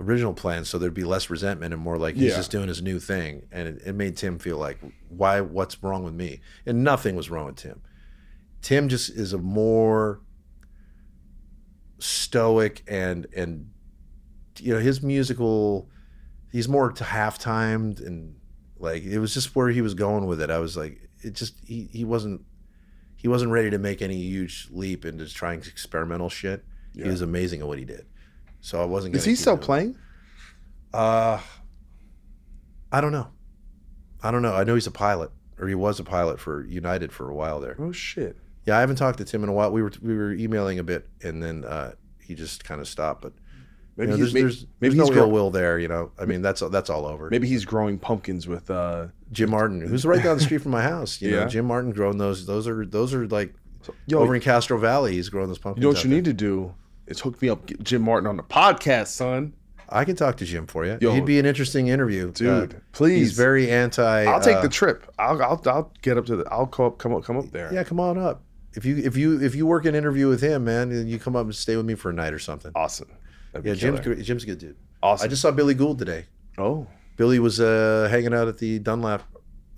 original 0.00 0.32
plan 0.32 0.64
so 0.64 0.78
there'd 0.78 0.94
be 0.94 1.04
less 1.04 1.28
resentment 1.28 1.74
and 1.74 1.82
more 1.82 1.98
like 1.98 2.14
he's 2.14 2.30
Yeah. 2.30 2.36
just 2.36 2.50
doing 2.50 2.68
his 2.68 2.80
new 2.82 2.98
thing. 2.98 3.42
And 3.52 3.68
it, 3.68 3.82
it 3.86 3.92
made 3.94 4.16
tim 4.16 4.38
feel 4.38 4.56
like 4.56 4.78
why 5.08 5.40
what's 5.40 5.82
wrong 5.82 6.02
with 6.02 6.14
me? 6.14 6.40
And 6.66 6.82
nothing 6.82 7.14
was 7.16 7.30
wrong 7.30 7.46
with 7.46 7.56
tim. 7.56 7.82
Tim 8.62 8.88
just 8.88 9.10
is 9.10 9.32
a 9.32 9.38
more 9.38 10.20
stoic 11.98 12.82
and 12.88 13.26
and 13.36 13.70
you 14.58 14.72
know 14.74 14.80
his 14.80 15.02
musical 15.02 15.88
he's 16.50 16.68
more 16.68 16.92
half 17.00 17.38
timed 17.38 18.00
and 18.00 18.34
like 18.78 19.04
it 19.04 19.18
was 19.20 19.32
just 19.34 19.54
where 19.54 19.68
he 19.68 19.80
was 19.80 19.94
going 19.94 20.26
with 20.26 20.40
it. 20.40 20.50
I 20.50 20.58
was 20.58 20.76
like 20.76 20.98
it 21.22 21.34
just 21.34 21.54
he, 21.64 21.88
he 21.92 22.04
wasn't 22.04 22.42
he 23.16 23.28
wasn't 23.28 23.52
ready 23.52 23.70
to 23.70 23.78
make 23.78 24.02
any 24.02 24.16
huge 24.16 24.68
leap 24.72 25.04
into 25.04 25.32
trying 25.32 25.60
experimental 25.60 26.28
shit. 26.28 26.64
He 26.94 27.04
was 27.04 27.22
amazing 27.22 27.60
at 27.60 27.66
what 27.68 27.78
he 27.78 27.84
did 27.84 28.06
so 28.62 28.80
i 28.80 28.84
wasn't 28.86 29.14
Is 29.14 29.24
he 29.26 29.34
still 29.34 29.58
playing? 29.58 29.96
Uh, 30.94 31.38
I 32.90 33.00
don't 33.00 33.12
know. 33.12 33.28
I 34.22 34.30
don't 34.30 34.42
know. 34.42 34.54
I 34.54 34.64
know 34.64 34.74
he's 34.74 34.86
a 34.86 34.90
pilot, 34.92 35.30
or 35.58 35.68
he 35.68 35.74
was 35.74 35.98
a 36.00 36.04
pilot 36.04 36.38
for 36.38 36.64
United 36.64 37.12
for 37.12 37.28
a 37.28 37.34
while 37.34 37.60
there. 37.60 37.76
Oh 37.78 37.92
shit. 37.92 38.36
Yeah, 38.64 38.76
I 38.76 38.80
haven't 38.80 38.96
talked 38.96 39.18
to 39.18 39.24
Tim 39.24 39.42
in 39.42 39.48
a 39.48 39.52
while. 39.52 39.70
We 39.72 39.82
were 39.82 39.92
we 40.00 40.16
were 40.16 40.32
emailing 40.32 40.78
a 40.78 40.84
bit, 40.84 41.08
and 41.22 41.42
then 41.42 41.64
uh, 41.64 41.92
he 42.20 42.34
just 42.34 42.64
kind 42.64 42.80
of 42.80 42.88
stopped. 42.88 43.22
But 43.22 43.32
Maybe 43.96 44.12
You 44.12 44.16
know, 44.16 44.24
he's 44.24 44.32
there's 44.32 44.34
maybe, 44.34 44.42
there's, 44.42 44.66
maybe 44.80 44.94
there's 44.96 45.10
no 45.10 45.16
ill 45.16 45.30
will 45.30 45.50
there. 45.50 45.78
You 45.78 45.88
know, 45.88 46.12
I 46.18 46.24
mean 46.24 46.40
that's 46.40 46.60
that's 46.70 46.88
all 46.88 47.04
over. 47.04 47.28
Maybe 47.30 47.48
he's 47.48 47.64
growing 47.64 47.98
pumpkins 47.98 48.46
with 48.48 48.70
uh 48.70 49.08
Jim 49.32 49.50
Martin, 49.50 49.80
who's 49.80 50.06
right 50.06 50.22
down 50.22 50.36
the 50.38 50.42
street 50.42 50.62
from 50.62 50.72
my 50.72 50.82
house. 50.82 51.20
You 51.20 51.32
know, 51.32 51.40
Yeah. 51.40 51.46
Jim 51.46 51.66
Martin 51.66 51.90
growing 51.90 52.18
those. 52.18 52.46
Those 52.46 52.66
are 52.68 52.86
those 52.86 53.12
are 53.12 53.26
like 53.28 53.54
yo, 54.06 54.20
over 54.20 54.34
in 54.34 54.40
Castro 54.40 54.78
Valley. 54.78 55.12
He's 55.12 55.28
growing 55.28 55.48
those 55.48 55.58
pumpkins. 55.58 55.82
you 55.82 55.88
know 55.88 55.94
what 55.94 56.04
you 56.04 56.10
there. 56.10 56.16
need 56.18 56.24
to 56.26 56.32
do 56.32 56.74
is 57.06 57.20
hooked 57.20 57.42
me 57.42 57.48
up, 57.48 57.66
Jim 57.82 58.02
Martin 58.02 58.28
on 58.28 58.36
the 58.36 58.42
podcast, 58.42 59.08
son. 59.08 59.54
I 59.88 60.04
can 60.06 60.16
talk 60.16 60.38
to 60.38 60.46
Jim 60.46 60.66
for 60.66 60.86
you. 60.86 60.96
Yo. 61.02 61.12
He'd 61.12 61.26
be 61.26 61.38
an 61.38 61.44
interesting 61.44 61.88
interview, 61.88 62.32
Dude, 62.32 62.74
Uh, 62.74 62.78
please. 62.92 63.18
He's 63.18 63.32
very 63.32 63.70
anti. 63.70 64.24
I'll 64.24 64.40
take 64.40 64.56
uh, 64.56 64.62
the 64.62 64.68
trip. 64.70 65.04
I'll, 65.18 65.42
I'll 65.42 65.62
I'll 65.66 65.92
get 66.00 66.16
up 66.16 66.24
to 66.26 66.36
the. 66.36 66.44
I'll 66.50 66.66
come 66.66 66.86
up 66.86 66.98
come 66.98 67.14
up 67.14 67.24
come 67.24 67.36
up 67.36 67.50
there. 67.50 67.72
Yeah, 67.74 67.84
come 67.84 68.00
on 68.00 68.16
up. 68.16 68.42
If 68.74 68.86
you 68.86 68.96
if 68.96 69.16
you 69.18 69.42
if 69.42 69.54
you 69.54 69.66
work 69.66 69.84
an 69.84 69.94
interview 69.94 70.28
with 70.28 70.40
him, 70.40 70.64
man, 70.64 70.88
then 70.88 71.06
you 71.08 71.18
come 71.18 71.36
up 71.36 71.44
and 71.44 71.54
stay 71.54 71.76
with 71.76 71.84
me 71.84 71.94
for 71.94 72.08
a 72.08 72.12
night 72.14 72.32
or 72.32 72.38
something. 72.38 72.72
awesome. 72.74 73.10
That'd 73.52 73.66
Yeah, 73.66 73.74
Jim's 73.74 74.00
great- 74.00 74.22
Jim's 74.22 74.44
a 74.44 74.46
good 74.46 74.58
dude. 74.58 74.76
awesome. 75.02 75.26
I 75.26 75.28
just 75.28 75.42
saw 75.42 75.50
Billy 75.50 75.74
Gould 75.74 75.98
today. 75.98 76.24
oh 76.56 76.86
Billy 77.18 77.38
was 77.38 77.60
uh, 77.60 78.08
hanging 78.10 78.32
out 78.32 78.48
at 78.48 78.56
the 78.56 78.78
Dunlop 78.78 79.22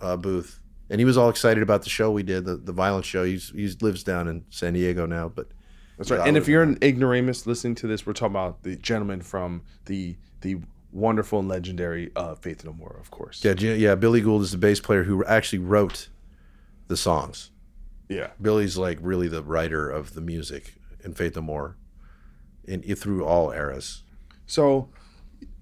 uh, 0.00 0.16
booth, 0.16 0.60
and 0.90 1.00
he 1.00 1.04
was 1.04 1.18
all 1.18 1.28
excited 1.28 1.60
about 1.64 1.82
the 1.82 1.90
show 1.90 2.12
we 2.12 2.22
did, 2.22 2.44
the 2.44 2.54
the 2.56 2.72
violent 2.72 3.04
show. 3.04 3.24
He's 3.24 3.50
he 3.50 3.66
lives 3.80 4.04
down 4.04 4.28
in 4.28 4.44
San 4.50 4.74
Diego 4.74 5.06
now, 5.06 5.28
but 5.28 5.48
That's 5.96 6.10
right. 6.10 6.26
And 6.26 6.36
if 6.36 6.48
you're 6.48 6.62
an 6.62 6.78
ignoramus 6.82 7.46
listening 7.46 7.74
to 7.76 7.86
this, 7.86 8.04
we're 8.04 8.14
talking 8.14 8.34
about 8.34 8.62
the 8.62 8.76
gentleman 8.76 9.22
from 9.22 9.62
the 9.86 10.16
the 10.40 10.58
wonderful 10.92 11.40
and 11.40 11.48
legendary 11.48 12.10
uh, 12.16 12.34
Faith 12.36 12.64
No 12.64 12.72
More, 12.72 12.96
of 13.00 13.10
course. 13.10 13.44
yeah, 13.44 13.52
yeah, 13.54 13.94
Billy 13.94 14.20
Gould 14.20 14.42
is 14.42 14.52
the 14.52 14.58
bass 14.58 14.80
player 14.80 15.04
who 15.04 15.24
actually 15.24 15.58
wrote 15.58 16.08
the 16.88 16.96
songs. 16.96 17.50
Yeah. 18.08 18.28
Billy's 18.40 18.76
like 18.76 18.98
really 19.00 19.28
the 19.28 19.42
writer 19.42 19.90
of 19.90 20.14
the 20.14 20.20
music 20.20 20.74
in 21.04 21.14
Faith 21.14 21.36
No 21.36 21.42
More, 21.42 21.76
in 22.64 22.82
through 22.94 23.24
all 23.24 23.50
eras. 23.50 24.02
So, 24.46 24.90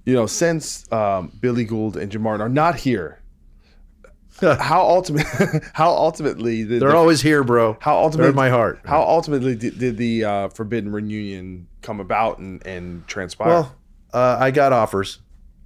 you 0.05 0.15
know, 0.15 0.27
since 0.27 0.91
um, 0.93 1.33
Billy 1.41 1.65
Gould 1.65 1.97
and 1.97 2.11
Jim 2.11 2.23
Martin 2.23 2.45
are 2.45 2.51
not 2.51 2.77
here, 2.77 3.22
how 4.41 4.83
ultimate, 4.83 5.27
how 5.73 5.91
ultimately 5.91 6.65
did 6.65 6.81
They're 6.81 6.91
the- 6.91 6.97
always 6.97 7.21
here, 7.21 7.45
bro. 7.45 7.77
how 7.81 7.95
They're 7.95 8.05
ultimately 8.05 8.31
in 8.31 8.37
my 8.37 8.49
heart. 8.51 8.81
How 8.85 9.03
ultimately 9.03 9.55
did, 9.55 9.79
did 9.79 9.97
the 9.97 10.25
uh, 10.25 10.49
Forbidden 10.49 10.93
reunion 10.93 11.69
come 11.83 12.01
about 12.01 12.39
and, 12.39 12.65
and 12.67 13.07
transpire? 13.07 13.49
Well, 13.49 13.77
uh, 14.13 14.37
I 14.41 14.51
got 14.51 14.73
offers, 14.73 15.19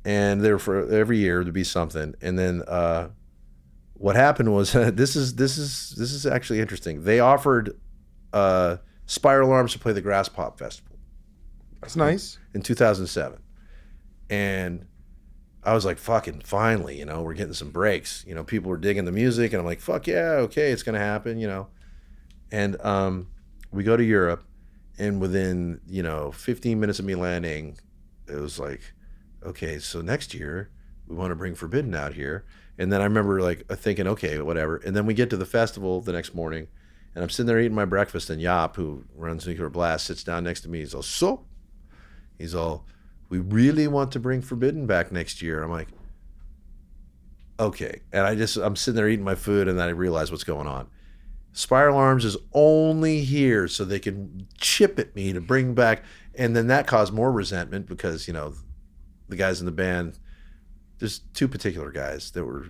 and 0.05 0.41
they 0.41 0.53
were 0.53 0.59
for 0.59 0.89
every 0.93 1.19
year 1.19 1.45
to 1.45 1.53
be 1.53 1.65
something. 1.65 2.15
And 2.21 2.39
then 2.39 2.63
uh, 2.67 3.09
what 3.95 4.17
happened 4.17 4.55
was 4.55 4.73
this 4.73 5.17
is 5.17 5.37
this 5.37 5.59
is 5.59 5.95
this 5.99 6.13
is 6.13 6.27
actually 6.27 6.61
interesting. 6.61 7.05
They 7.05 7.21
offered 7.21 7.79
uh, 8.33 8.77
Spiral 9.07 9.53
Arms 9.53 9.73
to 9.73 9.79
play 9.79 9.93
the 9.93 10.03
Graspop 10.03 10.59
Festival 10.59 10.97
that's 11.81 11.97
nice. 11.97 12.39
in 12.55 12.63
2007, 12.63 13.39
and 14.31 14.87
I 15.67 15.75
was 15.75 15.85
like, 15.85 15.99
"Fucking 15.99 16.43
finally!" 16.43 16.99
You 16.99 17.05
know, 17.05 17.23
we're 17.23 17.35
getting 17.35 17.53
some 17.53 17.71
breaks. 17.71 18.25
You 18.27 18.35
know, 18.35 18.45
people 18.45 18.71
were 18.71 18.77
digging 18.79 19.05
the 19.05 19.13
music, 19.13 19.53
and 19.53 19.61
I'm 19.61 19.67
like, 19.67 19.81
"Fuck 19.81 20.07
yeah, 20.07 20.37
okay, 20.47 20.71
it's 20.71 20.83
gonna 20.83 20.99
happen." 20.99 21.39
You 21.39 21.49
know, 21.49 21.69
and 22.51 22.81
um, 22.83 23.29
we 23.73 23.83
go 23.83 23.97
to 23.97 24.05
Europe, 24.05 24.45
and 24.99 25.21
within 25.21 25.81
you 25.87 26.03
know 26.03 26.33
15 26.33 26.79
minutes 26.81 26.99
of 26.99 27.05
me 27.05 27.15
landing, 27.15 27.79
it 28.29 28.37
was 28.37 28.59
like, 28.59 28.81
okay, 29.45 29.79
so 29.79 30.01
next 30.01 30.35
year 30.35 30.71
we 31.07 31.17
want 31.17 31.31
to 31.31 31.37
bring 31.37 31.55
Forbidden 31.55 31.95
out 31.95 32.15
here. 32.15 32.45
And 32.79 32.93
then 32.93 33.01
I 33.01 33.05
remember 33.05 33.41
like 33.41 33.67
thinking, 33.69 34.07
okay, 34.07 34.41
whatever. 34.41 34.77
And 34.77 34.95
then 34.95 35.07
we 35.07 35.15
get 35.15 35.31
to 35.31 35.37
the 35.37 35.47
festival 35.47 36.01
the 36.01 36.13
next 36.13 36.35
morning, 36.35 36.69
and 37.15 37.23
I'm 37.23 37.31
sitting 37.31 37.47
there 37.47 37.61
eating 37.61 37.75
my 37.75 37.85
breakfast, 37.85 38.29
and 38.29 38.41
Yap, 38.41 38.77
who 38.77 39.05
runs 39.15 39.47
Nuclear 39.47 39.71
Blast, 39.71 40.07
sits 40.07 40.23
down 40.23 40.45
next 40.45 40.61
to 40.63 40.69
me. 40.69 40.81
He's 40.81 40.95
all, 40.95 41.03
so, 41.03 41.47
he's 42.39 42.55
all, 42.55 42.87
we 43.29 43.39
really 43.39 43.89
want 43.89 44.13
to 44.13 44.21
bring 44.21 44.43
Forbidden 44.43 44.87
back 44.87 45.11
next 45.11 45.43
year. 45.43 45.63
I'm 45.63 45.71
like, 45.71 45.89
okay. 47.59 48.01
And 48.13 48.27
I 48.27 48.35
just, 48.35 48.57
I'm 48.57 48.77
sitting 48.77 48.97
there 48.97 49.09
eating 49.09 49.25
my 49.25 49.35
food, 49.35 49.69
and 49.69 49.79
then 49.79 49.89
I 49.89 49.93
realize 49.93 50.31
what's 50.31 50.45
going 50.45 50.67
on. 50.67 50.89
Spiral 51.57 51.97
Arms 51.97 52.27
is 52.27 52.37
only 52.53 53.23
here 53.23 53.67
so 53.67 53.83
they 53.83 53.99
can 53.99 54.47
chip 54.59 54.99
at 54.99 55.17
me 55.17 55.33
to 55.33 55.41
bring 55.41 55.75
back, 55.75 56.03
and 56.35 56.55
then 56.55 56.67
that 56.67 56.87
caused 56.87 57.15
more 57.15 57.33
resentment 57.33 57.87
because 57.87 58.29
you 58.29 58.35
know, 58.35 58.53
the 59.31 59.37
guys 59.37 59.61
in 59.61 59.65
the 59.65 59.73
band, 59.73 60.19
there's 60.99 61.21
two 61.33 61.49
particular 61.49 61.91
guys 61.91 62.31
that 62.33 62.45
were 62.45 62.67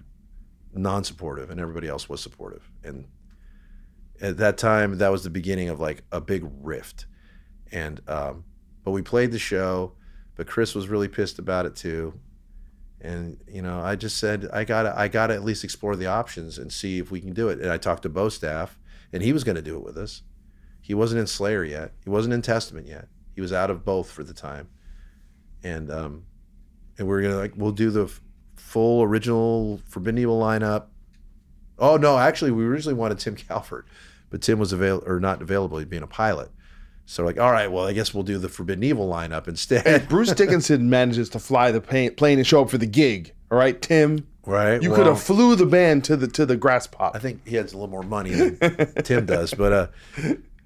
non-supportive, 0.73 1.51
and 1.51 1.61
everybody 1.61 1.89
else 1.89 2.09
was 2.09 2.21
supportive, 2.21 2.71
and 2.85 3.07
at 4.21 4.37
that 4.37 4.57
time 4.57 4.99
that 4.99 5.11
was 5.11 5.25
the 5.25 5.31
beginning 5.31 5.69
of 5.69 5.81
like 5.81 6.05
a 6.13 6.21
big 6.21 6.49
rift, 6.63 7.07
and 7.73 8.01
um, 8.07 8.45
but 8.85 8.93
we 8.93 9.03
played 9.03 9.33
the 9.33 9.39
show, 9.41 9.95
but 10.37 10.47
Chris 10.47 10.75
was 10.75 10.89
really 10.89 11.09
pissed 11.09 11.39
about 11.39 11.67
it 11.67 11.75
too, 11.75 12.15
and 13.01 13.39
you 13.49 13.63
know 13.63 13.81
I 13.81 13.97
just 13.97 14.19
said 14.19 14.49
I 14.53 14.65
gotta 14.65 14.95
I 14.97 15.09
gotta 15.09 15.35
at 15.35 15.45
least 15.45 15.65
explore 15.65 15.97
the 15.97 16.07
options 16.07 16.59
and 16.59 16.73
see 16.73 16.99
if 16.99 17.11
we 17.11 17.21
can 17.21 17.33
do 17.33 17.49
it, 17.49 17.61
and 17.61 17.71
I 17.71 17.79
talked 17.79 18.03
to 18.03 18.11
Bostaph, 18.11 18.71
and 19.13 19.23
he 19.23 19.33
was 19.33 19.45
going 19.45 19.57
to 19.57 19.63
do 19.63 19.77
it 19.77 19.85
with 19.85 19.97
us. 19.97 20.23
He 20.81 20.95
wasn't 20.95 21.21
in 21.21 21.27
Slayer 21.27 21.65
yet. 21.65 21.93
He 22.05 22.11
wasn't 22.11 22.35
in 22.35 22.43
Testament 22.43 22.87
yet. 22.87 23.09
He 23.35 23.41
was 23.41 23.53
out 23.53 23.71
of 23.71 23.85
both 23.85 24.11
for 24.11 24.23
the 24.23 24.35
time, 24.35 24.69
and 25.63 25.91
um, 25.91 26.25
and 26.99 27.09
we 27.09 27.15
are 27.15 27.23
gonna 27.23 27.37
like 27.37 27.55
we'll 27.57 27.73
do 27.73 27.91
the 27.91 28.13
full 28.57 29.03
original 29.03 29.81
Forbidden 29.89 30.19
Evil 30.19 30.41
lineup. 30.41 30.87
Oh 31.79 31.97
no, 31.97 32.19
actually 32.19 32.51
we 32.51 32.65
originally 32.65 32.95
wanted 32.95 33.19
Tim 33.19 33.37
Calvert, 33.37 33.87
but 34.31 34.43
Tim 34.43 34.59
was 34.59 34.73
available 34.73 35.09
or 35.09 35.21
not 35.21 35.43
available. 35.43 35.79
He'd 35.79 35.91
being 35.91 36.03
a 36.03 36.09
pilot. 36.09 36.51
So 37.07 37.25
like, 37.25 37.39
all 37.39 37.53
right, 37.53 37.71
well 37.71 37.87
I 37.87 37.93
guess 37.93 38.13
we'll 38.13 38.25
do 38.25 38.37
the 38.39 38.49
Forbidden 38.49 38.85
Evil 38.85 39.09
lineup 39.09 39.49
instead. 39.49 40.09
Bruce 40.09 40.33
Dickinson 40.33 40.91
manages 40.91 41.29
to 41.31 41.39
fly 41.39 41.71
the 41.71 41.81
plane, 41.81 42.39
and 42.39 42.47
show 42.47 42.63
up 42.63 42.71
for 42.71 42.79
the 42.79 42.87
gig. 42.87 43.33
All 43.51 43.57
right, 43.57 43.81
Tim. 43.81 44.27
right? 44.45 44.83
You 44.83 44.91
well, 44.91 44.99
could 44.99 45.07
have 45.07 45.23
flew 45.23 45.55
the 45.55 45.67
band 45.67 46.05
to 46.05 46.17
the 46.17 46.27
to 46.29 46.45
the 46.45 46.57
Graspop. 46.57 47.13
I 47.15 47.19
think 47.21 47.47
he 47.47 47.55
has 47.57 47.73
a 47.73 47.77
little 47.77 47.89
more 47.89 48.03
money 48.03 48.31
than 48.31 48.93
Tim 49.05 49.25
does, 49.25 49.55
but 49.55 49.73
uh, 49.73 49.87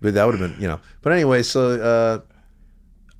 but 0.00 0.14
that 0.14 0.24
would 0.24 0.38
have 0.38 0.50
been 0.50 0.60
you 0.60 0.66
know. 0.66 0.80
But 1.02 1.12
anyway, 1.12 1.42
so 1.42 1.80
uh, 1.80 2.20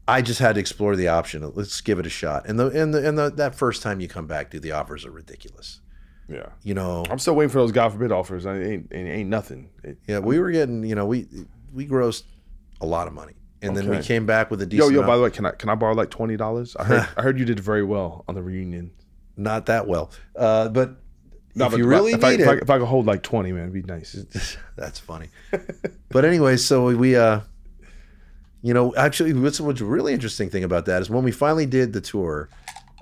I 0.08 0.22
just 0.22 0.40
had 0.40 0.54
to 0.54 0.60
explore 0.60 0.96
the 0.96 1.08
option. 1.08 1.48
Let's 1.54 1.80
give 1.82 1.98
it 1.98 2.06
a 2.06 2.10
shot. 2.10 2.46
And 2.48 2.58
the 2.58 2.68
and 2.68 2.94
the 2.94 3.06
and 3.06 3.18
the, 3.18 3.30
that 3.32 3.54
first 3.54 3.82
time 3.82 4.00
you 4.00 4.08
come 4.08 4.26
back, 4.26 4.50
dude, 4.50 4.62
the 4.62 4.72
offers 4.72 5.04
are 5.04 5.10
ridiculous. 5.10 5.80
yeah. 6.26 6.46
You 6.62 6.72
know, 6.74 7.04
I'm 7.10 7.18
still 7.18 7.34
waiting 7.34 7.50
for 7.50 7.58
those 7.58 7.70
God 7.72 7.92
forbid 7.92 8.12
offers. 8.12 8.46
I 8.46 8.56
ain't 8.58 8.90
it 8.90 8.96
ain't 8.96 9.28
nothing. 9.28 9.68
It- 9.84 9.98
yeah, 10.08 10.20
we 10.20 10.38
were 10.38 10.50
getting 10.50 10.84
you 10.84 10.94
know 10.94 11.04
we 11.04 11.28
we 11.72 11.86
grossed 11.86 12.24
a 12.80 12.86
lot, 12.86 13.06
of 13.06 13.12
money, 13.12 13.34
and 13.62 13.76
then 13.76 13.88
we 13.88 13.98
came 14.02 14.26
back 14.26 14.50
with 14.50 14.60
a 14.62 14.64
yo, 14.64 14.68
decent. 14.68 14.92
yo. 14.92 15.06
By 15.06 15.16
the 15.16 15.22
way, 15.22 15.30
can 15.30 15.46
I 15.46 15.50
can 15.52 15.68
I 15.68 15.74
borrow 15.74 15.94
like 15.94 16.10
twenty 16.10 16.36
dollars? 16.36 16.76
I 16.76 16.84
heard 16.84 17.08
I 17.16 17.22
heard 17.22 17.38
you 17.38 17.44
did 17.44 17.60
very 17.60 17.82
well 17.84 18.24
on 18.28 18.34
the 18.34 18.42
reunion. 18.42 18.92
not 19.36 19.66
that 19.66 19.86
well, 19.86 20.10
uh, 20.36 20.68
but 20.68 20.96
No, 21.54 21.66
if 21.66 21.72
but 21.72 21.78
you 21.78 21.86
really 21.86 22.12
if 22.12 22.24
I, 22.24 22.30
need 22.32 22.40
if 22.40 22.48
I, 22.48 22.52
it, 22.54 22.62
if 22.62 22.70
I 22.70 22.78
could 22.78 22.86
hold 22.86 23.06
like 23.06 23.22
twenty, 23.22 23.52
man, 23.52 23.62
it'd 23.70 23.74
be 23.74 23.82
nice. 23.82 24.56
That's 24.76 24.98
funny. 24.98 25.28
but 26.08 26.24
anyway, 26.24 26.56
so 26.56 26.94
we, 26.96 27.16
uh, 27.16 27.40
you 28.62 28.74
know, 28.74 28.94
actually, 28.96 29.32
what's 29.32 29.60
what's 29.60 29.80
a 29.80 29.84
really 29.84 30.12
interesting 30.12 30.48
thing 30.50 30.64
about 30.64 30.86
that 30.86 31.02
is 31.02 31.10
when 31.10 31.24
we 31.24 31.32
finally 31.32 31.66
did 31.66 31.92
the 31.92 32.00
tour. 32.00 32.48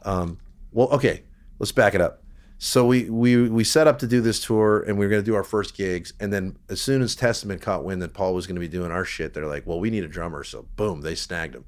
Um, 0.05 0.39
well, 0.73 0.89
okay, 0.91 1.23
let's 1.59 1.73
back 1.73 1.95
it 1.95 2.01
up. 2.01 2.23
So 2.61 2.85
we 2.85 3.09
we 3.09 3.49
we 3.49 3.63
set 3.63 3.87
up 3.87 4.01
to 4.01 4.07
do 4.09 4.21
this 4.21 4.41
tour, 4.41 4.81
and 4.81 4.99
we 4.99 5.07
were 5.07 5.11
going 5.11 5.23
to 5.23 5.31
do 5.31 5.37
our 5.37 5.45
first 5.45 5.77
gigs, 5.77 6.13
and 6.19 6.33
then 6.33 6.59
as 6.69 6.81
soon 6.81 7.03
as 7.03 7.15
Testament 7.15 7.63
caught 7.63 7.85
wind 7.85 8.03
that 8.03 8.15
Paul 8.15 8.35
was 8.35 8.49
going 8.49 8.57
to 8.57 8.61
be 8.61 8.67
doing 8.67 8.91
our 8.91 9.05
shit, 9.05 9.33
they're 9.33 9.47
like, 9.47 9.65
"Well, 9.65 9.79
we 9.79 9.91
need 9.91 10.03
a 10.03 10.09
drummer," 10.09 10.43
so 10.43 10.67
boom, 10.75 11.03
they 11.03 11.15
snagged 11.15 11.55
him. 11.55 11.65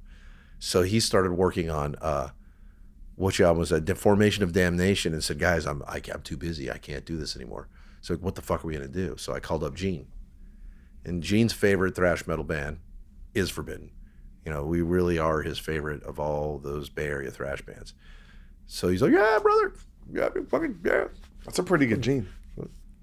So 0.59 0.83
he 0.83 0.99
started 0.99 1.33
working 1.33 1.71
on 1.71 1.95
uh, 2.01 2.31
which 3.15 3.41
album 3.41 3.61
was? 3.61 3.69
The 3.71 3.95
Formation 3.95 4.43
of 4.43 4.53
Damnation, 4.53 5.12
and 5.12 5.23
said, 5.23 5.39
"Guys, 5.39 5.65
I'm 5.65 5.85
I, 5.87 6.03
I'm 6.12 6.23
too 6.23 6.37
busy. 6.37 6.69
I 6.73 6.79
can't 6.79 7.05
do 7.05 7.17
this 7.17 7.37
anymore." 7.37 7.69
So 8.01 8.17
what 8.17 8.35
the 8.35 8.43
fuck 8.43 8.65
are 8.65 8.67
we 8.67 8.75
gonna 8.75 8.89
do? 8.89 9.17
So 9.17 9.33
I 9.33 9.39
called 9.39 9.62
up 9.62 9.75
Gene, 9.75 10.09
and 11.05 11.23
Gene's 11.23 11.53
favorite 11.53 11.95
thrash 11.95 12.27
metal 12.27 12.45
band 12.45 12.79
is 13.33 13.49
Forbidden. 13.49 13.93
You 14.45 14.51
know, 14.51 14.65
we 14.65 14.83
really 14.83 15.21
are 15.21 15.43
his 15.43 15.61
favorite 15.61 16.03
of 16.03 16.19
all 16.19 16.59
those 16.59 16.89
Bay 16.89 17.07
Area 17.07 17.31
thrash 17.31 17.62
bands. 17.62 17.95
So 18.67 18.89
he's 18.89 19.03
like, 19.03 19.12
"Yeah, 19.12 19.39
brother, 19.41 19.73
yeah, 20.12 20.28
fucking 20.48 20.81
yeah." 20.85 21.05
That's 21.44 21.59
a 21.59 21.62
pretty 21.62 21.86
good 21.86 22.02
gene. 22.02 22.28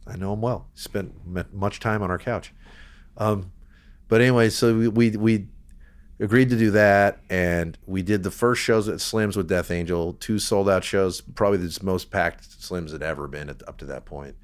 I 0.06 0.16
know 0.16 0.34
him 0.34 0.42
well. 0.42 0.68
Spent 0.74 1.14
much 1.54 1.80
time 1.80 2.02
on 2.02 2.10
our 2.10 2.18
couch. 2.18 2.54
Um, 3.18 3.52
but 4.08 4.22
anyway, 4.22 4.50
so 4.50 4.78
we, 4.78 4.88
we 4.88 5.10
we 5.18 5.48
agreed 6.20 6.50
to 6.50 6.58
do 6.58 6.72
that, 6.72 7.20
and 7.30 7.78
we 7.86 8.02
did 8.02 8.24
the 8.24 8.32
first 8.32 8.62
shows 8.62 8.88
at 8.88 8.96
Slims 8.96 9.36
with 9.36 9.48
Death 9.48 9.70
Angel, 9.70 10.14
two 10.14 10.40
sold 10.40 10.70
out 10.70 10.84
shows, 10.84 11.22
probably 11.22 11.58
the 11.58 11.78
most 11.84 12.10
packed 12.10 12.50
Slims 12.62 12.92
had 12.92 13.04
ever 13.04 13.28
been 13.28 13.50
at, 13.50 13.68
up 13.68 13.78
to 13.78 13.86
that 13.86 14.06
point. 14.06 14.36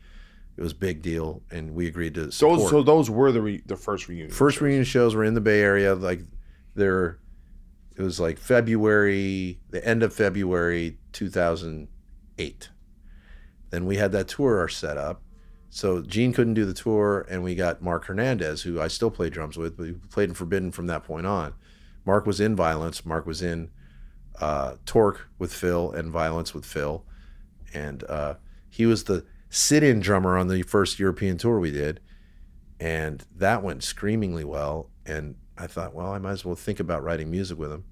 It 0.56 0.62
was 0.62 0.74
a 0.74 0.76
big 0.76 1.02
deal, 1.02 1.42
and 1.50 1.74
we 1.74 1.88
agreed 1.88 2.14
to 2.16 2.32
support. 2.32 2.60
Those 2.60 2.70
so 2.70 2.84
those 2.84 3.10
were 3.10 3.32
the 3.32 3.42
re, 3.42 3.64
the 3.66 3.78
first 3.78 4.08
reunion. 4.08 4.32
First 4.32 4.62
reunion 4.62 4.84
shows 4.84 5.16
were 5.16 5.24
in 5.24 5.34
the 5.34 5.42
Bay 5.42 5.62
Area. 5.62 5.96
Like 5.96 6.22
there, 6.76 7.20
it 7.96 8.02
was 8.04 8.20
like 8.20 8.38
February, 8.38 9.60
the 9.72 9.86
end 9.88 10.04
of 10.04 10.14
February 10.14 10.98
2008. 12.38 12.70
Then 13.70 13.86
we 13.86 13.98
had 13.98 14.12
that 14.12 14.28
tour 14.28 14.68
set 14.68 14.98
up. 14.98 15.22
So 15.70 16.02
Gene 16.02 16.34
couldn't 16.34 16.54
do 16.54 16.66
the 16.66 16.74
tour, 16.74 17.26
and 17.30 17.44
we 17.44 17.56
got 17.56 17.82
Mark 17.82 18.06
Hernandez, 18.06 18.62
who 18.62 18.80
I 18.80 18.88
still 18.88 19.10
play 19.10 19.30
drums 19.32 19.58
with, 19.58 19.76
but 19.76 19.88
he 19.88 19.94
played 19.94 20.30
in 20.30 20.36
Forbidden 20.36 20.72
from 20.72 20.86
that 20.88 21.04
point 21.04 21.26
on. 21.26 21.56
Mark 22.06 22.28
was 22.28 22.40
in 22.40 22.56
Violence. 22.56 23.06
Mark 23.06 23.26
was 23.26 23.42
in 23.42 23.72
uh, 24.40 24.76
Torque 24.86 25.28
with 25.40 25.52
Phil 25.52 25.92
and 25.92 26.12
Violence 26.12 26.54
with 26.54 26.66
Phil, 26.66 27.04
and 27.74 28.04
uh, 28.04 28.36
he 28.70 28.86
was 28.86 29.06
the 29.06 29.26
sit-in 29.50 30.00
drummer 30.00 30.38
on 30.38 30.48
the 30.48 30.62
first 30.62 31.00
European 31.00 31.40
tour 31.40 31.60
we 31.60 31.72
did, 31.72 32.00
and 32.80 33.26
that 33.36 33.64
went 33.64 33.84
screamingly 33.84 34.44
well. 34.44 34.92
And 35.08 35.36
I 35.58 35.66
thought, 35.66 35.96
well, 35.96 36.12
I 36.12 36.20
might 36.20 36.32
as 36.32 36.46
well 36.46 36.56
think 36.56 36.80
about 36.80 37.04
writing 37.04 37.32
music 37.32 37.58
with 37.58 37.72
him. 37.72 37.86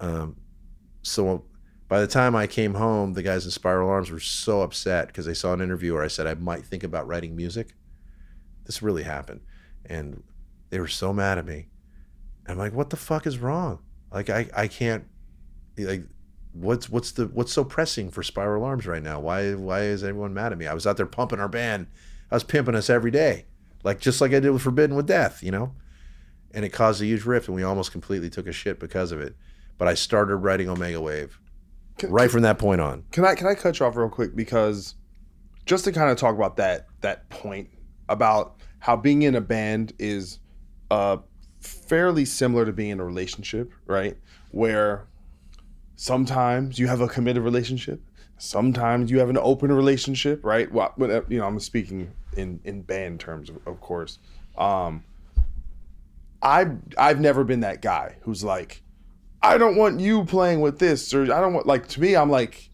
Um, 0.00 0.36
so 1.02 1.44
by 1.88 2.00
the 2.00 2.06
time 2.06 2.36
I 2.36 2.46
came 2.46 2.74
home, 2.74 3.14
the 3.14 3.22
guys 3.22 3.46
in 3.46 3.50
Spiral 3.50 3.88
Arms 3.88 4.10
were 4.10 4.20
so 4.20 4.60
upset 4.60 5.06
because 5.06 5.24
they 5.24 5.34
saw 5.34 5.54
an 5.54 5.62
interview 5.62 5.94
where 5.94 6.02
I 6.02 6.08
said 6.08 6.26
I 6.26 6.34
might 6.34 6.64
think 6.64 6.84
about 6.84 7.06
writing 7.06 7.34
music. 7.34 7.74
This 8.64 8.82
really 8.82 9.04
happened, 9.04 9.40
and 9.86 10.22
they 10.68 10.78
were 10.78 10.88
so 10.88 11.14
mad 11.14 11.38
at 11.38 11.46
me. 11.46 11.68
I'm 12.46 12.58
like, 12.58 12.74
what 12.74 12.90
the 12.90 12.96
fuck 12.96 13.26
is 13.26 13.38
wrong? 13.38 13.80
Like 14.12 14.28
I, 14.28 14.48
I 14.54 14.68
can't 14.68 15.04
like 15.78 16.04
what's 16.52 16.88
what's 16.90 17.12
the 17.12 17.26
what's 17.26 17.52
so 17.52 17.64
pressing 17.64 18.10
for 18.10 18.22
Spiral 18.22 18.64
Arms 18.64 18.86
right 18.86 19.02
now? 19.02 19.20
Why 19.20 19.54
why 19.54 19.82
is 19.82 20.04
everyone 20.04 20.34
mad 20.34 20.52
at 20.52 20.58
me? 20.58 20.66
I 20.66 20.74
was 20.74 20.86
out 20.86 20.96
there 20.96 21.06
pumping 21.06 21.40
our 21.40 21.48
band. 21.48 21.86
I 22.30 22.36
was 22.36 22.44
pimping 22.44 22.74
us 22.74 22.90
every 22.90 23.10
day. 23.10 23.46
Like 23.82 24.00
just 24.00 24.20
like 24.20 24.32
I 24.32 24.40
did 24.40 24.50
with 24.50 24.62
Forbidden 24.62 24.96
with 24.96 25.06
Death, 25.06 25.42
you 25.42 25.50
know? 25.50 25.74
And 26.52 26.64
it 26.64 26.70
caused 26.70 27.00
a 27.00 27.06
huge 27.06 27.24
rift 27.24 27.48
and 27.48 27.54
we 27.54 27.62
almost 27.62 27.92
completely 27.92 28.28
took 28.28 28.46
a 28.46 28.52
shit 28.52 28.78
because 28.80 29.12
of 29.12 29.20
it. 29.20 29.36
But 29.78 29.88
I 29.88 29.94
started 29.94 30.36
writing 30.36 30.68
Omega 30.68 31.00
Wave 31.00 31.38
right 32.04 32.30
from 32.30 32.42
that 32.42 32.58
point 32.58 32.80
on. 32.80 33.04
Can 33.12 33.24
I 33.24 33.34
can 33.34 33.46
I 33.46 33.54
cut 33.54 33.78
you 33.80 33.86
off 33.86 33.96
real 33.96 34.08
quick 34.08 34.36
because 34.36 34.94
just 35.66 35.84
to 35.84 35.92
kind 35.92 36.10
of 36.10 36.16
talk 36.16 36.34
about 36.34 36.56
that 36.56 36.86
that 37.00 37.28
point 37.30 37.68
about 38.08 38.56
how 38.80 38.96
being 38.96 39.22
in 39.22 39.34
a 39.34 39.40
band 39.40 39.92
is 39.98 40.38
uh 40.90 41.18
fairly 41.60 42.24
similar 42.24 42.64
to 42.64 42.72
being 42.72 42.90
in 42.90 43.00
a 43.00 43.04
relationship, 43.04 43.72
right? 43.86 44.16
Where 44.50 45.06
sometimes 45.96 46.78
you 46.78 46.86
have 46.86 47.00
a 47.00 47.08
committed 47.08 47.42
relationship, 47.42 48.00
sometimes 48.38 49.10
you 49.10 49.18
have 49.18 49.28
an 49.28 49.38
open 49.38 49.70
relationship, 49.72 50.44
right? 50.44 50.70
Well, 50.72 50.94
uh, 51.00 51.20
you 51.28 51.38
know, 51.38 51.46
I'm 51.46 51.60
speaking 51.60 52.12
in 52.36 52.60
in 52.64 52.82
band 52.82 53.20
terms, 53.20 53.50
of, 53.50 53.58
of 53.66 53.80
course. 53.80 54.18
Um, 54.56 55.04
I 56.42 56.70
I've 56.96 57.20
never 57.20 57.44
been 57.44 57.60
that 57.60 57.82
guy 57.82 58.16
who's 58.22 58.44
like, 58.44 58.82
I 59.42 59.56
don't 59.58 59.76
want 59.76 60.00
you 60.00 60.24
playing 60.24 60.60
with 60.60 60.78
this, 60.78 61.12
or 61.14 61.22
I 61.22 61.40
don't 61.40 61.52
want 61.54 61.66
like 61.66 61.88
to 61.88 62.00
me. 62.00 62.16
I'm 62.16 62.30
like, 62.30 62.70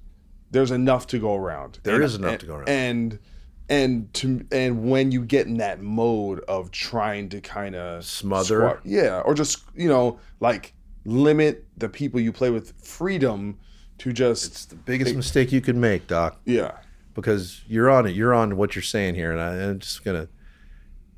there's 0.50 0.70
enough 0.70 1.06
to 1.08 1.18
go 1.18 1.34
around. 1.34 1.78
There 1.82 1.94
There 1.94 2.02
is 2.02 2.14
enough 2.14 2.38
to 2.38 2.46
go 2.46 2.54
around. 2.56 2.68
and 2.68 3.18
and 3.68 4.12
to 4.14 4.44
and 4.52 4.88
when 4.90 5.10
you 5.10 5.22
get 5.24 5.46
in 5.46 5.56
that 5.58 5.80
mode 5.82 6.40
of 6.40 6.70
trying 6.70 7.28
to 7.30 7.40
kind 7.40 7.74
of 7.74 8.04
Smother? 8.04 8.80
yeah, 8.84 9.20
or 9.24 9.34
just 9.34 9.64
you 9.74 9.88
know 9.88 10.18
like 10.40 10.74
limit 11.04 11.66
the 11.76 11.88
people 11.88 12.20
you 12.20 12.32
play 12.32 12.50
with 12.50 12.72
freedom 12.82 13.58
to 13.98 14.12
just 14.12 14.46
It's 14.46 14.64
the 14.66 14.76
biggest 14.76 15.14
mistake 15.14 15.52
you 15.52 15.60
could 15.60 15.76
make, 15.76 16.06
Doc. 16.06 16.40
yeah 16.44 16.72
because 17.14 17.62
you're 17.68 17.88
on 17.90 18.06
it. 18.06 18.10
You're 18.16 18.34
on 18.34 18.56
what 18.56 18.74
you're 18.74 18.82
saying 18.82 19.14
here, 19.14 19.30
and 19.30 19.40
I, 19.40 19.68
I'm 19.68 19.78
just 19.78 20.04
gonna 20.04 20.28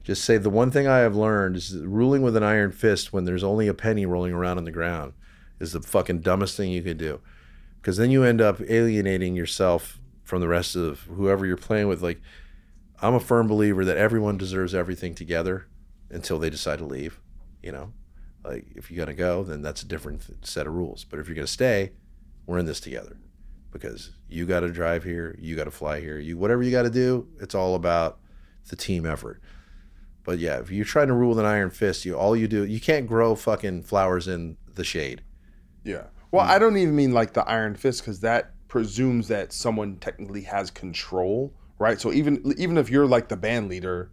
just 0.05 0.25
say 0.25 0.37
the 0.39 0.51
one 0.51 0.71
thing 0.71 0.87
I 0.87 0.99
have 0.99 1.17
learned 1.17 1.57
is 1.57 1.71
that 1.73 1.87
ruling 1.89 2.21
with 2.23 2.37
an 2.37 2.43
iron 2.43 2.71
fist 2.71 3.13
when 3.13 3.25
there's 3.25 3.43
only 3.43 3.67
a 3.67 3.75
penny 3.75 4.05
rolling 4.07 4.33
around 4.35 4.59
on 4.59 4.65
the 4.65 4.71
ground 4.71 5.15
is 5.61 5.73
the 5.73 5.81
fucking 5.81 6.21
dumbest 6.21 6.57
thing 6.57 6.71
you 6.71 6.83
could 6.83 6.99
do, 6.99 7.21
because 7.77 7.97
then 7.97 8.11
you 8.11 8.25
end 8.25 8.41
up 8.41 8.61
alienating 8.61 9.35
yourself 9.35 10.01
from 10.23 10.41
the 10.41 10.49
rest 10.49 10.77
of 10.77 11.01
whoever 11.03 11.47
you're 11.47 11.57
playing 11.57 11.89
with. 11.89 12.03
Like, 12.03 12.21
I'm 13.01 13.15
a 13.15 13.21
firm 13.21 13.47
believer 13.47 13.85
that 13.85 13.97
everyone 13.97 14.37
deserves 14.37 14.75
everything 14.75 15.15
together 15.15 15.67
until 16.11 16.39
they 16.39 16.51
decide 16.51 16.79
to 16.79 16.85
leave. 16.85 17.21
You 17.63 17.73
know, 17.73 17.93
like 18.45 18.67
if 18.75 18.91
you're 18.91 19.05
gonna 19.05 19.17
go, 19.17 19.43
then 19.43 19.63
that's 19.63 19.83
a 19.83 19.87
different 19.87 20.47
set 20.47 20.67
of 20.67 20.75
rules. 20.75 21.05
But 21.05 21.19
if 21.19 21.29
you're 21.29 21.35
gonna 21.35 21.47
stay, 21.47 21.93
we're 22.47 22.59
in 22.59 22.67
this 22.67 22.81
together 22.81 23.17
because 23.73 24.13
you 24.29 24.47
got 24.47 24.61
to 24.61 24.69
drive 24.69 25.05
here, 25.05 25.37
you 25.39 25.55
got 25.55 25.65
to 25.65 25.71
fly 25.71 26.01
here, 26.01 26.19
you 26.19 26.39
whatever 26.39 26.63
you 26.63 26.71
got 26.71 26.83
to 26.83 26.91
do. 26.91 27.29
It's 27.41 27.55
all 27.55 27.75
about 27.75 28.19
the 28.69 28.77
team 28.77 29.05
effort. 29.05 29.41
But 30.25 30.39
yeah, 30.39 30.59
if 30.59 30.71
you're 30.71 30.85
trying 30.85 31.09
to 31.09 31.15
rule 31.15 31.31
with 31.31 31.39
an 31.39 31.45
iron 31.45 31.71
fist, 31.71 32.05
you 32.05 32.17
all 32.17 32.35
you 32.35 32.49
do 32.49 32.65
you 32.65 32.81
can't 32.81 33.07
grow 33.07 33.35
fucking 33.35 33.83
flowers 33.83 34.27
in 34.27 34.57
the 34.75 34.85
shade. 34.85 35.23
Yeah. 35.87 36.05
Well, 36.31 36.45
hmm. 36.45 36.51
I 36.51 36.59
don't 36.59 36.77
even 36.77 36.97
mean 36.97 37.13
like 37.13 37.33
the 37.33 37.49
iron 37.49 37.77
fist 37.77 38.03
because 38.03 38.21
that 38.21 38.53
presumes 38.69 39.29
that 39.29 39.53
someone 39.53 39.97
technically 39.97 40.43
has 40.43 40.71
control, 40.71 41.55
right? 41.79 42.01
So 42.01 42.13
even 42.13 42.55
even 42.59 42.77
if 42.77 42.91
you're 42.91 43.07
like 43.07 43.29
the 43.29 43.37
band 43.37 43.69
leader, 43.69 44.11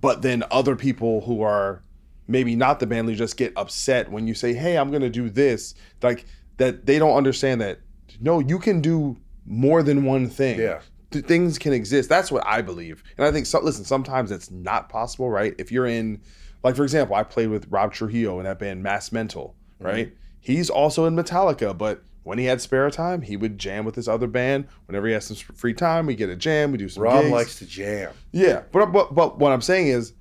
but 0.00 0.22
then 0.22 0.44
other 0.50 0.76
people 0.76 1.22
who 1.22 1.42
are 1.42 1.82
maybe 2.26 2.56
not 2.56 2.80
the 2.80 2.86
band 2.86 3.06
leader 3.06 3.18
just 3.18 3.36
get 3.36 3.52
upset 3.56 4.10
when 4.10 4.26
you 4.26 4.34
say, 4.34 4.54
"Hey, 4.54 4.78
I'm 4.78 4.90
going 4.90 5.02
to 5.02 5.10
do 5.10 5.28
this," 5.28 5.74
like 6.02 6.24
that 6.56 6.86
they 6.86 6.98
don't 6.98 7.16
understand 7.16 7.60
that. 7.60 7.80
No, 8.20 8.38
you 8.38 8.58
can 8.58 8.80
do 8.80 9.16
more 9.44 9.82
than 9.82 10.04
one 10.04 10.28
thing. 10.28 10.58
Yeah. 10.58 10.80
Th- 11.10 11.24
things 11.24 11.58
can 11.58 11.72
exist. 11.72 12.08
That's 12.08 12.30
what 12.30 12.46
I 12.46 12.62
believe. 12.62 13.02
And 13.16 13.26
I 13.26 13.32
think, 13.32 13.46
so, 13.46 13.60
listen, 13.60 13.84
sometimes 13.84 14.30
it's 14.30 14.50
not 14.50 14.88
possible, 14.88 15.28
right? 15.30 15.54
If 15.58 15.72
you're 15.72 15.86
in, 15.86 16.20
like, 16.62 16.76
for 16.76 16.84
example, 16.84 17.16
I 17.16 17.24
played 17.24 17.48
with 17.48 17.66
Rob 17.70 17.92
Trujillo 17.92 18.38
in 18.38 18.44
that 18.44 18.58
band 18.58 18.82
Mass 18.82 19.12
Mental, 19.12 19.54
hmm. 19.80 19.86
right? 19.86 20.12
He's 20.44 20.68
also 20.70 21.06
in 21.06 21.16
Metallica, 21.16 21.76
but 21.76 22.02
when 22.22 22.38
he 22.38 22.44
had 22.44 22.60
spare 22.60 22.90
time, 22.90 23.22
he 23.22 23.36
would 23.36 23.58
jam 23.58 23.84
with 23.84 23.94
this 23.94 24.06
other 24.06 24.26
band. 24.26 24.66
Whenever 24.86 25.06
he 25.06 25.14
has 25.14 25.24
some 25.26 25.36
free 25.36 25.72
time, 25.74 26.04
we 26.06 26.14
get 26.14 26.28
a 26.28 26.36
jam, 26.36 26.70
we 26.70 26.78
do 26.78 26.88
some 26.88 27.02
Rob 27.02 27.22
gigs. 27.22 27.32
likes 27.32 27.58
to 27.60 27.66
jam. 27.66 28.12
Yeah, 28.30 28.62
but, 28.70 28.92
but 28.92 29.14
but 29.14 29.38
what 29.38 29.52
I'm 29.52 29.62
saying 29.62 29.88
is, 29.88 30.12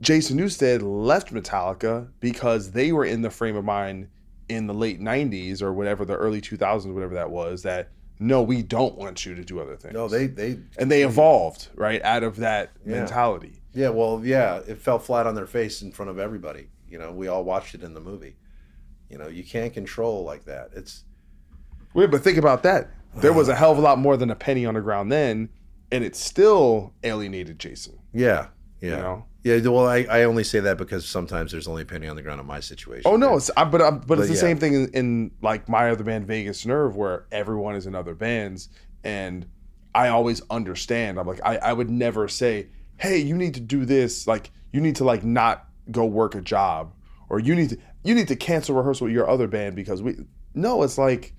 Jason 0.00 0.38
Newsted 0.38 0.80
left 0.82 1.32
Metallica 1.32 2.08
because 2.20 2.72
they 2.72 2.92
were 2.92 3.04
in 3.04 3.22
the 3.22 3.30
frame 3.30 3.56
of 3.56 3.64
mind 3.64 4.08
in 4.48 4.66
the 4.66 4.74
late 4.74 5.00
'90s 5.00 5.62
or 5.62 5.72
whatever, 5.72 6.04
the 6.04 6.16
early 6.16 6.40
2000s, 6.40 6.92
whatever 6.92 7.14
that 7.14 7.30
was. 7.30 7.62
That 7.62 7.88
no, 8.18 8.42
we 8.42 8.62
don't 8.62 8.96
want 8.96 9.24
you 9.26 9.34
to 9.34 9.44
do 9.44 9.60
other 9.60 9.76
things. 9.76 9.94
No, 9.94 10.08
they 10.08 10.26
they 10.26 10.58
and 10.78 10.90
they 10.90 11.02
evolved 11.02 11.68
right 11.74 12.02
out 12.02 12.22
of 12.22 12.36
that 12.36 12.70
Yeah. 12.84 12.96
mentality. 13.00 13.60
yeah, 13.74 13.90
well, 13.90 14.20
yeah, 14.24 14.60
it 14.66 14.78
fell 14.78 14.98
flat 14.98 15.26
on 15.26 15.34
their 15.34 15.46
face 15.46 15.82
in 15.82 15.92
front 15.92 16.10
of 16.10 16.18
everybody. 16.18 16.68
You 16.90 16.98
know, 16.98 17.12
we 17.12 17.28
all 17.28 17.44
watched 17.44 17.74
it 17.74 17.82
in 17.82 17.94
the 17.94 18.00
movie. 18.00 18.36
You 19.08 19.18
know, 19.18 19.28
you 19.28 19.44
can't 19.44 19.72
control 19.72 20.24
like 20.24 20.44
that. 20.44 20.70
It's 20.74 21.04
Wait, 21.94 22.10
but 22.10 22.22
think 22.22 22.38
about 22.38 22.62
that. 22.62 22.90
There 23.16 23.32
was 23.32 23.48
a 23.48 23.54
hell 23.56 23.72
of 23.72 23.78
a 23.78 23.80
lot 23.80 23.98
more 23.98 24.16
than 24.16 24.30
a 24.30 24.36
penny 24.36 24.64
on 24.64 24.74
the 24.74 24.80
ground 24.80 25.10
then, 25.10 25.48
and 25.90 26.04
it 26.04 26.14
still 26.14 26.94
alienated 27.02 27.58
Jason. 27.58 27.98
yeah, 28.12 28.48
yeah. 28.80 28.90
You 28.90 28.96
know? 28.96 29.24
Yeah, 29.42 29.56
well, 29.68 29.86
I, 29.86 30.06
I 30.10 30.24
only 30.24 30.44
say 30.44 30.60
that 30.60 30.76
because 30.76 31.08
sometimes 31.08 31.50
there's 31.50 31.66
only 31.66 31.82
a 31.82 31.86
penny 31.86 32.06
on 32.06 32.14
the 32.14 32.20
ground 32.22 32.40
in 32.40 32.46
my 32.46 32.60
situation. 32.60 33.10
Oh 33.10 33.16
no, 33.16 33.36
it's 33.36 33.50
I, 33.56 33.64
but 33.64 33.80
I, 33.80 33.90
but 33.90 34.06
But 34.06 34.18
it's 34.18 34.28
the 34.28 34.34
yeah. 34.34 34.40
same 34.40 34.58
thing 34.58 34.74
in, 34.74 34.88
in 34.92 35.30
like 35.40 35.66
my 35.66 35.90
other 35.90 36.04
band, 36.04 36.26
Vagus 36.26 36.66
Nerve, 36.66 36.94
where 36.94 37.24
everyone 37.32 37.74
is 37.74 37.86
in 37.86 37.94
other 37.94 38.14
bands, 38.14 38.68
and 39.02 39.46
I 39.94 40.08
always 40.08 40.42
understand. 40.50 41.18
I'm 41.18 41.26
like, 41.26 41.40
I, 41.42 41.56
I 41.56 41.72
would 41.72 41.88
never 41.88 42.28
say, 42.28 42.68
hey, 42.98 43.16
you 43.16 43.34
need 43.34 43.54
to 43.54 43.60
do 43.60 43.86
this. 43.86 44.26
Like, 44.26 44.50
you 44.72 44.80
need 44.82 44.96
to 44.96 45.04
like 45.04 45.24
not 45.24 45.66
go 45.90 46.04
work 46.04 46.34
a 46.34 46.40
job, 46.40 46.94
or 47.28 47.38
you 47.38 47.54
need 47.54 47.70
to 47.70 47.78
you 48.04 48.14
need 48.14 48.28
to 48.28 48.36
cancel 48.36 48.74
rehearsal 48.74 49.06
with 49.06 49.14
your 49.14 49.28
other 49.28 49.46
band 49.48 49.76
because 49.76 50.02
we. 50.02 50.16
No, 50.54 50.82
it's 50.82 50.98
like 50.98 51.32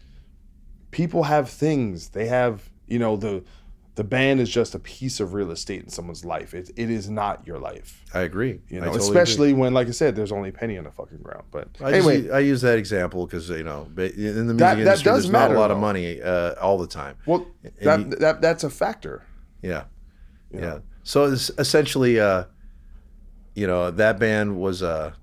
people 0.92 1.24
have 1.24 1.50
things. 1.50 2.10
They 2.10 2.28
have 2.28 2.70
you 2.88 3.00
know 3.00 3.18
the 3.18 3.44
the 3.96 4.04
band 4.06 4.40
is 4.40 4.50
just 4.50 4.74
a 4.74 4.80
piece 4.80 5.20
of 5.20 5.34
real 5.34 5.52
estate 5.52 5.84
in 5.84 5.90
someone's 5.90 6.24
life. 6.24 6.54
It 6.54 6.72
it 6.78 6.90
is 6.90 7.10
not 7.10 7.46
your 7.46 7.60
life. 7.60 8.04
I 8.14 8.22
agree. 8.22 8.62
You 8.70 8.80
know, 8.80 8.88
totally 8.88 9.08
especially 9.10 9.54
when, 9.54 9.74
like 9.74 9.88
I 9.88 9.92
said, 9.92 10.16
there's 10.16 10.32
only 10.32 10.50
a 10.50 10.54
penny 10.54 10.78
on 10.78 10.86
the 10.86 10.92
fucking 10.92 11.20
ground. 11.20 11.44
But. 11.52 11.68
I 11.84 11.94
anyway, 11.94 12.22
just, 12.22 12.34
I 12.34 12.40
use 12.40 12.62
that 12.62 12.78
example 12.78 13.26
because 13.26 13.50
you 13.50 13.64
know, 13.64 13.88
in 13.90 13.96
the 13.96 14.06
music 14.06 14.58
That- 14.58 14.58
that 14.58 14.80
industry, 14.80 15.04
does 15.12 15.24
there's 15.24 15.30
not 15.32 15.40
matter, 15.50 15.56
a 15.56 15.60
lot 15.60 15.72
of 15.72 15.78
money 15.78 16.22
uh, 16.22 16.54
all 16.62 16.78
the 16.78 16.88
time. 16.88 17.18
Well, 17.26 17.46
And 17.64 17.74
that, 17.82 18.00
you- 18.00 18.16
that 18.18 18.42
that's 18.42 18.64
a 18.64 18.70
factor. 18.70 19.24
Yeah, 19.62 19.84
yeah. 20.54 20.80
So 21.04 21.26
it's 21.26 21.52
essentially, 21.58 22.20
uh, 22.20 22.46
you 23.56 23.68
know, 23.68 23.92
that 23.92 24.20
band 24.20 24.58
was 24.58 24.82
uh, 24.82 25.14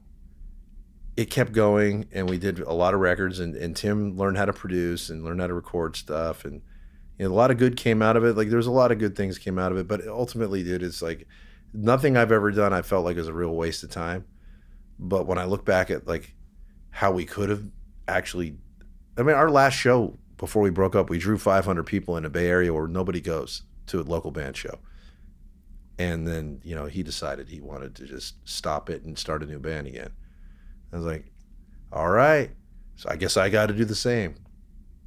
it 1.17 1.31
kept 1.31 1.53
going, 1.53 2.07
and 2.13 2.29
we 2.29 2.39
did 2.39 2.61
a 2.61 2.73
lot 2.73 2.95
of 2.95 3.01
records, 3.01 3.41
and, 3.41 3.57
and 3.57 3.75
Tim 3.75 4.17
learned 4.17 4.37
how 4.37 4.45
to 4.45 4.53
produce 4.53 5.11
and 5.11 5.25
learned 5.25 5.41
how 5.41 5.47
to 5.47 5.55
record 5.55 5.97
stuff, 5.97 6.45
and 6.45 6.63
you 7.19 7.27
know, 7.27 7.33
a 7.33 7.35
lot 7.35 7.51
of 7.51 7.59
good 7.59 7.77
came 7.77 8.03
out 8.03 8.17
of 8.17 8.25
it. 8.25 8.37
Like 8.37 8.51
there's 8.51 8.67
a 8.67 8.73
lot 8.73 8.93
of 8.93 8.99
good 8.99 9.17
things 9.17 9.39
came 9.39 9.59
out 9.59 9.73
of 9.73 9.79
it, 9.79 9.89
but 9.89 10.07
ultimately, 10.07 10.63
dude, 10.63 10.83
it's 10.83 11.03
like 11.03 11.27
nothing 11.73 12.17
I've 12.17 12.33
ever 12.33 12.51
done. 12.51 12.73
I 12.73 12.83
felt 12.83 13.05
like 13.05 13.17
was 13.17 13.29
a 13.29 13.33
real 13.33 13.55
waste 13.55 13.83
of 13.83 13.91
time. 13.91 14.25
But 14.99 15.27
when 15.27 15.39
I 15.39 15.45
look 15.45 15.65
back 15.65 15.91
at 15.91 16.07
like 16.07 16.35
how 16.91 17.13
we 17.13 17.25
could 17.25 17.49
have 17.51 17.65
actually, 18.07 18.57
I 19.17 19.23
mean, 19.23 19.37
our 19.37 19.51
last 19.51 19.75
show 19.75 20.17
before 20.37 20.63
we 20.63 20.71
broke 20.71 20.95
up, 20.95 21.11
we 21.11 21.19
drew 21.19 21.39
500 21.39 21.85
people 21.85 22.17
in 22.17 22.25
a 22.25 22.31
Bay 22.31 22.49
Area 22.49 22.73
where 22.73 22.87
nobody 22.87 23.21
goes 23.21 23.63
to 23.87 24.01
a 24.01 24.03
local 24.03 24.31
band 24.31 24.57
show. 24.57 24.79
And 25.99 26.27
then, 26.27 26.61
you 26.63 26.75
know, 26.75 26.87
he 26.87 27.03
decided 27.03 27.49
he 27.49 27.61
wanted 27.61 27.95
to 27.97 28.07
just 28.07 28.37
stop 28.49 28.89
it 28.89 29.03
and 29.03 29.19
start 29.19 29.43
a 29.43 29.47
new 29.47 29.59
band 29.59 29.89
again. 29.89 30.11
I 30.93 30.97
was 30.97 31.05
like, 31.05 31.27
all 31.93 32.09
right. 32.09 32.51
So 32.97 33.09
I 33.11 33.17
guess 33.17 33.37
I 33.37 33.49
got 33.49 33.67
to 33.67 33.75
do 33.75 33.85
the 33.85 33.95
same. 33.95 34.37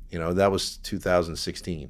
You 0.10 0.20
know, 0.20 0.34
that 0.34 0.52
was 0.52 0.78
2016. 0.78 1.90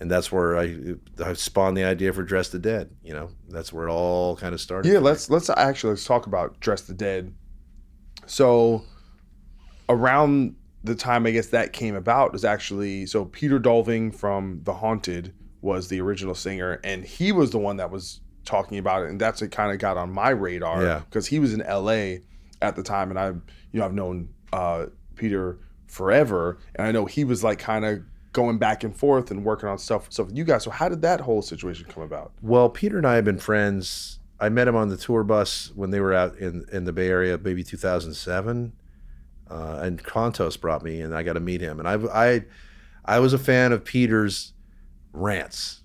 And 0.00 0.10
that's 0.10 0.32
where 0.32 0.56
I, 0.56 0.94
I 1.24 1.34
spawned 1.34 1.76
the 1.76 1.84
idea 1.84 2.12
for 2.12 2.22
Dress 2.22 2.48
the 2.48 2.58
Dead. 2.58 2.90
You 3.02 3.14
know, 3.14 3.30
that's 3.48 3.72
where 3.72 3.88
it 3.88 3.92
all 3.92 4.36
kind 4.36 4.54
of 4.54 4.60
started. 4.60 4.92
Yeah, 4.92 4.98
let's 4.98 5.30
let's 5.30 5.48
actually 5.50 5.90
let's 5.90 6.04
talk 6.04 6.26
about 6.26 6.58
Dress 6.60 6.82
the 6.82 6.94
Dead. 6.94 7.32
So 8.26 8.84
around 9.88 10.56
the 10.82 10.94
time 10.94 11.26
I 11.26 11.30
guess 11.30 11.48
that 11.48 11.72
came 11.72 11.94
about 11.94 12.34
is 12.34 12.44
actually 12.44 13.06
so 13.06 13.24
Peter 13.26 13.58
Dolving 13.58 14.10
from 14.10 14.60
The 14.64 14.74
Haunted 14.74 15.32
was 15.64 15.88
the 15.88 16.00
original 16.00 16.34
singer, 16.34 16.78
and 16.84 17.04
he 17.04 17.32
was 17.32 17.50
the 17.50 17.58
one 17.58 17.78
that 17.78 17.90
was 17.90 18.20
talking 18.44 18.76
about 18.78 19.02
it, 19.04 19.08
and 19.10 19.20
that's 19.20 19.40
what 19.40 19.50
kind 19.50 19.72
of 19.72 19.78
got 19.78 19.96
on 19.96 20.12
my 20.12 20.28
radar 20.30 20.82
Yeah. 20.84 20.98
because 21.08 21.26
he 21.26 21.38
was 21.38 21.54
in 21.54 21.62
L.A. 21.62 22.20
at 22.60 22.76
the 22.76 22.82
time, 22.82 23.08
and 23.10 23.18
I, 23.18 23.28
you 23.28 23.40
know, 23.80 23.84
I've 23.86 23.94
known 23.94 24.28
uh, 24.52 24.86
Peter 25.16 25.58
forever, 25.88 26.58
and 26.76 26.86
I 26.86 26.92
know 26.92 27.06
he 27.06 27.24
was 27.24 27.42
like 27.42 27.58
kind 27.58 27.84
of 27.84 28.02
going 28.32 28.58
back 28.58 28.84
and 28.84 28.94
forth 28.94 29.30
and 29.30 29.44
working 29.44 29.68
on 29.68 29.78
stuff 29.78 30.12
stuff 30.12 30.26
with 30.26 30.36
you 30.36 30.44
guys. 30.44 30.64
So 30.64 30.70
how 30.70 30.88
did 30.88 31.02
that 31.02 31.20
whole 31.20 31.40
situation 31.40 31.86
come 31.88 32.02
about? 32.02 32.32
Well, 32.42 32.68
Peter 32.68 32.98
and 32.98 33.06
I 33.06 33.14
have 33.14 33.24
been 33.24 33.38
friends. 33.38 34.18
I 34.40 34.48
met 34.48 34.66
him 34.68 34.74
on 34.76 34.88
the 34.88 34.96
tour 34.96 35.22
bus 35.24 35.70
when 35.76 35.90
they 35.90 36.00
were 36.00 36.12
out 36.12 36.36
in, 36.38 36.64
in 36.72 36.84
the 36.84 36.92
Bay 36.92 37.08
Area, 37.08 37.38
maybe 37.38 37.62
2007. 37.62 38.72
Uh, 39.48 39.78
and 39.82 40.02
Contos 40.02 40.60
brought 40.60 40.82
me, 40.82 41.00
and 41.00 41.14
I 41.14 41.22
got 41.22 41.34
to 41.34 41.40
meet 41.40 41.60
him. 41.60 41.78
And 41.78 41.88
I, 41.88 41.94
I, 42.12 42.44
I 43.04 43.18
was 43.20 43.32
a 43.32 43.38
fan 43.38 43.72
of 43.72 43.84
Peter's 43.84 44.52
rants. 45.14 45.80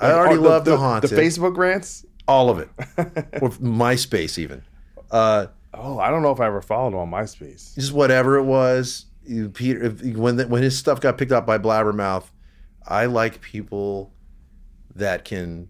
I 0.00 0.10
already 0.10 0.38
oh, 0.38 0.42
loved 0.42 0.66
the, 0.66 0.72
the, 0.72 0.76
haunted, 0.78 1.10
the 1.10 1.16
Facebook 1.16 1.56
rants. 1.56 2.04
all 2.26 2.50
of 2.50 2.58
it, 2.58 2.68
With 3.40 3.60
MySpace 3.60 4.38
even. 4.38 4.62
Uh, 5.10 5.46
Oh, 5.76 5.98
I 5.98 6.10
don't 6.10 6.22
know 6.22 6.30
if 6.30 6.40
I 6.40 6.46
ever 6.46 6.62
followed 6.62 6.88
him 6.88 6.98
on 6.98 7.10
MySpace. 7.10 7.74
just 7.74 7.92
whatever 7.92 8.36
it 8.36 8.44
was. 8.44 9.06
You, 9.26 9.48
Peter, 9.48 9.90
when 9.90 10.36
the, 10.36 10.46
when 10.46 10.62
his 10.62 10.76
stuff 10.78 11.00
got 11.00 11.18
picked 11.18 11.32
up 11.32 11.46
by 11.46 11.58
Blabbermouth, 11.58 12.26
I 12.86 13.06
like 13.06 13.40
people 13.40 14.12
that 14.94 15.24
can 15.24 15.68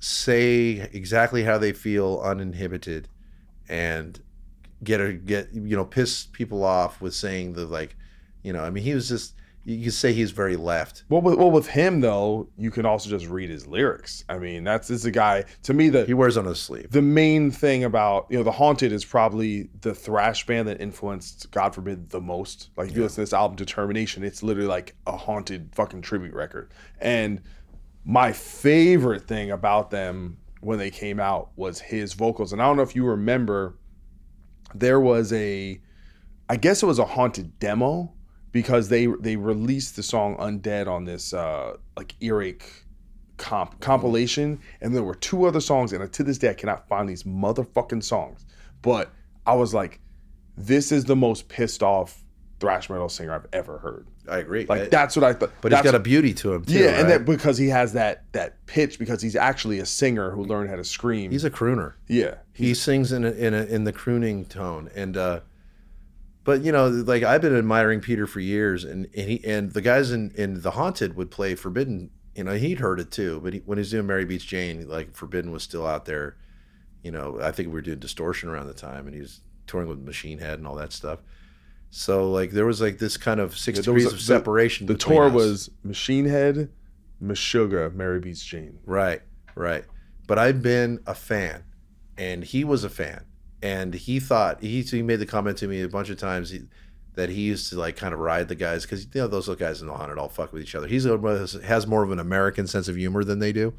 say 0.00 0.88
exactly 0.92 1.44
how 1.44 1.56
they 1.56 1.72
feel 1.72 2.20
uninhibited, 2.22 3.08
and 3.68 4.20
get 4.82 5.00
a 5.00 5.14
get 5.14 5.54
you 5.54 5.76
know 5.76 5.84
piss 5.84 6.26
people 6.26 6.64
off 6.64 7.00
with 7.00 7.14
saying 7.14 7.54
the 7.54 7.64
like, 7.64 7.96
you 8.42 8.52
know. 8.52 8.62
I 8.62 8.70
mean, 8.70 8.84
he 8.84 8.94
was 8.94 9.08
just 9.08 9.34
you 9.66 9.84
could 9.84 9.94
say 9.94 10.12
he's 10.12 10.30
very 10.30 10.56
left. 10.56 11.04
Well, 11.08 11.22
with, 11.22 11.36
well, 11.36 11.50
with 11.50 11.68
him 11.68 12.00
though, 12.00 12.48
you 12.56 12.70
can 12.70 12.84
also 12.86 13.08
just 13.08 13.26
read 13.26 13.50
his 13.50 13.66
lyrics. 13.66 14.24
I 14.28 14.38
mean, 14.38 14.62
that's 14.64 14.88
this 14.88 15.00
is 15.00 15.06
a 15.06 15.10
guy 15.10 15.44
to 15.62 15.74
me 15.74 15.88
that 15.90 16.06
He 16.06 16.14
wears 16.14 16.36
on 16.36 16.44
his 16.44 16.60
sleeve. 16.60 16.90
the 16.90 17.02
main 17.02 17.50
thing 17.50 17.84
about 17.84 18.26
you 18.30 18.36
know 18.38 18.44
the 18.44 18.52
haunted 18.52 18.92
is 18.92 19.04
probably 19.04 19.70
the 19.80 19.94
thrash 19.94 20.46
band 20.46 20.68
that 20.68 20.80
influenced 20.80 21.50
god 21.50 21.74
forbid 21.74 22.10
the 22.10 22.20
most 22.20 22.70
like 22.76 22.90
if 22.90 22.96
you 22.96 23.02
listen 23.02 23.16
to 23.16 23.20
this 23.22 23.32
album 23.32 23.56
determination 23.56 24.22
it's 24.22 24.42
literally 24.42 24.68
like 24.68 24.94
a 25.06 25.16
haunted 25.16 25.70
fucking 25.74 26.02
tribute 26.02 26.34
record 26.34 26.70
and 27.00 27.42
my 28.04 28.32
favorite 28.32 29.22
thing 29.26 29.50
about 29.50 29.90
them 29.90 30.36
when 30.60 30.78
they 30.78 30.90
came 30.90 31.18
out 31.20 31.50
was 31.56 31.80
his 31.80 32.12
vocals 32.14 32.52
and 32.52 32.62
i 32.62 32.66
don't 32.66 32.76
know 32.76 32.82
if 32.82 32.94
you 32.94 33.04
remember 33.04 33.76
there 34.74 35.00
was 35.00 35.32
a 35.32 35.80
i 36.48 36.56
guess 36.56 36.82
it 36.82 36.86
was 36.86 36.98
a 36.98 37.04
haunted 37.04 37.58
demo 37.58 38.13
because 38.54 38.88
they 38.88 39.06
they 39.20 39.34
released 39.36 39.96
the 39.96 40.02
song 40.02 40.36
undead 40.38 40.86
on 40.86 41.04
this 41.04 41.34
uh 41.34 41.76
like 41.98 42.14
earache 42.20 42.64
comp 43.36 43.80
compilation, 43.80 44.60
and 44.80 44.94
there 44.94 45.02
were 45.02 45.16
two 45.16 45.44
other 45.44 45.60
songs, 45.60 45.92
and 45.92 46.10
to 46.10 46.22
this 46.22 46.38
day 46.38 46.50
I 46.50 46.54
cannot 46.54 46.88
find 46.88 47.06
these 47.08 47.24
motherfucking 47.24 48.02
songs. 48.04 48.46
But 48.80 49.10
I 49.44 49.54
was 49.54 49.74
like, 49.74 50.00
this 50.56 50.92
is 50.92 51.04
the 51.04 51.16
most 51.16 51.48
pissed 51.48 51.82
off 51.82 52.22
thrash 52.60 52.88
metal 52.88 53.08
singer 53.08 53.34
I've 53.34 53.46
ever 53.52 53.78
heard. 53.78 54.06
I 54.30 54.38
agree. 54.38 54.66
Like 54.66 54.82
Uh, 54.82 54.88
that's 54.88 55.16
what 55.16 55.24
I 55.24 55.32
thought. 55.32 55.50
but 55.60 55.72
he's 55.72 55.82
got 55.82 55.96
a 55.96 55.98
beauty 55.98 56.32
to 56.34 56.54
him 56.54 56.64
too. 56.64 56.78
yeah, 56.78 57.00
and 57.00 57.10
that 57.10 57.24
because 57.24 57.58
he 57.58 57.68
has 57.68 57.92
that 57.94 58.22
that 58.32 58.64
pitch 58.66 59.00
because 59.00 59.20
he's 59.20 59.34
actually 59.36 59.80
a 59.80 59.84
singer 59.86 60.30
who 60.30 60.44
learned 60.44 60.70
how 60.70 60.76
to 60.76 60.84
scream. 60.84 61.32
he's 61.32 61.44
a 61.44 61.50
crooner. 61.50 61.94
yeah, 62.06 62.36
he 62.52 62.72
sings 62.72 63.10
in 63.10 63.24
a, 63.24 63.32
in 63.32 63.52
a, 63.52 63.64
in 63.64 63.82
the 63.82 63.92
crooning 63.92 64.44
tone 64.44 64.88
and 64.94 65.16
uh 65.16 65.40
but 66.44 66.62
you 66.62 66.70
know 66.72 66.88
like 66.88 67.22
i've 67.22 67.40
been 67.42 67.56
admiring 67.56 68.00
peter 68.00 68.26
for 68.26 68.40
years 68.40 68.84
and, 68.84 69.06
and 69.16 69.28
he 69.30 69.44
and 69.44 69.72
the 69.72 69.80
guys 69.82 70.10
in 70.12 70.30
in 70.36 70.60
the 70.62 70.72
haunted 70.72 71.16
would 71.16 71.30
play 71.30 71.54
forbidden 71.54 72.10
you 72.34 72.44
know 72.44 72.54
he'd 72.54 72.78
heard 72.80 73.00
it 73.00 73.10
too 73.10 73.40
but 73.42 73.52
he, 73.54 73.58
when 73.64 73.78
he 73.78 73.80
was 73.80 73.90
doing 73.90 74.06
mary 74.06 74.24
beats 74.24 74.44
jane 74.44 74.88
like 74.88 75.12
forbidden 75.14 75.50
was 75.50 75.62
still 75.62 75.86
out 75.86 76.04
there 76.04 76.36
you 77.02 77.10
know 77.10 77.38
i 77.42 77.50
think 77.50 77.68
we 77.68 77.74
were 77.74 77.80
doing 77.80 77.98
distortion 77.98 78.48
around 78.48 78.66
the 78.66 78.74
time 78.74 79.06
and 79.06 79.14
he 79.14 79.20
was 79.20 79.40
touring 79.66 79.88
with 79.88 79.98
machine 79.98 80.38
head 80.38 80.58
and 80.58 80.66
all 80.66 80.74
that 80.74 80.92
stuff 80.92 81.20
so 81.90 82.30
like 82.30 82.50
there 82.50 82.66
was 82.66 82.80
like 82.80 82.98
this 82.98 83.16
kind 83.16 83.38
of 83.40 83.56
six 83.56 83.78
Yeah, 83.78 83.84
degrees 83.84 84.06
a- 84.06 84.14
of 84.14 84.20
separation 84.20 84.86
The, 84.86 84.94
the 84.94 84.98
tour 84.98 85.26
us. 85.26 85.32
was 85.32 85.70
Machine 85.84 86.24
Head, 86.24 86.70
Meshuggah, 87.22 87.94
Mary 87.94 88.18
Beats 88.18 88.44
Jane. 88.44 88.78
Right, 88.84 89.22
right. 89.54 89.84
But 90.26 90.38
I've 90.40 90.60
been 90.60 90.98
a 91.06 91.14
fan, 91.14 91.62
and 92.18 92.42
he 92.42 92.64
was 92.64 92.82
a 92.82 92.88
fan, 92.88 93.24
and 93.64 93.94
he 93.94 94.20
thought 94.20 94.60
he 94.60 94.82
he 94.82 95.02
made 95.02 95.16
the 95.16 95.26
comment 95.26 95.56
to 95.56 95.66
me 95.66 95.80
a 95.80 95.88
bunch 95.88 96.10
of 96.10 96.18
times 96.18 96.50
he, 96.50 96.64
that 97.14 97.30
he 97.30 97.40
used 97.40 97.70
to 97.70 97.78
like 97.78 97.96
kind 97.96 98.12
of 98.12 98.20
ride 98.20 98.46
the 98.48 98.54
guys 98.54 98.82
because 98.82 99.04
you 99.04 99.22
know 99.22 99.26
those 99.26 99.48
little 99.48 99.58
guys 99.58 99.80
in 99.80 99.86
the 99.86 99.94
haunted 99.94 100.18
all 100.18 100.28
fuck 100.28 100.52
with 100.52 100.60
each 100.60 100.74
other. 100.74 100.86
He's 100.86 101.06
a, 101.06 101.16
has 101.64 101.86
more 101.86 102.02
of 102.02 102.10
an 102.10 102.18
American 102.18 102.66
sense 102.66 102.88
of 102.88 102.96
humor 102.96 103.24
than 103.24 103.38
they 103.38 103.52
do. 103.52 103.72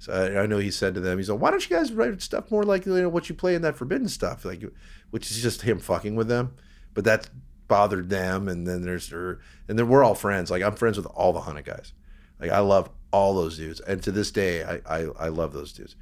So 0.00 0.12
I, 0.12 0.42
I 0.42 0.46
know 0.46 0.58
he 0.58 0.72
said 0.72 0.94
to 0.94 1.00
them, 1.00 1.18
he's 1.18 1.30
like, 1.30 1.40
"Why 1.40 1.52
don't 1.52 1.70
you 1.70 1.76
guys 1.76 1.92
write 1.92 2.20
stuff 2.20 2.50
more 2.50 2.64
like 2.64 2.84
you 2.84 3.00
know 3.00 3.08
what 3.08 3.28
you 3.28 3.36
play 3.36 3.54
in 3.54 3.62
that 3.62 3.76
forbidden 3.76 4.08
stuff, 4.08 4.44
like, 4.44 4.64
which 5.10 5.30
is 5.30 5.40
just 5.40 5.62
him 5.62 5.78
fucking 5.78 6.16
with 6.16 6.26
them." 6.26 6.56
But 6.92 7.04
that 7.04 7.30
bothered 7.68 8.10
them, 8.10 8.48
and 8.48 8.66
then 8.66 8.82
there's 8.82 9.08
her, 9.10 9.38
and 9.68 9.78
then 9.78 9.88
we're 9.88 10.02
all 10.02 10.16
friends. 10.16 10.50
Like 10.50 10.64
I'm 10.64 10.74
friends 10.74 10.96
with 10.96 11.06
all 11.06 11.32
the 11.32 11.42
haunted 11.42 11.64
guys. 11.64 11.92
Like 12.40 12.50
I 12.50 12.58
love 12.58 12.90
all 13.12 13.34
those 13.34 13.56
dudes, 13.56 13.78
and 13.78 14.02
to 14.02 14.10
this 14.10 14.32
day, 14.32 14.64
I 14.64 14.80
I, 14.84 15.06
I 15.20 15.28
love 15.28 15.52
those 15.52 15.72
dudes. 15.72 15.94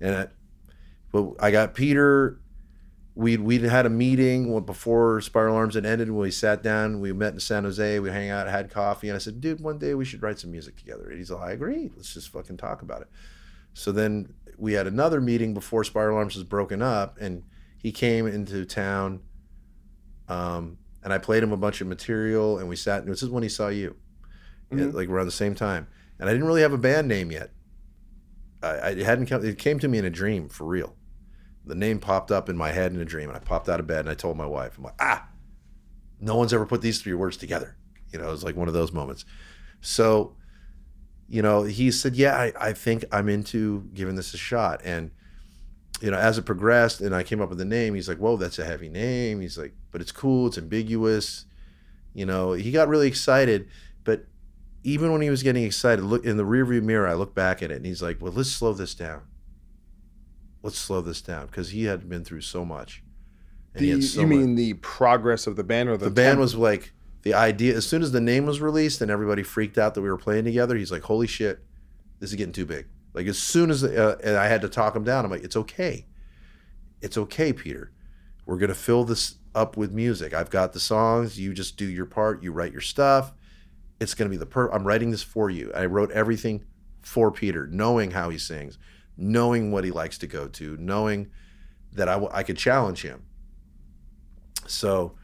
And 0.00 0.16
I, 0.16 0.26
but 1.12 1.34
I 1.38 1.52
got 1.52 1.74
Peter. 1.74 2.40
We 3.16 3.36
we 3.36 3.60
had 3.60 3.86
a 3.86 3.90
meeting 3.90 4.60
before 4.64 5.20
Spiral 5.20 5.56
Arms 5.56 5.74
had 5.74 5.86
ended. 5.86 6.10
When 6.10 6.20
we 6.20 6.30
sat 6.32 6.62
down, 6.62 7.00
we 7.00 7.12
met 7.12 7.32
in 7.32 7.40
San 7.40 7.64
Jose. 7.64 8.00
We 8.00 8.10
hang 8.10 8.30
out, 8.30 8.48
had 8.48 8.70
coffee, 8.70 9.08
and 9.08 9.14
I 9.14 9.18
said, 9.18 9.40
"Dude, 9.40 9.60
one 9.60 9.78
day 9.78 9.94
we 9.94 10.04
should 10.04 10.22
write 10.22 10.40
some 10.40 10.50
music 10.50 10.76
together." 10.76 11.08
And 11.08 11.18
he's 11.18 11.30
like, 11.30 11.48
"I 11.48 11.52
agree. 11.52 11.90
Let's 11.94 12.12
just 12.12 12.30
fucking 12.30 12.56
talk 12.56 12.82
about 12.82 13.02
it." 13.02 13.08
So 13.72 13.92
then 13.92 14.34
we 14.58 14.72
had 14.72 14.86
another 14.86 15.20
meeting 15.20 15.54
before 15.54 15.84
Spiral 15.84 16.16
Arms 16.16 16.34
was 16.34 16.44
broken 16.44 16.82
up, 16.82 17.18
and 17.20 17.44
he 17.78 17.92
came 17.92 18.26
into 18.26 18.64
town. 18.64 19.20
Um, 20.28 20.78
and 21.02 21.12
I 21.12 21.18
played 21.18 21.42
him 21.42 21.52
a 21.52 21.56
bunch 21.56 21.80
of 21.80 21.86
material, 21.86 22.58
and 22.58 22.68
we 22.68 22.76
sat. 22.76 23.02
And 23.02 23.12
this 23.12 23.22
is 23.22 23.28
when 23.28 23.42
he 23.42 23.48
saw 23.48 23.68
you, 23.68 23.94
Yeah, 24.72 24.86
like 24.86 25.08
around 25.08 25.26
the 25.26 25.32
same 25.32 25.54
time. 25.54 25.86
And 26.18 26.28
I 26.28 26.32
didn't 26.32 26.46
really 26.46 26.62
have 26.62 26.72
a 26.72 26.78
band 26.78 27.08
name 27.08 27.30
yet. 27.30 27.50
I, 28.62 28.88
I 28.88 29.02
hadn't 29.02 29.26
come. 29.26 29.44
It 29.44 29.58
came 29.58 29.78
to 29.80 29.88
me 29.88 29.98
in 29.98 30.04
a 30.04 30.10
dream 30.10 30.48
for 30.48 30.64
real. 30.64 30.96
The 31.66 31.74
name 31.74 31.98
popped 31.98 32.30
up 32.30 32.48
in 32.48 32.56
my 32.56 32.72
head 32.72 32.92
in 32.92 33.00
a 33.00 33.04
dream, 33.04 33.28
and 33.28 33.36
I 33.36 33.40
popped 33.40 33.68
out 33.68 33.80
of 33.80 33.86
bed 33.86 34.00
and 34.00 34.10
I 34.10 34.14
told 34.14 34.36
my 34.36 34.46
wife, 34.46 34.76
"I'm 34.76 34.84
like, 34.84 34.94
ah, 35.00 35.28
no 36.20 36.36
one's 36.36 36.52
ever 36.52 36.66
put 36.66 36.82
these 36.82 37.00
three 37.00 37.14
words 37.14 37.36
together." 37.36 37.76
You 38.12 38.18
know, 38.18 38.28
it 38.28 38.30
was 38.30 38.44
like 38.44 38.56
one 38.56 38.68
of 38.68 38.74
those 38.74 38.92
moments. 38.92 39.24
So, 39.80 40.36
you 41.28 41.42
know, 41.42 41.62
he 41.62 41.90
said, 41.90 42.16
"Yeah, 42.16 42.36
I, 42.36 42.52
I 42.60 42.72
think 42.72 43.04
I'm 43.10 43.28
into 43.28 43.88
giving 43.94 44.14
this 44.14 44.34
a 44.34 44.36
shot." 44.36 44.80
And 44.84 45.10
you 46.00 46.10
know, 46.10 46.18
as 46.18 46.38
it 46.38 46.42
progressed, 46.42 47.00
and 47.00 47.14
I 47.14 47.22
came 47.22 47.40
up 47.40 47.48
with 47.48 47.58
the 47.58 47.64
name, 47.64 47.94
he's 47.94 48.08
like, 48.08 48.18
"Whoa, 48.18 48.36
that's 48.36 48.58
a 48.58 48.64
heavy 48.64 48.88
name." 48.88 49.40
He's 49.40 49.56
like, 49.56 49.74
"But 49.90 50.00
it's 50.00 50.12
cool. 50.12 50.48
It's 50.48 50.58
ambiguous." 50.58 51.46
You 52.12 52.26
know, 52.26 52.52
he 52.52 52.70
got 52.70 52.88
really 52.88 53.08
excited, 53.08 53.68
but 54.04 54.26
even 54.84 55.12
when 55.12 55.22
he 55.22 55.30
was 55.30 55.42
getting 55.42 55.64
excited, 55.64 56.04
look 56.04 56.24
in 56.24 56.36
the 56.36 56.44
rearview 56.44 56.82
mirror, 56.82 57.08
I 57.08 57.14
look 57.14 57.34
back 57.34 57.62
at 57.62 57.70
it, 57.70 57.76
and 57.76 57.86
he's 57.86 58.02
like, 58.02 58.20
"Well, 58.20 58.32
let's 58.32 58.50
slow 58.50 58.72
this 58.72 58.94
down. 58.94 59.22
Let's 60.64 60.78
slow 60.78 61.00
this 61.00 61.20
down," 61.22 61.46
because 61.46 61.70
he 61.70 61.84
had 61.84 62.08
been 62.08 62.24
through 62.24 62.40
so 62.40 62.64
much. 62.64 63.02
And 63.74 63.82
The, 63.82 63.86
he 63.86 63.92
had 63.92 64.04
so 64.04 64.20
you 64.22 64.26
much- 64.26 64.36
mean 64.38 64.54
the 64.56 64.74
progress 64.74 65.46
of 65.46 65.54
the 65.56 65.62
band 65.64 65.88
or 65.88 65.96
the, 65.96 66.06
the 66.06 66.10
band 66.10 66.30
temp- 66.32 66.40
was 66.40 66.54
like 66.56 66.92
the 67.22 67.34
idea 67.34 67.76
as 67.76 67.86
soon 67.86 68.02
as 68.02 68.10
the 68.12 68.20
name 68.20 68.46
was 68.46 68.60
released 68.60 69.00
and 69.00 69.10
everybody 69.10 69.42
freaked 69.42 69.78
out 69.78 69.94
that 69.94 70.02
we 70.02 70.08
were 70.10 70.18
playing 70.18 70.44
together 70.44 70.76
he's 70.76 70.92
like 70.92 71.02
holy 71.02 71.26
shit 71.26 71.64
this 72.20 72.30
is 72.30 72.36
getting 72.36 72.52
too 72.52 72.66
big. 72.66 72.86
Like 73.12 73.26
as 73.26 73.38
soon 73.38 73.70
as 73.70 73.84
uh, 73.84 74.16
and 74.24 74.36
i 74.36 74.46
had 74.48 74.62
to 74.62 74.68
talk 74.68 74.96
him 74.96 75.04
down. 75.04 75.24
I'm 75.24 75.30
like 75.30 75.44
it's 75.44 75.56
okay. 75.56 76.06
It's 77.02 77.18
okay 77.18 77.52
peter. 77.52 77.92
We're 78.46 78.58
going 78.58 78.68
to 78.68 78.74
fill 78.74 79.04
this 79.04 79.36
up 79.54 79.76
with 79.76 79.92
music. 79.92 80.34
I've 80.34 80.50
got 80.50 80.72
the 80.72 80.80
songs. 80.80 81.38
You 81.38 81.52
just 81.54 81.76
do 81.76 81.86
your 81.86 82.06
part. 82.06 82.42
You 82.42 82.52
write 82.52 82.72
your 82.72 82.80
stuff. 82.80 83.32
It's 84.00 84.12
going 84.14 84.28
to 84.28 84.30
be 84.30 84.36
the 84.38 84.46
per 84.46 84.68
i'm 84.70 84.86
writing 84.86 85.10
this 85.10 85.22
for 85.22 85.50
you. 85.50 85.70
I 85.74 85.84
wrote 85.86 86.10
everything 86.12 86.64
for 87.02 87.30
peter 87.30 87.66
knowing 87.66 88.12
how 88.12 88.30
he 88.30 88.38
sings 88.38 88.78
knowing 89.16 89.70
what 89.70 89.84
he 89.84 89.90
likes 89.90 90.18
to 90.18 90.26
go 90.26 90.48
to 90.48 90.76
knowing 90.78 91.30
that 91.92 92.08
I, 92.08 92.14
w- 92.14 92.30
I 92.32 92.42
could 92.42 92.56
challenge 92.56 93.02
him. 93.02 93.22
So 94.66 95.14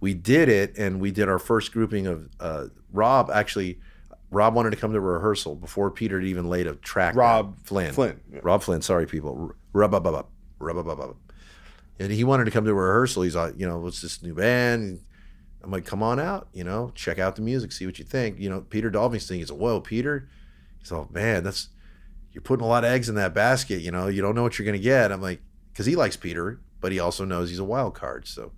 we 0.00 0.14
did 0.14 0.48
it 0.48 0.76
and 0.76 1.00
we 1.00 1.10
did 1.10 1.28
our 1.28 1.38
first 1.38 1.72
grouping 1.72 2.06
of 2.06 2.28
uh, 2.40 2.66
rob 2.92 3.30
actually 3.30 3.78
rob 4.30 4.54
wanted 4.54 4.70
to 4.70 4.76
come 4.76 4.92
to 4.92 5.00
rehearsal 5.00 5.54
before 5.54 5.90
peter 5.90 6.18
had 6.18 6.26
even 6.26 6.50
laid 6.50 6.66
a 6.66 6.74
track 6.74 7.14
Robb 7.14 7.56
Flynn. 7.64 7.92
Flynn, 7.94 8.20
yeah. 8.30 8.40
Robb 8.42 8.62
Flynn 8.62 8.82
sorry 8.82 9.06
people. 9.06 9.52
Rub 9.72 9.94
up 9.94 10.04
up 10.06 10.30
rub 10.58 10.86
up 10.86 11.16
and 11.98 12.12
he 12.12 12.24
wanted 12.24 12.44
to 12.44 12.50
come 12.50 12.64
to 12.64 12.74
rehearsal. 12.74 13.22
He's 13.22 13.36
like 13.36 13.54
you 13.56 13.66
know 13.66 13.78
what's 13.78 14.02
this 14.02 14.22
new 14.22 14.34
band? 14.34 15.00
I'm 15.62 15.70
like 15.70 15.86
come 15.86 16.02
on 16.02 16.18
out 16.18 16.48
you 16.52 16.64
know 16.64 16.90
check 16.96 17.20
out 17.20 17.36
the 17.36 17.42
music 17.42 17.70
see 17.72 17.86
what 17.86 17.98
you 17.98 18.04
think. 18.04 18.38
You 18.40 18.50
know 18.50 18.60
peter 18.62 18.90
Dolving's 18.90 19.26
thing 19.28 19.38
he's 19.38 19.50
like 19.50 19.60
whoa 19.60 19.80
peter. 19.80 20.28
He's 20.80 20.90
like 20.90 21.12
man 21.12 21.44
that's 21.44 21.68
you're 22.32 22.42
putting 22.42 22.64
a 22.64 22.68
lot 22.68 22.84
of 22.84 22.90
eggs 22.90 23.08
in 23.08 23.14
that 23.14 23.34
basket 23.34 23.80
you 23.80 23.90
know 23.90 24.08
you 24.08 24.22
don't 24.22 24.34
know 24.34 24.42
what 24.42 24.58
you're 24.58 24.66
going 24.66 24.78
to 24.78 24.82
get 24.82 25.12
i'm 25.12 25.22
like 25.22 25.40
because 25.72 25.86
he 25.86 25.96
likes 25.96 26.16
peter 26.16 26.60
but 26.80 26.92
he 26.92 26.98
also 26.98 27.24
knows 27.24 27.50
he's 27.50 27.58
a 27.58 27.64
wild 27.64 27.94
card 27.94 28.26
so 28.26 28.52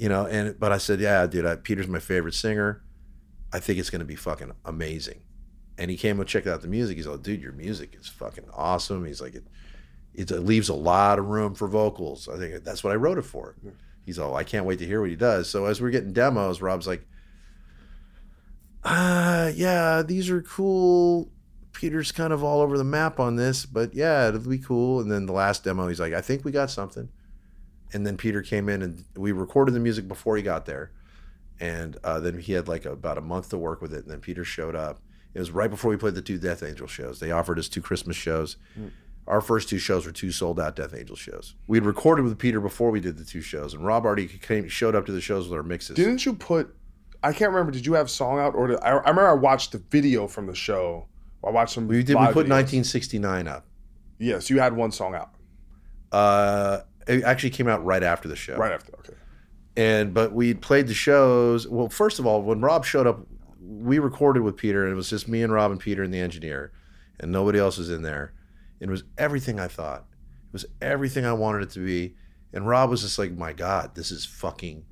you 0.00 0.08
know, 0.08 0.24
and 0.24 0.58
but 0.58 0.72
I 0.72 0.78
said, 0.78 0.98
yeah, 0.98 1.26
dude, 1.26 1.44
I, 1.44 1.56
Peter's 1.56 1.86
my 1.86 1.98
favorite 1.98 2.32
singer. 2.32 2.82
I 3.52 3.58
think 3.58 3.78
it's 3.78 3.90
gonna 3.90 4.06
be 4.06 4.16
fucking 4.16 4.50
amazing. 4.64 5.20
And 5.76 5.90
he 5.90 5.98
came 5.98 6.18
and 6.18 6.26
checked 6.26 6.46
out 6.46 6.62
the 6.62 6.68
music. 6.68 6.96
He's 6.96 7.06
like, 7.06 7.22
dude, 7.22 7.42
your 7.42 7.52
music 7.52 7.94
is 7.94 8.08
fucking 8.08 8.46
awesome. 8.54 9.04
He's 9.04 9.20
like, 9.20 9.34
it, 9.34 9.44
it 10.14 10.30
leaves 10.30 10.70
a 10.70 10.74
lot 10.74 11.18
of 11.18 11.26
room 11.26 11.54
for 11.54 11.68
vocals. 11.68 12.30
I 12.30 12.38
think 12.38 12.64
that's 12.64 12.82
what 12.82 12.94
I 12.94 12.96
wrote 12.96 13.18
it 13.18 13.26
for. 13.26 13.56
He's 14.06 14.18
all, 14.18 14.34
I 14.34 14.42
can't 14.42 14.64
wait 14.64 14.78
to 14.78 14.86
hear 14.86 15.02
what 15.02 15.10
he 15.10 15.16
does. 15.16 15.50
So 15.50 15.66
as 15.66 15.82
we're 15.82 15.90
getting 15.90 16.14
demos, 16.14 16.62
Rob's 16.62 16.86
like, 16.86 17.06
uh, 18.84 19.52
yeah, 19.54 20.02
these 20.02 20.30
are 20.30 20.40
cool. 20.40 21.30
Peter's 21.80 22.12
kind 22.12 22.30
of 22.30 22.44
all 22.44 22.60
over 22.60 22.76
the 22.76 22.84
map 22.84 23.18
on 23.18 23.36
this, 23.36 23.64
but 23.64 23.94
yeah, 23.94 24.28
it'll 24.28 24.40
be 24.40 24.58
cool. 24.58 25.00
And 25.00 25.10
then 25.10 25.24
the 25.24 25.32
last 25.32 25.64
demo, 25.64 25.88
he's 25.88 25.98
like, 25.98 26.12
I 26.12 26.20
think 26.20 26.44
we 26.44 26.52
got 26.52 26.70
something. 26.70 27.08
And 27.94 28.06
then 28.06 28.18
Peter 28.18 28.42
came 28.42 28.68
in 28.68 28.82
and 28.82 29.02
we 29.16 29.32
recorded 29.32 29.72
the 29.72 29.80
music 29.80 30.06
before 30.06 30.36
he 30.36 30.42
got 30.42 30.66
there. 30.66 30.92
And 31.58 31.96
uh, 32.04 32.20
then 32.20 32.38
he 32.38 32.52
had 32.52 32.68
like 32.68 32.84
about 32.84 33.16
a 33.16 33.22
month 33.22 33.48
to 33.50 33.56
work 33.56 33.80
with 33.80 33.94
it. 33.94 34.02
And 34.02 34.10
then 34.10 34.20
Peter 34.20 34.44
showed 34.44 34.76
up. 34.76 35.00
It 35.32 35.38
was 35.38 35.52
right 35.52 35.70
before 35.70 35.90
we 35.90 35.96
played 35.96 36.14
the 36.14 36.20
two 36.20 36.36
Death 36.36 36.62
Angel 36.62 36.86
shows. 36.86 37.18
They 37.18 37.30
offered 37.30 37.58
us 37.58 37.66
two 37.66 37.80
Christmas 37.80 38.16
shows. 38.16 38.56
Our 39.26 39.40
first 39.40 39.70
two 39.70 39.78
shows 39.78 40.04
were 40.04 40.12
two 40.12 40.32
sold 40.32 40.60
out 40.60 40.76
Death 40.76 40.94
Angel 40.94 41.16
shows. 41.16 41.54
We 41.66 41.78
had 41.78 41.86
recorded 41.86 42.26
with 42.26 42.36
Peter 42.36 42.60
before 42.60 42.90
we 42.90 43.00
did 43.00 43.16
the 43.16 43.24
two 43.24 43.40
shows, 43.40 43.72
and 43.72 43.86
Rob 43.86 44.04
already 44.04 44.26
came, 44.26 44.68
showed 44.68 44.94
up 44.94 45.06
to 45.06 45.12
the 45.12 45.20
shows 45.20 45.48
with 45.48 45.56
our 45.56 45.62
mixes. 45.62 45.96
Didn't 45.96 46.26
you 46.26 46.34
put? 46.34 46.74
I 47.22 47.32
can't 47.32 47.52
remember. 47.52 47.72
Did 47.72 47.86
you 47.86 47.94
have 47.94 48.10
song 48.10 48.38
out 48.38 48.54
or 48.54 48.66
did, 48.66 48.80
I, 48.80 48.88
I 48.88 49.10
remember 49.10 49.28
I 49.28 49.34
watched 49.34 49.72
the 49.72 49.78
video 49.78 50.26
from 50.26 50.46
the 50.46 50.54
show. 50.54 51.06
I 51.44 51.50
watched 51.50 51.74
some. 51.74 51.88
we 51.88 52.02
did. 52.02 52.16
We 52.16 52.26
put 52.26 52.46
videos. 52.46 52.84
1969 52.84 53.48
up. 53.48 53.66
Yes, 54.18 54.50
you 54.50 54.60
had 54.60 54.74
one 54.76 54.90
song 54.92 55.14
out 55.14 55.30
Uh, 56.12 56.80
it 57.06 57.22
actually 57.24 57.50
came 57.50 57.68
out 57.68 57.82
right 57.84 58.02
after 58.02 58.28
the 58.28 58.36
show. 58.36 58.56
right 58.56 58.72
after. 58.72 58.92
Okay. 58.98 59.14
and 59.76 60.12
but 60.12 60.32
we 60.32 60.52
played 60.54 60.86
the 60.86 60.94
shows. 60.94 61.66
Well, 61.66 61.88
first 61.88 62.18
of 62.18 62.26
all, 62.26 62.42
when 62.42 62.60
Rob 62.60 62.84
showed 62.84 63.06
up, 63.06 63.26
we 63.60 63.98
recorded 63.98 64.42
with 64.42 64.56
Peter, 64.56 64.84
and 64.84 64.92
it 64.92 64.96
was 64.96 65.08
just 65.08 65.26
me 65.28 65.42
and 65.42 65.52
Rob 65.52 65.70
and 65.70 65.80
Peter 65.80 66.02
and 66.02 66.12
the 66.12 66.20
engineer, 66.20 66.72
and 67.18 67.32
nobody 67.32 67.58
else 67.58 67.78
was 67.78 67.88
in 67.90 68.02
there. 68.02 68.34
And 68.80 68.90
it 68.90 68.92
was 68.92 69.04
everything 69.16 69.58
I 69.58 69.68
thought. 69.68 70.06
It 70.48 70.52
was 70.52 70.66
everything 70.82 71.24
I 71.24 71.32
wanted 71.32 71.62
it 71.62 71.70
to 71.70 71.84
be. 71.84 72.16
And 72.52 72.66
Rob 72.66 72.90
was 72.90 73.02
just 73.02 73.18
like, 73.18 73.32
"My 73.32 73.52
God, 73.54 73.94
this 73.94 74.10
is 74.10 74.24
fucking 74.26 74.84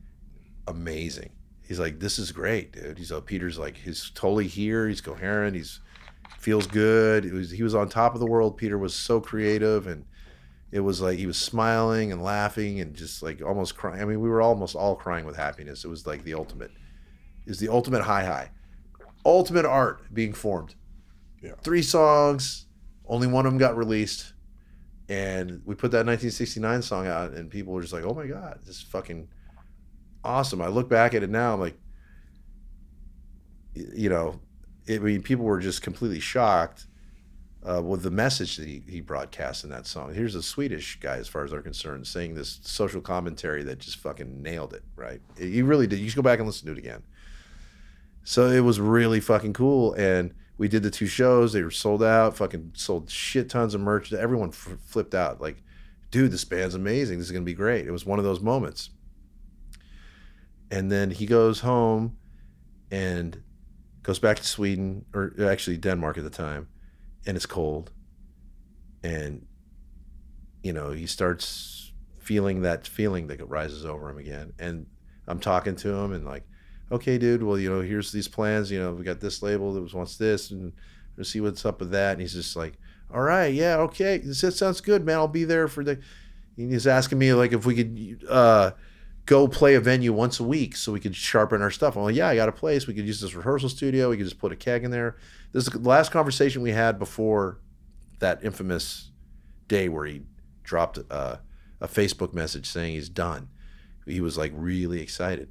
amazing." 0.66 1.30
He's 1.66 1.78
like, 1.78 2.00
"This 2.00 2.18
is 2.18 2.32
great, 2.32 2.72
dude." 2.72 2.96
He's 2.98 3.10
like, 3.12 3.26
Peter's 3.26 3.58
like, 3.58 3.76
he's 3.76 4.10
totally 4.14 4.46
here. 4.46 4.88
He's 4.88 5.00
coherent. 5.02 5.54
He's 5.56 5.80
feels 6.38 6.66
good. 6.66 7.24
It 7.24 7.32
was 7.32 7.50
he 7.50 7.62
was 7.62 7.74
on 7.74 7.88
top 7.88 8.14
of 8.14 8.20
the 8.20 8.26
world. 8.26 8.56
Peter 8.56 8.78
was 8.78 8.94
so 8.94 9.20
creative 9.20 9.86
and 9.86 10.04
it 10.70 10.80
was 10.80 11.00
like 11.00 11.18
he 11.18 11.26
was 11.26 11.38
smiling 11.38 12.12
and 12.12 12.22
laughing 12.22 12.80
and 12.80 12.94
just 12.94 13.22
like 13.22 13.42
almost 13.42 13.76
crying. 13.76 14.00
I 14.00 14.04
mean, 14.04 14.20
we 14.20 14.28
were 14.28 14.40
almost 14.40 14.76
all 14.76 14.94
crying 14.94 15.24
with 15.24 15.36
happiness. 15.36 15.84
It 15.84 15.88
was 15.88 16.06
like 16.06 16.24
the 16.24 16.34
ultimate. 16.34 16.70
Is 17.46 17.58
the 17.58 17.68
ultimate 17.68 18.02
high 18.02 18.24
high. 18.24 18.50
Ultimate 19.24 19.64
art 19.64 20.02
being 20.12 20.32
formed. 20.32 20.74
Yeah. 21.42 21.52
Three 21.62 21.82
songs, 21.82 22.66
only 23.06 23.26
one 23.26 23.46
of 23.46 23.52
them 23.52 23.58
got 23.58 23.76
released. 23.76 24.34
And 25.08 25.62
we 25.64 25.74
put 25.74 25.90
that 25.92 26.04
1969 26.04 26.82
song 26.82 27.06
out 27.06 27.32
and 27.32 27.50
people 27.50 27.72
were 27.72 27.80
just 27.80 27.94
like, 27.94 28.04
"Oh 28.04 28.12
my 28.12 28.26
god, 28.26 28.60
this 28.66 28.76
is 28.76 28.82
fucking 28.82 29.28
awesome." 30.22 30.60
I 30.60 30.68
look 30.68 30.90
back 30.90 31.14
at 31.14 31.22
it 31.22 31.30
now, 31.30 31.54
I'm 31.54 31.60
like 31.60 31.78
you 33.74 34.08
know, 34.08 34.40
I 34.88 34.98
mean, 34.98 35.22
people 35.22 35.44
were 35.44 35.60
just 35.60 35.82
completely 35.82 36.20
shocked 36.20 36.86
uh, 37.68 37.82
with 37.82 38.02
the 38.02 38.10
message 38.10 38.56
that 38.56 38.66
he, 38.66 38.82
he 38.88 39.00
broadcast 39.00 39.64
in 39.64 39.70
that 39.70 39.86
song. 39.86 40.14
Here's 40.14 40.34
a 40.34 40.42
Swedish 40.42 40.98
guy, 41.00 41.16
as 41.16 41.28
far 41.28 41.44
as 41.44 41.50
they're 41.50 41.60
concerned, 41.60 42.06
saying 42.06 42.34
this 42.34 42.60
social 42.62 43.00
commentary 43.00 43.62
that 43.64 43.80
just 43.80 43.98
fucking 43.98 44.42
nailed 44.42 44.72
it, 44.72 44.84
right? 44.96 45.20
He 45.36 45.62
really 45.62 45.86
did. 45.86 45.98
You 45.98 46.08
should 46.08 46.16
go 46.16 46.22
back 46.22 46.38
and 46.38 46.46
listen 46.46 46.66
to 46.66 46.72
it 46.72 46.78
again. 46.78 47.02
So 48.24 48.48
it 48.48 48.60
was 48.60 48.80
really 48.80 49.20
fucking 49.20 49.54
cool. 49.54 49.92
And 49.94 50.34
we 50.56 50.68
did 50.68 50.82
the 50.82 50.90
two 50.90 51.06
shows. 51.06 51.52
They 51.52 51.62
were 51.62 51.70
sold 51.70 52.02
out, 52.02 52.36
fucking 52.36 52.72
sold 52.74 53.10
shit 53.10 53.48
tons 53.48 53.74
of 53.74 53.80
merch. 53.80 54.12
Everyone 54.12 54.50
f- 54.50 54.76
flipped 54.86 55.14
out. 55.14 55.40
Like, 55.40 55.62
dude, 56.10 56.30
this 56.30 56.44
band's 56.44 56.74
amazing. 56.74 57.18
This 57.18 57.26
is 57.26 57.32
going 57.32 57.44
to 57.44 57.50
be 57.50 57.54
great. 57.54 57.86
It 57.86 57.90
was 57.90 58.06
one 58.06 58.18
of 58.18 58.24
those 58.24 58.40
moments. 58.40 58.90
And 60.70 60.92
then 60.92 61.10
he 61.10 61.26
goes 61.26 61.60
home 61.60 62.16
and 62.90 63.42
goes 64.08 64.18
back 64.18 64.38
to 64.38 64.44
Sweden, 64.44 65.04
or 65.12 65.34
actually 65.38 65.76
Denmark 65.76 66.16
at 66.16 66.24
the 66.24 66.30
time, 66.30 66.66
and 67.26 67.36
it's 67.36 67.44
cold. 67.44 67.92
And, 69.02 69.44
you 70.62 70.72
know, 70.72 70.92
he 70.92 71.06
starts 71.06 71.92
feeling 72.18 72.62
that 72.62 72.86
feeling 72.86 73.26
that 73.26 73.46
rises 73.46 73.84
over 73.84 74.08
him 74.08 74.16
again. 74.16 74.54
And 74.58 74.86
I'm 75.26 75.38
talking 75.38 75.76
to 75.76 75.92
him 75.92 76.14
and 76.14 76.24
like, 76.24 76.44
okay, 76.90 77.18
dude, 77.18 77.42
well, 77.42 77.58
you 77.58 77.68
know, 77.68 77.82
here's 77.82 78.10
these 78.10 78.28
plans. 78.28 78.70
You 78.70 78.80
know, 78.80 78.94
we 78.94 79.04
got 79.04 79.20
this 79.20 79.42
label 79.42 79.74
that 79.74 79.82
was 79.82 79.92
wants 79.92 80.16
this, 80.16 80.52
and 80.52 80.72
let's 81.18 81.28
see 81.28 81.42
what's 81.42 81.66
up 81.66 81.78
with 81.78 81.90
that. 81.90 82.12
And 82.12 82.22
he's 82.22 82.32
just 82.32 82.56
like, 82.56 82.78
all 83.12 83.20
right, 83.20 83.52
yeah, 83.52 83.76
okay, 83.76 84.16
that 84.16 84.34
sounds 84.34 84.80
good, 84.80 85.04
man. 85.04 85.16
I'll 85.16 85.28
be 85.28 85.44
there 85.44 85.68
for 85.68 85.84
the. 85.84 86.00
And 86.56 86.72
he's 86.72 86.86
asking 86.86 87.18
me 87.18 87.34
like 87.34 87.52
if 87.52 87.66
we 87.66 87.74
could 87.74 88.26
uh, 88.26 88.70
go 89.28 89.46
play 89.46 89.74
a 89.74 89.80
venue 89.80 90.10
once 90.10 90.40
a 90.40 90.42
week 90.42 90.74
so 90.74 90.90
we 90.90 90.98
could 90.98 91.14
sharpen 91.14 91.60
our 91.60 91.70
stuff. 91.70 91.96
I'm 91.96 92.04
like, 92.04 92.14
yeah, 92.14 92.28
I 92.28 92.34
got 92.34 92.48
a 92.48 92.52
place. 92.52 92.86
We 92.86 92.94
could 92.94 93.06
use 93.06 93.20
this 93.20 93.34
rehearsal 93.34 93.68
studio. 93.68 94.08
We 94.08 94.16
could 94.16 94.24
just 94.24 94.38
put 94.38 94.52
a 94.52 94.56
keg 94.56 94.84
in 94.84 94.90
there. 94.90 95.18
This 95.52 95.66
is 95.66 95.70
the 95.70 95.86
last 95.86 96.10
conversation 96.10 96.62
we 96.62 96.70
had 96.70 96.98
before 96.98 97.60
that 98.20 98.42
infamous 98.42 99.10
day 99.68 99.90
where 99.90 100.06
he 100.06 100.22
dropped 100.62 100.98
uh, 101.10 101.36
a 101.78 101.86
Facebook 101.86 102.32
message 102.32 102.66
saying 102.66 102.94
he's 102.94 103.10
done. 103.10 103.48
He 104.06 104.22
was 104.22 104.38
like 104.38 104.52
really 104.54 105.02
excited. 105.02 105.50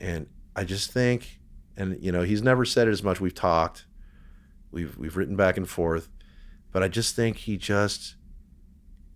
And 0.00 0.26
I 0.56 0.64
just 0.64 0.90
think, 0.90 1.38
and 1.76 2.02
you 2.02 2.10
know, 2.10 2.22
he's 2.22 2.42
never 2.42 2.64
said 2.64 2.88
it 2.88 2.90
as 2.90 3.04
much. 3.04 3.20
We've 3.20 3.32
talked, 3.32 3.86
we've 4.72 4.98
we've 4.98 5.16
written 5.16 5.36
back 5.36 5.56
and 5.56 5.68
forth, 5.68 6.08
but 6.72 6.82
I 6.82 6.88
just 6.88 7.14
think 7.14 7.36
he 7.36 7.56
just 7.56 8.16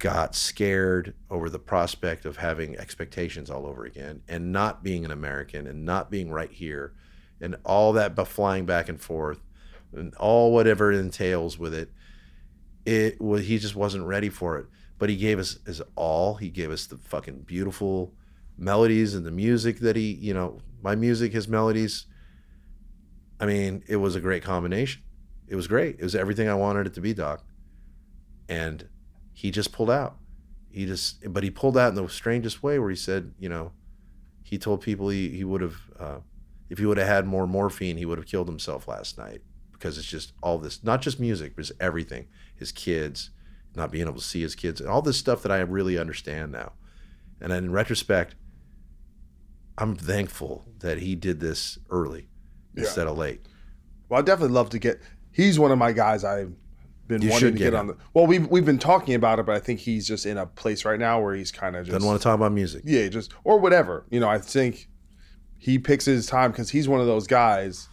got 0.03 0.35
scared 0.35 1.15
over 1.31 1.49
the 1.49 1.61
prospect 1.61 2.25
of 2.25 2.39
having 2.39 2.77
expectations 2.77 3.49
all 3.49 3.65
over 3.65 3.85
again 3.85 4.21
and 4.27 4.51
not 4.51 4.83
being 4.83 5.05
an 5.05 5.13
American 5.13 5.65
and 5.69 5.85
not 5.85 6.11
being 6.11 6.29
right 6.29 6.51
here 6.51 6.93
and 7.41 7.55
all 7.65 7.93
that 7.93 8.17
flying 8.27 8.67
back 8.67 8.89
and 8.89 9.01
forth 9.01 9.39
and 9.93 10.13
all 10.17 10.53
whatever 10.53 10.91
it 10.91 10.99
entails 10.99 11.57
with 11.57 11.73
it. 11.73 11.89
It 12.85 13.21
was 13.21 13.47
he 13.47 13.59
just 13.59 13.77
wasn't 13.77 14.05
ready 14.05 14.29
for 14.29 14.59
it. 14.59 14.67
But 14.99 15.09
he 15.09 15.15
gave 15.17 15.39
us 15.39 15.61
his 15.65 15.81
all. 15.95 16.35
He 16.35 16.49
gave 16.49 16.73
us 16.73 16.87
the 16.87 16.99
fucking 16.99 17.43
beautiful 17.43 18.13
melodies 18.59 19.15
and 19.15 19.25
the 19.25 19.31
music 19.31 19.79
that 19.81 19.95
he, 19.95 20.15
you 20.15 20.35
know, 20.35 20.59
my 20.83 20.97
music, 20.97 21.33
his 21.33 21.47
melodies. 21.47 22.07
I 23.39 23.47
mean, 23.47 23.85
it 23.87 23.97
was 23.97 24.17
a 24.17 24.21
great 24.21 24.43
combination. 24.43 25.03
It 25.47 25.55
was 25.55 25.69
great. 25.69 26.01
It 26.01 26.03
was 26.03 26.17
everything 26.17 26.49
I 26.49 26.55
wanted 26.55 26.89
it 26.89 26.95
to 26.95 27.01
be, 27.01 27.15
Doc. 27.15 27.45
And 28.49 28.89
he 29.33 29.51
just 29.51 29.73
pulled 29.73 29.91
out. 29.91 30.17
He 30.71 30.87
just, 30.87 31.33
but 31.33 31.43
he 31.43 31.51
pulled 31.51 31.77
out 31.77 31.89
in 31.91 31.95
the 31.95 32.09
strangest 32.09 32.63
way 32.63 32.79
where 32.79 32.91
he 32.91 32.97
said, 32.97 33.35
you 33.39 33.49
know, 33.49 33.73
he 34.43 34.59
told 34.59 34.81
people 34.81 35.09
he, 35.09 35.29
he 35.31 35.45
would 35.45 35.61
have, 35.61 35.77
uh, 35.99 36.19
if 36.71 36.79
he 36.79 36.87
would 36.87 36.99
have 36.99 37.07
had 37.09 37.27
more 37.27 37.47
morphine, 37.47 37.97
he 37.99 38.07
would 38.07 38.19
have 38.19 38.27
killed 38.27 38.49
himself 38.49 38.89
last 38.89 39.19
night 39.19 39.43
because 39.73 39.99
it's 39.99 40.07
just 40.07 40.33
all 40.43 40.59
this, 40.59 40.83
not 40.83 41.03
just 41.03 41.21
music, 41.21 41.55
but 41.57 41.63
it's 41.63 41.73
everything. 41.81 42.27
His 42.55 42.73
kids, 42.73 43.31
not 43.75 43.91
being 43.91 44.07
able 44.07 44.17
to 44.19 44.25
see 44.25 44.41
his 44.41 44.55
kids, 44.55 44.81
and 44.81 44.89
all 44.89 45.03
this 45.03 45.17
stuff 45.19 45.43
that 45.43 45.53
I 45.53 45.59
really 45.61 45.99
understand 45.99 46.53
now. 46.53 46.73
And 47.41 47.53
in 47.53 47.73
retrospect, 47.73 48.35
I'm 49.79 49.97
thankful 49.97 50.65
that 50.79 50.99
he 50.99 51.15
did 51.15 51.41
this 51.41 51.79
early 51.91 52.29
Yeah. 52.75 52.85
instead 52.85 53.07
of 53.07 53.17
late. 53.19 53.45
Well, 54.09 54.21
I'd 54.21 54.27
definitely 54.27 54.55
love 54.55 54.71
to 54.71 54.79
get. 54.79 55.01
He's 55.33 55.59
one 55.59 55.73
of 55.73 55.79
my 55.79 55.93
guys 55.93 56.25
I've 56.25 56.53
been 57.13 57.23
You 57.23 57.31
wanting 57.31 57.53
to 57.53 57.59
get 57.59 57.71
get, 57.71 57.75
on 57.75 57.87
the. 57.89 57.97
Well, 58.15 58.27
we've 58.27 58.47
we've 58.49 58.65
been 58.65 58.79
talking 58.79 59.15
about 59.15 59.39
it, 59.39 59.47
but 59.47 59.55
I 59.55 59.61
think 59.61 59.81
he's 59.81 60.07
just 60.07 60.27
in 60.27 60.39
a 60.39 60.47
place 60.47 60.85
right 60.85 60.99
now 60.99 61.21
where 61.21 61.35
he's 61.35 61.53
kind 61.53 61.77
of 61.77 61.85
just 61.85 61.93
Doesn't 61.93 62.07
want 62.07 62.21
to 62.21 62.25
talk 62.25 62.35
about 62.35 62.53
music. 62.53 62.83
yeah, 62.85 63.09
just 63.09 63.33
or 63.45 63.59
whatever. 63.59 64.07
You 64.11 64.21
know, 64.21 64.29
I 64.29 64.39
think 64.39 64.89
he 65.59 65.79
picks 65.79 66.05
his 66.05 66.27
time 66.27 66.51
because 66.51 66.71
he's 66.71 66.89
one 66.89 67.01
of 67.01 67.07
those 67.07 67.27
guys. 67.27 67.89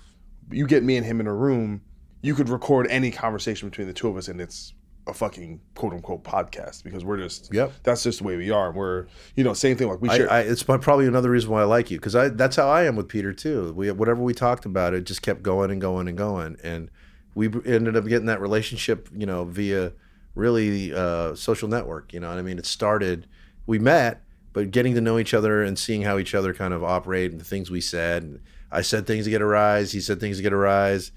You 0.52 0.66
get 0.66 0.84
me 0.84 0.98
and 0.98 1.06
him 1.06 1.20
in 1.20 1.28
a 1.28 1.34
room, 1.34 1.82
you 2.22 2.34
could 2.34 2.50
record 2.50 2.88
any 2.90 3.12
conversation 3.12 3.70
between 3.70 3.88
the 3.88 3.94
two 3.94 4.08
of 4.08 4.18
us, 4.18 4.28
and 4.28 4.41
it's 4.41 4.74
a 5.08 5.14
fucking 5.14 5.60
quote 5.76 5.94
unquote 5.94 6.24
podcast 6.24 6.84
because 6.84 7.04
we're 7.04 7.18
just 7.18 7.54
Yep. 7.54 7.72
That's 7.84 8.04
just 8.04 8.20
the 8.20 8.24
way 8.26 8.38
we 8.38 8.52
are. 8.52 8.72
We're 8.72 9.08
you 9.36 9.44
know 9.44 9.54
same 9.54 9.76
thing 9.76 9.88
like 9.90 10.02
we 10.02 10.10
I, 10.10 10.18
share. 10.18 10.32
I, 10.32 10.40
it's 10.41 10.64
probably 10.64 11.08
another 11.08 11.30
reason 11.32 11.50
why 11.50 11.62
I 11.62 11.66
like 11.66 11.91
you 11.91 11.98
because 11.98 12.16
I 12.16 12.30
that's 12.30 12.56
how 12.56 12.70
I 12.70 12.84
am 12.84 12.96
with 12.96 13.08
Peter 13.08 13.34
too. 13.34 13.74
We 13.74 13.91
whatever 13.91 14.22
we 14.22 14.34
talked 14.34 14.66
about, 14.66 14.94
it 14.94 15.06
just 15.06 15.22
kept 15.22 15.41
going 15.41 15.72
and 15.72 15.82
going 15.82 16.08
and 16.08 16.18
going, 16.18 16.58
and 16.64 16.90
we 17.36 17.48
ended 17.66 17.96
up 17.96 18.06
getting 18.06 18.28
that 18.28 18.42
relationship, 18.42 19.10
you 19.16 19.26
know, 19.26 19.46
via 19.46 19.94
really 20.36 20.94
uh, 20.94 21.36
social 21.36 21.68
network. 21.68 22.14
You 22.14 22.20
know, 22.20 22.30
what 22.30 22.38
I 22.38 22.42
mean, 22.42 22.58
it 22.58 22.66
started. 22.66 23.28
We 23.66 23.80
met, 23.80 24.24
but 24.54 24.72
getting 24.72 24.96
to 24.96 25.02
know 25.02 25.20
each 25.20 25.34
other 25.34 25.64
and 25.64 25.78
seeing 25.78 26.02
how 26.02 26.18
each 26.18 26.34
other 26.34 26.54
kind 26.54 26.74
of 26.74 26.84
operate 26.84 27.32
and 27.32 27.40
the 27.40 27.46
things 27.46 27.70
we 27.70 27.82
said. 27.82 28.24
And 28.24 28.42
I 28.72 28.82
said 28.82 29.06
things 29.06 29.26
to 29.26 29.32
get 29.32 29.42
a 29.42 29.46
rise. 29.46 29.92
He 29.92 30.02
said 30.02 30.20
things 30.20 30.38
to 30.38 30.44
get 30.44 30.54
a 30.54 30.58
rise. 30.58 31.12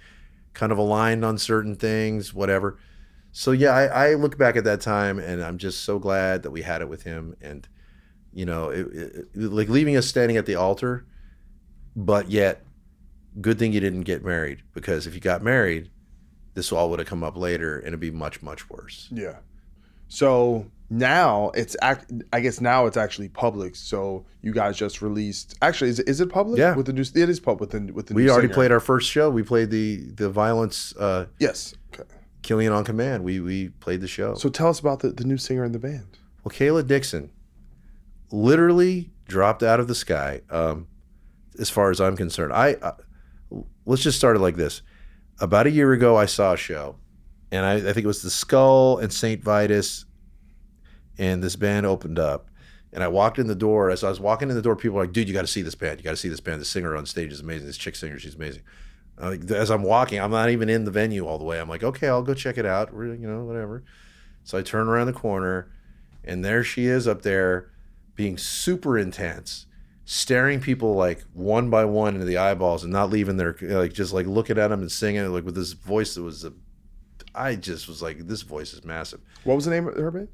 Kind 0.54 0.72
of 0.72 0.78
aligned 0.78 1.24
on 1.24 1.38
certain 1.38 1.76
things, 1.76 2.34
whatever. 2.34 2.78
So 3.32 3.52
yeah, 3.52 3.70
I, 3.70 4.10
I 4.10 4.14
look 4.14 4.36
back 4.36 4.56
at 4.56 4.64
that 4.64 4.82
time 4.82 5.18
and 5.18 5.42
I'm 5.42 5.56
just 5.56 5.84
so 5.84 5.98
glad 5.98 6.42
that 6.42 6.50
we 6.50 6.60
had 6.60 6.82
it 6.82 6.88
with 6.88 7.04
him 7.04 7.34
and 7.40 7.66
you 8.34 8.46
know, 8.46 8.70
it, 8.70 8.86
it, 8.94 9.36
like 9.36 9.68
leaving 9.68 9.96
us 9.96 10.06
standing 10.06 10.36
at 10.36 10.46
the 10.46 10.54
altar, 10.54 11.06
but 11.94 12.30
yet, 12.30 12.64
good 13.40 13.58
thing 13.58 13.72
you 13.72 13.80
didn't 13.80 14.02
get 14.02 14.24
married 14.24 14.62
because 14.72 15.06
if 15.06 15.14
you 15.14 15.20
got 15.20 15.42
married, 15.42 15.90
this 16.54 16.72
all 16.72 16.90
would 16.90 16.98
have 16.98 17.08
come 17.08 17.24
up 17.24 17.36
later 17.36 17.78
and 17.78 17.88
it'd 17.88 18.00
be 18.00 18.10
much 18.10 18.42
much 18.42 18.68
worse. 18.70 19.08
Yeah. 19.10 19.38
So 20.08 20.66
now 20.90 21.50
it's 21.54 21.74
act. 21.80 22.12
I 22.34 22.40
guess 22.40 22.60
now 22.60 22.84
it's 22.84 22.98
actually 22.98 23.30
public. 23.30 23.74
So 23.76 24.26
you 24.42 24.52
guys 24.52 24.76
just 24.76 25.00
released. 25.00 25.56
Actually, 25.62 25.90
is 25.90 26.00
it, 26.00 26.08
is 26.08 26.20
it 26.20 26.28
public? 26.28 26.58
Yeah. 26.58 26.74
With 26.74 26.86
the 26.86 26.92
new, 26.92 27.00
it 27.00 27.30
is 27.30 27.40
public 27.40 27.72
with 27.72 27.86
the 27.86 27.92
with 27.92 28.06
the. 28.08 28.14
We 28.14 28.28
already 28.28 28.48
singer. 28.48 28.54
played 28.54 28.72
our 28.72 28.80
first 28.80 29.10
show. 29.10 29.30
We 29.30 29.42
played 29.42 29.70
the 29.70 29.96
the 30.14 30.28
violence 30.28 30.94
uh, 30.96 31.26
Yes. 31.38 31.74
Okay. 31.94 32.08
Killing 32.42 32.68
on 32.68 32.84
Command. 32.84 33.24
We 33.24 33.40
we 33.40 33.70
played 33.70 34.02
the 34.02 34.08
show. 34.08 34.34
So 34.34 34.50
tell 34.50 34.68
us 34.68 34.80
about 34.80 35.00
the, 35.00 35.08
the 35.08 35.24
new 35.24 35.38
singer 35.38 35.64
in 35.64 35.72
the 35.72 35.78
band. 35.78 36.18
Well, 36.44 36.54
Kayla 36.54 36.86
Dixon 36.86 37.30
literally 38.30 39.12
dropped 39.26 39.62
out 39.62 39.80
of 39.80 39.88
the 39.88 39.94
sky. 39.94 40.42
Um, 40.50 40.88
as 41.58 41.70
far 41.70 41.90
as 41.90 42.02
I'm 42.02 42.16
concerned, 42.18 42.52
I 42.52 42.74
uh, 42.74 42.92
let's 43.86 44.02
just 44.02 44.18
start 44.18 44.36
it 44.36 44.40
like 44.40 44.56
this. 44.56 44.82
About 45.42 45.66
a 45.66 45.70
year 45.72 45.92
ago, 45.92 46.16
I 46.16 46.26
saw 46.26 46.52
a 46.52 46.56
show, 46.56 46.94
and 47.50 47.66
I, 47.66 47.74
I 47.74 47.80
think 47.80 48.04
it 48.04 48.06
was 48.06 48.22
the 48.22 48.30
Skull 48.30 48.98
and 48.98 49.12
Saint 49.12 49.42
Vitus, 49.42 50.04
and 51.18 51.42
this 51.42 51.56
band 51.56 51.84
opened 51.84 52.20
up. 52.20 52.46
And 52.92 53.02
I 53.02 53.08
walked 53.08 53.40
in 53.40 53.48
the 53.48 53.56
door. 53.56 53.90
As 53.90 54.04
I 54.04 54.08
was 54.08 54.20
walking 54.20 54.50
in 54.50 54.54
the 54.54 54.62
door, 54.62 54.76
people 54.76 54.98
were 54.98 55.02
like, 55.02 55.12
"Dude, 55.12 55.26
you 55.26 55.34
got 55.34 55.40
to 55.40 55.48
see 55.48 55.62
this 55.62 55.74
band. 55.74 55.98
You 55.98 56.04
got 56.04 56.12
to 56.12 56.16
see 56.16 56.28
this 56.28 56.38
band. 56.38 56.60
The 56.60 56.64
singer 56.64 56.94
on 56.94 57.06
stage 57.06 57.32
is 57.32 57.40
amazing. 57.40 57.66
This 57.66 57.76
chick 57.76 57.96
singer, 57.96 58.20
she's 58.20 58.36
amazing." 58.36 58.62
Uh, 59.18 59.36
as 59.50 59.68
I'm 59.68 59.82
walking, 59.82 60.20
I'm 60.20 60.30
not 60.30 60.50
even 60.50 60.68
in 60.68 60.84
the 60.84 60.92
venue 60.92 61.26
all 61.26 61.38
the 61.38 61.44
way. 61.44 61.58
I'm 61.58 61.68
like, 61.68 61.82
"Okay, 61.82 62.06
I'll 62.06 62.22
go 62.22 62.34
check 62.34 62.56
it 62.56 62.64
out." 62.64 62.92
You 62.92 63.16
know, 63.16 63.42
whatever. 63.42 63.82
So 64.44 64.58
I 64.58 64.62
turn 64.62 64.86
around 64.86 65.08
the 65.08 65.12
corner, 65.12 65.72
and 66.22 66.44
there 66.44 66.62
she 66.62 66.86
is 66.86 67.08
up 67.08 67.22
there, 67.22 67.68
being 68.14 68.38
super 68.38 68.96
intense, 68.96 69.66
staring 70.14 70.60
people 70.60 70.94
like 70.94 71.24
one 71.32 71.70
by 71.70 71.86
one 71.86 72.12
into 72.14 72.26
the 72.26 72.36
eyeballs, 72.36 72.84
and 72.84 72.92
not 72.92 73.08
leaving 73.08 73.38
their 73.38 73.56
like 73.62 73.94
just 73.94 74.12
like 74.12 74.26
looking 74.26 74.58
at 74.58 74.68
them 74.68 74.80
and 74.82 74.92
singing 74.92 75.26
like 75.32 75.44
with 75.44 75.54
this 75.54 75.72
voice 75.72 76.14
that 76.14 76.22
was 76.22 76.44
a. 76.44 76.52
I 77.34 77.54
just 77.54 77.88
was 77.88 78.02
like, 78.02 78.18
this 78.26 78.42
voice 78.42 78.74
is 78.74 78.84
massive 78.84 79.20
What 79.44 79.54
was 79.54 79.64
the 79.64 79.70
name 79.70 79.88
of 79.88 79.94
her 79.94 80.10
band? 80.10 80.28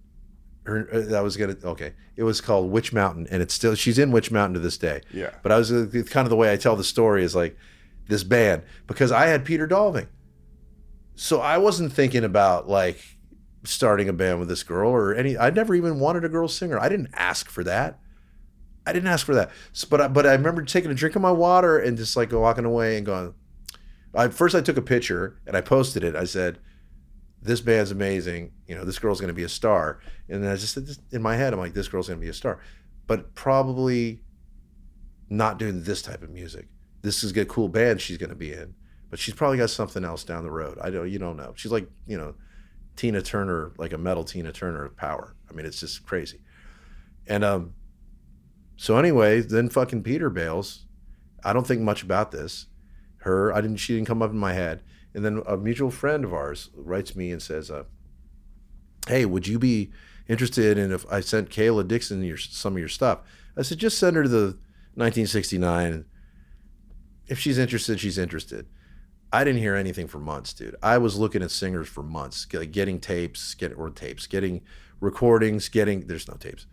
her 0.64 0.88
uh, 0.92 1.00
that 1.12 1.22
was 1.22 1.36
gonna 1.36 1.56
okay 1.64 1.94
it 2.16 2.24
was 2.24 2.40
called 2.42 2.70
witch 2.70 2.92
mountain 2.92 3.26
and 3.30 3.40
it's 3.40 3.54
still 3.54 3.74
she's 3.74 3.98
in 3.98 4.10
witch 4.10 4.30
mountain 4.30 4.52
to 4.54 4.60
this 4.60 4.76
day 4.76 5.00
Yeah. 5.14 5.30
but 5.42 5.50
i 5.52 5.56
was 5.56 5.72
uh, 5.72 5.86
kind 6.10 6.26
of 6.26 6.28
the 6.28 6.36
way 6.36 6.52
i 6.52 6.56
tell 6.58 6.76
the 6.76 6.84
story 6.84 7.22
is 7.24 7.34
like 7.34 7.56
this 8.08 8.22
band 8.22 8.64
because 8.86 9.10
i 9.10 9.26
had 9.28 9.46
peter 9.46 9.66
dolving 9.66 10.08
so 11.14 11.40
i 11.40 11.56
wasn't 11.56 11.92
thinking 11.92 12.22
about 12.24 12.68
like 12.68 13.00
starting 13.64 14.10
a 14.10 14.12
band 14.12 14.40
with 14.40 14.48
this 14.48 14.62
girl 14.62 14.90
or 14.90 15.14
any 15.14 15.38
i 15.38 15.48
never 15.48 15.74
even 15.74 15.98
wanted 16.00 16.22
a 16.24 16.28
girl 16.28 16.48
singer 16.48 16.78
i 16.78 16.88
didn't 16.90 17.08
ask 17.14 17.48
for 17.48 17.64
that 17.64 17.98
i 18.88 18.92
didn't 18.92 19.08
ask 19.08 19.24
for 19.24 19.34
that 19.34 19.50
but 19.90 20.00
I, 20.00 20.08
but 20.08 20.26
i 20.26 20.32
remember 20.32 20.62
taking 20.62 20.90
a 20.90 20.94
drink 20.94 21.16
of 21.16 21.22
my 21.22 21.30
water 21.30 21.78
and 21.78 21.96
just 21.96 22.16
like 22.16 22.32
walking 22.32 22.64
away 22.64 22.96
and 22.96 23.06
going 23.06 23.34
I, 24.14 24.28
first 24.28 24.54
i 24.54 24.60
took 24.60 24.76
a 24.76 24.82
picture 24.82 25.40
and 25.46 25.56
i 25.56 25.60
posted 25.60 26.04
it 26.04 26.16
i 26.16 26.24
said 26.24 26.58
this 27.42 27.60
band's 27.60 27.90
amazing. 27.90 28.52
You 28.66 28.74
know, 28.74 28.84
this 28.84 28.98
girl's 28.98 29.20
going 29.20 29.28
to 29.28 29.34
be 29.34 29.44
a 29.44 29.48
star. 29.48 30.00
And 30.28 30.42
then 30.42 30.50
I 30.50 30.56
just 30.56 30.74
said 30.74 30.88
in 31.12 31.22
my 31.22 31.36
head, 31.36 31.52
I'm 31.52 31.58
like, 31.58 31.74
this 31.74 31.88
girl's 31.88 32.08
going 32.08 32.18
to 32.18 32.24
be 32.24 32.30
a 32.30 32.34
star, 32.34 32.60
but 33.06 33.34
probably 33.34 34.20
not 35.30 35.58
doing 35.58 35.82
this 35.82 36.02
type 36.02 36.22
of 36.22 36.30
music. 36.30 36.68
This 37.02 37.22
is 37.22 37.36
a 37.36 37.44
cool 37.44 37.68
band 37.68 38.00
she's 38.00 38.18
going 38.18 38.30
to 38.30 38.36
be 38.36 38.52
in, 38.52 38.74
but 39.10 39.18
she's 39.18 39.34
probably 39.34 39.58
got 39.58 39.70
something 39.70 40.04
else 40.04 40.24
down 40.24 40.42
the 40.42 40.50
road. 40.50 40.78
I 40.82 40.90
don't, 40.90 41.08
you 41.10 41.18
don't 41.18 41.36
know. 41.36 41.52
She's 41.54 41.70
like, 41.70 41.88
you 42.06 42.18
know, 42.18 42.34
Tina 42.96 43.22
Turner, 43.22 43.72
like 43.78 43.92
a 43.92 43.98
metal 43.98 44.24
Tina 44.24 44.50
Turner 44.50 44.84
of 44.84 44.96
power. 44.96 45.36
I 45.48 45.52
mean, 45.52 45.64
it's 45.64 45.80
just 45.80 46.04
crazy. 46.04 46.40
And 47.28 47.44
um, 47.44 47.74
so 48.78 48.96
anyway, 48.96 49.40
then 49.40 49.68
fucking 49.68 50.04
Peter 50.04 50.30
bails. 50.30 50.86
I 51.44 51.52
don't 51.52 51.66
think 51.66 51.82
much 51.82 52.04
about 52.04 52.30
this. 52.30 52.66
Her, 53.18 53.52
I 53.52 53.60
didn't. 53.60 53.78
She 53.78 53.94
didn't 53.94 54.06
come 54.06 54.22
up 54.22 54.30
in 54.30 54.38
my 54.38 54.52
head. 54.52 54.82
And 55.12 55.24
then 55.24 55.42
a 55.46 55.56
mutual 55.56 55.90
friend 55.90 56.24
of 56.24 56.32
ours 56.32 56.70
writes 56.76 57.16
me 57.16 57.32
and 57.32 57.42
says, 57.42 57.72
uh, 57.72 57.84
"Hey, 59.08 59.26
would 59.26 59.48
you 59.48 59.58
be 59.58 59.90
interested 60.28 60.78
in 60.78 60.92
if 60.92 61.04
I 61.10 61.20
sent 61.20 61.50
Kayla 61.50 61.88
Dixon 61.88 62.22
your 62.22 62.36
some 62.36 62.74
of 62.74 62.78
your 62.78 62.88
stuff?" 62.88 63.18
I 63.56 63.62
said, 63.62 63.78
"Just 63.78 63.98
send 63.98 64.14
her 64.14 64.22
to 64.22 64.28
the 64.28 64.58
1969. 64.94 66.04
If 67.26 67.40
she's 67.40 67.58
interested, 67.58 67.98
she's 67.98 68.16
interested." 68.16 68.68
I 69.32 69.42
didn't 69.42 69.60
hear 69.60 69.74
anything 69.74 70.06
for 70.06 70.18
months, 70.18 70.54
dude. 70.54 70.76
I 70.82 70.98
was 70.98 71.18
looking 71.18 71.42
at 71.42 71.50
singers 71.50 71.88
for 71.88 72.02
months, 72.02 72.46
like 72.52 72.70
getting 72.70 73.00
tapes, 73.00 73.54
get 73.54 73.76
or 73.76 73.90
tapes, 73.90 74.26
getting 74.26 74.62
recordings, 75.00 75.68
getting 75.68 76.06
there's 76.06 76.28
no 76.28 76.34
tapes, 76.34 76.66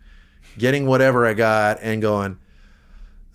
getting 0.58 0.86
whatever 0.86 1.26
I 1.26 1.34
got, 1.34 1.78
and 1.82 2.00
going. 2.00 2.38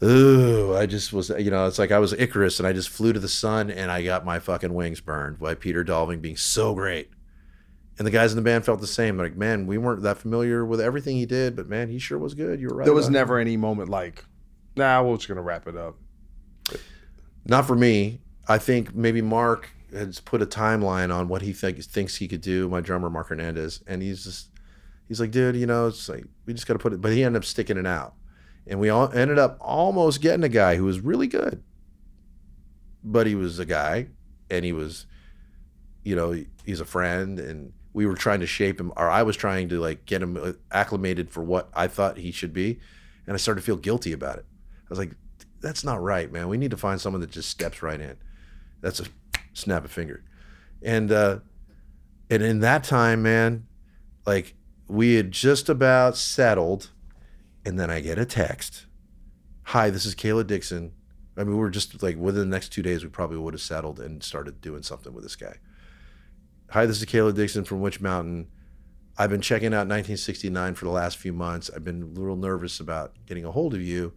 Ooh, 0.04 0.76
I 0.76 0.88
just 0.88 1.14
was, 1.14 1.30
you 1.30 1.52
know, 1.52 1.68
it's 1.68 1.78
like 1.78 1.92
I 1.92 2.00
was 2.00 2.12
Icarus 2.14 2.58
and 2.58 2.68
I 2.68 2.74
just 2.74 2.90
flew 2.90 3.14
to 3.14 3.20
the 3.20 3.28
sun 3.30 3.70
and 3.70 3.92
I 3.92 4.04
got 4.04 4.26
my 4.26 4.40
fucking 4.40 4.74
wings 4.74 5.00
burned 5.00 5.38
by 5.38 5.54
Peter 5.54 5.84
Dolving 5.84 6.22
being 6.22 6.38
so 6.38 6.74
great. 6.74 7.12
And 8.00 8.08
the 8.08 8.12
guys 8.12 8.32
in 8.32 8.36
the 8.36 8.42
band 8.42 8.66
felt 8.66 8.82
the 8.82 8.88
same. 8.88 9.16
Like, 9.18 9.36
man, 9.36 9.68
we 9.68 9.78
weren't 9.78 10.02
that 10.02 10.18
familiar 10.18 10.66
with 10.66 10.82
everything 10.82 11.18
he 11.18 11.28
did, 11.28 11.56
but 11.56 11.68
man, 11.68 11.88
he 11.88 12.00
sure 12.00 12.18
was 12.18 12.34
good. 12.34 12.60
You 12.60 12.70
were 12.70 12.78
right. 12.78 12.86
There 12.86 12.96
was 12.96 13.06
about 13.06 13.16
it." 13.16 13.20
never 13.20 13.38
any 13.38 13.58
moment 13.58 13.90
like, 13.90 14.26
nah, 14.76 15.04
we're 15.04 15.18
just 15.18 15.28
gonna 15.28 15.44
wrap 15.44 15.68
it 15.68 15.78
up. 15.78 15.98
Not 17.46 17.68
for 17.68 17.76
me. 17.76 18.22
I 18.48 18.58
think 18.58 18.96
maybe 18.96 19.22
Mark 19.22 19.70
has 19.94 20.20
put 20.20 20.42
a 20.42 20.48
timeline 20.48 21.14
on 21.14 21.28
what 21.28 21.44
he 21.44 21.54
think, 21.54 21.78
thinks 21.84 22.16
he 22.16 22.28
could 22.28 22.42
do. 22.42 22.68
My 22.70 22.82
drummer, 22.82 23.10
Mark 23.12 23.28
Hernandez, 23.28 23.84
and 23.86 24.02
he's 24.02 24.24
just, 24.24 24.50
he's 25.08 25.20
like, 25.20 25.30
dude, 25.30 25.56
you 25.56 25.68
know, 25.68 25.88
it's 25.88 26.10
like 26.10 26.26
we 26.52 26.56
just 26.56 26.68
got 26.68 26.74
to 26.74 26.80
put 26.80 26.92
it. 26.92 27.00
But 27.00 27.14
he 27.14 27.24
ended 27.24 27.40
up 27.40 27.46
sticking 27.46 27.78
it 27.78 27.88
out, 27.88 28.14
and 28.68 28.80
we 28.80 28.90
all 28.90 29.10
ended 29.14 29.40
up 29.40 29.58
almost 29.62 30.22
getting 30.22 30.44
a 30.44 30.50
guy 30.50 30.76
who 30.76 30.84
was 30.84 31.00
really 31.00 31.28
good, 31.28 31.64
but 33.04 33.26
he 33.26 33.36
was 33.36 33.58
a 33.58 33.66
guy, 33.66 34.08
and 34.50 34.66
he 34.66 34.74
was, 34.74 35.06
you 36.04 36.16
know, 36.16 36.44
he's 36.66 36.82
a 36.82 36.86
friend, 36.86 37.40
and 37.40 37.72
we 37.94 38.06
were 38.06 38.16
trying 38.16 38.42
to 38.42 38.46
shape 38.46 38.80
him, 38.80 38.92
or 38.98 39.10
I 39.10 39.24
was 39.24 39.38
trying 39.38 39.70
to 39.70 39.80
like 39.80 40.06
get 40.06 40.22
him 40.22 40.36
uh, 40.36 40.54
acclimated 40.72 41.30
for 41.30 41.42
what 41.42 41.70
I 41.74 41.88
thought 41.88 42.18
he 42.18 42.32
should 42.32 42.52
be, 42.52 42.80
and 43.26 43.34
I 43.34 43.38
started 43.38 43.62
to 43.62 43.66
feel 43.66 43.78
guilty 43.78 44.12
about 44.12 44.38
it. 44.38 44.46
I 44.50 44.90
was 44.90 45.00
like, 45.00 45.12
that's 45.62 45.86
not 45.86 46.02
right, 46.02 46.30
man. 46.30 46.50
We 46.50 46.58
need 46.58 46.72
to 46.72 46.78
find 46.78 47.00
someone 47.00 47.22
that 47.22 47.32
just 47.32 47.50
steps 47.50 47.82
right 47.82 48.02
in. 48.02 48.18
That's 48.82 49.00
a 49.00 49.06
snap 49.54 49.86
a 49.86 49.88
finger. 49.88 50.24
And 50.82 51.12
uh 51.12 51.40
and 52.30 52.42
in 52.42 52.60
that 52.62 52.84
time, 52.84 53.22
man, 53.22 53.68
like 54.26 54.56
we 54.92 55.16
had 55.16 55.32
just 55.32 55.70
about 55.70 56.18
settled 56.18 56.92
and 57.66 57.80
then 57.80 57.90
I 57.90 58.02
get 58.02 58.20
a 58.20 58.26
text. 58.26 58.88
Hi, 59.64 59.90
this 59.90 60.06
is 60.06 60.16
Kayla 60.16 60.46
Dixon. 60.46 60.92
I 61.38 61.46
mean, 61.46 61.54
we 61.54 61.60
were 61.60 61.70
just 61.70 62.04
like 62.04 62.18
within 62.18 62.42
the 62.42 62.54
next 62.54 62.74
two 62.74 62.82
days, 62.82 63.02
we 63.02 63.10
probably 63.10 63.38
would 63.38 63.54
have 63.54 63.62
settled 63.62 64.02
and 64.02 64.22
started 64.22 64.60
doing 64.60 64.84
something 64.84 65.14
with 65.14 65.24
this 65.24 65.38
guy. 65.38 65.56
Hi, 66.72 66.86
this 66.86 67.00
is 67.00 67.06
Kayla 67.06 67.34
Dixon 67.34 67.64
from 67.64 67.80
Witch 67.80 68.02
Mountain. 68.02 68.50
I've 69.18 69.30
been 69.30 69.40
checking 69.40 69.68
out 69.68 69.88
1969 69.88 70.76
for 70.76 70.84
the 70.84 70.92
last 70.92 71.16
few 71.16 71.32
months. 71.32 71.70
I've 71.74 71.86
been 71.86 72.04
a 72.04 72.20
little 72.20 72.36
nervous 72.36 72.82
about 72.82 73.14
getting 73.26 73.46
a 73.46 73.52
hold 73.52 73.74
of 73.74 73.82
you, 73.82 74.12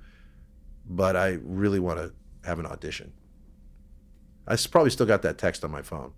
but 0.85 1.15
I 1.15 1.39
really 1.45 1.79
want 1.79 2.01
to 2.01 2.13
have 2.45 2.59
an 2.59 2.67
audition. 2.67 3.13
I 4.49 4.57
probably 4.57 4.91
still 4.91 5.07
got 5.07 5.23
that 5.23 5.39
text 5.39 5.63
on 5.63 5.71
my 5.71 5.83
phone. 5.83 6.15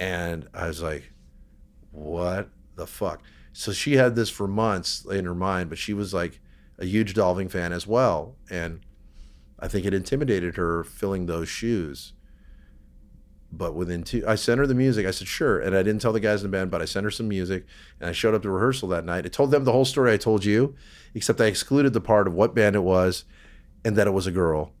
And 0.00 0.48
I 0.52 0.66
was 0.66 0.82
like, 0.82 1.12
what 1.92 2.48
the 2.74 2.88
fuck? 2.88 3.22
So 3.58 3.72
she 3.72 3.96
had 3.96 4.14
this 4.14 4.30
for 4.30 4.46
months 4.46 5.04
in 5.04 5.24
her 5.24 5.34
mind, 5.34 5.68
but 5.68 5.78
she 5.78 5.92
was 5.92 6.14
like 6.14 6.38
a 6.78 6.84
huge 6.84 7.12
Dolving 7.12 7.48
fan 7.48 7.72
as 7.72 7.88
well. 7.88 8.36
And 8.48 8.82
I 9.58 9.66
think 9.66 9.84
it 9.84 9.92
intimidated 9.92 10.54
her 10.54 10.84
filling 10.84 11.26
those 11.26 11.48
shoes. 11.48 12.12
But 13.50 13.74
within 13.74 14.04
two, 14.04 14.22
I 14.28 14.36
sent 14.36 14.60
her 14.60 14.66
the 14.68 14.76
music. 14.76 15.06
I 15.06 15.10
said, 15.10 15.26
sure. 15.26 15.58
And 15.58 15.74
I 15.74 15.82
didn't 15.82 16.00
tell 16.00 16.12
the 16.12 16.20
guys 16.20 16.44
in 16.44 16.48
the 16.48 16.56
band, 16.56 16.70
but 16.70 16.80
I 16.80 16.84
sent 16.84 17.02
her 17.02 17.10
some 17.10 17.26
music. 17.26 17.66
And 17.98 18.08
I 18.08 18.12
showed 18.12 18.32
up 18.32 18.42
to 18.42 18.50
rehearsal 18.50 18.90
that 18.90 19.04
night. 19.04 19.26
I 19.26 19.28
told 19.28 19.50
them 19.50 19.64
the 19.64 19.72
whole 19.72 19.84
story 19.84 20.12
I 20.12 20.18
told 20.18 20.44
you, 20.44 20.76
except 21.12 21.40
I 21.40 21.46
excluded 21.46 21.94
the 21.94 22.00
part 22.00 22.28
of 22.28 22.34
what 22.34 22.54
band 22.54 22.76
it 22.76 22.84
was 22.84 23.24
and 23.84 23.96
that 23.96 24.06
it 24.06 24.12
was 24.12 24.28
a 24.28 24.32
girl 24.32 24.72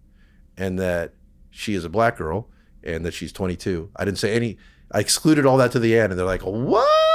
and 0.56 0.78
that 0.78 1.14
she 1.50 1.74
is 1.74 1.84
a 1.84 1.90
black 1.90 2.16
girl 2.16 2.48
and 2.84 3.04
that 3.04 3.12
she's 3.12 3.32
22. 3.32 3.90
I 3.96 4.04
didn't 4.04 4.18
say 4.18 4.36
any, 4.36 4.56
I 4.92 5.00
excluded 5.00 5.46
all 5.46 5.56
that 5.56 5.72
to 5.72 5.80
the 5.80 5.98
end. 5.98 6.12
And 6.12 6.18
they're 6.18 6.24
like, 6.24 6.42
what? 6.42 7.07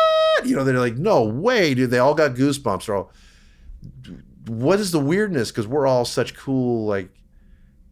You 0.45 0.55
know, 0.55 0.63
they're 0.63 0.79
like, 0.79 0.97
no 0.97 1.23
way, 1.23 1.73
dude. 1.73 1.89
They 1.89 1.99
all 1.99 2.13
got 2.13 2.35
goosebumps. 2.35 2.85
They're 2.85 2.95
all, 2.95 3.11
what 4.47 4.79
is 4.79 4.91
the 4.91 4.99
weirdness? 4.99 5.51
Because 5.51 5.67
we're 5.67 5.87
all 5.87 6.05
such 6.05 6.35
cool, 6.35 6.85
like, 6.85 7.09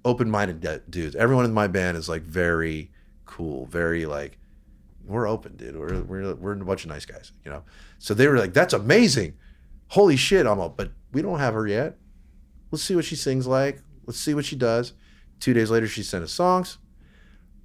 open-minded 0.03 0.89
dudes. 0.89 1.15
Everyone 1.15 1.45
in 1.45 1.53
my 1.53 1.67
band 1.67 1.97
is 1.97 2.09
like 2.09 2.23
very 2.23 2.91
cool, 3.25 3.65
very 3.67 4.05
like 4.05 4.37
we're 5.05 5.27
open, 5.27 5.55
dude. 5.55 5.77
We're 5.77 6.01
we're 6.01 6.35
we're 6.35 6.53
a 6.53 6.65
bunch 6.65 6.83
of 6.83 6.89
nice 6.89 7.05
guys, 7.05 7.31
you 7.45 7.51
know. 7.51 7.63
So 7.99 8.13
they 8.13 8.27
were 8.27 8.37
like, 8.37 8.53
"That's 8.53 8.73
amazing, 8.73 9.33
holy 9.89 10.17
shit!" 10.17 10.45
I'm 10.45 10.59
all, 10.59 10.69
but 10.69 10.91
we 11.11 11.21
don't 11.21 11.39
have 11.39 11.53
her 11.53 11.67
yet. 11.67 11.97
Let's 12.71 12.83
see 12.83 12.95
what 12.95 13.05
she 13.05 13.15
sings 13.15 13.47
like. 13.47 13.81
Let's 14.05 14.19
see 14.19 14.33
what 14.33 14.45
she 14.45 14.55
does. 14.55 14.93
Two 15.39 15.53
days 15.53 15.71
later, 15.71 15.87
she 15.87 16.03
sent 16.03 16.23
us 16.23 16.31
songs, 16.31 16.77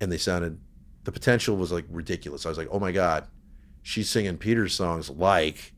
and 0.01 0.11
they 0.11 0.19
sounded. 0.19 0.59
The 1.05 1.13
potential 1.13 1.57
was 1.57 1.71
like 1.71 1.85
ridiculous. 1.89 2.47
I 2.47 2.49
was 2.49 2.59
like, 2.59 2.69
"Oh 2.71 2.81
my 2.81 2.93
god, 2.93 3.29
she's 3.87 4.11
singing 4.11 4.37
Peter's 4.37 4.75
songs 4.75 5.09
like." 5.09 5.73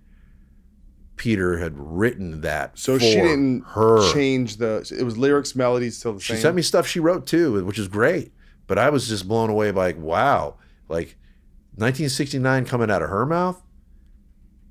Peter 1.16 1.58
had 1.58 1.72
written 1.76 2.42
that. 2.42 2.78
So 2.78 2.96
she 2.96 3.14
didn't 3.14 3.62
her. 3.70 4.12
change 4.12 4.58
the. 4.58 4.88
It 4.96 5.02
was 5.02 5.18
lyrics, 5.18 5.56
melodies 5.56 5.98
still 5.98 6.12
the 6.12 6.20
She 6.20 6.34
same. 6.34 6.42
sent 6.42 6.56
me 6.56 6.62
stuff 6.62 6.86
she 6.86 7.00
wrote 7.00 7.26
too, 7.26 7.64
which 7.64 7.78
is 7.78 7.88
great. 7.88 8.32
But 8.68 8.78
I 8.78 8.90
was 8.90 9.08
just 9.08 9.26
blown 9.26 9.50
away 9.50 9.72
by 9.72 9.86
like, 9.86 9.98
wow, 9.98 10.58
like 10.88 11.16
1969 11.74 12.64
coming 12.66 12.88
out 12.90 13.02
of 13.02 13.10
her 13.10 13.26
mouth 13.26 13.60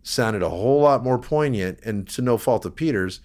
sounded 0.04 0.42
a 0.42 0.48
whole 0.50 0.82
lot 0.82 1.04
more 1.04 1.20
poignant 1.20 1.80
and 1.84 2.08
to 2.10 2.22
no 2.22 2.38
fault 2.38 2.66
of 2.66 2.76
Peter's. 2.78 3.20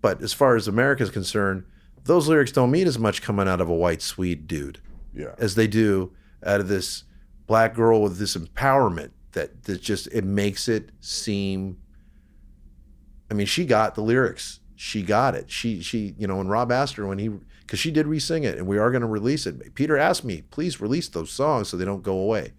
But 0.00 0.22
as 0.22 0.32
far 0.32 0.54
as 0.54 0.68
America's 0.68 1.10
concerned, 1.10 1.64
those 2.04 2.28
lyrics 2.28 2.52
don't 2.52 2.70
mean 2.70 2.86
as 2.86 3.00
much 3.00 3.20
coming 3.20 3.48
out 3.48 3.60
of 3.60 3.68
a 3.68 3.74
white 3.74 4.00
Swede 4.00 4.46
dude 4.46 4.78
Yeah. 5.12 5.34
as 5.38 5.56
they 5.56 5.66
do 5.66 6.12
out 6.46 6.60
of 6.60 6.68
this 6.68 7.02
black 7.48 7.74
girl 7.74 8.00
with 8.00 8.18
this 8.18 8.36
empowerment 8.36 9.10
that, 9.34 9.62
that 9.64 9.80
just 9.82 10.06
it 10.08 10.24
makes 10.24 10.68
it 10.68 10.90
seem 11.00 11.78
I 13.30 13.34
mean, 13.34 13.46
she 13.46 13.64
got 13.64 13.94
the 13.94 14.02
lyrics. 14.02 14.60
She 14.76 15.02
got 15.02 15.34
it. 15.34 15.50
She 15.50 15.80
she, 15.82 16.14
you 16.18 16.26
know, 16.26 16.36
when 16.36 16.48
Rob 16.48 16.70
asked 16.72 16.96
her 16.96 17.06
when 17.06 17.18
he 17.18 17.30
because 17.60 17.78
she 17.78 17.90
did 17.90 18.06
re-sing 18.06 18.44
it 18.44 18.58
and 18.58 18.66
we 18.66 18.78
are 18.78 18.90
going 18.90 19.00
to 19.00 19.06
release 19.06 19.46
it. 19.46 19.74
Peter 19.74 19.96
asked 19.96 20.24
me, 20.24 20.42
please 20.50 20.80
release 20.80 21.08
those 21.08 21.30
songs 21.30 21.68
so 21.68 21.76
they 21.76 21.84
don't 21.84 22.02
go 22.02 22.18
away. 22.18 22.52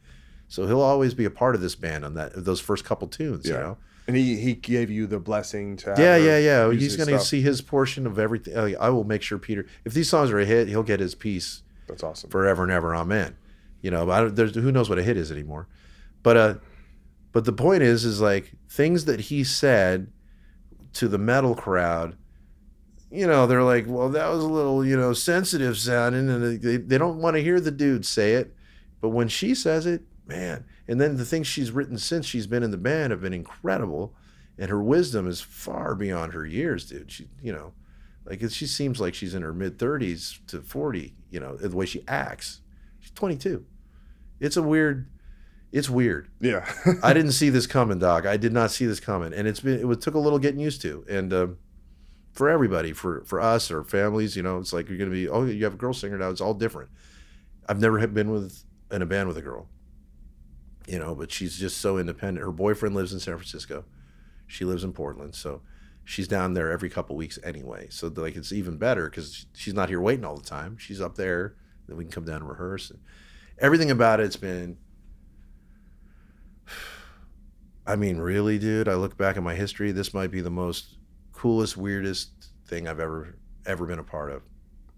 So 0.47 0.65
he'll 0.67 0.81
always 0.81 1.13
be 1.13 1.25
a 1.25 1.29
part 1.29 1.55
of 1.55 1.61
this 1.61 1.75
band 1.75 2.03
on 2.05 2.13
that 2.15 2.31
those 2.45 2.59
first 2.59 2.83
couple 2.85 3.07
tunes, 3.07 3.45
you 3.47 3.53
Yeah. 3.53 3.59
know. 3.59 3.77
And 4.07 4.15
he 4.15 4.37
he 4.37 4.53
gave 4.53 4.89
you 4.91 5.07
the 5.07 5.19
blessing 5.19 5.77
to. 5.77 5.89
have 5.91 5.99
Yeah, 5.99 6.15
yeah, 6.17 6.37
yeah. 6.37 6.71
He's 6.71 6.95
going 6.95 7.09
to 7.09 7.19
see 7.19 7.41
his 7.41 7.61
portion 7.61 8.05
of 8.05 8.19
everything. 8.19 8.53
Oh, 8.55 8.65
I 8.65 8.73
I 8.73 8.89
will 8.89 9.03
make 9.03 9.21
sure 9.23 9.37
Peter, 9.39 9.65
if 9.83 9.93
these 9.93 10.07
songs 10.09 10.29
are 10.31 10.39
a 10.39 10.45
hit, 10.45 10.67
he'll 10.67 10.83
get 10.83 10.99
his 10.99 11.15
piece 11.15 11.63
That's 11.87 12.03
awesome. 12.03 12.29
forever 12.29 12.63
and 12.63 12.71
ever. 12.71 12.95
Amen. 12.95 13.35
You 13.81 13.91
know, 13.91 14.05
but 14.05 14.11
I 14.11 14.19
don't, 14.21 14.35
there's 14.35 14.55
who 14.55 14.71
knows 14.71 14.89
what 14.89 14.99
a 14.99 15.03
hit 15.03 15.17
is 15.17 15.31
anymore. 15.31 15.67
But 16.25 16.37
uh, 16.37 16.55
but 17.33 17.45
the 17.45 17.53
point 17.53 17.83
is, 17.83 18.03
is 18.03 18.19
like 18.19 18.51
things 18.67 19.05
that 19.05 19.19
he 19.19 19.43
said 19.43 20.11
to 20.93 21.07
the 21.07 21.19
metal 21.19 21.53
crowd. 21.53 22.17
You 23.11 23.27
know, 23.27 23.45
they're 23.45 23.61
like, 23.61 23.85
well, 23.87 24.09
that 24.09 24.29
was 24.29 24.43
a 24.43 24.47
little, 24.47 24.83
you 24.83 24.97
know, 24.97 25.13
sensitive 25.13 25.77
sounding, 25.77 26.27
and 26.27 26.59
they, 26.59 26.77
they 26.77 26.97
don't 26.97 27.19
want 27.19 27.35
to 27.35 27.43
hear 27.43 27.59
the 27.59 27.69
dude 27.69 28.07
say 28.07 28.33
it. 28.33 28.55
But 29.01 29.09
when 29.09 29.27
she 29.27 29.53
says 29.53 29.85
it, 29.85 30.01
man, 30.25 30.65
and 30.87 30.99
then 30.99 31.17
the 31.17 31.25
things 31.25 31.45
she's 31.45 31.69
written 31.69 31.99
since 31.99 32.25
she's 32.25 32.47
been 32.47 32.63
in 32.63 32.71
the 32.71 32.77
band 32.77 33.11
have 33.11 33.21
been 33.21 33.31
incredible, 33.31 34.15
and 34.57 34.71
her 34.71 34.81
wisdom 34.81 35.27
is 35.27 35.41
far 35.41 35.93
beyond 35.93 36.33
her 36.33 36.43
years, 36.43 36.87
dude. 36.87 37.11
She, 37.11 37.27
you 37.39 37.53
know, 37.53 37.73
like 38.25 38.41
she 38.49 38.65
seems 38.65 38.99
like 38.99 39.13
she's 39.13 39.35
in 39.35 39.43
her 39.43 39.53
mid 39.53 39.77
thirties 39.77 40.39
to 40.47 40.63
forty. 40.63 41.13
You 41.29 41.39
know, 41.39 41.55
the 41.55 41.77
way 41.77 41.85
she 41.85 42.03
acts. 42.07 42.61
She's 42.99 43.11
twenty 43.11 43.37
two. 43.37 43.67
It's 44.39 44.57
a 44.57 44.63
weird. 44.63 45.07
It's 45.71 45.89
weird. 45.89 46.29
Yeah. 46.39 46.65
I 47.03 47.13
didn't 47.13 47.31
see 47.33 47.49
this 47.49 47.67
coming, 47.67 47.99
Doc. 47.99 48.25
I 48.25 48.37
did 48.37 48.53
not 48.53 48.71
see 48.71 48.85
this 48.85 48.99
coming, 48.99 49.33
and 49.33 49.47
it's 49.47 49.59
been 49.59 49.91
it 49.91 50.01
took 50.01 50.15
a 50.15 50.19
little 50.19 50.39
getting 50.39 50.59
used 50.59 50.81
to, 50.83 51.05
and 51.09 51.33
um, 51.33 51.57
for 52.31 52.49
everybody, 52.49 52.93
for 52.93 53.23
for 53.25 53.39
us 53.41 53.71
or 53.71 53.83
families, 53.83 54.35
you 54.35 54.43
know, 54.43 54.57
it's 54.59 54.73
like 54.73 54.89
you're 54.89 54.97
gonna 54.97 55.11
be 55.11 55.27
oh 55.27 55.43
you 55.45 55.63
have 55.63 55.73
a 55.73 55.77
girl 55.77 55.93
singer 55.93 56.17
now. 56.17 56.29
It's 56.29 56.41
all 56.41 56.53
different. 56.53 56.89
I've 57.67 57.79
never 57.79 58.05
been 58.07 58.29
with 58.29 58.63
in 58.91 59.01
a 59.01 59.05
band 59.05 59.27
with 59.27 59.37
a 59.37 59.41
girl, 59.41 59.67
you 60.87 60.99
know, 60.99 61.15
but 61.15 61.31
she's 61.31 61.57
just 61.57 61.77
so 61.77 61.97
independent. 61.97 62.45
Her 62.45 62.51
boyfriend 62.51 62.95
lives 62.95 63.13
in 63.13 63.19
San 63.19 63.35
Francisco, 63.35 63.85
she 64.47 64.65
lives 64.65 64.83
in 64.83 64.93
Portland, 64.93 65.33
so 65.33 65.61
she's 66.03 66.27
down 66.27 66.53
there 66.53 66.71
every 66.71 66.89
couple 66.89 67.15
weeks 67.15 67.39
anyway. 67.43 67.87
So 67.89 68.11
like 68.15 68.35
it's 68.35 68.51
even 68.51 68.77
better 68.77 69.09
because 69.09 69.45
she's 69.53 69.73
not 69.73 69.89
here 69.89 70.01
waiting 70.01 70.25
all 70.25 70.35
the 70.35 70.43
time. 70.43 70.77
She's 70.77 71.01
up 71.01 71.15
there, 71.15 71.55
then 71.87 71.97
we 71.97 72.03
can 72.03 72.11
come 72.11 72.25
down 72.25 72.37
and 72.41 72.49
rehearse. 72.49 72.91
Everything 73.57 73.91
about 73.91 74.19
it's 74.19 74.35
been 74.35 74.77
I 77.87 77.95
mean, 77.95 78.17
really, 78.17 78.57
dude, 78.57 78.87
I 78.87 78.95
look 78.95 79.17
back 79.17 79.37
at 79.37 79.43
my 79.43 79.55
history, 79.55 79.91
this 79.91 80.13
might 80.13 80.31
be 80.31 80.41
the 80.41 80.49
most 80.49 80.97
coolest, 81.31 81.77
weirdest 81.77 82.31
thing 82.65 82.87
I've 82.87 82.99
ever 82.99 83.37
ever 83.65 83.85
been 83.85 83.99
a 83.99 84.03
part 84.03 84.31
of. 84.31 84.41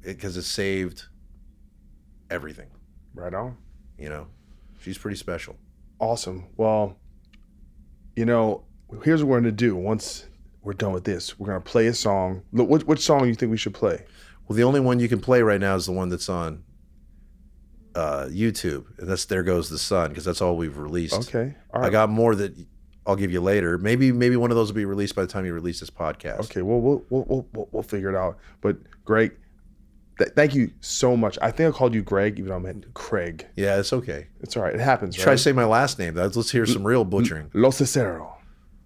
Because 0.01 0.37
it, 0.37 0.43
saved 0.43 1.05
everything, 2.29 2.67
right 3.13 3.33
on. 3.33 3.57
you 3.97 4.09
know. 4.09 4.27
She's 4.79 4.97
pretty 4.97 5.17
special. 5.17 5.57
Awesome. 5.99 6.45
Well, 6.55 6.97
you 8.15 8.25
know, 8.25 8.63
here's 9.03 9.23
what 9.23 9.31
we're 9.31 9.39
gonna 9.39 9.51
do. 9.51 9.75
Once 9.75 10.27
we're 10.61 10.73
done 10.73 10.93
with 10.93 11.03
this, 11.03 11.37
we're 11.39 11.47
gonna 11.47 11.59
play 11.61 11.87
a 11.87 11.93
song. 11.93 12.43
Look, 12.53 12.69
which, 12.69 12.83
which 12.83 12.99
song 12.99 13.23
do 13.23 13.27
you 13.27 13.35
think 13.35 13.49
we 13.49 13.57
should 13.57 13.73
play? 13.73 14.05
Well, 14.47 14.55
the 14.55 14.63
only 14.63 14.79
one 14.79 14.99
you 14.99 15.09
can 15.09 15.19
play 15.19 15.41
right 15.41 15.59
now 15.59 15.75
is 15.75 15.87
the 15.87 15.91
one 15.91 16.09
that's 16.09 16.29
on 16.29 16.63
uh, 17.95 18.27
YouTube, 18.29 18.85
and 18.99 19.09
that's 19.09 19.25
"There 19.25 19.43
Goes 19.43 19.69
the 19.69 19.79
Sun" 19.79 20.09
because 20.09 20.23
that's 20.23 20.41
all 20.41 20.55
we've 20.55 20.77
released. 20.77 21.15
Okay. 21.15 21.55
All 21.73 21.83
I 21.83 21.89
got 21.89 22.09
more 22.09 22.35
that 22.35 22.55
I'll 23.07 23.15
give 23.15 23.31
you 23.31 23.39
later. 23.39 23.77
Maybe 23.77 24.11
maybe 24.11 24.35
one 24.35 24.51
of 24.51 24.57
those 24.57 24.69
will 24.69 24.75
be 24.75 24.85
released 24.85 25.15
by 25.15 25.21
the 25.21 25.27
time 25.27 25.45
you 25.45 25.53
release 25.53 25.79
this 25.79 25.89
podcast. 25.89 26.41
Okay. 26.41 26.61
Well, 26.61 26.79
we'll 26.79 27.03
we'll 27.09 27.45
we'll, 27.53 27.69
we'll, 27.71 27.83
figure 27.83 28.09
it 28.09 28.15
out. 28.15 28.37
But 28.59 28.77
Greg, 29.05 29.31
th- 30.17 30.31
thank 30.35 30.53
you 30.53 30.71
so 30.81 31.15
much. 31.15 31.39
I 31.41 31.49
think 31.49 31.73
I 31.73 31.77
called 31.77 31.95
you 31.95 32.01
Greg, 32.03 32.37
even 32.37 32.49
though 32.49 32.57
I 32.57 32.59
meant 32.59 32.93
Craig. 32.93 33.47
Yeah, 33.55 33.79
it's 33.79 33.93
okay. 33.93 34.27
It's 34.41 34.57
all 34.57 34.63
right. 34.63 34.75
It 34.75 34.81
happens. 34.81 35.15
Try 35.15 35.33
to 35.33 35.37
say 35.37 35.53
my 35.53 35.65
last 35.65 35.97
name. 35.97 36.15
Let's 36.15 36.35
let's 36.35 36.51
hear 36.51 36.65
some 36.65 36.85
real 36.85 37.05
butchering. 37.05 37.49
Lo 37.53 37.71
Cicero. 37.71 38.33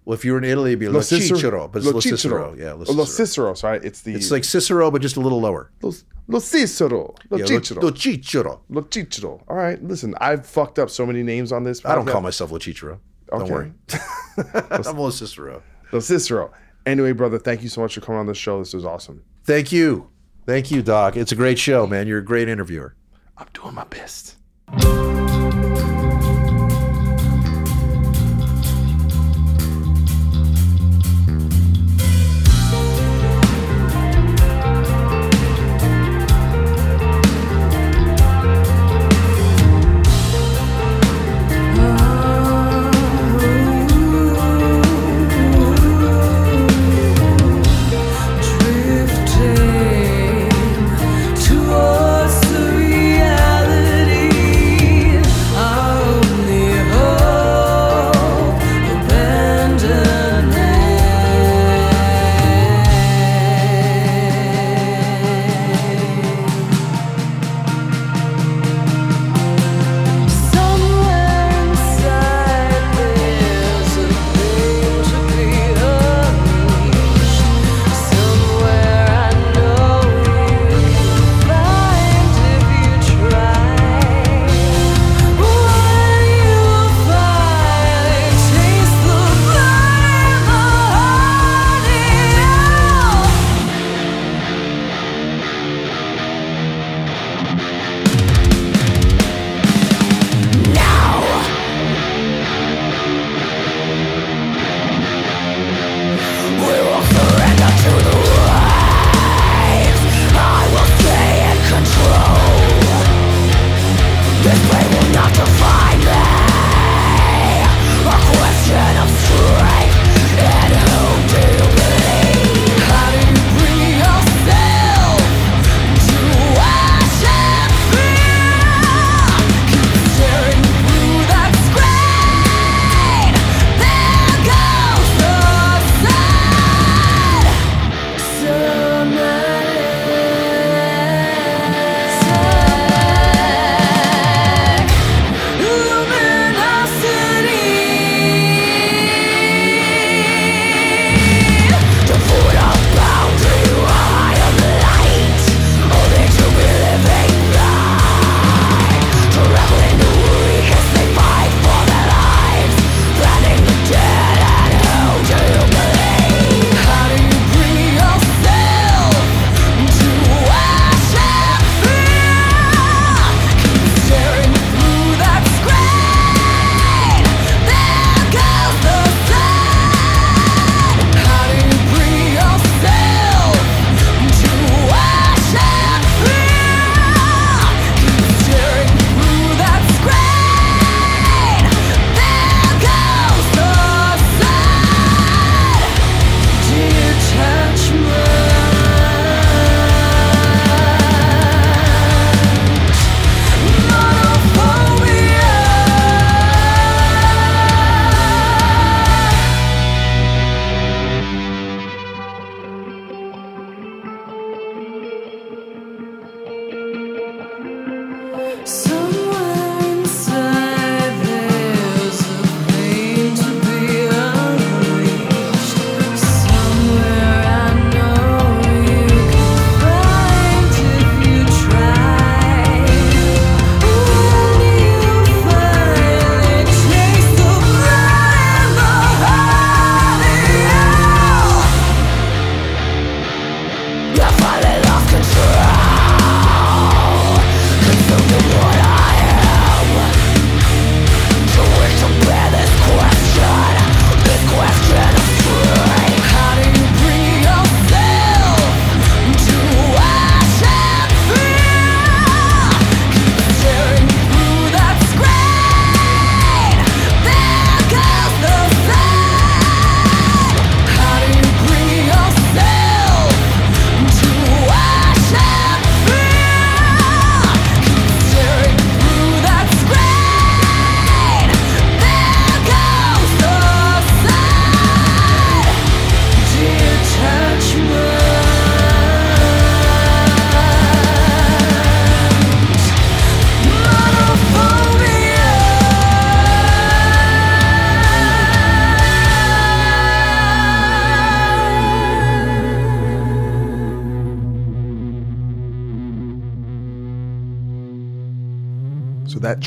Well, 0.04 0.14
if 0.14 0.24
you 0.24 0.32
were 0.32 0.38
in 0.38 0.44
Italy, 0.44 0.70
it'd 0.70 0.80
be 0.80 0.88
Lo 0.88 1.00
Cicero, 1.00 1.68
but 1.68 1.78
it's 1.78 1.92
Lo 1.92 2.00
Cicero. 2.00 2.54
Yeah, 2.54 2.72
Lo 2.72 2.78
Lo 2.78 3.04
Cicero. 3.04 3.04
Cicero. 3.04 3.54
Sorry, 3.54 3.80
it's 3.82 4.02
the 4.02 4.14
It's 4.14 4.30
like 4.30 4.44
Cicero, 4.44 4.90
but 4.90 5.02
just 5.02 5.16
a 5.16 5.20
little 5.20 5.40
lower. 5.40 5.70
Lo, 5.82 5.92
Lo 6.28 6.38
Cicero. 6.38 7.14
Lo 7.30 7.38
Yeah, 7.38 7.44
Cicero. 7.46 7.80
Lo, 7.80 7.88
Lo 7.88 7.94
Cicero. 7.94 8.62
Lo 8.68 8.86
Cicero. 8.88 9.42
All 9.48 9.56
right. 9.56 9.82
Listen, 9.82 10.14
I've 10.20 10.46
fucked 10.46 10.78
up 10.78 10.90
so 10.90 11.06
many 11.06 11.22
names 11.22 11.52
on 11.52 11.64
this. 11.64 11.84
I 11.84 11.96
don't 11.96 12.06
call 12.06 12.20
myself 12.20 12.52
Lo 12.52 12.58
Cicero. 12.58 13.00
Don't 13.32 13.42
Okay. 13.42 13.52
worry. 13.52 13.72
I'm 14.70 14.96
Lo 14.98 15.10
Cicero. 15.10 15.62
Lo 15.90 16.00
Cicero. 16.00 16.52
Anyway, 16.86 17.12
brother, 17.12 17.38
thank 17.38 17.62
you 17.62 17.68
so 17.68 17.80
much 17.80 17.94
for 17.94 18.00
coming 18.00 18.18
on 18.20 18.26
the 18.26 18.34
show. 18.34 18.58
This 18.58 18.74
was 18.74 18.84
awesome. 18.84 19.22
Thank 19.44 19.72
you. 19.72 20.10
Thank 20.46 20.70
you, 20.70 20.82
Doc. 20.82 21.16
It's 21.16 21.32
a 21.32 21.36
great 21.36 21.58
show, 21.58 21.86
man. 21.86 22.06
You're 22.06 22.18
a 22.18 22.24
great 22.24 22.48
interviewer. 22.48 22.94
I'm 23.38 23.46
doing 23.54 23.74
my 23.74 23.84
best. 23.84 24.36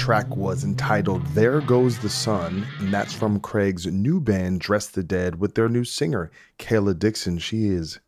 Track 0.05 0.35
was 0.37 0.63
entitled 0.63 1.25
There 1.29 1.61
Goes 1.61 1.97
the 1.97 2.09
Sun, 2.09 2.67
and 2.77 2.93
that's 2.93 3.11
from 3.11 3.39
Craig's 3.39 3.87
new 3.87 4.21
band, 4.21 4.59
Dress 4.59 4.85
the 4.85 5.01
Dead, 5.01 5.39
with 5.39 5.55
their 5.55 5.67
new 5.67 5.83
singer, 5.83 6.29
Kayla 6.59 6.99
Dixon. 6.99 7.39
She 7.39 7.69
is 7.69 7.99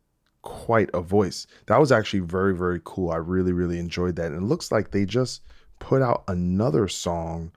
quite 0.43 0.91
a 0.93 1.01
voice. 1.01 1.47
That 1.65 1.79
was 1.79 1.91
actually 1.91 2.19
very, 2.19 2.55
very 2.55 2.79
cool. 2.83 3.09
I 3.09 3.15
really, 3.15 3.51
really 3.51 3.79
enjoyed 3.79 4.15
that. 4.17 4.31
And 4.31 4.43
it 4.43 4.45
looks 4.45 4.71
like 4.71 4.91
they 4.91 5.05
just 5.05 5.41
put 5.79 6.03
out 6.03 6.23
another 6.27 6.87
song 6.87 7.51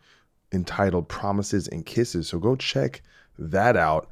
entitled 0.52 1.06
Promises 1.06 1.68
and 1.68 1.84
Kisses. 1.84 2.28
So 2.28 2.38
go 2.38 2.56
check 2.56 3.02
that 3.38 3.76
out. 3.76 4.08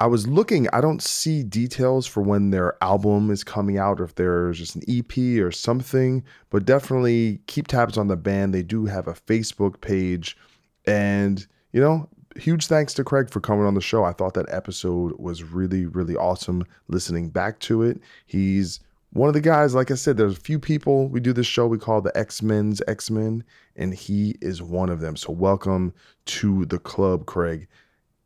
I 0.00 0.06
was 0.06 0.26
looking, 0.26 0.68
I 0.72 0.80
don't 0.80 1.02
see 1.02 1.44
details 1.44 2.06
for 2.06 2.20
when 2.20 2.50
their 2.50 2.76
album 2.82 3.30
is 3.30 3.44
coming 3.44 3.78
out 3.78 4.00
or 4.00 4.04
if 4.04 4.16
there's 4.16 4.58
just 4.58 4.74
an 4.74 4.82
EP 4.88 5.16
or 5.40 5.52
something, 5.52 6.24
but 6.50 6.64
definitely 6.64 7.40
keep 7.46 7.68
tabs 7.68 7.96
on 7.96 8.08
the 8.08 8.16
band. 8.16 8.52
They 8.52 8.64
do 8.64 8.86
have 8.86 9.06
a 9.06 9.14
Facebook 9.14 9.80
page. 9.80 10.36
And, 10.84 11.46
you 11.72 11.80
know, 11.80 12.08
huge 12.36 12.66
thanks 12.66 12.92
to 12.94 13.04
Craig 13.04 13.30
for 13.30 13.40
coming 13.40 13.66
on 13.66 13.74
the 13.74 13.80
show. 13.80 14.02
I 14.02 14.12
thought 14.12 14.34
that 14.34 14.52
episode 14.52 15.12
was 15.20 15.44
really, 15.44 15.86
really 15.86 16.16
awesome 16.16 16.64
listening 16.88 17.28
back 17.30 17.60
to 17.60 17.82
it. 17.82 18.00
He's 18.26 18.80
one 19.12 19.28
of 19.28 19.34
the 19.34 19.40
guys, 19.40 19.76
like 19.76 19.92
I 19.92 19.94
said, 19.94 20.16
there's 20.16 20.36
a 20.36 20.40
few 20.40 20.58
people 20.58 21.08
we 21.08 21.20
do 21.20 21.32
this 21.32 21.46
show 21.46 21.68
we 21.68 21.78
call 21.78 22.00
the 22.00 22.16
Ex 22.18 22.42
Men's 22.42 22.82
Ex 22.88 23.12
Men, 23.12 23.44
and 23.76 23.94
he 23.94 24.34
is 24.40 24.60
one 24.60 24.90
of 24.90 24.98
them. 24.98 25.14
So 25.14 25.32
welcome 25.32 25.94
to 26.26 26.66
the 26.66 26.80
club, 26.80 27.24
Craig. 27.26 27.68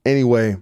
Anyway, 0.06 0.56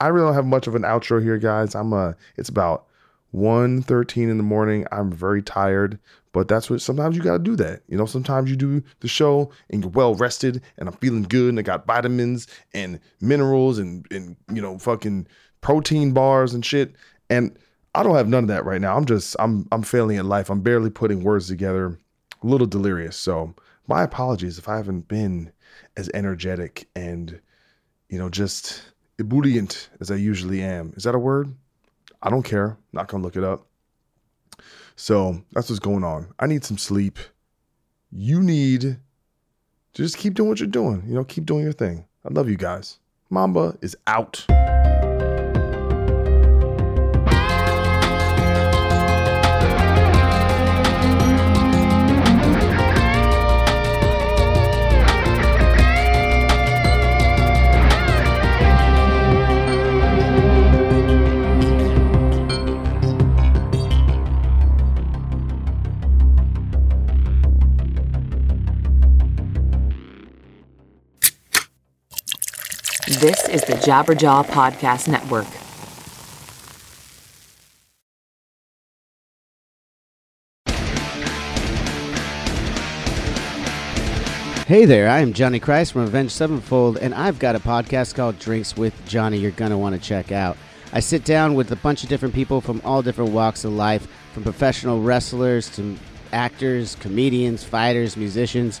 I 0.00 0.08
really 0.08 0.26
don't 0.26 0.34
have 0.34 0.46
much 0.46 0.66
of 0.66 0.74
an 0.74 0.82
outro 0.82 1.22
here, 1.22 1.38
guys. 1.38 1.74
I'm 1.74 1.92
uh 1.92 2.12
it's 2.36 2.48
about 2.48 2.86
1.13 3.34 4.30
in 4.30 4.38
the 4.38 4.42
morning. 4.42 4.86
I'm 4.90 5.12
very 5.12 5.42
tired, 5.42 5.98
but 6.32 6.48
that's 6.48 6.70
what 6.70 6.80
sometimes 6.80 7.16
you 7.16 7.22
gotta 7.22 7.42
do 7.42 7.56
that. 7.56 7.82
You 7.88 7.98
know, 7.98 8.06
sometimes 8.06 8.50
you 8.50 8.56
do 8.56 8.82
the 9.00 9.08
show 9.08 9.50
and 9.70 9.82
you're 9.82 9.90
well 9.90 10.14
rested 10.14 10.62
and 10.78 10.88
I'm 10.88 10.94
feeling 10.96 11.24
good 11.24 11.50
and 11.50 11.58
I 11.58 11.62
got 11.62 11.86
vitamins 11.86 12.46
and 12.72 13.00
minerals 13.20 13.78
and 13.78 14.06
and 14.10 14.36
you 14.52 14.62
know, 14.62 14.78
fucking 14.78 15.26
protein 15.60 16.12
bars 16.12 16.54
and 16.54 16.64
shit. 16.64 16.94
And 17.28 17.58
I 17.94 18.02
don't 18.02 18.16
have 18.16 18.28
none 18.28 18.44
of 18.44 18.48
that 18.48 18.64
right 18.64 18.80
now. 18.80 18.96
I'm 18.96 19.04
just 19.04 19.36
I'm 19.38 19.66
I'm 19.72 19.82
failing 19.82 20.18
at 20.18 20.24
life. 20.24 20.50
I'm 20.50 20.60
barely 20.60 20.90
putting 20.90 21.22
words 21.22 21.48
together. 21.48 21.98
A 22.42 22.46
little 22.46 22.68
delirious. 22.68 23.16
So 23.16 23.54
my 23.88 24.04
apologies 24.04 24.58
if 24.58 24.68
I 24.68 24.76
haven't 24.76 25.08
been 25.08 25.50
as 25.96 26.08
energetic 26.14 26.88
and 26.94 27.40
you 28.08 28.18
know 28.18 28.28
just 28.28 28.82
ebullient 29.18 29.90
as 30.00 30.10
I 30.10 30.16
usually 30.16 30.62
am. 30.62 30.92
Is 30.96 31.04
that 31.04 31.14
a 31.14 31.18
word? 31.18 31.54
I 32.22 32.30
don't 32.30 32.42
care. 32.42 32.76
Not 32.92 33.08
gonna 33.08 33.22
look 33.22 33.36
it 33.36 33.44
up. 33.44 33.66
So 34.96 35.42
that's 35.52 35.70
what's 35.70 35.80
going 35.80 36.04
on. 36.04 36.34
I 36.38 36.46
need 36.46 36.64
some 36.64 36.78
sleep. 36.78 37.18
You 38.10 38.42
need 38.42 38.82
to 38.82 40.02
just 40.02 40.16
keep 40.16 40.34
doing 40.34 40.48
what 40.48 40.60
you're 40.60 40.68
doing. 40.68 41.04
You 41.06 41.14
know, 41.14 41.24
keep 41.24 41.46
doing 41.46 41.62
your 41.62 41.72
thing. 41.72 42.04
I 42.24 42.32
love 42.32 42.48
you 42.48 42.56
guys. 42.56 42.98
Mamba 43.30 43.76
is 43.80 43.96
out. 44.06 44.46
This 73.20 73.48
is 73.48 73.62
the 73.62 73.72
Jabberjaw 73.72 74.46
Podcast 74.46 75.08
Network. 75.08 75.46
Hey 84.66 84.84
there, 84.84 85.08
I 85.08 85.18
am 85.18 85.32
Johnny 85.32 85.58
Christ 85.58 85.94
from 85.94 86.02
Avenged 86.02 86.30
Sevenfold, 86.30 86.98
and 86.98 87.12
I've 87.12 87.40
got 87.40 87.56
a 87.56 87.58
podcast 87.58 88.14
called 88.14 88.38
Drinks 88.38 88.76
with 88.76 88.94
Johnny 89.04 89.38
you're 89.38 89.50
going 89.50 89.72
to 89.72 89.78
want 89.78 89.96
to 89.96 90.00
check 90.00 90.30
out. 90.30 90.56
I 90.92 91.00
sit 91.00 91.24
down 91.24 91.54
with 91.54 91.72
a 91.72 91.76
bunch 91.76 92.04
of 92.04 92.08
different 92.08 92.36
people 92.36 92.60
from 92.60 92.80
all 92.84 93.02
different 93.02 93.32
walks 93.32 93.64
of 93.64 93.72
life, 93.72 94.06
from 94.32 94.44
professional 94.44 95.02
wrestlers 95.02 95.68
to 95.70 95.98
actors, 96.32 96.94
comedians, 96.96 97.64
fighters, 97.64 98.16
musicians, 98.16 98.80